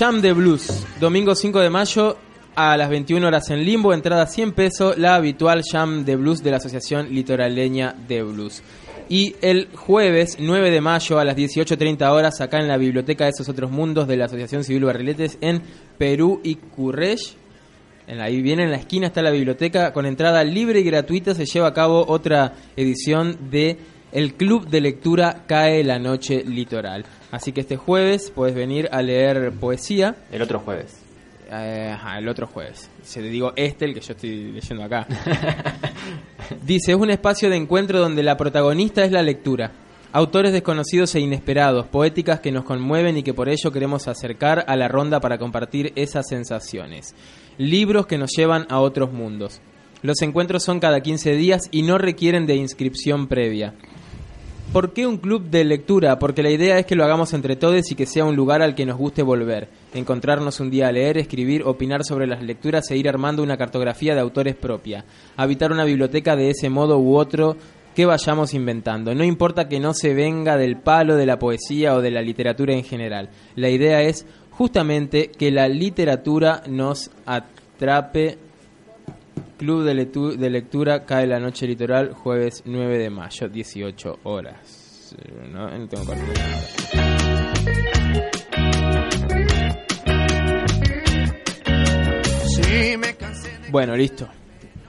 Jam 0.00 0.22
de 0.22 0.32
Blues, 0.32 0.86
domingo 0.98 1.34
5 1.34 1.60
de 1.60 1.68
mayo 1.68 2.16
a 2.54 2.74
las 2.78 2.88
21 2.88 3.26
horas 3.26 3.50
en 3.50 3.62
Limbo, 3.62 3.92
entrada 3.92 4.26
100 4.26 4.52
pesos, 4.52 4.96
la 4.96 5.16
habitual 5.16 5.60
Jam 5.70 6.06
de 6.06 6.16
Blues 6.16 6.42
de 6.42 6.50
la 6.50 6.56
Asociación 6.56 7.10
Litoraleña 7.10 7.94
de 8.08 8.22
Blues. 8.22 8.62
Y 9.10 9.36
el 9.42 9.68
jueves 9.74 10.38
9 10.40 10.70
de 10.70 10.80
mayo 10.80 11.18
a 11.18 11.24
las 11.26 11.36
18.30 11.36 12.10
horas 12.12 12.40
acá 12.40 12.60
en 12.60 12.68
la 12.68 12.78
Biblioteca 12.78 13.24
de 13.24 13.32
esos 13.32 13.50
otros 13.50 13.70
mundos 13.70 14.08
de 14.08 14.16
la 14.16 14.24
Asociación 14.24 14.64
Civil 14.64 14.86
Barriletes 14.86 15.36
en 15.42 15.60
Perú 15.98 16.40
y 16.42 16.54
Currech. 16.54 17.36
Ahí 18.08 18.40
viene 18.40 18.62
en 18.62 18.70
la 18.70 18.78
esquina 18.78 19.08
está 19.08 19.20
la 19.20 19.30
biblioteca 19.30 19.92
con 19.92 20.06
entrada 20.06 20.42
libre 20.44 20.80
y 20.80 20.82
gratuita 20.82 21.34
se 21.34 21.44
lleva 21.44 21.68
a 21.68 21.74
cabo 21.74 22.06
otra 22.08 22.54
edición 22.74 23.36
de 23.50 23.76
el 24.12 24.32
Club 24.32 24.66
de 24.66 24.80
Lectura 24.80 25.44
Cae 25.46 25.84
la 25.84 25.98
Noche 25.98 26.42
Litoral. 26.42 27.04
Así 27.30 27.52
que 27.52 27.60
este 27.60 27.76
jueves 27.76 28.32
puedes 28.34 28.54
venir 28.54 28.88
a 28.92 29.02
leer 29.02 29.52
poesía. 29.52 30.16
El 30.32 30.42
otro 30.42 30.60
jueves. 30.60 30.98
Eh, 31.50 31.90
ajá, 31.92 32.18
el 32.18 32.28
otro 32.28 32.46
jueves. 32.46 32.88
Se 33.02 33.20
te 33.20 33.28
digo 33.28 33.52
este, 33.56 33.84
el 33.84 33.94
que 33.94 34.00
yo 34.00 34.12
estoy 34.12 34.52
leyendo 34.52 34.84
acá. 34.84 35.06
Dice, 36.64 36.92
es 36.92 36.98
un 36.98 37.10
espacio 37.10 37.50
de 37.50 37.56
encuentro 37.56 37.98
donde 37.98 38.22
la 38.22 38.36
protagonista 38.36 39.04
es 39.04 39.12
la 39.12 39.22
lectura. 39.22 39.72
Autores 40.12 40.52
desconocidos 40.52 41.14
e 41.14 41.20
inesperados, 41.20 41.86
poéticas 41.86 42.40
que 42.40 42.50
nos 42.50 42.64
conmueven 42.64 43.16
y 43.16 43.22
que 43.22 43.34
por 43.34 43.48
ello 43.48 43.70
queremos 43.70 44.08
acercar 44.08 44.64
a 44.66 44.74
la 44.74 44.88
ronda 44.88 45.20
para 45.20 45.38
compartir 45.38 45.92
esas 45.94 46.26
sensaciones. 46.28 47.14
Libros 47.58 48.06
que 48.06 48.18
nos 48.18 48.30
llevan 48.36 48.66
a 48.70 48.80
otros 48.80 49.12
mundos. 49.12 49.60
Los 50.02 50.22
encuentros 50.22 50.64
son 50.64 50.80
cada 50.80 51.00
15 51.00 51.34
días 51.34 51.68
y 51.70 51.82
no 51.82 51.98
requieren 51.98 52.46
de 52.46 52.56
inscripción 52.56 53.28
previa. 53.28 53.74
¿Por 54.72 54.92
qué 54.92 55.04
un 55.04 55.18
club 55.18 55.50
de 55.50 55.64
lectura? 55.64 56.20
Porque 56.20 56.44
la 56.44 56.50
idea 56.50 56.78
es 56.78 56.86
que 56.86 56.94
lo 56.94 57.02
hagamos 57.02 57.32
entre 57.34 57.56
todos 57.56 57.90
y 57.90 57.96
que 57.96 58.06
sea 58.06 58.24
un 58.24 58.36
lugar 58.36 58.62
al 58.62 58.76
que 58.76 58.86
nos 58.86 58.96
guste 58.96 59.20
volver. 59.24 59.68
Encontrarnos 59.94 60.60
un 60.60 60.70
día 60.70 60.86
a 60.86 60.92
leer, 60.92 61.18
escribir, 61.18 61.64
opinar 61.64 62.04
sobre 62.04 62.28
las 62.28 62.40
lecturas 62.40 62.88
e 62.88 62.96
ir 62.96 63.08
armando 63.08 63.42
una 63.42 63.56
cartografía 63.56 64.14
de 64.14 64.20
autores 64.20 64.54
propia. 64.54 65.04
Habitar 65.36 65.72
una 65.72 65.84
biblioteca 65.84 66.36
de 66.36 66.50
ese 66.50 66.70
modo 66.70 67.00
u 67.00 67.16
otro 67.16 67.56
que 67.96 68.06
vayamos 68.06 68.54
inventando. 68.54 69.12
No 69.12 69.24
importa 69.24 69.66
que 69.66 69.80
no 69.80 69.92
se 69.92 70.14
venga 70.14 70.56
del 70.56 70.76
palo 70.76 71.16
de 71.16 71.26
la 71.26 71.40
poesía 71.40 71.96
o 71.96 72.00
de 72.00 72.12
la 72.12 72.22
literatura 72.22 72.72
en 72.72 72.84
general. 72.84 73.30
La 73.56 73.70
idea 73.70 74.02
es 74.02 74.24
justamente 74.52 75.32
que 75.36 75.50
la 75.50 75.66
literatura 75.66 76.62
nos 76.68 77.10
Trape. 77.76 78.49
Club 79.60 79.84
de, 79.84 79.92
lectu- 79.94 80.36
de 80.38 80.48
lectura 80.48 81.04
Cae 81.04 81.26
la 81.26 81.38
Noche 81.38 81.66
Litoral, 81.66 82.14
jueves 82.14 82.62
9 82.64 82.96
de 82.96 83.10
mayo, 83.10 83.46
18 83.46 84.20
horas. 84.22 85.14
No, 85.52 85.68
no 85.68 85.86
tengo 85.86 86.14
Bueno, 93.70 93.96
listo. 93.96 94.28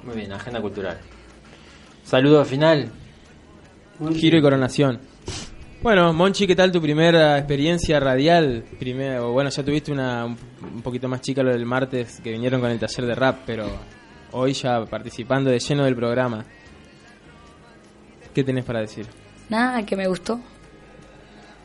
Muy 0.04 0.16
bien, 0.16 0.32
agenda 0.32 0.62
cultural. 0.62 0.98
Saludo 2.04 2.44
final. 2.46 2.90
Giro 4.16 4.38
y 4.38 4.42
coronación. 4.42 5.00
Bueno, 5.84 6.14
Monchi, 6.14 6.46
¿qué 6.48 6.56
tal 6.56 6.72
tu 6.72 6.82
primera 6.82 7.38
experiencia 7.38 8.00
radial? 8.00 8.64
Primero, 8.80 9.32
bueno, 9.32 9.50
ya 9.50 9.64
tuviste 9.64 9.92
una 9.92 10.26
un 10.26 10.38
un 10.76 10.82
poquito 10.84 11.08
más 11.08 11.22
chica 11.22 11.42
lo 11.44 11.52
del 11.52 11.66
martes 11.66 12.20
que 12.24 12.32
vinieron 12.32 12.62
con 12.62 12.70
el 12.72 12.80
taller 12.80 13.06
de 13.06 13.16
rap, 13.16 13.40
pero 13.46 13.66
hoy 14.32 14.54
ya 14.54 14.86
participando 14.86 15.50
de 15.50 15.60
lleno 15.60 15.84
del 15.86 15.96
programa. 15.96 16.46
¿Qué 18.34 18.44
tenés 18.44 18.64
para 18.66 18.80
decir? 18.80 19.06
Nada, 19.50 19.86
que 19.86 19.96
me 19.96 20.08
gustó. 20.08 20.40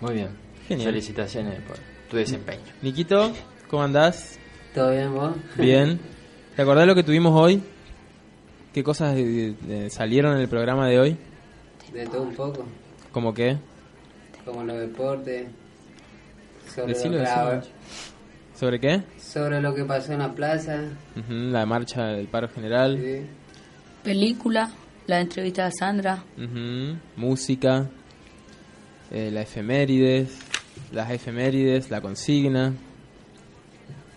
Muy 0.01 0.15
bien. 0.15 0.29
Genial. 0.67 0.89
Felicitaciones 0.91 1.61
por 1.63 1.77
tu 2.11 2.17
desempeño. 2.17 2.63
Niquito, 2.83 3.33
¿cómo 3.71 3.83
andás? 3.85 4.39
¿Todo 4.75 4.91
bien 4.91 5.15
vos? 5.15 5.33
Bien. 5.57 6.01
¿Te 6.57 6.63
acordás 6.63 6.87
lo 6.87 6.95
que 6.95 7.03
tuvimos 7.05 7.33
hoy? 7.41 7.63
¿Qué 8.75 8.83
cosas 8.83 9.17
salieron 9.91 10.35
en 10.35 10.41
el 10.43 10.49
programa 10.49 10.89
de 10.89 10.99
hoy? 10.99 11.17
De 11.93 12.05
todo 12.07 12.23
un 12.23 12.35
poco, 12.35 12.65
¿Como 13.13 13.33
qué? 13.33 13.57
como 14.45 14.63
los 14.65 14.79
deportes, 14.79 15.49
sobre, 16.75 16.93
Decilo, 16.93 17.19
lo, 17.19 17.25
que- 17.25 17.57
decilo. 17.57 17.63
¿Sobre 18.59 18.81
qué? 18.81 19.03
sobre 19.21 19.61
lo 19.61 19.75
que 19.75 19.85
pasó 19.85 20.13
en 20.15 20.21
la 20.21 20.33
plaza. 20.33 20.81
La 21.29 21.67
marcha 21.67 22.07
del 22.07 22.27
paro 22.27 22.49
general. 22.49 22.99
Película, 24.03 24.71
la 25.07 25.21
entrevista 25.21 25.67
a 25.67 25.71
Sandra. 25.71 26.25
Música. 27.17 27.87
eh, 29.11 29.31
la 29.33 29.43
efemérides. 29.43 30.39
Las 30.93 31.11
efemérides, 31.11 31.91
la 31.91 32.01
consigna. 32.01 32.73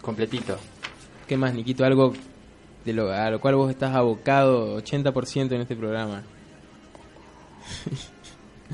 Completito. 0.02 0.58
¿Qué 1.28 1.36
más, 1.38 1.54
Niquito? 1.54 1.84
Algo 1.84 2.14
de 2.86 2.94
lo, 2.94 3.12
a 3.12 3.30
lo 3.30 3.40
cual 3.42 3.56
vos 3.56 3.70
estás 3.70 3.94
abocado 3.96 4.82
80% 4.82 5.52
en 5.52 5.62
este 5.62 5.76
programa. 5.76 6.24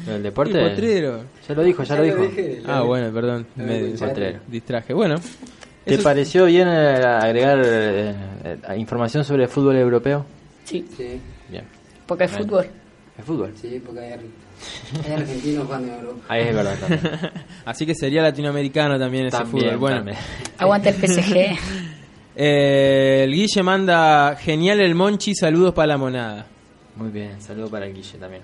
¿El 0.08 0.24
deporte? 0.24 0.60
El 0.62 0.70
potrero. 0.72 1.24
Ya 1.48 1.56
lo 1.56 1.64
dijo, 1.64 1.84
ya, 1.84 1.96
lo 1.96 2.04
dijo. 2.04 2.28
Ah, 2.68 2.82
bueno, 2.82 3.14
perdón. 3.14 3.48
Lo 3.56 3.64
Me 3.64 3.80
escuchaste. 3.80 4.40
distraje. 4.48 4.94
Bueno. 4.94 5.16
¿Te 5.86 5.98
pareció 6.00 6.46
bien 6.46 6.68
eh, 6.68 6.96
agregar 7.06 7.62
eh, 7.64 8.16
eh, 8.44 8.78
información 8.78 9.24
sobre 9.24 9.44
el 9.44 9.50
fútbol 9.50 9.78
europeo? 9.78 10.26
Sí. 10.64 10.84
Sí, 10.98 11.20
Bien. 11.48 11.64
Porque 12.08 12.24
hay 12.24 12.30
fútbol. 12.30 12.66
¿El 13.18 13.24
fútbol? 13.24 13.54
sí, 13.56 13.82
porque 13.86 14.00
hay, 14.02 14.20
hay 15.06 15.14
argentinos 15.14 15.66
jugando 15.66 15.94
en 15.94 16.00
Europa. 16.00 16.22
Ahí 16.28 16.42
es 16.48 16.56
verdad 16.56 16.76
también. 16.80 17.02
Así 17.66 17.86
que 17.86 17.94
sería 17.96 18.22
latinoamericano 18.24 18.98
también 18.98 19.28
ese 19.28 19.38
También, 19.38 19.66
fútbol. 19.66 19.78
Bueno. 19.80 19.98
también. 19.98 20.18
Aguanta 20.58 20.90
el 20.90 20.96
PSG. 20.96 21.36
Eh, 22.38 23.22
el 23.24 23.32
Guille 23.34 23.64
manda 23.64 24.36
genial 24.36 24.82
el 24.82 24.94
Monchi, 24.94 25.34
saludos 25.34 25.74
para 25.74 25.88
la 25.88 25.98
monada. 25.98 26.46
Muy 26.98 27.10
bien, 27.10 27.42
saludo 27.42 27.70
para 27.70 27.86
el 27.86 27.94
Guille 27.94 28.18
también. 28.18 28.42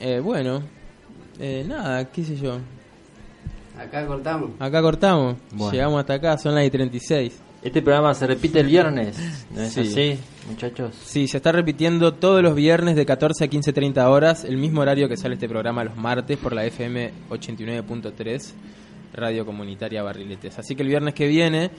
Eh, 0.00 0.20
bueno, 0.20 0.62
eh, 1.38 1.64
nada, 1.66 2.04
qué 2.10 2.24
sé 2.24 2.36
yo. 2.36 2.58
Acá 3.78 4.06
cortamos. 4.06 4.50
Acá 4.58 4.80
cortamos, 4.82 5.36
Bueno. 5.52 5.72
llegamos 5.72 6.00
hasta 6.00 6.14
acá, 6.14 6.38
son 6.38 6.54
las 6.54 6.64
y 6.64 6.70
36. 6.70 7.40
Este 7.62 7.82
programa 7.82 8.14
se 8.14 8.26
repite 8.26 8.60
el 8.60 8.66
viernes, 8.66 9.16
¿no 9.50 9.60
es 9.62 9.72
Sí. 9.72 9.80
así, 9.80 10.18
muchachos? 10.48 10.94
Sí, 11.04 11.26
se 11.26 11.38
está 11.38 11.50
repitiendo 11.52 12.14
todos 12.14 12.42
los 12.42 12.54
viernes 12.54 12.94
de 12.96 13.04
14 13.04 13.44
a 13.44 13.48
15.30 13.48 14.08
horas, 14.08 14.44
el 14.44 14.56
mismo 14.56 14.82
horario 14.82 15.08
que 15.08 15.16
sale 15.16 15.34
este 15.34 15.48
programa 15.48 15.82
los 15.84 15.96
martes 15.96 16.38
por 16.38 16.52
la 16.54 16.64
FM 16.64 17.10
89.3, 17.30 18.54
Radio 19.14 19.44
Comunitaria 19.44 20.02
Barriletes. 20.02 20.58
Así 20.58 20.76
que 20.76 20.82
el 20.82 20.88
viernes 20.88 21.14
que 21.14 21.26
viene 21.26 21.70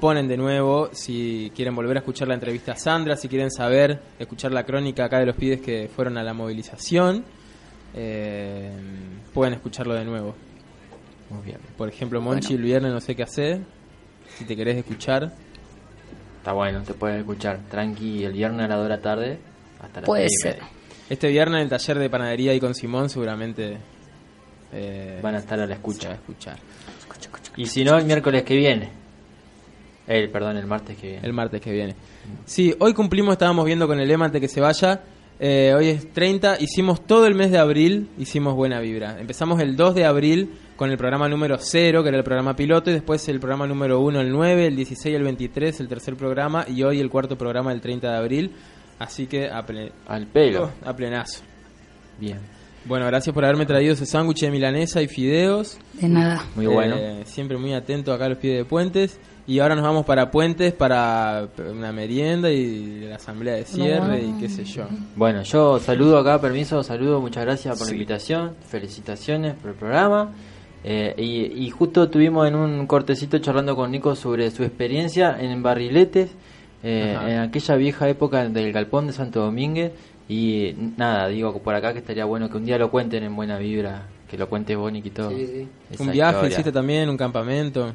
ponen 0.00 0.28
de 0.28 0.36
nuevo, 0.36 0.90
si 0.92 1.50
quieren 1.56 1.74
volver 1.74 1.96
a 1.96 2.00
escuchar 2.00 2.28
la 2.28 2.34
entrevista 2.34 2.72
a 2.72 2.76
Sandra, 2.76 3.16
si 3.16 3.28
quieren 3.28 3.50
saber, 3.50 4.00
escuchar 4.18 4.52
la 4.52 4.64
crónica 4.64 5.04
acá 5.04 5.18
de 5.18 5.26
los 5.26 5.36
pibes 5.36 5.60
que 5.60 5.88
fueron 5.94 6.18
a 6.18 6.22
la 6.22 6.34
movilización, 6.34 7.24
eh, 7.94 8.70
pueden 9.32 9.54
escucharlo 9.54 9.94
de 9.94 10.04
nuevo. 10.04 10.34
Muy 11.30 11.44
bien. 11.44 11.58
Por 11.76 11.88
ejemplo, 11.88 12.20
Monchi, 12.20 12.54
el 12.54 12.62
viernes 12.62 12.92
no 12.92 13.00
sé 13.00 13.14
qué 13.16 13.22
hacer, 13.22 13.60
si 14.36 14.44
te 14.44 14.54
querés 14.56 14.76
escuchar. 14.76 15.32
Está 16.38 16.52
bueno, 16.52 16.82
te 16.82 16.94
puedes 16.94 17.20
escuchar 17.20 17.60
tranqui 17.70 18.24
el 18.24 18.32
viernes 18.32 18.64
a 18.64 18.68
las 18.68 18.78
2 18.78 18.84
de 18.84 18.88
la 18.88 19.00
tarde 19.00 19.38
hasta 19.80 20.00
las 20.00 20.06
Puede 20.06 20.26
ser. 20.28 20.58
Este 21.08 21.28
viernes 21.28 21.56
en 21.58 21.62
el 21.64 21.68
taller 21.68 21.98
de 21.98 22.10
panadería 22.10 22.54
y 22.54 22.60
con 22.60 22.74
Simón 22.74 23.08
seguramente 23.08 23.76
eh, 24.72 25.20
Van 25.22 25.34
a 25.34 25.38
estar 25.38 25.60
a 25.60 25.66
la 25.66 25.72
a 25.72 25.76
escucha. 25.76 26.12
escuchar. 26.12 26.58
Y 27.56 27.66
si 27.66 27.84
no, 27.84 27.98
el 27.98 28.04
miércoles 28.06 28.42
que 28.42 28.56
viene. 28.56 28.90
El, 30.06 30.30
perdón, 30.30 30.56
el 30.56 30.66
martes 30.66 30.96
que 30.96 31.08
viene. 31.08 31.26
El 31.26 31.32
martes 31.32 31.60
que 31.60 31.70
viene. 31.70 31.94
Sí, 32.44 32.74
hoy 32.78 32.94
cumplimos, 32.94 33.32
estábamos 33.32 33.64
viendo 33.64 33.86
con 33.86 34.00
el 34.00 34.08
lema 34.08 34.24
antes 34.24 34.40
que 34.40 34.48
se 34.48 34.60
vaya. 34.60 35.00
Eh, 35.44 35.74
hoy 35.76 35.88
es 35.88 36.12
30, 36.12 36.58
hicimos 36.60 37.04
todo 37.04 37.26
el 37.26 37.34
mes 37.34 37.50
de 37.50 37.58
abril, 37.58 38.08
hicimos 38.16 38.54
buena 38.54 38.78
vibra. 38.80 39.18
Empezamos 39.18 39.60
el 39.60 39.74
2 39.74 39.94
de 39.96 40.04
abril 40.04 40.50
con 40.76 40.88
el 40.90 40.96
programa 40.96 41.28
número 41.28 41.58
0, 41.58 42.02
que 42.04 42.08
era 42.10 42.18
el 42.18 42.22
programa 42.24 42.54
piloto, 42.54 42.90
y 42.90 42.94
después 42.94 43.28
el 43.28 43.40
programa 43.40 43.66
número 43.66 43.98
1, 44.00 44.20
el 44.20 44.30
9, 44.30 44.66
el 44.68 44.76
16, 44.76 45.16
el 45.16 45.22
23, 45.24 45.80
el 45.80 45.88
tercer 45.88 46.14
programa, 46.14 46.64
y 46.68 46.84
hoy 46.84 47.00
el 47.00 47.10
cuarto 47.10 47.36
programa, 47.36 47.72
el 47.72 47.80
30 47.80 48.08
de 48.10 48.16
abril. 48.16 48.52
Así 49.00 49.26
que 49.26 49.48
a, 49.50 49.66
ple- 49.66 49.90
Al 50.06 50.28
pelo. 50.28 50.70
Oh, 50.84 50.88
a 50.88 50.94
plenazo. 50.94 51.40
Bien. 52.20 52.38
Bueno, 52.84 53.06
gracias 53.06 53.34
por 53.34 53.44
haberme 53.44 53.66
traído 53.66 53.94
ese 53.94 54.06
sándwich 54.06 54.40
de 54.42 54.50
milanesa 54.52 55.02
y 55.02 55.08
fideos. 55.08 55.76
De 55.94 56.08
nada. 56.08 56.44
Muy 56.54 56.66
bueno. 56.66 56.94
Eh, 56.96 57.22
siempre 57.26 57.56
muy 57.56 57.74
atento 57.74 58.12
acá 58.12 58.26
a 58.26 58.28
los 58.30 58.38
pies 58.38 58.58
de 58.58 58.64
Puentes. 58.64 59.18
Y 59.46 59.58
ahora 59.58 59.74
nos 59.74 59.84
vamos 59.84 60.06
para 60.06 60.30
Puentes 60.30 60.72
para 60.72 61.48
una 61.70 61.92
merienda 61.92 62.50
y 62.50 63.00
la 63.08 63.16
asamblea 63.16 63.54
de 63.54 63.64
cierre 63.64 64.22
y 64.22 64.32
qué 64.40 64.48
sé 64.48 64.64
yo. 64.64 64.84
Bueno, 65.16 65.42
yo 65.42 65.80
saludo 65.80 66.18
acá, 66.18 66.40
permiso, 66.40 66.82
saludo, 66.84 67.20
muchas 67.20 67.44
gracias 67.44 67.76
por 67.76 67.88
la 67.88 67.92
invitación, 67.92 68.52
felicitaciones 68.68 69.54
por 69.56 69.70
el 69.70 69.76
programa. 69.76 70.32
Eh, 70.84 71.14
y, 71.16 71.64
y 71.64 71.70
justo 71.70 72.08
tuvimos 72.08 72.46
en 72.46 72.54
un 72.54 72.86
cortecito 72.86 73.38
charlando 73.38 73.74
con 73.74 73.90
Nico 73.90 74.14
sobre 74.14 74.50
su 74.50 74.62
experiencia 74.62 75.36
en 75.40 75.62
Barriletes, 75.62 76.30
eh, 76.84 77.16
en 77.20 77.38
aquella 77.40 77.74
vieja 77.76 78.08
época 78.08 78.48
del 78.48 78.72
Galpón 78.72 79.08
de 79.08 79.12
Santo 79.12 79.40
Domínguez. 79.40 79.92
Y 80.28 80.74
nada, 80.96 81.26
digo 81.28 81.58
por 81.58 81.74
acá 81.74 81.92
que 81.92 81.98
estaría 81.98 82.24
bueno 82.24 82.48
que 82.48 82.56
un 82.56 82.64
día 82.64 82.78
lo 82.78 82.90
cuenten 82.90 83.24
en 83.24 83.34
buena 83.34 83.58
vibra, 83.58 84.06
que 84.30 84.38
lo 84.38 84.48
cuentes. 84.48 84.78
Sí, 84.78 85.46
sí. 85.46 85.68
Esa 85.90 86.02
Un 86.02 86.10
viaje 86.12 86.32
historia. 86.32 86.52
hiciste 86.52 86.72
también, 86.72 87.10
un 87.10 87.16
campamento. 87.16 87.92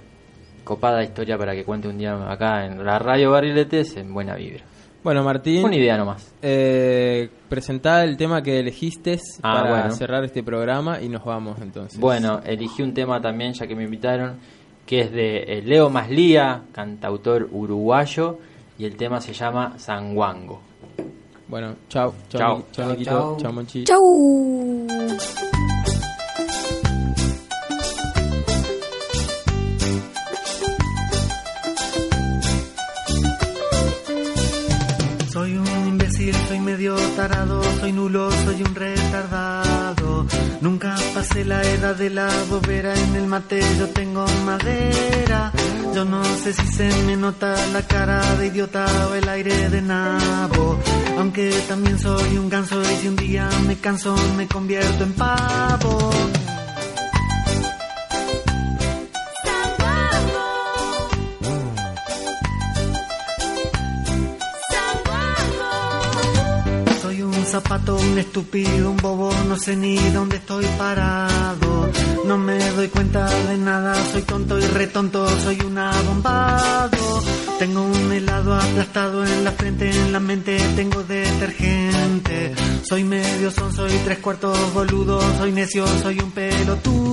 Copada 0.67 1.01
historia 1.01 1.37
para 1.37 1.55
que 1.55 1.63
cuente 1.63 1.87
un 1.87 1.97
día 1.97 2.29
acá 2.29 2.65
en 2.65 2.83
la 2.83 2.99
radio 2.99 3.31
Barriletes 3.31 3.95
en 3.95 4.13
buena 4.13 4.35
vibra. 4.35 4.65
Bueno, 5.01 5.23
Martín. 5.23 5.63
Una 5.63 5.77
idea 5.77 5.95
nomás. 5.97 6.33
Eh, 6.41 7.29
presentá 7.47 8.03
el 8.03 8.17
tema 8.17 8.41
que 8.41 8.59
elegiste 8.59 9.17
Ah, 9.41 9.53
para 9.61 9.69
bueno. 9.69 9.91
cerrar 9.91 10.25
este 10.25 10.43
programa 10.43 10.99
y 11.01 11.07
nos 11.07 11.23
vamos 11.23 11.57
entonces. 11.61 11.97
Bueno, 11.97 12.41
elegí 12.43 12.81
un 12.83 12.93
tema 12.93 13.21
también, 13.21 13.53
ya 13.53 13.65
que 13.65 13.75
me 13.75 13.85
invitaron, 13.85 14.33
que 14.85 14.99
es 14.99 15.11
de 15.13 15.37
eh, 15.43 15.61
Leo 15.63 15.89
Maslía, 15.89 16.63
cantautor 16.73 17.47
uruguayo, 17.49 18.39
y 18.77 18.83
el 18.83 18.97
tema 18.97 19.21
se 19.21 19.31
llama 19.31 19.75
Sanguango. 19.79 20.59
Bueno, 21.47 21.75
chao. 21.87 22.13
Chao, 22.27 22.39
Chao. 22.39 22.65
Chao, 22.73 22.89
Niquito. 22.89 23.37
Chao. 23.39 23.63
Chao, 23.85 25.76
tarado, 37.17 37.63
soy 37.79 37.91
nulo, 37.93 38.31
soy 38.31 38.61
un 38.61 38.75
retardado. 38.75 40.27
Nunca 40.61 40.95
pasé 41.15 41.43
la 41.45 41.63
edad 41.63 41.95
de 41.95 42.11
la 42.11 42.29
bobera, 42.47 42.93
en 42.93 43.15
el 43.15 43.25
mate 43.25 43.59
yo 43.79 43.89
tengo 43.89 44.23
madera. 44.45 45.51
Yo 45.95 46.05
no 46.05 46.23
sé 46.23 46.53
si 46.53 46.67
se 46.67 46.87
me 47.07 47.17
nota 47.17 47.55
la 47.73 47.81
cara 47.81 48.21
de 48.35 48.47
idiota 48.47 48.85
o 49.09 49.15
el 49.15 49.27
aire 49.29 49.69
de 49.69 49.81
nabo. 49.81 50.77
Aunque 51.17 51.49
también 51.67 51.97
soy 51.97 52.37
un 52.37 52.49
ganso 52.49 52.79
y 52.83 52.95
si 53.01 53.07
un 53.07 53.15
día 53.15 53.49
me 53.65 53.77
canso 53.77 54.15
me 54.37 54.47
convierto 54.47 55.03
en 55.03 55.13
pavo. 55.13 56.11
Zapato, 67.47 67.95
un 67.95 68.17
estúpido, 68.17 68.91
un 68.91 68.97
bobo, 68.97 69.31
no 69.47 69.57
sé 69.57 69.75
ni 69.75 69.97
dónde 70.11 70.37
estoy 70.37 70.65
parado. 70.77 71.89
No 72.25 72.37
me 72.37 72.57
doy 72.71 72.89
cuenta 72.89 73.25
de 73.25 73.57
nada, 73.57 73.95
soy 74.11 74.21
tonto 74.23 74.59
y 74.59 74.65
retonto, 74.65 75.27
soy 75.41 75.61
un 75.61 75.77
abombado. 75.77 77.23
Tengo 77.57 77.83
un 77.83 78.11
helado 78.11 78.53
aplastado 78.53 79.25
en 79.25 79.43
la 79.43 79.51
frente, 79.51 79.89
en 79.89 80.11
la 80.11 80.19
mente 80.19 80.57
tengo 80.75 81.01
detergente. 81.03 82.53
Soy 82.87 83.03
medio 83.03 83.49
son, 83.49 83.73
soy 83.73 83.91
tres 84.03 84.19
cuartos 84.19 84.57
boludo, 84.73 85.19
soy 85.37 85.51
necio, 85.51 85.87
soy 86.01 86.19
un 86.19 86.31
pelotudo. 86.31 87.06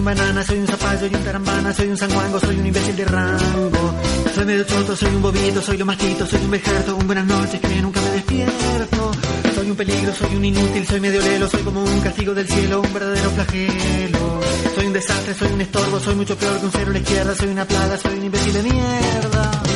Un 0.00 0.04
banana, 0.06 0.42
soy 0.42 0.58
un 0.58 0.66
zapallo 0.66 1.06
y 1.06 1.14
un 1.14 1.22
tarambana, 1.22 1.74
soy 1.74 1.88
un 1.88 1.96
sanguango, 1.96 2.40
soy 2.40 2.56
un 2.58 2.66
imbécil 2.66 2.96
de 2.96 3.04
rango. 3.04 3.94
Soy 4.34 4.46
medio 4.46 4.64
choto, 4.64 4.96
soy 4.96 5.14
un 5.14 5.22
bobito, 5.22 5.60
soy 5.60 5.76
lo 5.76 5.84
mastito, 5.84 6.26
soy 6.26 6.40
un 6.40 6.50
vejerto, 6.50 6.96
un 6.96 7.06
buenas 7.06 7.26
noches 7.26 7.60
que 7.60 7.82
nunca 7.82 8.00
me 8.00 8.10
despierto. 8.12 9.10
Soy 9.54 9.70
un 9.70 9.76
peligro, 9.76 10.14
soy 10.14 10.34
un 10.36 10.44
inútil, 10.44 10.86
soy 10.86 11.00
medio 11.00 11.20
lelo, 11.20 11.48
soy 11.48 11.62
como 11.62 11.84
un 11.84 12.00
castigo 12.00 12.32
del 12.32 12.48
cielo, 12.48 12.80
un 12.80 12.92
verdadero 12.94 13.30
flagelo. 13.30 14.40
Soy 14.74 14.86
un 14.86 14.92
desastre, 14.94 15.34
soy 15.34 15.52
un 15.52 15.60
estorbo, 15.60 16.00
soy 16.00 16.14
mucho 16.14 16.36
peor 16.36 16.58
que 16.58 16.64
un 16.64 16.72
cero 16.72 16.86
a 16.88 16.92
la 16.92 16.98
izquierda, 16.98 17.34
soy 17.34 17.48
una 17.48 17.64
plaga, 17.66 17.98
soy 17.98 18.14
un 18.14 18.24
imbécil 18.24 18.52
de 18.54 18.62
mierda. 18.62 19.69